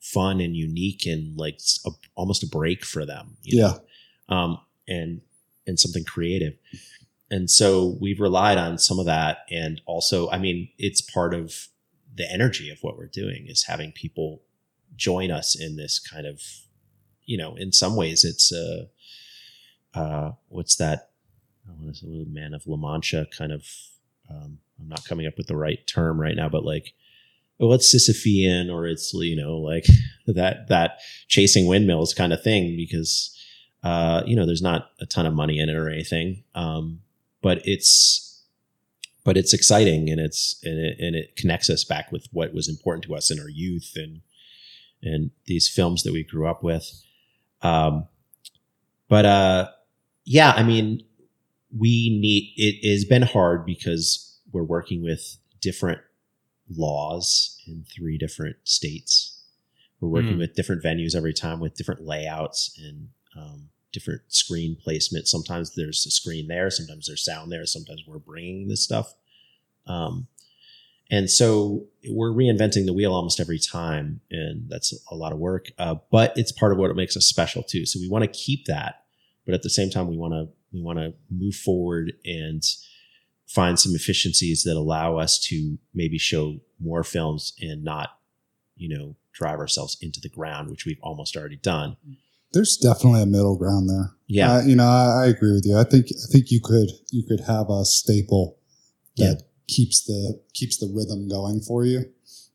fun 0.00 0.40
and 0.40 0.56
unique 0.56 1.06
and 1.06 1.36
like 1.38 1.58
a, 1.86 1.90
almost 2.14 2.42
a 2.42 2.48
break 2.48 2.84
for 2.84 3.06
them 3.06 3.36
yeah 3.42 3.74
know? 4.28 4.36
um, 4.36 4.58
and 4.88 5.20
and 5.66 5.78
something 5.78 6.04
creative 6.04 6.54
and 7.30 7.50
so 7.50 7.96
we've 8.00 8.20
relied 8.20 8.58
on 8.58 8.78
some 8.78 8.98
of 8.98 9.06
that 9.06 9.38
and 9.50 9.80
also 9.86 10.28
i 10.30 10.38
mean 10.38 10.68
it's 10.78 11.00
part 11.00 11.34
of 11.34 11.68
the 12.16 12.30
energy 12.32 12.70
of 12.70 12.78
what 12.82 12.96
we're 12.96 13.06
doing 13.06 13.46
is 13.46 13.64
having 13.64 13.92
people 13.92 14.42
join 14.96 15.30
us 15.30 15.54
in 15.58 15.76
this 15.76 15.98
kind 15.98 16.26
of, 16.26 16.40
you 17.24 17.36
know, 17.36 17.54
in 17.56 17.72
some 17.72 17.96
ways 17.96 18.24
it's 18.24 18.52
a, 18.52 18.88
uh, 19.94 19.98
uh, 19.98 20.32
what's 20.48 20.76
that? 20.76 21.10
I 21.66 21.72
want 21.72 21.94
to 21.94 22.00
say 22.00 22.24
man 22.28 22.54
of 22.54 22.66
La 22.66 22.76
Mancha 22.76 23.26
kind 23.36 23.52
of, 23.52 23.64
um, 24.30 24.58
I'm 24.78 24.88
not 24.88 25.04
coming 25.04 25.26
up 25.26 25.36
with 25.36 25.46
the 25.46 25.56
right 25.56 25.86
term 25.86 26.20
right 26.20 26.36
now, 26.36 26.48
but 26.48 26.64
like, 26.64 26.92
well, 27.58 27.72
it's 27.72 27.94
Sisyphean 27.94 28.70
or 28.70 28.86
it's, 28.86 29.12
you 29.14 29.36
know, 29.36 29.56
like 29.56 29.86
that, 30.26 30.68
that 30.68 30.98
chasing 31.28 31.66
windmills 31.66 32.12
kind 32.12 32.32
of 32.32 32.42
thing 32.42 32.76
because, 32.76 33.32
uh, 33.86 34.24
you 34.26 34.34
know, 34.34 34.44
there's 34.44 34.62
not 34.62 34.90
a 35.00 35.06
ton 35.06 35.26
of 35.26 35.32
money 35.32 35.60
in 35.60 35.68
it 35.68 35.76
or 35.76 35.88
anything. 35.88 36.42
Um, 36.56 37.02
but 37.40 37.60
it's, 37.64 38.42
but 39.22 39.36
it's 39.36 39.54
exciting 39.54 40.10
and 40.10 40.20
it's, 40.20 40.60
and 40.64 40.76
it, 40.76 40.96
and 40.98 41.14
it 41.14 41.36
connects 41.36 41.70
us 41.70 41.84
back 41.84 42.10
with 42.10 42.26
what 42.32 42.52
was 42.52 42.68
important 42.68 43.04
to 43.04 43.14
us 43.14 43.30
in 43.30 43.38
our 43.38 43.48
youth 43.48 43.92
and, 43.94 44.22
and 45.02 45.30
these 45.44 45.68
films 45.68 46.02
that 46.02 46.12
we 46.12 46.24
grew 46.24 46.48
up 46.48 46.64
with. 46.64 47.00
Um, 47.62 48.08
but 49.08 49.24
uh, 49.24 49.68
yeah, 50.24 50.52
I 50.56 50.64
mean, 50.64 51.04
we 51.76 52.18
need 52.20 52.54
it 52.56 52.90
has 52.90 53.04
been 53.04 53.22
hard 53.22 53.64
because 53.64 54.36
we're 54.52 54.64
working 54.64 55.00
with 55.00 55.36
different 55.60 56.00
laws 56.68 57.62
in 57.68 57.84
three 57.94 58.18
different 58.18 58.56
states. 58.64 59.44
We're 60.00 60.08
working 60.08 60.34
mm. 60.34 60.38
with 60.38 60.54
different 60.54 60.82
venues 60.82 61.14
every 61.14 61.32
time 61.32 61.60
with 61.60 61.76
different 61.76 62.04
layouts 62.04 62.76
and 62.82 63.10
um, 63.36 63.68
different 63.92 64.22
screen 64.28 64.76
placement. 64.82 65.28
Sometimes 65.28 65.74
there's 65.74 66.04
a 66.06 66.10
screen 66.10 66.48
there, 66.48 66.70
sometimes 66.70 67.06
there's 67.06 67.24
sound 67.24 67.50
there, 67.50 67.66
sometimes 67.66 68.02
we're 68.06 68.18
bringing 68.18 68.68
this 68.68 68.82
stuff. 68.82 69.14
Um, 69.86 70.26
and 71.10 71.30
so 71.30 71.86
we're 72.08 72.32
reinventing 72.32 72.86
the 72.86 72.92
wheel 72.92 73.14
almost 73.14 73.38
every 73.38 73.58
time. 73.58 74.20
And 74.30 74.68
that's 74.68 74.92
a 75.10 75.14
lot 75.14 75.32
of 75.32 75.38
work. 75.38 75.66
Uh, 75.78 75.96
but 76.10 76.32
it's 76.36 76.52
part 76.52 76.72
of 76.72 76.78
what 76.78 76.94
makes 76.96 77.16
us 77.16 77.26
special 77.26 77.62
too. 77.62 77.86
So 77.86 78.00
we 78.00 78.08
want 78.08 78.24
to 78.24 78.30
keep 78.38 78.64
that. 78.66 79.04
But 79.44 79.54
at 79.54 79.62
the 79.62 79.70
same 79.70 79.90
time, 79.90 80.08
we 80.08 80.16
want 80.16 80.32
to, 80.32 80.48
we 80.72 80.82
want 80.82 80.98
to 80.98 81.14
move 81.30 81.54
forward 81.54 82.12
and 82.24 82.62
find 83.46 83.78
some 83.78 83.94
efficiencies 83.94 84.64
that 84.64 84.76
allow 84.76 85.16
us 85.16 85.38
to 85.38 85.78
maybe 85.94 86.18
show 86.18 86.56
more 86.80 87.04
films 87.04 87.52
and 87.60 87.84
not, 87.84 88.18
you 88.76 88.88
know, 88.88 89.14
drive 89.32 89.60
ourselves 89.60 89.96
into 90.00 90.20
the 90.20 90.28
ground, 90.28 90.70
which 90.70 90.84
we've 90.84 90.98
almost 91.02 91.36
already 91.36 91.56
done. 91.56 91.96
There's 92.56 92.76
definitely 92.76 93.22
a 93.22 93.26
middle 93.26 93.56
ground 93.56 93.88
there. 93.88 94.12
Yeah. 94.26 94.54
Uh, 94.54 94.62
you 94.62 94.74
know, 94.74 94.86
I, 94.86 95.24
I, 95.24 95.26
agree 95.26 95.52
with 95.52 95.64
you. 95.64 95.78
I 95.78 95.84
think, 95.84 96.06
I 96.10 96.26
think 96.32 96.50
you 96.50 96.60
could, 96.60 96.88
you 97.12 97.22
could 97.28 97.40
have 97.46 97.70
a 97.70 97.84
staple 97.84 98.58
that 99.16 99.36
yeah 99.38 99.46
keeps 99.68 100.04
the 100.04 100.40
keeps 100.54 100.78
the 100.78 100.90
rhythm 100.92 101.28
going 101.28 101.60
for 101.60 101.84
you. 101.84 102.04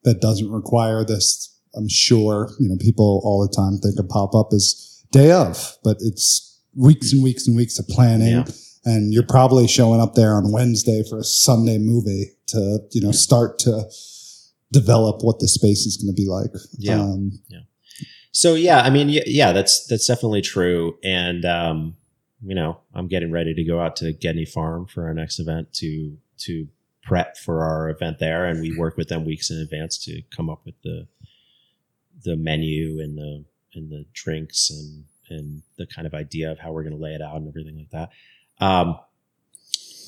That 0.04 0.22
doesn't 0.22 0.52
require 0.52 1.04
this. 1.04 1.48
I'm 1.76 1.88
sure 1.90 2.50
you 2.60 2.70
know 2.70 2.78
people 2.78 3.22
all 3.24 3.48
the 3.48 3.54
time 3.54 3.78
think 3.78 4.00
a 4.00 4.04
pop 4.04 4.36
up 4.36 4.50
is 4.52 5.06
day 5.12 5.32
of, 5.32 5.78
but 5.84 5.98
it's 6.00 6.60
weeks 6.76 7.14
and 7.14 7.24
weeks 7.24 7.48
and 7.48 7.56
weeks 7.56 7.80
of 7.80 7.88
planning. 7.88 8.28
Yeah. 8.28 8.46
And 8.84 9.14
you're 9.14 9.28
probably 9.28 9.68
showing 9.68 10.02
up 10.02 10.16
there 10.16 10.34
on 10.34 10.52
Wednesday 10.52 11.04
for 11.08 11.20
a 11.20 11.24
Sunday 11.24 11.78
movie 11.78 12.32
to 12.48 12.80
you 12.92 13.02
know 13.02 13.12
start 13.12 13.60
to 13.60 13.84
develop 14.72 15.22
what 15.22 15.40
the 15.40 15.48
space 15.48 15.86
is 15.86 15.98
going 15.98 16.14
to 16.14 16.20
be 16.20 16.28
like. 16.28 16.52
Yeah. 16.78 17.02
Um, 17.02 17.40
yeah. 17.50 17.60
So 18.32 18.56
yeah, 18.56 18.82
I 18.82 18.90
mean, 18.90 19.10
yeah, 19.10 19.52
that's 19.52 19.86
that's 19.88 20.08
definitely 20.08 20.42
true. 20.42 20.98
And 21.04 21.44
um, 21.46 21.98
you 22.44 22.56
know, 22.56 22.80
I'm 22.94 23.08
getting 23.08 23.32
ready 23.32 23.54
to 23.54 23.64
go 23.64 23.80
out 23.80 23.96
to 23.98 24.14
Gedney 24.14 24.46
Farm 24.46 24.88
for 24.88 25.06
our 25.06 25.14
next 25.14 25.40
event 25.40 25.74
to 25.76 26.18
to 26.40 26.68
prep 27.04 27.38
for 27.38 27.64
our 27.64 27.90
event 27.90 28.20
there, 28.20 28.46
and 28.46 28.62
we 28.62 28.78
work 28.78 28.98
with 28.98 29.10
them 29.10 29.26
weeks 29.26 29.50
in 29.52 29.58
advance 29.58 29.98
to 30.06 30.22
come 30.36 30.50
up 30.50 30.62
with 30.66 30.76
the 30.84 31.08
the 32.24 32.36
menu 32.36 33.00
and 33.02 33.18
the 33.18 33.44
and 33.74 33.92
the 33.92 34.06
drinks 34.14 34.70
and 34.70 35.06
and 35.30 35.62
the 35.78 35.88
kind 35.88 36.06
of 36.06 36.14
idea 36.14 36.52
of 36.52 36.60
how 36.60 36.72
we're 36.72 36.84
going 36.84 36.96
to 36.96 37.02
lay 37.02 37.14
it 37.14 37.22
out 37.22 37.38
and 37.38 37.48
everything 37.48 37.78
like 37.78 37.90
that. 37.92 38.10
Um, 38.64 38.98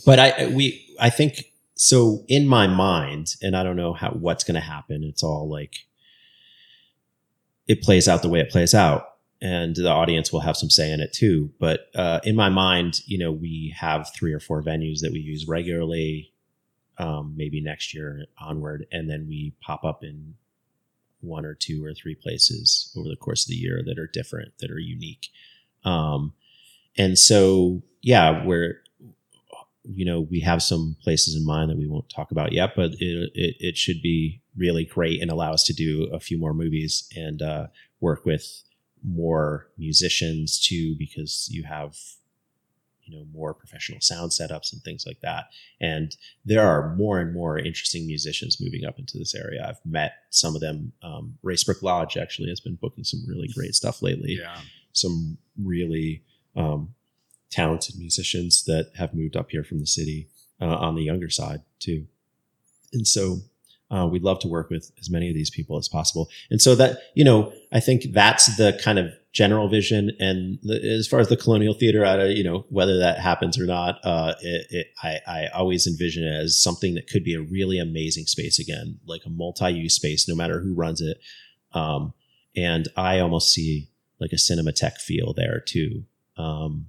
but 0.05 0.19
I 0.19 0.47
we 0.47 0.95
I 1.00 1.09
think 1.09 1.45
so 1.75 2.24
in 2.28 2.47
my 2.47 2.67
mind, 2.67 3.36
and 3.41 3.55
I 3.55 3.63
don't 3.63 3.75
know 3.75 3.93
how 3.93 4.12
what's 4.12 4.43
going 4.43 4.55
to 4.55 4.62
happen. 4.62 5.04
It's 5.04 5.24
all 5.24 5.50
like 5.50 5.75
it 7.67 7.81
plays 7.81 8.07
out 8.07 8.21
the 8.21 8.29
way 8.29 8.39
it 8.39 8.49
plays 8.49 8.73
out 8.73 9.13
and 9.43 9.75
the 9.75 9.89
audience 9.89 10.31
will 10.31 10.39
have 10.39 10.55
some 10.55 10.69
say 10.69 10.89
in 10.89 11.01
it 11.01 11.11
too. 11.11 11.51
But 11.59 11.87
uh, 11.93 12.21
in 12.23 12.33
my 12.33 12.47
mind, 12.47 13.01
you 13.05 13.17
know, 13.17 13.31
we 13.31 13.75
have 13.77 14.09
three 14.15 14.31
or 14.31 14.39
four 14.39 14.63
venues 14.63 15.01
that 15.01 15.11
we 15.11 15.19
use 15.19 15.47
regularly 15.47 16.31
um, 16.97 17.33
maybe 17.35 17.59
next 17.59 17.93
year 17.93 18.25
onward, 18.39 18.87
and 18.91 19.09
then 19.09 19.27
we 19.27 19.53
pop 19.61 19.83
up 19.83 20.03
in 20.03 20.35
one 21.19 21.45
or 21.45 21.53
two 21.53 21.83
or 21.83 21.93
three 21.93 22.15
places 22.15 22.93
over 22.95 23.09
the 23.09 23.17
course 23.17 23.43
of 23.43 23.49
the 23.49 23.55
year 23.55 23.81
that 23.85 23.99
are 23.99 24.07
different, 24.07 24.53
that 24.59 24.71
are 24.71 24.79
unique. 24.79 25.27
Um, 25.83 26.33
and 26.97 27.19
so, 27.19 27.81
yeah, 28.01 28.45
we're 28.45 28.81
you 29.83 30.05
know 30.05 30.21
we 30.21 30.39
have 30.39 30.63
some 30.63 30.95
places 31.03 31.35
in 31.35 31.45
mind 31.45 31.69
that 31.69 31.77
we 31.77 31.87
won't 31.87 32.09
talk 32.09 32.31
about 32.31 32.53
yet, 32.53 32.71
but 32.77 32.91
it 32.99 33.31
it, 33.33 33.55
it 33.59 33.77
should 33.77 34.01
be 34.01 34.41
really 34.58 34.86
great 34.86 35.21
and 35.21 35.32
allow 35.32 35.54
us 35.54 35.63
to 35.66 35.74
do 35.74 36.09
a 36.13 36.20
few 36.20 36.38
more 36.38 36.54
movies 36.54 37.08
and 37.16 37.42
uh, 37.42 37.67
work 38.00 38.25
with 38.25 38.63
more 39.04 39.67
musicians 39.78 40.59
too, 40.59 40.96
because 40.97 41.50
you 41.51 41.63
have 41.63 41.96
you 43.05 43.17
know 43.17 43.25
more 43.34 43.54
professional 43.54 44.00
sound 44.00 44.32
setups 44.32 44.71
and 44.71 44.82
things 44.82 45.05
like 45.05 45.20
that. 45.21 45.46
And 45.82 46.16
there 46.46 46.66
are 46.66 46.96
more 46.96 47.20
and 47.20 47.34
more 47.34 47.58
interesting 47.58 48.08
musicians 48.08 48.62
moving 48.62 48.86
up 48.86 49.00
into 49.00 49.17
this 49.17 49.36
area. 49.36 49.66
I've 49.67 49.86
met 49.86 50.13
some 50.30 50.55
of 50.55 50.62
them. 50.62 50.93
Um, 51.01 51.38
racebrook 51.43 51.82
lodge 51.82 52.17
actually 52.17 52.50
has 52.50 52.59
been 52.59 52.75
booking 52.75 53.04
some 53.04 53.24
really 53.28 53.50
great 53.54 53.75
stuff 53.75 54.01
lately. 54.01 54.38
Yeah. 54.39 54.58
Some 54.93 55.38
really 55.62 56.24
um, 56.55 56.93
talented 57.50 57.96
musicians 57.97 58.63
that 58.66 58.92
have 58.97 59.13
moved 59.13 59.36
up 59.36 59.51
here 59.51 59.63
from 59.63 59.80
the 59.80 59.88
city 59.88 60.28
uh, 60.62 60.66
on 60.66 60.96
the 60.96 61.04
younger 61.04 61.30
side 61.30 61.62
too. 61.80 62.08
And 62.93 63.08
so 63.08 63.39
uh, 63.93 64.07
we'd 64.07 64.24
love 64.24 64.39
to 64.39 64.47
work 64.47 64.70
with 64.70 64.91
as 64.99 65.09
many 65.09 65.29
of 65.29 65.36
these 65.36 65.49
people 65.49 65.78
as 65.78 65.87
possible 65.87 66.29
and 66.49 66.61
so 66.61 66.75
that 66.75 66.99
you 67.15 67.24
know 67.24 67.53
i 67.71 67.79
think 67.79 68.03
that's 68.11 68.57
the 68.57 68.79
kind 68.83 68.97
of 68.99 69.13
general 69.33 69.67
vision. 69.67 70.11
And 70.20 70.59
the, 70.61 70.79
as 70.82 71.07
far 71.07 71.20
as 71.20 71.28
the 71.28 71.36
colonial 71.36 71.74
theater, 71.74 72.05
I 72.05 72.25
you 72.28 72.43
know 72.43 72.65
whether 72.70 72.99
that 72.99 73.20
happens 73.20 73.59
or 73.59 73.65
not, 73.65 73.99
uh, 74.03 74.36
it, 74.41 74.67
it, 74.70 74.87
I, 75.01 75.20
I 75.28 75.47
always 75.47 75.87
envision 75.87 76.24
it 76.24 76.33
as 76.33 76.57
something 76.57 76.93
that 76.93 77.09
could 77.09 77.24
be 77.24 77.33
a 77.33 77.41
really 77.41 77.79
amazing 77.79 78.28
space 78.28 78.59
again, 78.59 78.99
like 79.05 79.25
a 79.25 79.29
multi-use 79.29 79.95
space, 79.95 80.29
no 80.29 80.36
matter 80.36 80.59
who 80.61 80.74
runs 80.74 81.01
it. 81.01 81.20
Um, 81.74 82.13
and 82.55 82.87
I 82.95 83.20
almost 83.20 83.51
see 83.51 83.89
like 84.20 84.32
a 84.32 84.37
cinematheque 84.37 84.99
feel 84.99 85.33
there 85.33 85.59
too. 85.59 86.05
Um, 86.37 86.87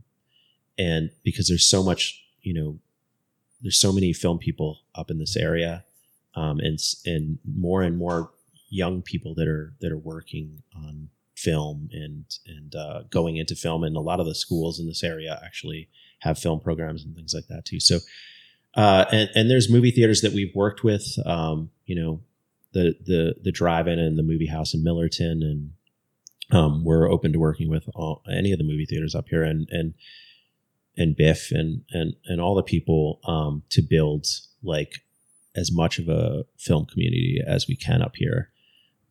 and 0.78 1.10
because 1.24 1.48
there's 1.48 1.66
so 1.66 1.82
much, 1.82 2.22
you 2.43 2.52
know, 2.52 2.78
there's 3.62 3.81
so 3.81 3.93
many 3.93 4.12
film 4.12 4.39
people 4.39 4.81
up 4.94 5.10
in 5.10 5.18
this 5.18 5.36
area, 5.36 5.85
um, 6.36 6.61
and 6.61 6.78
and 7.06 7.39
more 7.44 7.82
and 7.82 7.97
more 7.97 8.31
young 8.70 9.02
people 9.02 9.35
that 9.35 9.48
are 9.48 9.74
that 9.81 9.93
are 9.93 9.98
working 9.98 10.62
on 10.74 11.09
film 11.36 11.89
and 11.93 12.24
and 12.47 12.74
uh, 12.74 13.02
going 13.11 13.36
into 13.36 13.55
film, 13.55 13.85
and 13.85 13.97
a 13.97 14.01
lot 14.01 14.20
of 14.20 14.27
the 14.27 14.35
schools 14.35 14.81
in 14.81 14.86
this 14.86 15.05
area 15.05 15.40
actually 15.44 15.89
have 16.20 16.39
film 16.39 16.61
programs 16.61 17.05
and 17.05 17.15
things 17.15 17.35
like 17.35 17.47
that 17.48 17.65
too. 17.65 17.81
So, 17.81 17.98
uh, 18.74 19.05
and 19.12 19.31
and 19.35 19.51
there's 19.51 19.70
movie 19.70 19.90
theaters 19.90 20.20
that 20.23 20.32
we've 20.32 20.55
worked 20.55 20.82
with, 20.82 21.06
um, 21.24 21.70
you 21.86 21.94
know, 21.94 22.20
the 22.73 22.97
the 23.05 23.36
the 23.43 23.52
drive-in 23.52 23.98
and 23.98 24.19
the 24.19 24.23
movie 24.23 24.47
house 24.47 24.74
in 24.74 24.82
Millerton, 24.82 25.43
and 25.43 25.70
um, 26.51 26.85
we're 26.85 27.11
open 27.11 27.32
to 27.32 27.39
working 27.39 27.69
with 27.69 27.89
all, 27.94 28.23
any 28.31 28.52
of 28.52 28.59
the 28.59 28.65
movie 28.65 28.86
theaters 28.86 29.15
up 29.15 29.28
here, 29.28 29.43
and 29.43 29.69
and 29.70 29.94
and 30.97 31.16
Biff 31.16 31.51
and 31.51 31.82
and 31.90 32.15
and 32.27 32.40
all 32.40 32.55
the 32.55 32.62
people 32.62 33.20
um, 33.24 33.62
to 33.70 33.82
build 33.82 34.27
like 34.62 35.03
as 35.56 35.72
much 35.72 35.98
of 35.98 36.09
a 36.09 36.44
film 36.59 36.86
community 36.86 37.40
as 37.47 37.66
we 37.68 37.76
can 37.76 38.02
up 38.02 38.16
here. 38.16 38.51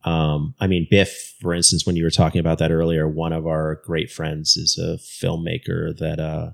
Um, 0.03 0.53
I 0.60 0.68
mean, 0.68 0.88
Biff, 0.90 1.36
for 1.40 1.53
instance, 1.53 1.86
when 1.86 1.95
you 1.95 2.03
were 2.03 2.10
talking 2.11 2.40
about 2.40 2.57
that 2.57 2.72
earlier, 2.72 3.07
one 3.07 3.32
of 3.32 3.48
our 3.48 3.82
great 3.86 4.11
friends 4.11 4.57
is 4.57 4.78
a 4.78 4.98
filmmaker 4.98 5.98
that 5.98 6.20
uh, 6.20 6.52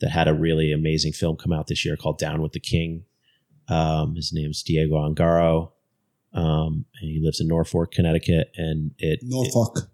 that 0.00 0.10
had 0.10 0.26
a 0.26 0.34
really 0.34 0.72
amazing 0.72 1.12
film 1.12 1.36
come 1.36 1.52
out 1.52 1.68
this 1.68 1.84
year 1.84 1.96
called 1.96 2.18
Down 2.18 2.42
with 2.42 2.52
the 2.52 2.60
King. 2.60 3.04
Um, 3.68 4.16
his 4.16 4.32
name's 4.32 4.62
Diego 4.62 4.96
Ongaro. 4.96 5.70
Um, 6.32 6.84
and 7.00 7.10
he 7.10 7.20
lives 7.22 7.40
in 7.40 7.46
Norfolk, 7.46 7.92
Connecticut, 7.92 8.50
and 8.56 8.90
it, 8.98 9.20
it 9.22 9.28
Norfolk. 9.28 9.88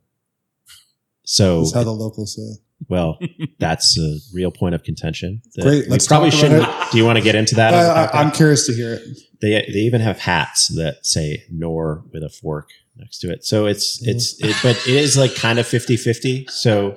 so 1.23 1.61
That's 1.61 1.75
how 1.75 1.85
the 1.85 1.91
locals 1.91 2.35
say. 2.35 2.63
Well, 2.89 3.19
that's 3.59 3.99
a 3.99 4.19
real 4.33 4.51
point 4.51 4.75
of 4.75 4.83
contention. 4.83 5.43
that 5.55 5.63
Great, 5.63 5.85
we 5.85 5.91
let's 5.91 6.07
probably 6.07 6.31
talk 6.31 6.45
about 6.45 6.63
shouldn't. 6.65 6.93
Do 6.93 6.99
you 6.99 7.05
want 7.05 7.19
to 7.19 7.25
get 7.25 7.35
into 7.35 7.55
that? 7.57 7.75
on 7.75 7.83
the 7.83 7.91
I, 7.91 8.05
I, 8.05 8.07
podcast? 8.07 8.15
I'm 8.15 8.31
curious 8.33 8.67
to 8.67 8.73
hear 8.73 8.95
it. 8.95 9.03
they 9.41 9.51
they 9.51 9.81
even 9.81 10.01
have 10.01 10.19
hats 10.19 10.69
that 10.77 11.05
say 11.05 11.45
"nor" 11.51 12.05
with 12.13 12.23
a 12.23 12.31
fork 12.31 12.71
next 12.97 13.19
to 13.21 13.31
it. 13.31 13.45
So 13.45 13.67
it's 13.67 14.07
it's 14.07 14.43
it, 14.43 14.57
but 14.63 14.77
it 14.89 14.95
is 14.95 15.17
like 15.17 15.35
kind 15.35 15.59
of 15.59 15.67
50-50. 15.67 16.51
So 16.51 16.97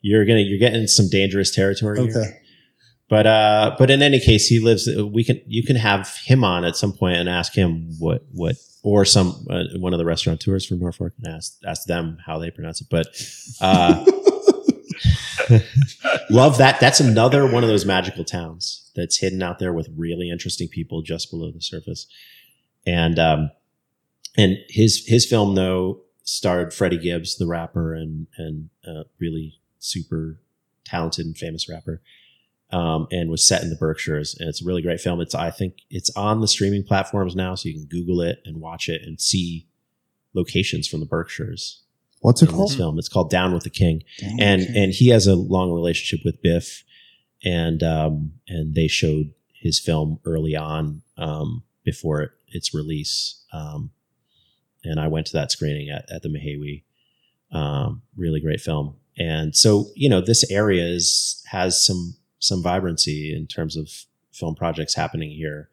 you're 0.00 0.24
gonna 0.24 0.40
you're 0.40 0.58
getting 0.58 0.86
some 0.86 1.08
dangerous 1.08 1.54
territory. 1.54 2.00
here. 2.02 2.10
Okay. 2.10 2.40
But 3.08 3.26
uh, 3.26 3.76
but 3.78 3.90
in 3.90 4.02
any 4.02 4.18
case, 4.18 4.46
he 4.46 4.60
lives. 4.60 4.88
We 5.12 5.24
can 5.24 5.40
you 5.46 5.62
can 5.62 5.76
have 5.76 6.16
him 6.24 6.42
on 6.42 6.64
at 6.64 6.76
some 6.76 6.92
point 6.92 7.16
and 7.16 7.28
ask 7.28 7.54
him 7.54 7.90
what 7.98 8.22
what 8.32 8.56
or 8.82 9.04
some 9.04 9.46
uh, 9.50 9.64
one 9.76 9.92
of 9.92 9.98
the 9.98 10.04
restaurateurs 10.04 10.66
from 10.66 10.78
Norfolk 10.78 11.12
and 11.22 11.34
ask 11.34 11.58
ask 11.66 11.86
them 11.86 12.18
how 12.24 12.38
they 12.38 12.50
pronounce 12.50 12.80
it. 12.80 12.88
But 12.90 13.08
uh, 13.60 14.04
love 16.30 16.58
that. 16.58 16.78
That's 16.80 17.00
another 17.00 17.46
one 17.50 17.62
of 17.62 17.68
those 17.68 17.84
magical 17.84 18.24
towns 18.24 18.90
that's 18.94 19.18
hidden 19.18 19.42
out 19.42 19.58
there 19.58 19.72
with 19.72 19.88
really 19.96 20.30
interesting 20.30 20.68
people 20.68 21.02
just 21.02 21.30
below 21.30 21.50
the 21.50 21.60
surface. 21.60 22.06
And 22.86 23.18
um, 23.18 23.50
and 24.36 24.58
his 24.68 25.04
his 25.06 25.26
film 25.26 25.54
though 25.54 26.00
starred 26.24 26.72
Freddie 26.72 26.98
Gibbs, 26.98 27.36
the 27.36 27.46
rapper, 27.46 27.94
and 27.94 28.26
and 28.36 28.70
really 29.20 29.58
super 29.78 30.40
talented 30.84 31.26
and 31.26 31.36
famous 31.36 31.68
rapper 31.68 32.00
um, 32.70 33.06
and 33.10 33.30
was 33.30 33.46
set 33.46 33.62
in 33.62 33.70
the 33.70 33.76
Berkshires. 33.76 34.36
And 34.38 34.48
it's 34.48 34.62
a 34.62 34.64
really 34.64 34.82
great 34.82 35.00
film. 35.00 35.20
It's 35.20 35.34
I 35.34 35.50
think 35.50 35.78
it's 35.90 36.10
on 36.16 36.40
the 36.40 36.48
streaming 36.48 36.82
platforms 36.82 37.36
now, 37.36 37.54
so 37.54 37.68
you 37.68 37.74
can 37.74 37.86
Google 37.86 38.20
it 38.20 38.40
and 38.44 38.60
watch 38.60 38.88
it 38.88 39.02
and 39.02 39.20
see 39.20 39.66
locations 40.34 40.88
from 40.88 41.00
the 41.00 41.06
Berkshires 41.06 41.83
What's 42.24 42.42
it 42.42 42.48
called? 42.48 42.74
film. 42.74 42.98
It's 42.98 43.08
called 43.08 43.30
Down 43.30 43.52
with 43.52 43.64
the 43.64 43.70
King, 43.70 44.02
Damn, 44.18 44.40
and 44.40 44.62
and 44.76 44.92
he 44.92 45.08
has 45.08 45.26
a 45.26 45.36
long 45.36 45.72
relationship 45.72 46.24
with 46.24 46.40
Biff, 46.42 46.82
and 47.44 47.82
um, 47.82 48.32
and 48.48 48.74
they 48.74 48.88
showed 48.88 49.34
his 49.52 49.78
film 49.78 50.20
early 50.24 50.56
on 50.56 51.02
um, 51.18 51.64
before 51.84 52.22
it, 52.22 52.30
its 52.48 52.74
release. 52.74 53.42
Um, 53.52 53.90
and 54.84 55.00
I 55.00 55.08
went 55.08 55.26
to 55.28 55.32
that 55.34 55.52
screening 55.52 55.90
at, 55.90 56.10
at 56.10 56.22
the 56.22 56.28
Mahaiwe. 56.28 56.82
Um, 57.52 58.02
really 58.16 58.40
great 58.40 58.60
film. 58.60 58.96
And 59.16 59.54
so, 59.54 59.86
you 59.94 60.08
know, 60.08 60.20
this 60.20 60.50
area 60.50 60.84
is, 60.84 61.42
has 61.50 61.84
some, 61.84 62.16
some 62.40 62.62
vibrancy 62.62 63.34
in 63.34 63.46
terms 63.46 63.76
of 63.76 63.88
film 64.32 64.54
projects 64.54 64.94
happening 64.94 65.30
here. 65.30 65.70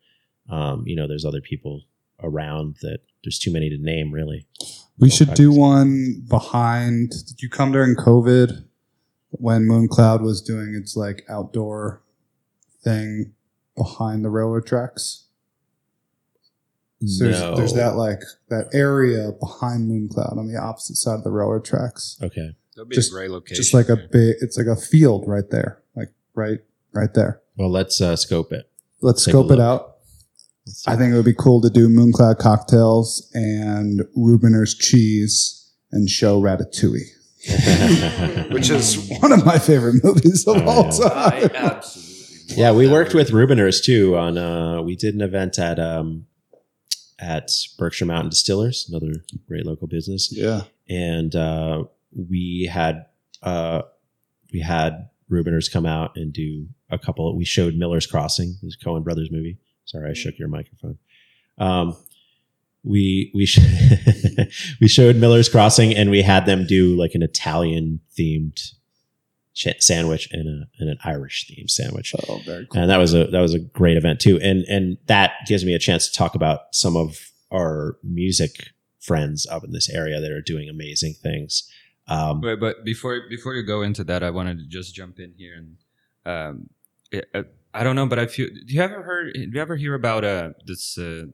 Um, 0.49 0.83
you 0.85 0.95
know, 0.95 1.07
there's 1.07 1.25
other 1.25 1.41
people 1.41 1.81
around 2.23 2.77
that 2.81 2.99
there's 3.23 3.39
too 3.39 3.51
many 3.51 3.69
to 3.69 3.77
name 3.77 4.11
really. 4.11 4.45
we 4.97 5.09
film 5.09 5.17
should 5.17 5.33
do 5.35 5.47
projects. 5.49 5.57
one 5.59 6.25
behind. 6.29 7.09
Did 7.27 7.41
you 7.41 7.49
come 7.49 7.71
during 7.71 7.95
COVID 7.95 8.63
when 9.31 9.63
Mooncloud 9.67 10.21
was 10.21 10.41
doing 10.41 10.75
its 10.75 10.95
like 10.95 11.23
outdoor 11.29 12.01
thing 12.83 13.33
behind 13.75 14.23
the 14.25 14.29
railroad 14.29 14.65
tracks? 14.65 15.25
So 17.05 17.23
there's, 17.23 17.39
No. 17.39 17.55
there's 17.55 17.73
that 17.73 17.95
like 17.95 18.21
that 18.49 18.69
area 18.73 19.31
behind 19.39 19.89
Mooncloud 19.89 20.37
on 20.37 20.47
the 20.47 20.57
opposite 20.59 20.97
side 20.97 21.15
of 21.15 21.23
the 21.23 21.31
railroad 21.31 21.65
tracks. 21.65 22.17
Okay. 22.21 22.55
That'd 22.75 22.89
be 22.89 22.95
Just- 22.95 23.09
a 23.11 23.13
great 23.13 23.31
location. 23.31 23.55
Just 23.55 23.73
like 23.73 23.89
a 23.89 23.95
big, 23.95 24.35
it's 24.41 24.57
like 24.57 24.67
a 24.67 24.75
field 24.75 25.23
right 25.27 25.49
there, 25.49 25.81
like 25.95 26.09
right, 26.35 26.59
right 26.93 27.13
there. 27.13 27.41
Well, 27.57 27.71
let's 27.71 27.99
uh, 28.01 28.15
scope 28.15 28.53
it. 28.53 28.69
Let's 29.01 29.25
Take 29.25 29.33
a 29.33 29.37
scope 29.37 29.51
it 29.51 29.59
out. 29.59 29.90
I 30.87 30.95
think 30.95 31.11
it 31.13 31.15
would 31.15 31.25
be 31.25 31.33
cool 31.33 31.59
to 31.61 31.69
do 31.69 31.89
Mooncloud 31.89 32.37
cocktails 32.37 33.29
and 33.33 34.01
Rubiner's 34.15 34.75
cheese 34.75 35.71
and 35.91 36.07
show 36.09 36.39
Ratatouille, 36.41 37.01
which 38.51 38.69
is 38.69 39.09
one 39.21 39.31
of 39.31 39.45
my 39.45 39.57
favorite 39.57 40.03
movies 40.03 40.47
of 40.47 40.57
Oh, 40.57 40.69
all 40.69 40.85
yeah. 40.85 41.09
time. 41.49 41.51
absolutely. 41.55 42.55
Yeah, 42.55 42.71
we 42.73 42.87
worked 42.87 43.13
with 43.13 43.31
Rubiners 43.31 43.81
too 43.81 44.15
on 44.17 44.37
uh 44.37 44.81
we 44.81 44.95
did 44.95 45.15
an 45.15 45.21
event 45.21 45.57
at 45.57 45.79
um 45.79 46.25
at 47.17 47.49
Berkshire 47.77 48.05
Mountain 48.05 48.29
Distillers, 48.29 48.87
another 48.89 49.23
great 49.47 49.65
local 49.65 49.87
business. 49.87 50.31
Yeah. 50.31 50.63
And 50.89 51.33
uh 51.35 51.85
we 52.13 52.69
had 52.71 53.05
uh 53.41 53.81
we 54.53 54.59
had 54.59 55.09
Rubiners 55.29 55.69
come 55.69 55.85
out 55.85 56.17
and 56.17 56.33
do 56.33 56.67
a 56.89 56.99
couple 56.99 57.35
we 57.37 57.45
showed 57.45 57.75
Miller's 57.75 58.05
Crossing, 58.05 58.57
this 58.61 58.75
Coen 58.77 59.03
Brothers 59.03 59.29
movie. 59.31 59.57
Sorry, 59.91 60.09
I 60.09 60.13
shook 60.13 60.39
your 60.39 60.47
microphone. 60.47 60.97
Um 61.57 61.95
we 62.83 63.31
we 63.35 63.45
sh- 63.45 63.59
we 64.81 64.87
showed 64.87 65.15
Miller's 65.17 65.49
Crossing 65.49 65.93
and 65.95 66.09
we 66.09 66.21
had 66.23 66.45
them 66.45 66.65
do 66.65 66.95
like 66.95 67.13
an 67.13 67.21
Italian 67.21 67.99
themed 68.17 68.59
ch- 69.53 69.67
sandwich 69.79 70.27
and 70.31 70.47
a 70.47 70.67
and 70.79 70.89
an 70.89 70.97
Irish 71.03 71.45
themed 71.51 71.69
sandwich 71.69 72.15
Oh, 72.27 72.39
very 72.45 72.65
cool. 72.65 72.81
and 72.81 72.89
that 72.89 72.97
was 72.97 73.13
a 73.13 73.25
that 73.27 73.39
was 73.41 73.53
a 73.53 73.59
great 73.59 73.97
event 73.97 74.19
too 74.19 74.39
and 74.41 74.63
and 74.63 74.97
that 75.05 75.33
gives 75.45 75.63
me 75.63 75.75
a 75.75 75.79
chance 75.79 76.09
to 76.09 76.17
talk 76.17 76.33
about 76.33 76.59
some 76.71 76.95
of 76.97 77.19
our 77.51 77.97
music 78.03 78.69
friends 78.99 79.45
up 79.45 79.63
in 79.63 79.71
this 79.73 79.89
area 79.89 80.19
that 80.19 80.31
are 80.31 80.41
doing 80.41 80.67
amazing 80.69 81.13
things 81.21 81.69
um 82.07 82.41
Wait, 82.41 82.59
but 82.59 82.83
before 82.83 83.21
before 83.29 83.53
you 83.53 83.61
go 83.63 83.83
into 83.83 84.03
that, 84.05 84.23
I 84.23 84.31
wanted 84.31 84.57
to 84.57 84.65
just 84.65 84.95
jump 84.95 85.19
in 85.19 85.33
here 85.37 85.53
and 85.55 85.75
um, 86.25 86.69
it, 87.11 87.29
uh, 87.35 87.43
I 87.73 87.83
don't 87.83 87.95
know, 87.95 88.05
but 88.05 88.19
I 88.19 88.25
feel. 88.25 88.47
Do 88.47 88.73
you 88.73 88.81
ever 88.81 89.03
heard? 89.03 89.33
Do 89.33 89.49
you 89.53 89.61
ever 89.61 89.75
hear 89.75 89.93
about 89.93 90.23
uh 90.23 90.49
this? 90.65 90.97
Uh, 90.97 91.25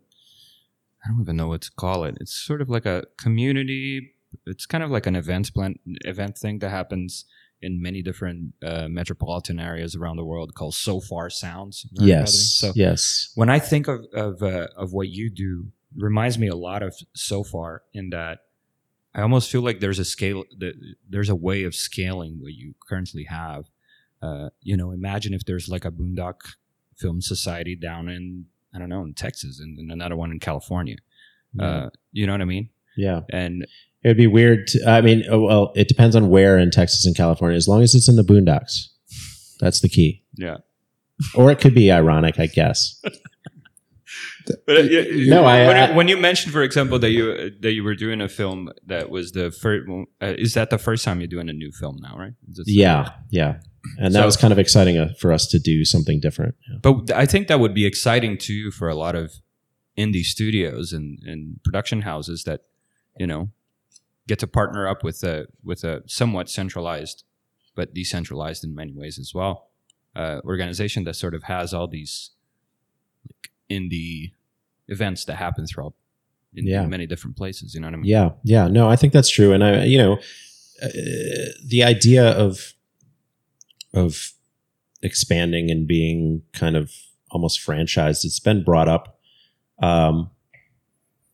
I 1.03 1.09
don't 1.09 1.21
even 1.21 1.35
know 1.35 1.47
what 1.47 1.61
to 1.61 1.71
call 1.71 2.03
it. 2.03 2.17
It's 2.19 2.33
sort 2.33 2.61
of 2.61 2.69
like 2.69 2.85
a 2.85 3.05
community. 3.17 4.13
It's 4.45 4.65
kind 4.65 4.83
of 4.83 4.91
like 4.91 5.07
an 5.07 5.15
event 5.15 5.53
plan 5.53 5.75
event 6.05 6.37
thing 6.37 6.59
that 6.59 6.69
happens 6.69 7.25
in 7.61 7.81
many 7.81 8.03
different 8.03 8.53
uh, 8.63 8.87
metropolitan 8.87 9.59
areas 9.59 9.95
around 9.95 10.17
the 10.17 10.25
world 10.25 10.53
called 10.53 10.75
Sofar 10.75 11.29
Sounds. 11.29 11.87
You 11.91 12.07
about? 12.13 12.29
So 12.59 12.71
yes 12.75 13.31
when 13.35 13.49
I 13.49 13.59
think 13.59 13.87
of 13.87 14.05
of 14.13 14.43
uh, 14.43 14.67
of 14.75 14.93
what 14.93 15.09
you 15.09 15.29
do, 15.29 15.67
it 15.95 16.03
reminds 16.03 16.37
me 16.37 16.47
a 16.47 16.55
lot 16.55 16.83
of 16.83 16.95
so 17.13 17.43
far 17.43 17.83
in 17.93 18.09
that 18.11 18.39
I 19.15 19.21
almost 19.21 19.49
feel 19.49 19.61
like 19.61 19.79
there's 19.79 19.99
a 19.99 20.05
scale 20.05 20.43
there's 21.09 21.29
a 21.29 21.35
way 21.35 21.63
of 21.63 21.73
scaling 21.73 22.37
what 22.39 22.53
you 22.53 22.75
currently 22.87 23.23
have. 23.23 23.65
Uh, 24.21 24.49
you 24.61 24.75
know, 24.75 24.91
imagine 24.91 25.33
if 25.33 25.45
there's 25.45 25.69
like 25.69 25.85
a 25.85 25.91
Boondock 25.91 26.55
Film 26.97 27.21
Society 27.21 27.75
down 27.75 28.09
in 28.09 28.45
I 28.73 28.79
don't 28.79 28.89
know 28.89 29.03
in 29.03 29.13
Texas 29.13 29.59
and, 29.59 29.77
and 29.79 29.91
another 29.91 30.15
one 30.15 30.31
in 30.31 30.39
California. 30.39 30.97
Uh, 31.59 31.89
you 32.11 32.27
know 32.27 32.33
what 32.33 32.41
I 32.41 32.45
mean? 32.45 32.69
yeah. 32.97 33.21
And 33.29 33.65
it 34.03 34.07
would 34.09 34.17
be 34.17 34.27
weird 34.27 34.67
to, 34.67 34.87
i 34.87 35.01
mean 35.01 35.23
oh, 35.29 35.41
well 35.41 35.71
it 35.75 35.87
depends 35.87 36.15
on 36.15 36.29
where 36.29 36.57
in 36.57 36.71
texas 36.71 37.05
and 37.05 37.15
california. 37.15 37.57
As 37.57 37.67
long 37.67 37.81
as 37.81 37.95
it's 37.95 38.07
in 38.07 38.15
the 38.15 38.23
boondocks 38.23 38.89
that's 39.59 39.81
the 39.81 39.89
key. 39.89 40.23
Yeah, 40.35 40.57
or 41.33 41.51
it 41.51 41.59
could 41.59 41.73
be 41.73 41.91
ironic 41.91 42.39
i 42.39 42.45
guess 42.45 43.01
But, 44.65 44.77
uh, 44.77 44.83
No, 45.35 45.43
I- 45.45 45.67
when, 45.67 45.77
I- 45.77 45.95
when 45.95 46.07
you 46.07 46.17
mentioned, 46.17 46.53
for 46.53 46.63
example, 46.63 46.97
that 46.99 47.11
you 47.11 47.51
that 47.61 47.71
you 47.73 47.83
were 47.83 47.95
doing 47.95 48.21
a 48.21 48.29
film 48.29 48.69
that 48.85 49.09
was 49.09 49.31
the 49.31 49.51
first, 49.51 49.87
uh, 50.21 50.33
is 50.37 50.53
that 50.53 50.69
the 50.69 50.77
first 50.77 51.03
time 51.05 51.19
you're 51.21 51.27
doing 51.27 51.49
a 51.49 51.53
new 51.53 51.71
film 51.71 51.97
now, 52.01 52.15
right? 52.17 52.33
Yeah 52.65 53.09
yeah 53.29 53.59
and 53.99 54.13
that 54.13 54.19
So- 54.21 54.25
was 54.25 54.37
kind 54.37 54.51
of 54.53 54.59
exciting 54.59 54.97
uh, 54.97 55.13
for 55.19 55.31
us 55.31 55.47
to 55.47 55.59
do 55.59 55.85
something 55.85 56.19
different 56.19 56.55
yeah. 56.69 56.77
But 56.81 57.11
I 57.11 57.25
think 57.25 57.47
that 57.47 57.59
would 57.59 57.73
be 57.73 57.85
exciting 57.85 58.37
too 58.37 58.71
for 58.71 58.87
a 58.89 58.95
lot 58.95 59.15
of 59.15 59.31
indie 59.97 60.23
studios 60.35 60.93
and, 60.93 61.19
and 61.25 61.39
production 61.63 62.01
houses 62.01 62.43
that 62.43 62.61
you 63.17 63.27
know 63.27 63.49
get 64.27 64.39
to 64.39 64.47
partner 64.47 64.87
up 64.91 65.03
with 65.03 65.23
a 65.23 65.47
with 65.63 65.83
a 65.83 66.03
somewhat 66.05 66.49
centralized 66.49 67.23
but 67.75 67.93
decentralized 67.93 68.63
in 68.65 68.75
many 68.75 68.91
ways 69.01 69.17
as 69.19 69.33
well 69.33 69.69
uh, 70.15 70.39
organization 70.43 71.03
that 71.05 71.15
sort 71.15 71.33
of 71.33 71.43
has 71.43 71.73
all 71.73 71.87
these 71.87 72.31
indie 73.69 74.31
events 74.87 75.25
that 75.25 75.35
happen 75.35 75.65
throughout 75.67 75.93
in 76.53 76.65
Yeah. 76.67 76.85
many 76.85 77.05
different 77.07 77.35
places. 77.37 77.73
You 77.73 77.81
know 77.81 77.87
what 77.87 77.93
I 77.93 77.97
mean? 77.97 78.05
Yeah, 78.05 78.29
yeah. 78.43 78.67
No, 78.67 78.89
I 78.89 78.95
think 78.95 79.13
that's 79.13 79.29
true. 79.29 79.53
And 79.53 79.63
I, 79.63 79.83
you 79.85 79.97
know, 79.97 80.13
uh, 80.81 80.89
the 81.65 81.83
idea 81.83 82.29
of 82.31 82.73
of 83.93 84.31
expanding 85.01 85.71
and 85.71 85.87
being 85.87 86.41
kind 86.53 86.75
of 86.75 86.91
almost 87.31 87.59
franchised, 87.59 88.23
it's 88.25 88.39
been 88.39 88.63
brought 88.63 88.87
up. 88.87 89.19
Um, 89.81 90.29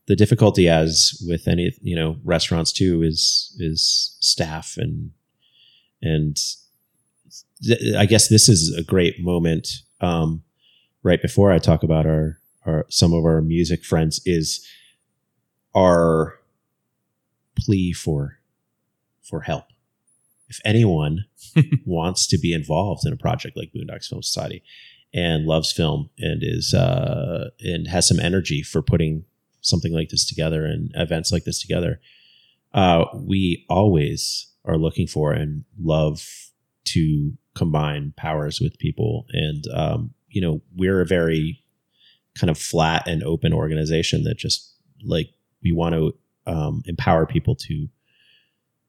the 0.07 0.15
difficulty, 0.15 0.67
as 0.67 1.21
with 1.27 1.47
any 1.47 1.71
you 1.81 1.95
know 1.95 2.17
restaurants 2.23 2.71
too, 2.73 3.01
is 3.03 3.55
is 3.59 4.17
staff 4.19 4.75
and 4.77 5.11
and 6.01 6.37
th- 7.63 7.95
I 7.95 8.05
guess 8.05 8.27
this 8.27 8.49
is 8.49 8.75
a 8.77 8.83
great 8.83 9.21
moment. 9.21 9.67
Um, 10.01 10.43
right 11.03 11.21
before 11.21 11.51
I 11.51 11.59
talk 11.59 11.83
about 11.83 12.05
our 12.05 12.39
our 12.65 12.85
some 12.89 13.13
of 13.13 13.25
our 13.25 13.41
music 13.41 13.83
friends 13.83 14.21
is 14.25 14.67
our 15.75 16.39
plea 17.55 17.93
for 17.93 18.39
for 19.21 19.41
help. 19.41 19.65
If 20.49 20.59
anyone 20.65 21.25
wants 21.85 22.27
to 22.27 22.37
be 22.37 22.53
involved 22.53 23.05
in 23.05 23.13
a 23.13 23.17
project 23.17 23.57
like 23.57 23.71
Boondocks 23.73 24.07
Film 24.07 24.21
Society 24.21 24.63
and 25.13 25.45
loves 25.45 25.71
film 25.71 26.09
and 26.17 26.41
is 26.43 26.73
uh, 26.73 27.49
and 27.61 27.87
has 27.87 28.07
some 28.07 28.19
energy 28.19 28.61
for 28.61 28.81
putting 28.81 29.25
something 29.61 29.93
like 29.93 30.09
this 30.09 30.27
together 30.27 30.65
and 30.65 30.91
events 30.95 31.31
like 31.31 31.45
this 31.45 31.61
together, 31.61 32.01
uh, 32.73 33.05
we 33.15 33.65
always 33.69 34.47
are 34.65 34.77
looking 34.77 35.07
for 35.07 35.31
and 35.31 35.63
love 35.81 36.51
to 36.85 37.33
combine 37.55 38.13
powers 38.17 38.59
with 38.59 38.77
people. 38.77 39.25
And 39.29 39.63
um, 39.73 40.13
you 40.29 40.41
know, 40.41 40.61
we're 40.75 41.01
a 41.01 41.05
very 41.05 41.62
kind 42.37 42.49
of 42.49 42.57
flat 42.57 43.07
and 43.07 43.23
open 43.23 43.53
organization 43.53 44.23
that 44.23 44.37
just 44.37 44.73
like 45.03 45.29
we 45.63 45.71
want 45.71 45.93
to 45.93 46.15
um, 46.45 46.83
empower 46.85 47.25
people 47.25 47.55
to 47.55 47.87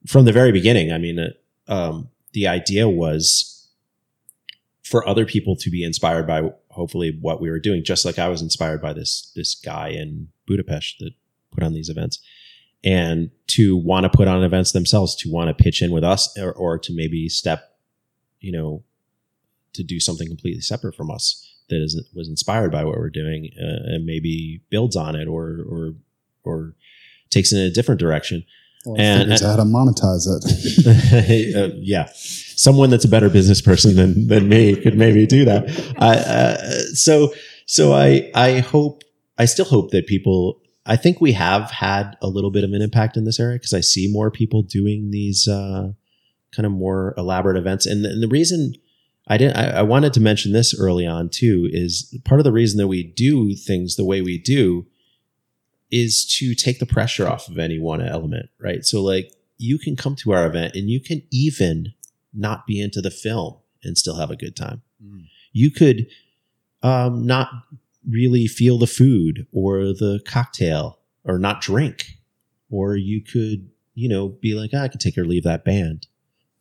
from 0.07 0.25
the 0.25 0.33
very 0.33 0.53
beginning 0.53 0.93
i 0.93 0.99
mean 0.99 1.19
uh, 1.19 1.73
um, 1.73 2.09
the 2.33 2.47
idea 2.47 2.89
was 2.89 3.69
for 4.83 5.07
other 5.09 5.25
people 5.25 5.57
to 5.57 5.71
be 5.71 5.83
inspired 5.83 6.27
by 6.27 6.51
hopefully 6.69 7.17
what 7.21 7.41
we 7.41 7.51
were 7.51 7.61
doing 7.61 7.85
just 7.85 8.05
like 8.05 8.19
i 8.19 8.29
was 8.29 8.43
inspired 8.43 8.81
by 8.81 8.93
this 8.93 9.33
this 9.35 9.55
guy 9.55 9.89
in 9.89 10.29
budapest 10.47 10.99
that 10.99 11.13
put 11.53 11.63
on 11.63 11.73
these 11.73 11.89
events 11.89 12.21
and 12.83 13.31
to 13.47 13.77
want 13.77 14.05
to 14.05 14.11
put 14.11 14.29
on 14.29 14.43
events 14.43 14.73
themselves 14.73 15.17
to 15.17 15.31
want 15.31 15.49
to 15.49 15.63
pitch 15.63 15.81
in 15.81 15.91
with 15.91 16.05
us 16.05 16.37
or, 16.39 16.53
or 16.53 16.79
to 16.79 16.93
maybe 16.95 17.29
step 17.29 17.77
you 18.41 18.53
know 18.53 18.83
to 19.73 19.83
do 19.83 20.01
something 20.01 20.29
completely 20.29 20.61
separate 20.61 20.95
from 20.95 21.11
us 21.11 21.54
that 21.71 21.83
is 21.83 22.03
was 22.15 22.29
inspired 22.29 22.71
by 22.73 22.85
what 22.85 22.97
we're 22.97 23.11
doing 23.11 23.51
uh, 23.61 23.95
and 23.95 24.05
maybe 24.07 24.61
builds 24.71 24.97
on 24.97 25.15
it 25.17 25.27
or 25.29 25.59
or 25.69 25.95
or 26.45 26.75
takes 27.31 27.53
it 27.53 27.59
in 27.59 27.67
a 27.67 27.71
different 27.71 28.01
direction. 28.01 28.45
Or 28.87 28.97
And- 28.99 29.23
figures 29.23 29.43
out 29.43 29.59
how 29.59 29.65
to 29.65 29.71
monetize 29.71 30.27
it. 30.29 31.55
Uh, 31.57 31.71
yeah, 31.77 32.09
someone 32.15 32.91
that's 32.91 33.05
a 33.05 33.09
better 33.09 33.31
business 33.31 33.61
person 33.63 33.97
than 33.97 34.27
than 34.29 34.49
me 34.49 34.77
could 34.77 34.97
maybe 34.97 35.27
do 35.27 35.45
that. 35.45 35.71
I, 35.99 36.17
uh, 36.17 36.57
so 36.95 37.33
so 37.67 37.93
I 37.95 38.31
I 38.35 38.59
hope 38.59 39.03
I 39.39 39.47
still 39.47 39.65
hope 39.65 39.91
that 39.93 40.07
people. 40.07 40.61
I 40.87 40.97
think 40.97 41.19
we 41.19 41.33
have 41.33 41.71
had 41.71 42.15
a 42.21 42.27
little 42.29 42.51
bit 42.51 42.63
of 42.63 42.73
an 42.75 42.83
impact 42.83 43.17
in 43.17 43.25
this 43.25 43.41
area 43.41 43.57
because 43.57 43.73
I 43.73 43.81
see 43.81 44.07
more 44.13 44.31
people 44.31 44.61
doing 44.63 45.11
these 45.11 45.49
uh, 45.49 45.93
kind 46.55 46.67
of 46.67 46.73
more 46.73 47.15
elaborate 47.17 47.57
events, 47.57 47.87
and, 47.87 48.05
and 48.05 48.23
the 48.23 48.29
reason. 48.29 48.75
I 49.27 49.39
didn't. 49.39 49.57
I, 49.57 49.79
I 49.79 49.83
wanted 49.83 50.13
to 50.15 50.21
mention 50.21 50.53
this 50.53 50.79
early 50.79 51.07
on 51.07 51.29
too. 51.31 51.69
Is 51.73 52.17
part 52.25 52.41
of 52.41 52.45
the 52.45 52.53
reason 52.53 52.79
that 52.79 52.89
we 52.89 53.03
do 53.03 53.55
things 53.55 53.97
the 53.97 54.05
way 54.05 54.21
we 54.21 54.39
do 54.39 54.87
is 55.91 56.27
to 56.39 56.55
take 56.55 56.79
the 56.79 56.87
pressure 56.87 57.29
off 57.29 57.49
of 57.49 57.59
any 57.59 57.79
one 57.79 58.03
element, 58.03 58.51
right? 58.59 58.85
So 58.85 59.03
like 59.03 59.33
you 59.59 59.79
can 59.79 59.97
come 59.97 60.17
to 60.17 60.33
our 60.33 60.47
event 60.47 60.75
and 60.75 60.91
you 60.91 61.01
can 61.01 61.23
even 61.31 61.95
not 62.33 62.67
be 62.67 62.81
into 62.81 63.01
the 63.01 63.11
film 63.11 63.57
and 63.83 63.97
still 63.97 64.17
have 64.17 64.31
a 64.31 64.37
good 64.37 64.57
time. 64.57 64.83
Mm. 65.03 65.27
You 65.53 65.71
could 65.71 66.09
um, 66.83 67.25
not 67.25 67.49
really 68.09 68.47
feel 68.47 68.79
the 68.79 68.87
food 68.87 69.47
or 69.53 69.79
the 69.87 70.21
cocktail 70.27 70.99
or 71.25 71.39
not 71.39 71.61
drink, 71.61 72.19
or 72.71 72.97
you 72.97 73.23
could, 73.23 73.71
you 73.95 74.09
know, 74.09 74.29
be 74.29 74.55
like, 74.55 74.71
"Ah, 74.75 74.83
I 74.83 74.89
could 74.89 75.01
take 75.01 75.17
or 75.17 75.25
leave 75.25 75.45
that 75.45 75.65
band, 75.65 76.09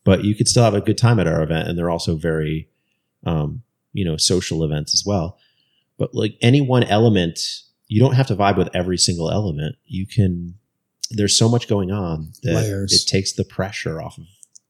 but 0.04 0.24
you 0.24 0.36
could 0.36 0.48
still 0.48 0.64
have 0.64 0.74
a 0.74 0.82
good 0.82 0.98
time 0.98 1.20
at 1.20 1.28
our 1.28 1.42
event. 1.42 1.68
And 1.68 1.78
they're 1.78 1.90
also 1.90 2.16
very, 2.16 2.68
um, 3.26 3.64
you 3.94 4.04
know, 4.06 4.18
social 4.18 4.64
events 4.64 4.94
as 4.94 5.04
well. 5.06 5.38
But 5.98 6.14
like 6.14 6.36
any 6.42 6.62
one 6.62 6.84
element, 6.84 7.40
you 7.88 8.00
don't 8.02 8.16
have 8.16 8.28
to 8.28 8.36
vibe 8.36 8.58
with 8.58 8.70
every 8.74 8.98
single 8.98 9.30
element. 9.32 9.76
You 9.86 10.06
can, 10.08 10.56
there's 11.12 11.38
so 11.38 11.48
much 11.48 11.68
going 11.68 11.92
on 11.92 12.34
that 12.44 12.56
Layers. 12.56 12.94
it 12.94 13.08
takes 13.08 13.34
the 13.34 13.44
pressure 13.46 14.02
off 14.02 14.18
of, 14.18 14.26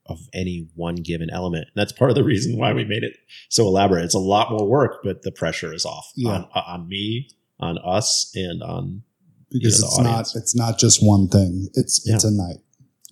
of 0.06 0.20
any 0.34 0.68
one 0.76 0.96
given 0.96 1.30
element. 1.30 1.66
And 1.68 1.74
that's 1.76 1.94
part 1.94 2.10
of 2.12 2.16
the 2.16 2.24
reason 2.24 2.58
why 2.58 2.74
we 2.74 2.84
made 2.84 3.04
it 3.04 3.16
so 3.50 3.66
elaborate. 3.66 4.04
It's 4.04 4.14
a 4.16 4.20
lot 4.20 4.52
more 4.52 4.68
work, 4.68 5.00
but 5.04 5.22
the 5.22 5.32
pressure 5.32 5.74
is 5.74 5.86
off 5.86 6.12
Yeah. 6.16 6.32
on, 6.32 6.48
on 6.54 6.88
me, 6.90 7.30
on 7.60 7.78
us, 7.80 8.32
and 8.36 8.62
on, 8.62 9.04
because 9.50 9.80
the 9.80 9.86
it's 9.86 10.00
audience. 10.00 10.36
not 10.36 10.42
it's 10.42 10.56
not 10.56 10.78
just 10.80 11.00
one 11.02 11.30
thing. 11.30 11.70
It's 11.76 12.06
it's 12.10 12.24
a 12.26 12.32
night. 12.32 12.58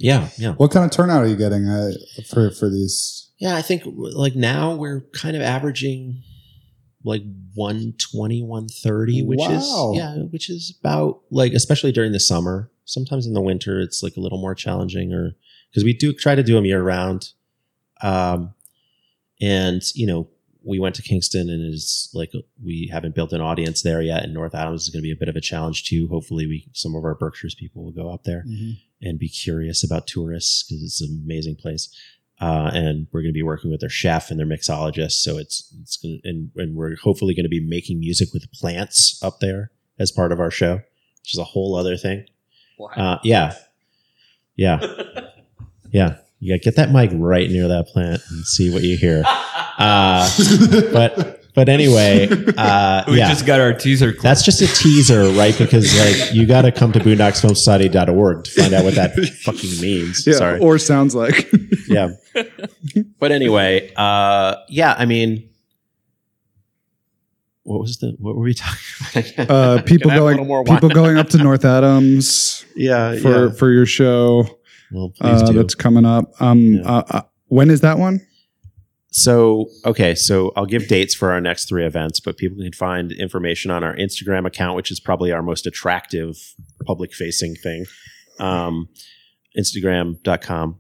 Yeah, 0.02 0.30
yeah. 0.38 0.54
What 0.54 0.72
kind 0.72 0.86
of 0.86 0.92
turnout 0.92 1.24
are 1.24 1.28
you 1.28 1.36
getting 1.36 1.68
uh, 1.68 1.92
for 2.30 2.52
for 2.52 2.70
these? 2.70 3.30
Yeah, 3.38 3.56
I 3.56 3.62
think 3.62 3.84
like 3.86 4.36
now 4.36 4.76
we're 4.76 5.02
kind 5.14 5.36
of 5.36 5.42
averaging 5.42 6.22
like 7.04 7.24
120, 7.56 8.44
130, 8.44 9.24
which 9.24 9.40
Wow. 9.40 9.52
is 9.92 9.98
yeah, 9.98 10.16
which 10.30 10.50
is 10.50 10.78
about 10.80 11.22
like 11.32 11.54
especially 11.54 11.92
during 11.92 12.12
the 12.12 12.20
summer. 12.20 12.70
Sometimes 12.86 13.26
in 13.26 13.34
the 13.34 13.42
winter 13.42 13.80
it's 13.80 14.04
like 14.04 14.16
a 14.18 14.20
little 14.20 14.40
more 14.40 14.54
challenging 14.56 15.14
or 15.14 15.36
because 15.70 15.84
we 15.84 15.94
do 15.94 16.14
try 16.14 16.36
to 16.36 16.44
do 16.44 16.54
them 16.56 16.66
year 16.66 16.84
round. 16.84 17.30
Um 18.02 18.54
and 19.40 19.82
you 19.96 20.06
know, 20.06 20.28
we 20.64 20.80
went 20.80 20.96
to 20.96 21.02
Kingston 21.02 21.50
and 21.50 21.74
it's 21.74 22.10
like 22.14 22.32
we 22.64 22.90
haven't 22.92 23.16
built 23.16 23.34
an 23.34 23.42
audience 23.42 23.82
there 23.82 24.02
yet 24.02 24.24
and 24.24 24.34
North 24.34 24.54
Adams 24.54 24.84
is 24.84 24.90
going 24.90 25.02
to 25.02 25.08
be 25.08 25.12
a 25.12 25.16
bit 25.16 25.30
of 25.30 25.36
a 25.36 25.42
challenge 25.42 25.86
too. 25.86 26.08
Hopefully 26.08 26.46
we 26.46 26.68
some 26.74 26.96
of 26.96 27.04
our 27.04 27.16
Berkshires 27.16 27.56
people 27.56 27.84
will 27.84 27.92
go 27.92 28.12
up 28.14 28.24
there 28.24 28.44
and 29.02 29.18
be 29.18 29.30
curious 29.30 29.84
about 29.84 30.06
tourists 30.08 30.64
because 30.64 30.84
it's 30.84 31.02
an 31.02 31.22
amazing 31.26 31.56
place. 31.56 31.90
Uh, 32.40 32.72
and 32.74 33.06
we're 33.12 33.22
going 33.22 33.32
to 33.34 33.38
be 33.38 33.44
working 33.44 33.70
with 33.70 33.82
their 33.82 33.90
chef 33.90 34.32
and 34.32 34.40
their 34.40 34.48
mixologist. 34.48 35.12
So 35.22 35.38
it's, 35.38 35.72
it's 35.80 35.98
going 35.98 36.20
to, 36.24 36.30
and, 36.30 36.50
and 36.56 36.76
we're 36.76 36.96
hopefully 36.96 37.36
going 37.36 37.44
to 37.46 37.50
be 37.50 37.60
making 37.60 38.00
music 38.00 38.30
with 38.34 38.52
plants 38.52 39.20
up 39.24 39.40
there 39.42 39.70
as 40.00 40.12
part 40.12 40.32
of 40.32 40.40
our 40.40 40.50
show, 40.50 40.76
which 41.22 41.34
is 41.34 41.38
a 41.40 41.44
whole 41.44 41.76
other 41.76 41.98
thing. 41.98 42.26
Uh, 42.96 43.18
yeah. 43.24 43.54
Yeah. 44.56 44.80
Yeah. 45.94 46.20
You 46.40 46.56
got 46.58 46.64
get 46.64 46.76
that 46.78 46.92
mic 46.92 47.12
right 47.14 47.50
near 47.50 47.68
that 47.68 47.88
plant 47.88 48.22
and 48.30 48.46
see 48.46 48.74
what 48.74 48.82
you 48.82 48.96
hear. 48.96 49.24
Uh, 49.82 50.30
but, 50.94 51.44
but 51.54 51.68
anyway, 51.70 52.28
uh, 52.58 53.04
We 53.08 53.18
yeah. 53.18 53.30
just 53.30 53.46
got 53.46 53.60
our 53.60 53.74
teaser. 53.74 54.12
clip. 54.12 54.24
That's 54.24 54.44
just 54.44 54.62
a 54.62 54.68
teaser, 54.68 55.30
right? 55.32 55.58
Because 55.58 55.98
like 56.00 56.34
you 56.34 56.46
got 56.46 56.62
to 56.64 56.72
come 56.72 56.92
to 56.94 57.00
boondocksfilmsociety.org 57.00 58.44
to 58.46 58.52
find 58.52 58.74
out 58.74 58.84
what 58.86 58.96
that 58.96 59.14
fucking 59.44 59.82
means. 59.82 60.26
Yeah, 60.26 60.34
Sorry. 60.36 60.60
or 60.60 60.78
sounds 60.78 61.14
like. 61.16 61.52
yeah. 61.88 62.10
But 63.20 63.32
anyway, 63.32 63.92
uh, 63.98 64.56
yeah. 64.70 64.96
I 64.98 65.06
mean, 65.06 65.50
what 67.64 67.80
was 67.82 67.98
the 67.98 68.16
what 68.20 68.36
were 68.36 68.44
we 68.44 68.54
talking 68.54 69.34
about? 69.38 69.50
Uh, 69.50 69.82
people 69.84 70.10
Can 70.10 70.12
I 70.12 70.14
have 70.16 70.24
a 70.24 70.36
going 70.36 70.48
more 70.48 70.64
people 70.64 70.90
going 70.90 71.18
up 71.18 71.30
to 71.30 71.38
North 71.38 71.66
Adams 71.66 72.66
yeah, 72.76 73.16
for 73.18 73.48
yeah. 73.48 73.52
for 73.54 73.72
your 73.72 73.86
show 73.86 74.48
Well, 74.92 75.10
please 75.10 75.42
uh, 75.42 75.48
do. 75.48 75.54
that's 75.54 75.76
coming 75.76 76.06
up. 76.06 76.32
Um, 76.42 76.60
Yeah. 76.76 76.82
uh, 76.90 77.04
uh, 77.10 77.22
when 77.48 77.70
is 77.70 77.82
that 77.82 77.98
one? 78.00 78.22
So, 79.14 79.68
okay, 79.86 80.16
so 80.16 80.54
I'll 80.56 80.66
give 80.66 80.88
dates 80.88 81.14
for 81.14 81.32
our 81.32 81.42
next 81.42 81.68
three 81.68 81.86
events, 81.86 82.22
but 82.22 82.38
people 82.38 82.58
can 82.58 82.72
find 82.72 83.12
information 83.12 83.70
on 83.70 83.84
our 83.84 83.94
Instagram 83.96 84.48
account, 84.48 84.78
which 84.78 84.90
is 84.90 85.02
probably 85.02 85.34
our 85.34 85.44
most 85.44 85.68
attractive 85.68 86.38
public 86.86 87.14
facing 87.14 87.56
thing. 87.56 87.86
Um, 88.40 88.88
Instagram.com 89.58 90.80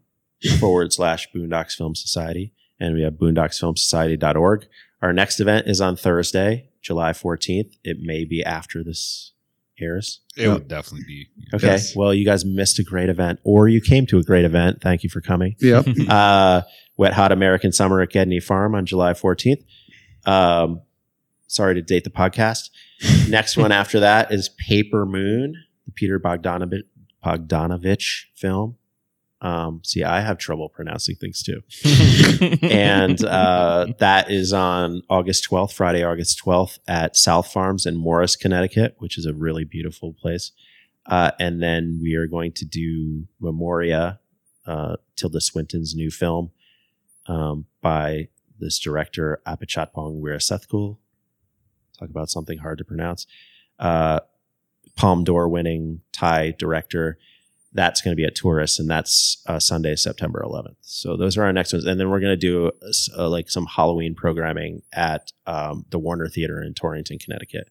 forward 0.59 0.93
slash 0.93 1.27
Boondocks 1.35 1.75
Film 1.75 1.93
Society. 1.93 2.53
And 2.79 2.95
we 2.95 3.03
have 3.03 3.13
boondocksfilmsociety.org. 3.15 4.65
Our 5.01 5.13
next 5.13 5.39
event 5.41 5.67
is 5.67 5.81
on 5.81 5.97
Thursday, 5.97 6.69
July 6.81 7.11
14th. 7.11 7.73
It 7.83 7.97
may 7.99 8.23
be 8.23 8.43
after 8.43 8.81
this 8.81 9.30
airs. 9.81 10.21
it 10.37 10.47
would 10.47 10.67
definitely 10.67 11.05
be. 11.07 11.27
Okay. 11.53 11.67
Yes. 11.67 11.95
Well, 11.95 12.13
you 12.13 12.25
guys 12.25 12.45
missed 12.45 12.79
a 12.79 12.83
great 12.83 13.09
event, 13.09 13.39
or 13.43 13.67
you 13.67 13.81
came 13.81 14.05
to 14.07 14.17
a 14.17 14.23
great 14.23 14.45
event. 14.45 14.81
Thank 14.81 15.03
you 15.03 15.09
for 15.09 15.21
coming 15.21 15.55
Yep. 15.59 15.85
uh, 16.09 16.61
Wet 16.97 17.13
Hot 17.13 17.31
American 17.31 17.71
Summer 17.71 18.01
at 18.01 18.09
Gedney 18.11 18.39
Farm 18.39 18.75
on 18.75 18.85
July 18.85 19.13
14th. 19.13 19.63
Um, 20.25 20.81
sorry 21.47 21.75
to 21.75 21.81
date 21.81 22.03
the 22.03 22.09
podcast. 22.09 22.69
Next 23.29 23.57
one 23.57 23.71
after 23.71 23.99
that 23.99 24.31
is 24.31 24.49
Paper 24.49 25.05
Moon, 25.05 25.55
the 25.85 25.91
Peter 25.91 26.19
Bogdanovich, 26.19 26.83
Bogdanovich 27.25 28.25
film 28.35 28.77
Um, 29.41 29.81
see, 29.83 30.03
I 30.03 30.21
have 30.21 30.37
trouble 30.37 30.69
pronouncing 30.69 31.15
things 31.15 31.41
too. 31.41 31.61
and 32.61 33.23
uh, 33.25 33.87
that 33.97 34.29
is 34.29 34.53
on 34.53 35.01
August 35.09 35.49
12th, 35.49 35.73
Friday, 35.73 36.03
August 36.03 36.41
12th 36.45 36.77
at 36.87 37.17
South 37.17 37.51
Farms 37.51 37.87
in 37.87 37.97
Morris, 37.97 38.35
Connecticut, 38.35 38.95
which 38.99 39.17
is 39.17 39.25
a 39.25 39.33
really 39.33 39.63
beautiful 39.63 40.13
place. 40.13 40.51
Uh, 41.07 41.31
and 41.39 41.61
then 41.61 41.99
we 42.01 42.13
are 42.13 42.27
going 42.27 42.51
to 42.51 42.65
do 42.65 43.27
Memoria, 43.39 44.19
uh, 44.67 44.97
Tilda 45.15 45.41
Swinton's 45.41 45.95
new 45.95 46.11
film 46.11 46.51
um, 47.25 47.65
by 47.81 48.27
this 48.59 48.77
director, 48.77 49.41
Apichatpong 49.47 50.21
Weerasethakul. 50.21 50.97
Talk 51.97 52.09
about 52.09 52.29
something 52.29 52.59
hard 52.59 52.77
to 52.77 52.85
pronounce. 52.85 53.25
Uh, 53.79 54.19
Palme 54.95 55.23
d'Or 55.23 55.49
winning 55.49 56.01
Thai 56.11 56.53
director 56.57 57.17
that's 57.73 58.01
going 58.01 58.11
to 58.11 58.15
be 58.15 58.25
at 58.25 58.35
Tourist, 58.35 58.79
and 58.79 58.89
that's 58.89 59.41
uh, 59.47 59.59
Sunday, 59.59 59.95
September 59.95 60.43
11th. 60.45 60.75
So 60.81 61.15
those 61.15 61.37
are 61.37 61.43
our 61.43 61.53
next 61.53 61.71
ones, 61.73 61.85
and 61.85 61.99
then 61.99 62.09
we're 62.09 62.19
going 62.19 62.33
to 62.33 62.35
do 62.37 62.71
uh, 63.17 63.29
like 63.29 63.49
some 63.49 63.65
Halloween 63.65 64.13
programming 64.15 64.81
at 64.93 65.31
um, 65.47 65.85
the 65.89 65.99
Warner 65.99 66.27
Theater 66.27 66.61
in 66.61 66.73
Torrington, 66.73 67.17
Connecticut. 67.19 67.69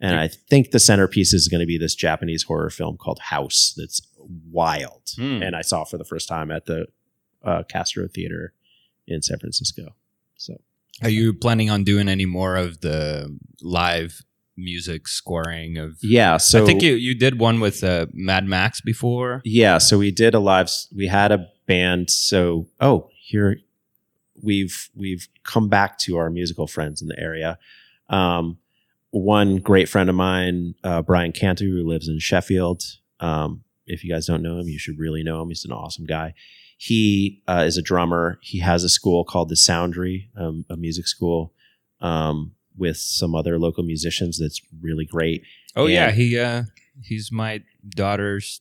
And 0.00 0.18
I 0.18 0.28
think 0.28 0.72
the 0.72 0.78
centerpiece 0.80 1.32
is 1.32 1.48
going 1.48 1.60
to 1.60 1.66
be 1.66 1.78
this 1.78 1.94
Japanese 1.94 2.42
horror 2.42 2.68
film 2.70 2.96
called 2.98 3.18
House. 3.20 3.72
That's 3.76 4.00
wild, 4.50 5.02
Hmm. 5.16 5.42
and 5.42 5.54
I 5.56 5.62
saw 5.62 5.84
for 5.84 5.96
the 5.98 6.04
first 6.04 6.28
time 6.28 6.50
at 6.50 6.66
the 6.66 6.86
uh, 7.44 7.62
Castro 7.62 8.08
Theater 8.08 8.52
in 9.06 9.22
San 9.22 9.38
Francisco. 9.38 9.94
So 10.36 10.60
Are 11.02 11.08
you 11.08 11.32
planning 11.32 11.70
on 11.70 11.84
doing 11.84 12.08
any 12.08 12.26
more 12.26 12.56
of 12.56 12.80
the 12.80 13.38
live 13.62 14.22
music 14.56 15.08
scoring 15.08 15.78
of? 15.78 15.98
yeah, 16.02 16.36
so 16.36 16.62
I 16.62 16.66
think 16.66 16.82
you 16.82 16.94
you 16.94 17.14
did 17.14 17.38
one 17.38 17.60
with 17.60 17.84
uh, 17.84 18.06
Mad 18.12 18.46
Max 18.46 18.80
before. 18.80 19.42
Yeah, 19.44 19.78
so 19.78 19.98
we 19.98 20.10
did 20.10 20.34
a 20.34 20.38
live. 20.40 20.70
We 20.94 21.06
had 21.06 21.32
a 21.32 21.48
band. 21.66 22.10
So 22.10 22.66
oh, 22.80 23.10
here 23.14 23.58
we've 24.42 24.90
we've 24.94 25.28
come 25.42 25.68
back 25.68 25.98
to 25.98 26.16
our 26.16 26.30
musical 26.30 26.66
friends 26.66 27.02
in 27.02 27.08
the 27.08 27.18
area. 27.18 27.58
Um, 28.08 28.58
one 29.10 29.56
great 29.56 29.88
friend 29.88 30.10
of 30.10 30.16
mine, 30.16 30.74
uh, 30.84 31.02
Brian 31.02 31.32
Cantor, 31.32 31.64
who 31.64 31.86
lives 31.86 32.08
in 32.08 32.18
Sheffield. 32.18 32.82
Um, 33.20 33.62
if 33.86 34.04
you 34.04 34.12
guys 34.12 34.26
don't 34.26 34.42
know 34.42 34.58
him, 34.58 34.68
you 34.68 34.78
should 34.78 34.98
really 34.98 35.22
know 35.22 35.40
him. 35.40 35.48
He's 35.48 35.64
an 35.64 35.72
awesome 35.72 36.04
guy. 36.04 36.34
He 36.76 37.42
uh, 37.48 37.64
is 37.66 37.78
a 37.78 37.82
drummer. 37.82 38.38
He 38.42 38.58
has 38.58 38.84
a 38.84 38.88
school 38.88 39.24
called 39.24 39.48
the 39.48 39.56
Soundry, 39.56 40.30
um, 40.36 40.66
a 40.68 40.76
music 40.76 41.06
school, 41.06 41.54
um, 42.00 42.52
with 42.76 42.96
some 42.96 43.34
other 43.34 43.58
local 43.58 43.82
musicians. 43.84 44.38
That's 44.38 44.60
really 44.80 45.04
great. 45.06 45.42
Oh 45.74 45.86
yeah, 45.86 46.06
Yeah. 46.06 46.12
he 46.12 46.38
uh, 46.38 46.62
he's 47.02 47.30
my 47.32 47.62
daughter's 47.88 48.60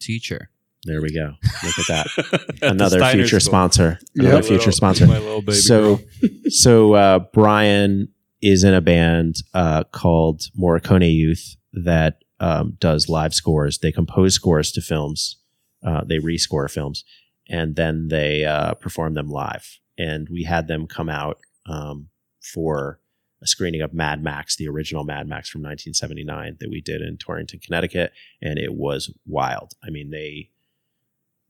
teacher. 0.00 0.50
There 0.86 1.00
we 1.00 1.12
go. 1.14 1.32
Look 1.62 1.78
at 1.78 1.86
that. 1.88 2.54
Another 2.62 3.02
future 3.06 3.40
School. 3.40 3.50
sponsor. 3.52 3.98
Another 4.16 4.34
My 4.36 4.42
future 4.42 4.56
little- 4.58 4.72
sponsor. 4.72 5.06
My 5.06 5.18
little 5.18 5.40
baby 5.40 5.56
so, 5.56 5.96
girl. 5.96 6.30
so 6.48 6.92
uh, 6.94 7.18
Brian 7.32 8.08
is 8.42 8.64
in 8.64 8.74
a 8.74 8.82
band 8.82 9.36
uh, 9.54 9.84
called 9.84 10.42
Morricone 10.58 11.10
Youth 11.14 11.56
that 11.72 12.22
um, 12.38 12.76
does 12.80 13.08
live 13.08 13.32
scores. 13.32 13.78
They 13.78 13.92
compose 13.92 14.34
scores 14.34 14.72
to 14.72 14.82
films. 14.82 15.36
Uh, 15.82 16.04
they 16.04 16.18
rescore 16.18 16.70
films, 16.70 17.02
and 17.48 17.76
then 17.76 18.08
they 18.08 18.44
uh, 18.44 18.74
perform 18.74 19.14
them 19.14 19.28
live. 19.30 19.78
And 19.96 20.28
we 20.30 20.42
had 20.44 20.66
them 20.68 20.86
come 20.86 21.08
out 21.08 21.38
um, 21.66 22.08
for 22.42 23.00
a 23.44 23.46
screening 23.46 23.82
of 23.82 23.92
Mad 23.92 24.24
Max, 24.24 24.56
the 24.56 24.66
original 24.68 25.04
Mad 25.04 25.28
Max 25.28 25.48
from 25.48 25.60
1979 25.60 26.56
that 26.60 26.70
we 26.70 26.80
did 26.80 27.02
in 27.02 27.18
Torrington, 27.18 27.60
Connecticut, 27.60 28.12
and 28.42 28.58
it 28.58 28.74
was 28.74 29.12
wild. 29.26 29.74
I 29.86 29.90
mean, 29.90 30.10
they 30.10 30.50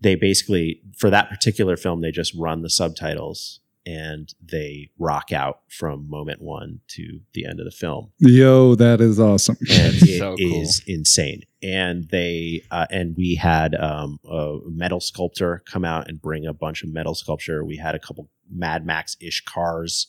they 0.01 0.17
basically 0.17 0.83
for 0.99 1.09
that 1.09 1.31
particular 1.31 1.77
film 1.77 2.01
they 2.01 2.11
just 2.11 2.35
run 2.35 2.63
the 2.63 2.69
subtitles 2.69 3.61
and 3.87 4.35
they 4.43 4.91
rock 4.99 5.31
out 5.33 5.61
from 5.69 6.09
moment 6.09 6.41
one 6.43 6.81
to 6.89 7.21
the 7.33 7.47
end 7.47 7.61
of 7.61 7.65
the 7.65 7.71
film 7.71 8.11
Yo, 8.19 8.75
that 8.75 9.01
is 9.01 9.21
awesome. 9.21 9.57
and 9.71 9.95
it 10.03 10.09
is 10.09 10.19
So 10.19 10.37
cool. 10.37 10.95
insane 10.95 11.43
and 11.63 12.09
they 12.11 12.63
uh, 12.71 12.87
and 12.91 13.15
we 13.17 13.37
had 13.37 13.75
um, 13.77 14.19
a 14.29 14.59
metal 14.67 15.01
sculptor 15.01 15.63
come 15.65 15.85
out 15.85 16.09
and 16.09 16.21
bring 16.21 16.45
a 16.45 16.53
bunch 16.53 16.83
of 16.83 16.93
metal 16.93 17.15
sculpture 17.15 17.65
we 17.65 17.77
had 17.77 17.95
a 17.95 17.99
couple 18.01 18.29
mad 18.51 18.85
max-ish 18.85 19.45
cars 19.45 20.09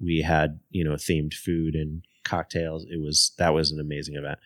we 0.00 0.22
had 0.22 0.60
you 0.70 0.84
know 0.84 0.94
themed 0.94 1.34
food 1.34 1.74
and 1.74 2.02
cocktails. 2.24 2.84
It 2.90 3.00
was 3.00 3.32
that 3.38 3.54
was 3.54 3.70
an 3.70 3.80
amazing 3.80 4.16
event. 4.16 4.38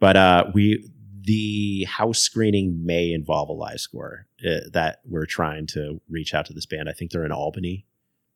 But 0.00 0.16
uh 0.16 0.44
we 0.54 0.90
the 1.22 1.84
house 1.84 2.20
screening 2.20 2.86
may 2.86 3.12
involve 3.12 3.48
a 3.48 3.52
live 3.52 3.80
score 3.80 4.26
uh, 4.46 4.60
that 4.72 5.00
we're 5.04 5.26
trying 5.26 5.66
to 5.66 6.00
reach 6.08 6.32
out 6.32 6.46
to 6.46 6.54
this 6.54 6.64
band. 6.64 6.88
I 6.88 6.92
think 6.92 7.10
they're 7.10 7.24
in 7.24 7.32
albany 7.32 7.86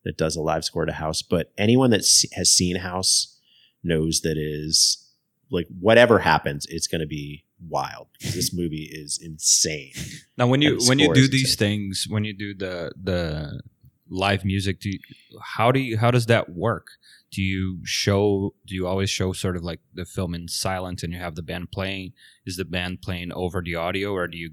that 0.03 0.17
does 0.17 0.35
a 0.35 0.41
live 0.41 0.63
score 0.63 0.85
to 0.85 0.91
house. 0.91 1.21
But 1.21 1.51
anyone 1.57 1.89
that 1.89 2.05
has 2.33 2.49
seen 2.49 2.75
house 2.75 3.39
knows 3.83 4.21
that 4.21 4.37
is 4.37 5.11
like 5.49 5.67
whatever 5.79 6.19
happens 6.19 6.65
it's 6.69 6.87
going 6.87 7.01
to 7.01 7.07
be 7.07 7.45
wild. 7.67 8.07
This 8.21 8.53
movie 8.53 8.89
is 8.91 9.19
insane. 9.21 9.93
Now, 10.37 10.47
when 10.47 10.61
you 10.61 10.79
when 10.87 10.99
you 10.99 11.13
do 11.13 11.27
these 11.27 11.51
insane. 11.51 11.57
things, 11.57 12.05
when 12.09 12.23
you 12.23 12.33
do 12.33 12.53
the 12.53 12.91
the 13.01 13.61
live 14.09 14.45
music, 14.45 14.79
do 14.79 14.89
you, 14.89 14.99
how 15.41 15.71
do 15.71 15.79
you 15.79 15.97
how 15.97 16.11
does 16.11 16.25
that 16.27 16.49
work? 16.49 16.87
Do 17.31 17.41
you 17.41 17.79
show? 17.83 18.53
Do 18.65 18.75
you 18.75 18.87
always 18.87 19.09
show 19.09 19.33
sort 19.33 19.55
of 19.55 19.63
like 19.63 19.79
the 19.93 20.05
film 20.05 20.35
in 20.35 20.47
silence, 20.47 21.03
and 21.03 21.13
you 21.13 21.19
have 21.19 21.35
the 21.35 21.41
band 21.41 21.71
playing? 21.71 22.13
Is 22.45 22.57
the 22.57 22.65
band 22.65 23.01
playing 23.01 23.31
over 23.33 23.61
the 23.61 23.75
audio, 23.75 24.13
or 24.13 24.27
do 24.27 24.37
you 24.37 24.51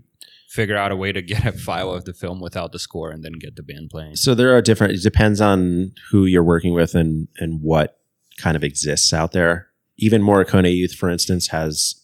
figure 0.48 0.76
out 0.76 0.90
a 0.90 0.96
way 0.96 1.12
to 1.12 1.22
get 1.22 1.44
a 1.44 1.52
file 1.52 1.92
of 1.92 2.04
the 2.04 2.12
film 2.12 2.40
without 2.40 2.72
the 2.72 2.78
score 2.78 3.10
and 3.10 3.24
then 3.24 3.34
get 3.34 3.56
the 3.56 3.62
band 3.62 3.88
playing? 3.90 4.16
so 4.16 4.34
there 4.34 4.56
are 4.56 4.60
different 4.60 4.92
it 4.92 5.02
depends 5.02 5.40
on 5.40 5.92
who 6.10 6.26
you're 6.26 6.42
working 6.42 6.74
with 6.74 6.94
and 6.94 7.28
and 7.38 7.62
what 7.62 8.00
kind 8.36 8.56
of 8.56 8.64
exists 8.64 9.12
out 9.12 9.30
there 9.30 9.68
even 9.96 10.22
Morricone 10.22 10.74
Youth 10.74 10.92
for 10.92 11.08
instance 11.08 11.48
has 11.48 12.02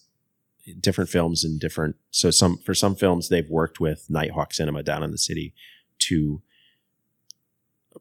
different 0.79 1.09
films 1.09 1.43
and 1.43 1.59
different 1.59 1.97
so 2.09 2.31
some 2.31 2.57
for 2.57 2.73
some 2.73 2.95
films 2.95 3.27
they've 3.27 3.49
worked 3.49 3.79
with 3.79 4.07
Nitehawk 4.09 4.53
Cinema 4.53 4.81
down 4.81 5.03
in 5.03 5.11
the 5.11 5.17
city 5.17 5.53
to 5.99 6.41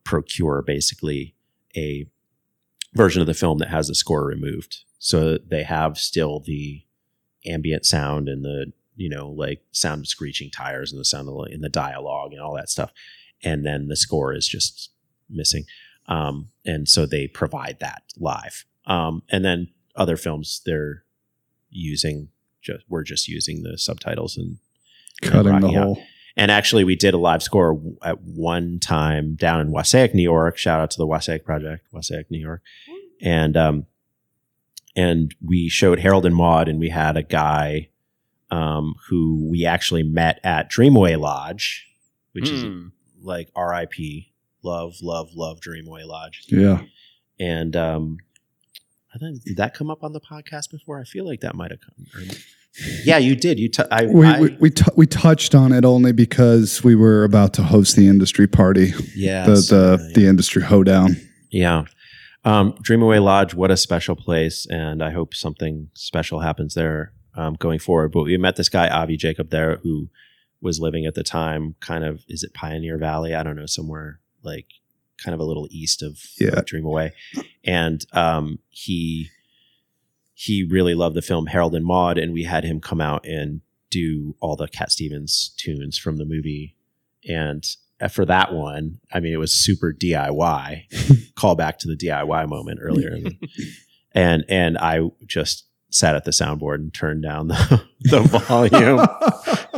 procure 0.04 0.62
basically 0.62 1.34
a 1.76 2.06
version 2.94 3.20
of 3.20 3.26
the 3.26 3.34
film 3.34 3.58
that 3.58 3.68
has 3.68 3.88
the 3.88 3.94
score 3.94 4.24
removed. 4.24 4.84
So 4.98 5.38
they 5.38 5.62
have 5.62 5.98
still 5.98 6.40
the 6.40 6.82
ambient 7.46 7.84
sound 7.84 8.28
and 8.28 8.44
the 8.44 8.72
you 8.96 9.08
know 9.08 9.28
like 9.28 9.62
sound 9.70 10.00
of 10.00 10.08
screeching 10.08 10.50
tires 10.50 10.90
and 10.90 11.00
the 11.00 11.04
sound 11.04 11.28
of 11.28 11.34
the, 11.34 11.54
in 11.54 11.60
the 11.60 11.68
dialogue 11.68 12.32
and 12.32 12.40
all 12.40 12.54
that 12.56 12.70
stuff. 12.70 12.92
And 13.42 13.64
then 13.64 13.88
the 13.88 13.96
score 13.96 14.32
is 14.34 14.48
just 14.48 14.90
missing. 15.28 15.64
Um, 16.08 16.48
and 16.64 16.88
so 16.88 17.04
they 17.04 17.26
provide 17.26 17.78
that 17.80 18.02
live. 18.18 18.64
Um, 18.86 19.22
and 19.30 19.44
then 19.44 19.68
other 19.94 20.16
films 20.16 20.62
they're 20.64 21.04
using 21.70 22.28
just 22.62 22.84
we're 22.88 23.02
just 23.02 23.28
using 23.28 23.62
the 23.62 23.76
subtitles 23.76 24.36
and 24.36 24.58
Cutting 25.22 25.60
the 25.60 25.68
whole 25.68 25.98
out. 25.98 26.06
Hole. 26.36 26.42
and 26.42 26.50
actually, 26.50 26.84
we 26.84 26.96
did 26.96 27.14
a 27.14 27.18
live 27.18 27.42
score 27.42 27.80
at 28.02 28.20
one 28.22 28.78
time 28.80 29.34
down 29.36 29.60
in 29.60 29.70
Wassaic, 29.70 30.14
New 30.14 30.22
York. 30.22 30.56
Shout 30.58 30.80
out 30.80 30.90
to 30.92 30.98
the 30.98 31.06
Wassaic 31.06 31.44
Project, 31.44 31.86
Wassaic, 31.92 32.30
New 32.30 32.38
York. 32.40 32.62
And 33.22 33.56
um, 33.56 33.86
and 34.94 35.34
we 35.44 35.68
showed 35.68 35.98
Harold 36.00 36.26
and 36.26 36.34
Maude, 36.34 36.68
and 36.68 36.78
we 36.78 36.88
had 36.90 37.16
a 37.16 37.22
guy 37.22 37.88
um, 38.50 38.94
who 39.08 39.48
we 39.50 39.64
actually 39.66 40.02
met 40.02 40.40
at 40.44 40.70
Dreamaway 40.70 41.18
Lodge, 41.18 41.86
which 42.32 42.48
is 42.48 42.62
Hmm. 42.62 42.88
like 43.20 43.50
R.I.P. 43.56 44.32
Love, 44.62 44.94
love, 45.02 45.30
love 45.34 45.60
Dreamaway 45.60 46.06
Lodge. 46.06 46.44
Yeah. 46.48 46.82
And 47.38 47.76
um, 47.76 48.18
I 49.14 49.18
think 49.18 49.42
did 49.44 49.56
that 49.58 49.74
come 49.74 49.90
up 49.90 50.02
on 50.02 50.12
the 50.12 50.20
podcast 50.20 50.70
before? 50.70 50.98
I 51.00 51.04
feel 51.04 51.24
like 51.26 51.40
that 51.40 51.54
might 51.54 51.70
have 51.70 51.80
come. 51.80 52.06
or- 52.14 52.34
yeah, 53.04 53.18
you 53.18 53.34
did. 53.36 53.58
You, 53.58 53.68
t- 53.68 53.82
I, 53.90 54.06
We 54.06 54.26
I- 54.26 54.40
we 54.40 54.56
we, 54.60 54.70
t- 54.70 54.84
we 54.96 55.06
touched 55.06 55.54
on 55.54 55.72
it 55.72 55.84
only 55.84 56.12
because 56.12 56.82
we 56.84 56.94
were 56.94 57.24
about 57.24 57.52
to 57.54 57.62
host 57.62 57.96
the 57.96 58.08
industry 58.08 58.46
party, 58.46 58.92
yeah, 59.14 59.46
the 59.46 59.54
the 59.54 60.12
the 60.14 60.26
industry 60.28 60.62
hoedown. 60.62 61.16
Yeah. 61.50 61.84
Um, 62.44 62.74
Dreamaway 62.74 63.20
Lodge, 63.22 63.54
what 63.54 63.70
a 63.72 63.76
special 63.76 64.14
place. 64.14 64.66
And 64.70 65.02
I 65.02 65.10
hope 65.10 65.34
something 65.34 65.88
special 65.94 66.40
happens 66.40 66.74
there 66.74 67.12
um, 67.36 67.54
going 67.58 67.80
forward. 67.80 68.12
But 68.12 68.22
we 68.22 68.36
met 68.36 68.54
this 68.56 68.68
guy, 68.68 68.88
Avi 68.88 69.16
Jacob, 69.16 69.50
there 69.50 69.78
who 69.82 70.10
was 70.60 70.78
living 70.78 71.06
at 71.06 71.14
the 71.14 71.24
time, 71.24 71.74
kind 71.80 72.04
of, 72.04 72.22
is 72.28 72.44
it 72.44 72.54
Pioneer 72.54 72.98
Valley? 72.98 73.34
I 73.34 73.42
don't 73.42 73.56
know, 73.56 73.66
somewhere 73.66 74.20
like 74.44 74.66
kind 75.24 75.34
of 75.34 75.40
a 75.40 75.44
little 75.44 75.66
east 75.70 76.02
of 76.02 76.18
Yeah. 76.38 76.60
Dreamaway. 76.62 77.10
And 77.64 78.04
um, 78.12 78.60
he 78.70 79.28
he 80.38 80.62
really 80.62 80.94
loved 80.94 81.16
the 81.16 81.22
film 81.22 81.46
Harold 81.46 81.74
and 81.74 81.86
Maude, 81.86 82.18
and 82.18 82.30
we 82.30 82.44
had 82.44 82.62
him 82.62 82.78
come 82.78 83.00
out 83.00 83.26
and 83.26 83.62
do 83.90 84.36
all 84.38 84.54
the 84.54 84.68
Cat 84.68 84.92
Stevens 84.92 85.54
tunes 85.56 85.96
from 85.96 86.18
the 86.18 86.26
movie. 86.26 86.76
And 87.26 87.66
uh, 88.02 88.08
for 88.08 88.26
that 88.26 88.52
one, 88.52 89.00
I 89.10 89.20
mean, 89.20 89.32
it 89.32 89.38
was 89.38 89.54
super 89.54 89.94
DIY. 89.98 91.32
Call 91.36 91.54
back 91.54 91.78
to 91.78 91.88
the 91.88 91.96
DIY 91.96 92.50
moment 92.50 92.80
earlier, 92.82 93.16
and 94.12 94.44
and 94.50 94.76
I 94.76 95.08
just 95.24 95.64
sat 95.88 96.14
at 96.14 96.24
the 96.24 96.32
soundboard 96.32 96.76
and 96.76 96.92
turned 96.92 97.22
down 97.22 97.48
the, 97.48 97.82
the 98.00 98.20
volume 98.20 99.06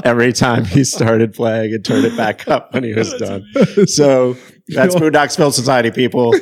every 0.03 0.33
time 0.33 0.65
he 0.65 0.83
started 0.83 1.35
playing 1.35 1.73
and 1.73 1.85
turned 1.85 2.05
it 2.05 2.17
back 2.17 2.49
up 2.49 2.75
when 2.75 2.83
he 2.83 2.95
was 2.95 3.15
done. 3.15 3.47
So 3.87 4.37
that's 4.67 4.97
Boondocks 4.97 5.37
Film 5.37 5.53
Society 5.53 5.93
people. 5.93 6.35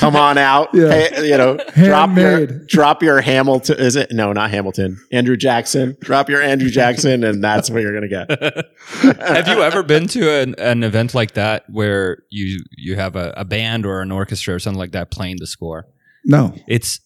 Come 0.00 0.16
on 0.16 0.38
out. 0.38 0.70
Yeah. 0.74 0.88
Hey, 0.90 1.28
you 1.30 1.36
know, 1.36 1.56
drop 1.76 2.16
your 2.16 2.46
drop 2.46 3.02
your 3.02 3.20
Hamilton. 3.20 3.78
Is 3.78 3.96
it 3.96 4.10
no, 4.10 4.32
not 4.32 4.50
Hamilton. 4.50 4.98
Andrew 5.12 5.36
Jackson. 5.36 5.96
Drop 6.00 6.28
your 6.28 6.42
Andrew 6.42 6.70
Jackson, 6.70 7.22
and 7.22 7.44
that's 7.44 7.70
what 7.70 7.82
you're 7.82 7.92
gonna 7.94 8.08
get. 8.08 8.30
Have 9.20 9.46
you 9.48 9.62
ever 9.62 9.82
been 9.82 10.08
to 10.08 10.30
an, 10.42 10.54
an 10.58 10.82
event 10.82 11.14
like 11.14 11.32
that 11.34 11.64
where 11.68 12.24
you 12.30 12.64
you 12.76 12.96
have 12.96 13.14
a, 13.14 13.32
a 13.36 13.44
band 13.44 13.84
or 13.86 14.00
an 14.00 14.10
orchestra 14.10 14.54
or 14.54 14.58
something 14.58 14.78
like 14.78 14.92
that 14.92 15.10
playing 15.10 15.36
the 15.38 15.46
score? 15.46 15.86
no, 16.24 16.54
It's 16.66 17.00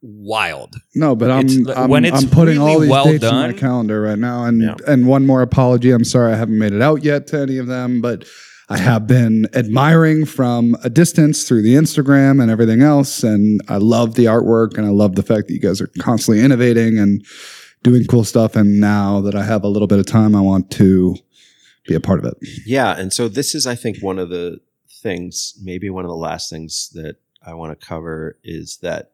wild. 0.00 0.76
no, 0.94 1.14
but 1.16 1.30
I'm 1.30 1.46
It's- 1.46 1.76
I'm, 1.76 1.90
when 1.90 2.04
it's 2.04 2.22
I'm 2.22 2.30
putting 2.30 2.58
all 2.58 2.78
these 2.78 2.88
well 2.90 3.04
dates 3.04 3.24
in 3.24 3.34
my 3.34 3.52
calendar 3.52 4.00
right 4.00 4.18
now, 4.18 4.44
and 4.44 4.62
Yeah. 4.62 4.76
and 4.86 5.06
one 5.08 5.26
more 5.26 5.42
apology. 5.42 5.90
I'm 5.90 6.04
sorry 6.04 6.32
I 6.32 6.36
haven't 6.36 6.58
made 6.58 6.72
it 6.72 6.82
out 6.82 7.02
yet 7.04 7.26
to 7.28 7.40
any 7.40 7.58
of 7.58 7.66
them, 7.66 8.00
but 8.00 8.24
I 8.70 8.76
have 8.76 9.06
been 9.06 9.46
admiring 9.54 10.26
from 10.26 10.76
a 10.84 10.90
distance 10.90 11.48
through 11.48 11.62
the 11.62 11.74
Instagram 11.74 12.42
and 12.42 12.50
everything 12.50 12.82
else, 12.82 13.22
and 13.22 13.62
I 13.66 13.78
love 13.78 14.14
the 14.14 14.26
artwork 14.26 14.76
and 14.76 14.86
I 14.86 14.90
love 14.90 15.14
the 15.14 15.22
fact 15.22 15.48
that 15.48 15.54
you 15.54 15.60
guys 15.60 15.80
are 15.80 15.90
constantly 15.98 16.44
innovating 16.44 16.98
and 16.98 17.24
doing 17.82 18.04
cool 18.04 18.24
stuff. 18.24 18.56
And 18.56 18.78
now 18.78 19.22
that 19.22 19.34
I 19.34 19.42
have 19.44 19.64
a 19.64 19.68
little 19.68 19.88
bit 19.88 19.98
of 19.98 20.04
time, 20.04 20.36
I 20.36 20.42
want 20.42 20.70
to 20.72 21.16
be 21.86 21.94
a 21.94 22.00
part 22.00 22.18
of 22.18 22.26
it. 22.26 22.36
Yeah, 22.66 22.94
and 22.98 23.10
so 23.10 23.26
this 23.26 23.54
is, 23.54 23.66
I 23.66 23.74
think, 23.74 24.02
one 24.02 24.18
of 24.18 24.28
the 24.28 24.60
things, 24.90 25.58
maybe 25.62 25.88
one 25.88 26.04
of 26.04 26.10
the 26.10 26.16
last 26.16 26.50
things 26.50 26.90
that 26.92 27.16
I 27.42 27.54
want 27.54 27.78
to 27.78 27.86
cover 27.86 28.36
is 28.44 28.78
that, 28.82 29.12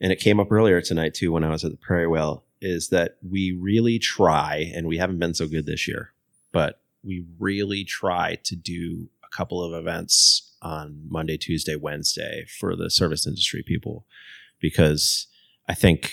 and 0.00 0.12
it 0.12 0.20
came 0.20 0.40
up 0.40 0.50
earlier 0.50 0.80
tonight 0.80 1.12
too 1.12 1.30
when 1.30 1.44
I 1.44 1.50
was 1.50 1.62
at 1.62 1.72
the 1.72 1.76
Prairie 1.76 2.06
Well, 2.06 2.44
is 2.62 2.88
that 2.88 3.18
we 3.28 3.52
really 3.52 3.98
try, 3.98 4.72
and 4.74 4.86
we 4.86 4.96
haven't 4.96 5.18
been 5.18 5.34
so 5.34 5.46
good 5.46 5.66
this 5.66 5.86
year, 5.86 6.12
but 6.52 6.80
we 7.06 7.24
really 7.38 7.84
try 7.84 8.36
to 8.44 8.56
do 8.56 9.08
a 9.24 9.36
couple 9.36 9.62
of 9.62 9.72
events 9.72 10.56
on 10.62 11.02
Monday, 11.08 11.36
Tuesday, 11.36 11.76
Wednesday 11.76 12.44
for 12.58 12.74
the 12.74 12.90
service 12.90 13.26
industry 13.26 13.62
people, 13.62 14.06
because 14.60 15.26
I 15.68 15.74
think, 15.74 16.12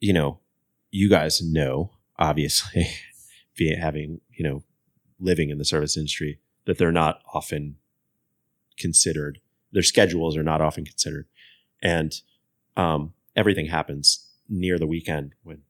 you 0.00 0.12
know, 0.12 0.40
you 0.90 1.08
guys 1.08 1.40
know, 1.42 1.92
obviously, 2.18 2.88
being 3.56 3.78
having 3.78 4.20
you 4.32 4.44
know 4.44 4.62
living 5.20 5.50
in 5.50 5.58
the 5.58 5.64
service 5.64 5.96
industry 5.96 6.40
that 6.64 6.76
they're 6.76 6.90
not 6.90 7.20
often 7.32 7.76
considered 8.78 9.38
their 9.74 9.82
schedules 9.82 10.36
are 10.36 10.42
not 10.42 10.60
often 10.60 10.84
considered. 10.86 11.26
And 11.82 12.14
um, 12.76 13.12
everything 13.36 13.66
happens 13.66 14.30
near 14.48 14.78
the 14.78 14.86
weekend 14.86 15.34
when 15.42 15.62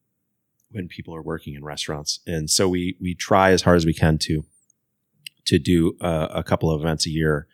when 0.74 0.88
people 0.88 1.14
are 1.14 1.22
working 1.22 1.54
in 1.54 1.64
restaurants 1.64 2.20
and 2.26 2.50
so 2.50 2.68
we 2.68 2.96
we 3.00 3.14
try 3.14 3.50
as 3.50 3.62
hard 3.62 3.76
as 3.76 3.86
we 3.86 3.94
can 3.94 4.18
to 4.18 4.44
to 5.44 5.58
do 5.58 5.96
uh, 6.00 6.28
a 6.30 6.42
couple 6.42 6.70
of 6.70 6.80
events 6.80 7.06
a 7.06 7.10
year 7.10 7.46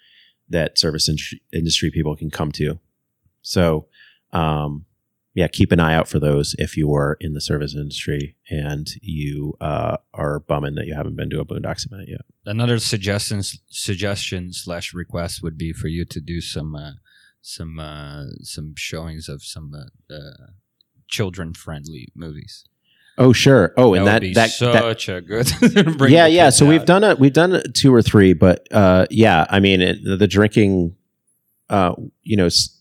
that 0.48 0.78
service 0.78 1.08
industry, 1.08 1.40
industry 1.52 1.90
people 1.90 2.16
can 2.16 2.30
come 2.30 2.50
to 2.52 2.78
so 3.42 3.86
um, 4.32 4.86
yeah, 5.34 5.46
keep 5.46 5.70
an 5.70 5.80
eye 5.80 5.94
out 5.94 6.08
for 6.08 6.18
those 6.18 6.56
if 6.58 6.76
you 6.76 6.92
are 6.92 7.16
in 7.20 7.34
the 7.34 7.40
service 7.40 7.74
industry 7.74 8.36
and 8.50 8.88
you 9.00 9.56
uh, 9.60 9.96
are 10.12 10.40
bumming 10.40 10.74
that 10.74 10.86
you 10.86 10.94
haven't 10.94 11.16
been 11.16 11.30
to 11.30 11.40
a 11.40 11.44
Boondocks 11.44 11.86
event 11.86 12.08
yet. 12.08 12.22
Another 12.44 12.78
suggestions 12.78 13.60
suggestion 13.68 14.52
slash 14.52 14.92
request 14.92 15.42
would 15.42 15.56
be 15.56 15.72
for 15.72 15.88
you 15.88 16.04
to 16.04 16.20
do 16.20 16.40
some 16.40 16.74
uh, 16.74 16.92
some 17.40 17.78
uh, 17.78 18.24
some 18.42 18.74
showings 18.76 19.28
of 19.28 19.42
some 19.42 19.72
uh, 20.10 20.18
children 21.06 21.54
friendly 21.54 22.08
movies. 22.14 22.64
Oh, 23.20 23.32
sure. 23.32 23.72
Oh, 23.76 23.92
and 23.94 24.06
that, 24.06 24.12
that 24.12 24.14
would 24.14 24.20
be 24.28 24.34
that, 24.34 24.50
that 24.72 24.82
such 24.82 25.08
a 25.10 25.20
good. 25.20 25.46
bring 25.98 26.12
yeah, 26.12 26.26
yeah. 26.26 26.46
kids 26.46 26.56
So 26.56 26.66
we've 26.66 26.84
done 26.86 27.04
a 27.04 27.14
we've 27.14 27.32
done 27.32 27.62
two 27.74 27.94
or 27.94 28.00
three, 28.02 28.32
but 28.32 28.66
uh, 28.72 29.06
yeah, 29.10 29.46
I 29.50 29.60
mean 29.60 29.80
it, 29.82 30.02
the, 30.02 30.16
the 30.16 30.26
drinking. 30.26 30.96
Uh, 31.68 31.94
you 32.22 32.36
know, 32.36 32.46
s- 32.46 32.76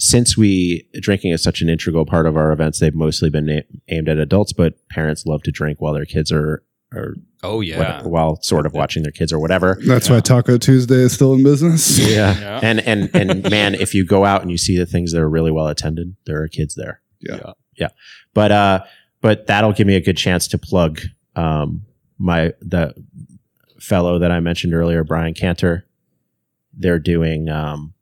since 0.00 0.36
we 0.36 0.88
drinking 1.00 1.30
is 1.30 1.42
such 1.42 1.62
an 1.62 1.68
integral 1.68 2.04
part 2.04 2.26
of 2.26 2.36
our 2.36 2.50
events, 2.50 2.80
they've 2.80 2.94
mostly 2.94 3.30
been 3.30 3.46
na- 3.46 3.60
aimed 3.88 4.08
at 4.08 4.18
adults, 4.18 4.52
but 4.52 4.74
parents 4.88 5.26
love 5.26 5.42
to 5.44 5.52
drink 5.52 5.80
while 5.80 5.92
their 5.94 6.04
kids 6.06 6.32
are 6.32 6.64
are 6.92 7.14
Oh 7.44 7.60
yeah. 7.60 8.00
what- 8.02 8.10
while 8.10 8.42
sort 8.42 8.66
of 8.66 8.72
watching 8.72 9.02
their 9.02 9.12
kids 9.12 9.32
or 9.32 9.38
whatever. 9.38 9.78
That's 9.86 10.08
why 10.10 10.20
Taco 10.20 10.56
Tuesday 10.58 10.96
is 10.96 11.12
still 11.12 11.34
in 11.34 11.44
business. 11.44 11.98
Yeah. 12.10 12.38
Yeah. 12.40 12.60
And 12.62 12.80
and 12.80 13.10
and 13.14 13.50
man, 13.50 13.74
if 13.74 13.94
you 13.94 14.04
go 14.04 14.24
out 14.24 14.42
and 14.42 14.50
you 14.50 14.58
see 14.58 14.76
the 14.78 14.86
things 14.86 15.12
that 15.12 15.20
are 15.20 15.28
really 15.30 15.50
well 15.52 15.68
attended, 15.68 16.16
there 16.26 16.42
are 16.42 16.48
kids 16.48 16.74
there. 16.74 17.00
Yeah. 17.20 17.36
Yeah. 17.36 17.52
Yeah. 17.76 17.88
But 18.34 18.52
uh 18.52 18.80
but 19.22 19.46
that'll 19.46 19.72
give 19.72 19.86
me 19.86 19.96
a 19.96 20.00
good 20.00 20.18
chance 20.18 20.46
to 20.48 20.58
plug 20.58 21.00
um 21.36 21.86
my 22.18 22.52
the 22.60 22.94
fellow 23.80 24.18
that 24.18 24.30
I 24.30 24.40
mentioned 24.40 24.74
earlier, 24.74 25.02
Brian 25.02 25.32
Cantor. 25.32 25.86
They're 26.74 26.98
doing 26.98 27.48
um 27.48 27.94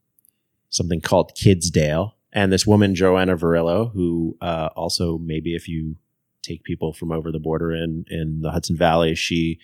something 0.69 0.99
called 0.99 1.31
Kidsdale. 1.35 2.11
And 2.33 2.51
this 2.51 2.67
woman, 2.67 2.95
Joanna 2.95 3.37
Varillo, 3.37 3.93
who 3.93 4.37
uh 4.41 4.69
also 4.75 5.17
maybe 5.17 5.55
if 5.55 5.69
you 5.69 5.95
take 6.41 6.63
people 6.63 6.91
from 6.91 7.13
over 7.13 7.31
the 7.31 7.39
border 7.39 7.71
in 7.71 8.03
in 8.09 8.41
the 8.41 8.51
Hudson 8.51 8.75
Valley, 8.75 9.15
she 9.15 9.59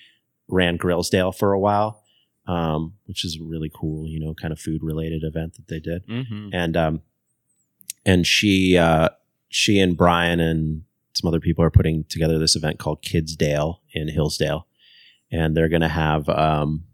ran 0.48 0.78
Grillsdale 0.78 1.34
for 1.34 1.52
a 1.52 1.60
while 1.60 2.04
um, 2.48 2.94
which 3.06 3.26
is 3.26 3.38
a 3.40 3.44
really 3.44 3.70
cool, 3.74 4.08
you 4.08 4.20
know, 4.20 4.34
kind 4.34 4.52
of 4.52 4.60
food 4.60 4.82
related 4.82 5.24
event 5.24 5.56
that 5.56 5.68
they 5.68 5.80
did. 5.80 6.08
Mm-hmm. 6.08 6.50
And 6.54 6.78
um, 6.78 7.02
and 8.06 8.26
she 8.26 8.78
uh, 8.78 9.10
she 9.50 9.80
and 9.80 9.98
Brian 9.98 10.40
and 10.40 10.84
some 11.18 11.28
other 11.28 11.40
people 11.40 11.64
are 11.64 11.72
putting 11.72 12.06
together 12.10 12.38
this 12.38 12.56
event 12.56 12.80
called 12.80 13.04
Kidsdale 13.04 13.80
in 13.94 14.08
Hillsdale, 14.08 14.68
and 15.32 15.56
they're 15.56 15.70
going 15.70 15.82
to 15.82 15.88
have 15.88 16.30
um, 16.30 16.86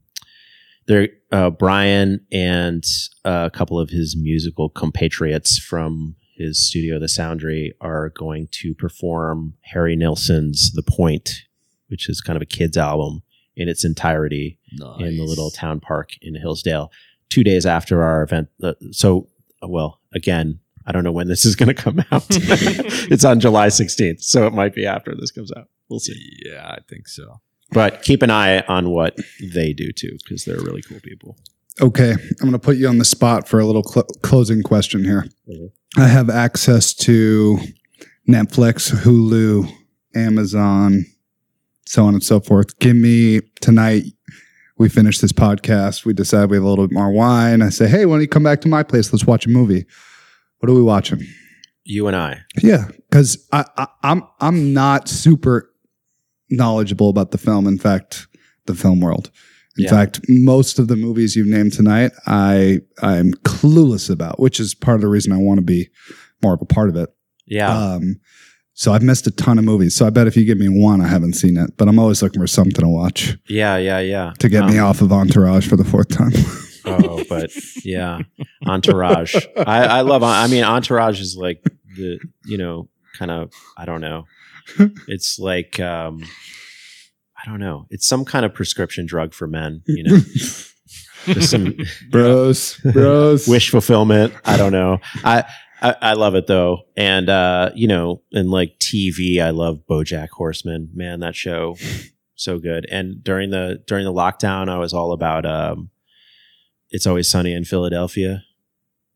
they're 0.88 1.10
uh, 1.32 1.50
Brian 1.50 2.26
and 2.32 2.84
a 3.26 3.52
couple 3.54 3.80
of 3.80 3.90
his 3.90 4.16
musical 4.18 4.70
compatriots 4.70 5.58
from 5.58 6.16
his 6.36 6.68
studio, 6.68 7.00
The 7.00 7.08
Soundry, 7.08 7.74
are 7.80 8.10
going 8.10 8.48
to 8.52 8.74
perform 8.74 9.54
Harry 9.66 9.96
Nilsson's 9.96 10.72
"The 10.72 10.84
Point," 10.84 11.44
which 11.88 12.10
is 12.10 12.22
kind 12.22 12.36
of 12.36 12.42
a 12.42 12.48
kids 12.48 12.78
album 12.78 13.22
in 13.56 13.70
its 13.70 13.86
entirety 13.86 14.60
in 15.00 15.18
the 15.18 15.24
little 15.24 15.52
town 15.52 15.80
park 15.80 16.12
in 16.22 16.36
Hillsdale 16.36 16.92
two 17.30 17.44
days 17.44 17.66
after 17.66 18.04
our 18.04 18.24
event. 18.24 18.50
Uh, 18.62 18.74
so, 18.92 19.28
well, 19.62 20.00
again, 20.14 20.60
I 20.86 20.92
don't 20.92 21.04
know 21.04 21.12
when 21.12 21.28
this 21.28 21.46
is 21.46 21.56
going 21.56 21.68
to 21.68 21.74
come 21.74 22.00
out. 22.12 22.26
it's 22.30 23.24
on 23.26 23.40
July 23.40 23.68
16th, 23.68 24.22
so 24.22 24.46
it 24.48 24.54
might 24.54 24.74
be 24.76 24.86
after 24.86 25.16
this 25.16 25.32
comes 25.32 25.52
out. 25.56 25.68
We'll 25.90 26.00
see. 26.00 26.16
Yeah, 26.46 26.66
I 26.68 26.80
think 26.90 27.08
so. 27.08 27.42
But 27.72 28.04
keep 28.04 28.22
an 28.22 28.30
eye 28.30 28.62
on 28.62 28.90
what 28.92 29.18
they 29.54 29.74
do 29.74 29.92
too, 29.92 30.18
because 30.24 30.46
they're 30.46 30.60
really 30.62 30.82
cool 30.82 31.00
people. 31.02 31.38
Okay, 31.82 32.12
I'm 32.12 32.38
going 32.40 32.52
to 32.52 32.60
put 32.60 32.78
you 32.78 32.88
on 32.88 33.00
the 33.00 33.06
spot 33.06 33.48
for 33.48 33.60
a 33.60 33.66
little 33.66 33.84
cl- 33.84 34.06
closing 34.22 34.62
question 34.62 35.04
here. 35.04 35.26
Mhm. 35.50 35.72
I 35.98 36.08
have 36.08 36.30
access 36.30 36.94
to 36.96 37.58
Netflix, 38.30 38.92
Hulu, 38.94 39.72
Amazon, 40.16 41.06
so 41.86 42.06
on 42.06 42.14
and 42.14 42.24
so 42.24 42.40
forth. 42.40 42.78
Give 42.80 42.96
me 42.96 43.42
tonight. 43.62 44.04
We 44.78 44.90
finish 44.90 45.20
this 45.20 45.32
podcast. 45.32 46.06
We 46.06 46.14
decide 46.14 46.50
we 46.50 46.58
have 46.58 46.64
a 46.64 46.68
little 46.70 46.88
bit 46.88 46.94
more 46.94 47.12
wine. 47.12 47.62
I 47.62 47.70
say, 47.70 47.88
hey, 47.88 48.06
why 48.06 48.16
don't 48.16 48.22
you 48.22 48.28
come 48.28 48.44
back 48.44 48.62
to 48.62 48.68
my 48.68 48.84
place? 48.84 49.12
Let's 49.14 49.26
watch 49.26 49.46
a 49.46 49.50
movie. 49.50 49.86
What 50.64 50.70
are 50.70 50.76
we 50.76 50.82
watching? 50.82 51.20
You 51.84 52.08
and 52.08 52.16
I. 52.16 52.40
Yeah, 52.62 52.86
because 53.10 53.46
I, 53.52 53.66
I, 53.76 53.88
I'm 54.02 54.24
I'm 54.40 54.74
not 54.74 55.10
super 55.10 55.70
knowledgeable 56.50 57.10
about 57.10 57.32
the 57.32 57.38
film. 57.38 57.68
In 57.68 57.78
fact, 57.78 58.28
the 58.66 58.74
film 58.74 59.02
world. 59.02 59.30
In 59.78 59.84
Yeah. 59.84 59.90
fact, 59.90 60.22
most 60.30 60.80
of 60.80 60.88
the 60.88 60.96
movies 60.96 61.36
you've 61.36 61.48
named 61.48 61.74
tonight, 61.74 62.14
I 62.28 62.80
I'm 63.02 63.34
clueless 63.44 64.10
about, 64.10 64.40
which 64.40 64.62
is 64.62 64.74
part 64.74 64.96
of 64.96 65.02
the 65.02 65.10
reason 65.10 65.34
I 65.34 65.38
want 65.38 65.58
to 65.58 65.66
be 65.66 65.90
more 66.42 66.54
of 66.54 66.62
a 66.62 66.66
part 66.66 66.88
of 66.88 66.96
it. 66.96 67.10
Yeah. 67.46 67.68
Um, 67.78 68.22
so 68.74 68.94
I've 68.94 69.04
missed 69.04 69.28
a 69.28 69.32
ton 69.32 69.60
of 69.60 69.66
movies. 69.66 69.98
So 69.98 70.08
I 70.08 70.12
bet 70.12 70.28
if 70.28 70.38
you 70.38 70.46
give 70.46 70.60
me 70.60 70.70
one, 70.70 71.02
I 71.02 71.08
haven't 71.10 71.34
seen 71.34 71.58
it. 71.58 71.72
But 71.76 71.90
I'm 71.90 72.00
always 72.00 72.24
looking 72.24 72.40
for 72.42 72.48
something 72.48 72.72
to 72.80 72.88
watch 72.88 73.38
yeah. 73.50 73.76
Yeah. 73.76 74.00
Yeah. 74.00 74.32
to 74.40 74.48
get 74.48 74.66
me 74.68 74.80
Um, 74.80 74.86
off 74.86 75.02
of 75.02 75.12
Entourage 75.12 75.68
for 75.68 75.76
the 75.76 75.84
fourth 75.84 76.08
time. 76.08 76.32
Oh, 76.86 77.24
but 77.30 77.52
yeah, 77.84 78.20
Entourage. 78.66 79.36
I, 79.58 79.84
I 79.86 80.02
love. 80.02 80.24
I 80.24 80.48
mean, 80.48 80.64
Entourage 80.64 81.20
is 81.20 81.36
like 81.38 81.64
the 81.96 82.20
you 82.46 82.58
know 82.58 82.90
kind 83.18 83.32
of. 83.32 83.52
I 83.78 83.86
don't 83.86 84.02
know. 84.02 84.26
It's 85.08 85.40
like 85.40 85.80
um, 85.80 86.24
I 87.38 87.50
don't 87.50 87.60
know. 87.60 87.88
It's 87.90 88.08
some 88.08 88.26
kind 88.26 88.46
of 88.46 88.54
prescription 88.54 89.06
drug 89.06 89.34
for 89.34 89.48
men. 89.48 89.82
You 89.86 90.04
know, 90.04 90.18
There's 91.26 91.50
some 91.50 91.78
bros, 92.10 92.78
bros. 92.78 93.48
wish 93.48 93.70
fulfillment. 93.70 94.34
I 94.46 94.58
don't 94.58 94.72
know. 94.72 95.00
I, 95.24 95.46
I 95.82 95.96
I 96.02 96.14
love 96.14 96.36
it 96.36 96.48
though, 96.48 96.84
and 96.98 97.30
uh, 97.30 97.72
you 97.76 97.88
know, 97.88 98.22
and 98.32 98.50
like 98.50 98.80
TV, 98.80 99.40
I 99.40 99.52
love 99.52 99.80
BoJack 99.90 100.30
Horseman. 100.30 100.90
Man, 100.94 101.20
that 101.22 101.36
show 101.36 101.76
so 102.36 102.60
good. 102.60 102.86
And 102.92 103.24
during 103.24 103.50
the 103.50 103.82
during 103.88 104.06
the 104.06 104.14
lockdown, 104.14 104.70
I 104.70 104.78
was 104.78 104.94
all 104.94 105.14
about 105.14 105.46
um, 105.46 105.90
it's 106.94 107.06
always 107.06 107.30
sunny 107.30 107.52
in 107.54 107.66
Philadelphia. 107.66 108.44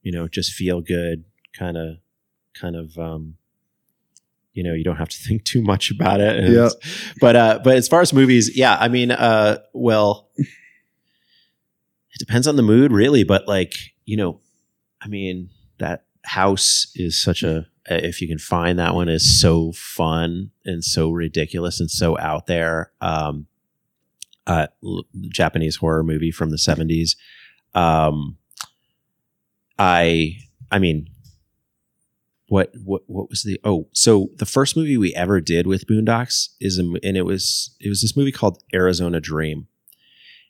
You 0.02 0.12
know, 0.12 0.28
just 0.28 0.52
feel 0.52 0.82
good, 0.82 1.24
kind 1.54 1.78
of 1.78 1.98
kind 2.54 2.76
of 2.76 2.98
um, 2.98 3.36
you 4.54 4.64
know 4.64 4.74
you 4.74 4.84
don't 4.84 4.98
have 4.98 5.10
to 5.10 5.18
think 5.28 5.46
too 5.46 5.62
much 5.62 5.92
about 5.92 6.20
it. 6.20 6.36
And- 6.44 6.54
Yeah. 6.54 6.70
But 7.22 7.36
uh, 7.36 7.60
but 7.64 7.78
as 7.78 7.88
far 7.88 8.02
as 8.02 8.12
movies, 8.14 8.58
yeah, 8.58 8.76
I 8.80 8.88
mean, 8.90 9.12
uh, 9.12 9.60
well, 9.74 10.30
it 10.38 12.20
depends 12.20 12.48
on 12.48 12.56
the 12.56 12.64
mood, 12.64 12.92
really. 12.92 13.24
But 13.24 13.48
like 13.48 13.74
you 14.06 14.18
know, 14.18 14.40
I 15.02 15.08
mean, 15.08 15.50
that 15.80 16.06
house 16.24 16.88
is 16.96 17.22
such 17.22 17.44
a 17.44 17.68
if 17.90 18.22
you 18.22 18.28
can 18.28 18.38
find 18.40 18.80
that 18.80 18.96
one 18.96 19.08
is 19.08 19.40
so 19.40 19.72
fun 19.72 20.52
and 20.66 20.84
so 20.84 21.10
ridiculous 21.12 21.80
and 21.80 21.90
so 21.90 22.18
out 22.20 22.48
there. 22.48 22.92
Um, 23.02 23.48
uh, 24.46 24.68
Japanese 25.30 25.78
horror 25.78 26.04
movie 26.04 26.32
from 26.32 26.50
the 26.52 26.58
seventies. 26.58 27.16
Um, 27.78 28.38
I 29.78 30.38
I 30.72 30.80
mean, 30.80 31.08
what 32.48 32.72
what 32.84 33.04
what 33.06 33.30
was 33.30 33.44
the 33.44 33.60
oh 33.64 33.88
so 33.94 34.30
the 34.38 34.46
first 34.46 34.76
movie 34.76 34.98
we 34.98 35.14
ever 35.14 35.40
did 35.40 35.68
with 35.68 35.86
Boondocks 35.86 36.50
is 36.60 36.80
a, 36.80 36.82
and 37.04 37.16
it 37.16 37.26
was 37.26 37.76
it 37.80 37.90
was 37.90 38.02
this 38.02 38.18
movie 38.18 38.32
called 38.32 38.64
Arizona 38.74 39.22
Dream, 39.22 39.68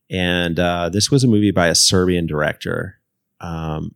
and 0.10 0.58
uh, 0.58 0.90
this 0.90 1.12
was 1.12 1.24
a 1.26 1.28
movie 1.28 1.52
by 1.52 1.68
a 1.68 1.76
Serbian 1.76 2.28
director, 2.28 3.00
um, 3.42 3.94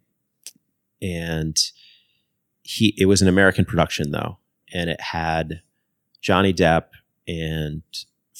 and 1.01 1.57
he 2.63 2.93
it 2.97 3.05
was 3.05 3.21
an 3.21 3.29
American 3.29 3.63
production 3.63 4.11
though, 4.11 4.39
and 4.73 4.89
it 4.89 4.99
had 4.99 5.61
Johnny 6.21 6.53
Depp 6.53 6.87
and 7.29 7.83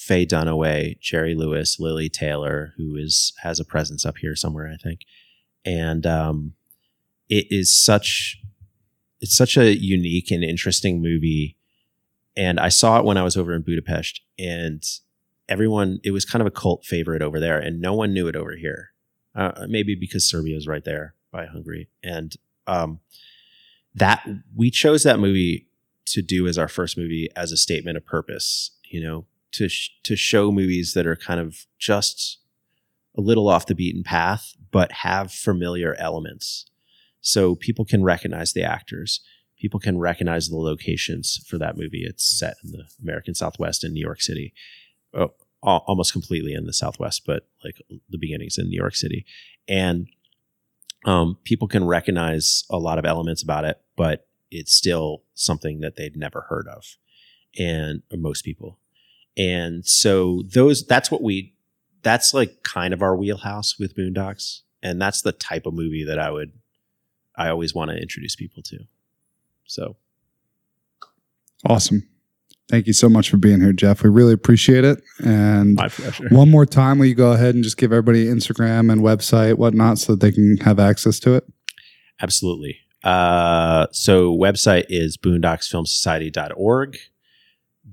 Faye 0.02 0.26
Dunaway, 0.26 0.98
Jerry 0.98 1.36
Lewis, 1.36 1.78
Lili 1.78 2.08
Taylor, 2.08 2.74
who 2.76 2.96
is 2.96 3.32
has 3.42 3.60
a 3.60 3.64
presence 3.64 4.04
up 4.04 4.18
here 4.18 4.34
somewhere, 4.34 4.68
I 4.68 4.76
think, 4.76 5.02
and 5.64 6.04
um, 6.04 6.54
it 7.28 7.46
is 7.50 7.72
such 7.72 8.42
it's 9.20 9.36
such 9.36 9.56
a 9.56 9.76
unique 9.76 10.32
and 10.32 10.42
interesting 10.42 11.00
movie. 11.00 11.56
And 12.36 12.58
I 12.58 12.68
saw 12.68 12.98
it 12.98 13.04
when 13.04 13.16
I 13.16 13.22
was 13.22 13.36
over 13.36 13.54
in 13.54 13.62
Budapest, 13.62 14.22
and 14.40 14.82
everyone 15.48 16.00
it 16.02 16.10
was 16.10 16.24
kind 16.24 16.40
of 16.40 16.48
a 16.48 16.50
cult 16.50 16.84
favorite 16.84 17.22
over 17.22 17.38
there, 17.38 17.60
and 17.60 17.80
no 17.80 17.94
one 17.94 18.12
knew 18.12 18.26
it 18.26 18.34
over 18.34 18.56
here. 18.56 18.90
Uh, 19.36 19.66
maybe 19.68 19.94
because 19.94 20.28
Serbia 20.28 20.56
is 20.56 20.66
right 20.66 20.84
there 20.84 21.14
by 21.30 21.46
Hungary, 21.46 21.88
and 22.02 22.34
um, 22.66 22.98
that 23.94 24.26
we 24.56 24.68
chose 24.68 25.04
that 25.04 25.20
movie 25.20 25.68
to 26.06 26.22
do 26.22 26.48
as 26.48 26.58
our 26.58 26.66
first 26.66 26.98
movie 26.98 27.28
as 27.36 27.52
a 27.52 27.56
statement 27.56 27.96
of 27.96 28.04
purpose. 28.04 28.72
You 28.90 29.00
know, 29.00 29.26
to 29.52 29.68
sh- 29.68 29.90
to 30.04 30.16
show 30.16 30.50
movies 30.50 30.94
that 30.94 31.06
are 31.06 31.16
kind 31.16 31.40
of 31.40 31.66
just 31.78 32.38
a 33.16 33.20
little 33.20 33.48
off 33.48 33.66
the 33.66 33.74
beaten 33.74 34.02
path, 34.02 34.54
but 34.70 34.92
have 34.92 35.32
familiar 35.32 35.94
elements. 35.98 36.66
So 37.20 37.54
people 37.54 37.84
can 37.84 38.02
recognize 38.02 38.52
the 38.52 38.64
actors. 38.64 39.20
People 39.58 39.78
can 39.78 39.98
recognize 39.98 40.48
the 40.48 40.56
locations 40.56 41.44
for 41.46 41.58
that 41.58 41.76
movie. 41.76 42.04
It's 42.04 42.24
set 42.24 42.56
in 42.64 42.72
the 42.72 42.84
american 43.00 43.34
southwest 43.34 43.84
in 43.84 43.92
new 43.92 44.04
york 44.04 44.20
city. 44.20 44.52
Oh, 45.14 45.34
almost 45.62 46.12
completely 46.12 46.54
in 46.54 46.66
the 46.66 46.72
southwest 46.72 47.22
but 47.24 47.46
like 47.62 47.76
the 48.10 48.18
beginnings 48.18 48.58
in 48.58 48.68
new 48.68 48.78
york 48.78 48.96
city. 48.96 49.24
And 49.68 50.08
um, 51.04 51.38
people 51.44 51.68
can 51.68 51.84
recognize 51.84 52.64
a 52.70 52.78
lot 52.78 52.98
of 52.98 53.04
elements 53.04 53.42
about 53.42 53.64
it 53.64 53.80
but 53.96 54.26
it's 54.50 54.74
still 54.74 55.22
something 55.34 55.80
that 55.80 55.96
they'd 55.96 56.16
never 56.16 56.46
heard 56.48 56.68
of. 56.68 56.96
And 57.58 58.02
most 58.12 58.44
people 58.44 58.78
and 59.36 59.86
so 59.86 60.42
those 60.52 60.86
that's 60.86 61.10
what 61.10 61.22
we 61.22 61.54
that's 62.02 62.34
like 62.34 62.62
kind 62.62 62.92
of 62.92 63.02
our 63.02 63.16
wheelhouse 63.16 63.78
with 63.78 63.96
boondocks 63.96 64.60
and 64.82 65.00
that's 65.00 65.22
the 65.22 65.32
type 65.32 65.66
of 65.66 65.74
movie 65.74 66.04
that 66.04 66.18
i 66.18 66.30
would 66.30 66.52
I 67.36 67.48
always 67.48 67.74
want 67.74 67.90
to 67.90 67.96
introduce 67.96 68.36
people 68.36 68.62
to. 68.64 68.78
So 69.66 69.96
Awesome. 71.64 72.08
Thank 72.68 72.86
you 72.86 72.92
so 72.92 73.08
much 73.08 73.30
for 73.30 73.36
being 73.36 73.60
here, 73.60 73.72
Jeff. 73.72 74.02
We 74.02 74.10
really 74.10 74.32
appreciate 74.32 74.84
it. 74.84 75.02
And 75.24 75.74
my 75.74 75.88
pleasure. 75.88 76.28
one 76.30 76.50
more 76.50 76.66
time, 76.66 76.98
will 76.98 77.06
you 77.06 77.14
go 77.14 77.32
ahead 77.32 77.54
and 77.54 77.62
just 77.62 77.76
give 77.76 77.92
everybody 77.92 78.26
Instagram 78.26 78.90
and 78.90 79.02
website, 79.02 79.58
whatnot, 79.58 79.98
so 79.98 80.12
that 80.12 80.20
they 80.20 80.32
can 80.32 80.56
have 80.58 80.78
access 80.78 81.20
to 81.20 81.34
it? 81.34 81.44
Absolutely. 82.20 82.78
Uh, 83.04 83.86
so 83.92 84.34
website 84.36 84.86
is 84.88 85.16
boondocksfilmsociety.org. 85.16 86.98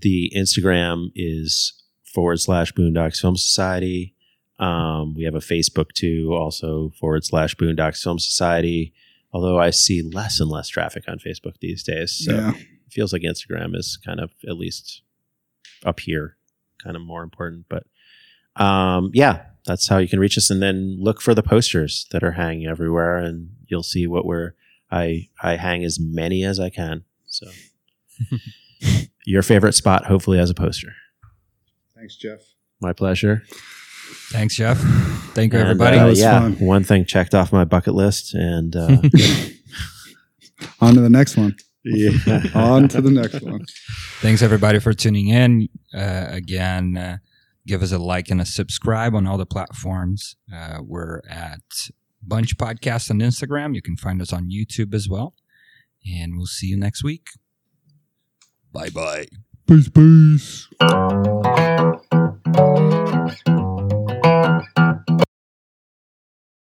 The 0.02 0.32
Instagram 0.36 1.12
is 1.16 1.74
forward 2.04 2.40
slash 2.40 2.74
boondocks 2.74 3.20
film 3.20 3.38
society. 3.38 4.16
Um, 4.60 5.14
we 5.16 5.24
have 5.24 5.36
a 5.36 5.40
Facebook 5.40 5.94
too, 5.94 6.34
also 6.34 6.92
forward 7.00 7.24
slash 7.24 7.56
boondocks 7.56 8.04
film 8.04 8.20
society. 8.20 8.94
Although 9.32 9.60
I 9.60 9.70
see 9.70 10.02
less 10.02 10.40
and 10.40 10.50
less 10.50 10.68
traffic 10.70 11.04
on 11.08 11.20
Facebook 11.20 11.54
these 11.62 11.84
days. 11.84 12.24
So 12.26 12.34
yeah. 12.34 12.52
it 12.56 12.92
feels 12.92 13.14
like 13.14 13.22
Instagram 13.22 13.76
is 13.76 13.98
kind 14.04 14.20
of 14.20 14.32
at 14.48 14.58
least 14.58 15.04
up 15.86 16.00
here, 16.00 16.38
kind 16.84 16.96
of 16.96 17.04
more 17.04 17.24
important. 17.24 17.66
But 17.70 17.84
um, 18.62 19.12
yeah, 19.14 19.44
that's 19.66 19.88
how 19.88 19.98
you 19.98 20.08
can 20.08 20.20
reach 20.20 20.38
us. 20.38 20.50
And 20.50 20.62
then 20.62 20.98
look 21.00 21.22
for 21.22 21.36
the 21.36 21.44
posters 21.44 22.08
that 22.12 22.24
are 22.24 22.32
hanging 22.32 22.68
everywhere, 22.68 23.18
and 23.18 23.52
you'll 23.68 23.84
see 23.84 24.08
what 24.08 24.26
we're. 24.26 24.54
I 24.92 25.30
I 25.42 25.58
hang 25.58 25.84
as 25.84 26.00
many 26.00 26.44
as 26.44 26.60
I 26.60 26.72
can. 26.72 27.04
So 27.28 27.46
your 29.26 29.42
favorite 29.42 29.74
spot, 29.74 30.06
hopefully, 30.06 30.40
as 30.40 30.50
a 30.50 30.54
poster. 30.54 30.94
Thanks, 31.96 32.16
Jeff. 32.16 32.40
My 32.82 32.94
pleasure. 32.94 33.44
Thanks, 34.32 34.56
Jeff. 34.56 34.78
Thank 35.34 35.54
you, 35.54 35.60
And, 35.60 35.68
everybody. 35.70 35.98
That 35.98 36.06
uh, 36.06 36.10
was 36.10 36.20
yeah, 36.20 36.40
fun. 36.40 36.54
one 36.60 36.84
thing 36.84 37.06
checked 37.06 37.34
off 37.36 37.52
my 37.52 37.66
bucket 37.66 37.94
list, 37.96 38.34
and 38.34 38.76
uh, 38.76 38.98
On 40.82 40.94
to 40.94 41.02
the 41.02 41.10
next 41.10 41.38
one. 41.38 41.56
yeah, 41.84 42.12
On 42.56 42.88
to 42.90 43.02
the 43.02 43.12
next 43.12 43.42
one. 43.42 43.66
Thanks, 44.22 44.42
everybody, 44.42 44.80
for 44.80 44.94
tuning 44.94 45.28
in. 45.30 45.68
Uh, 45.94 46.26
again, 46.30 46.98
uh, 46.98 47.18
give 47.68 47.82
us 47.82 47.92
a 47.92 47.98
like 47.98 48.30
and 48.30 48.42
a 48.42 48.46
subscribe 48.46 49.16
on 49.16 49.26
all 49.28 49.38
the 49.38 49.46
platforms. 49.46 50.36
Uh, 50.54 50.80
we're 50.82 51.22
at 51.30 51.62
Bunch 52.22 52.58
Podcast 52.58 53.10
on 53.12 53.20
Instagram. 53.20 53.76
You 53.76 53.82
can 53.82 53.96
find 53.98 54.22
us 54.22 54.34
on 54.34 54.50
YouTube 54.50 54.94
as 54.94 55.08
well. 55.10 55.34
And 56.10 56.36
we'll 56.38 56.46
see 56.46 56.68
you 56.68 56.78
next 56.78 57.04
week. 57.04 57.28
Bye 58.72 58.90
bye. 58.90 59.28
Peace, 59.68 59.90
peace. 59.90 60.70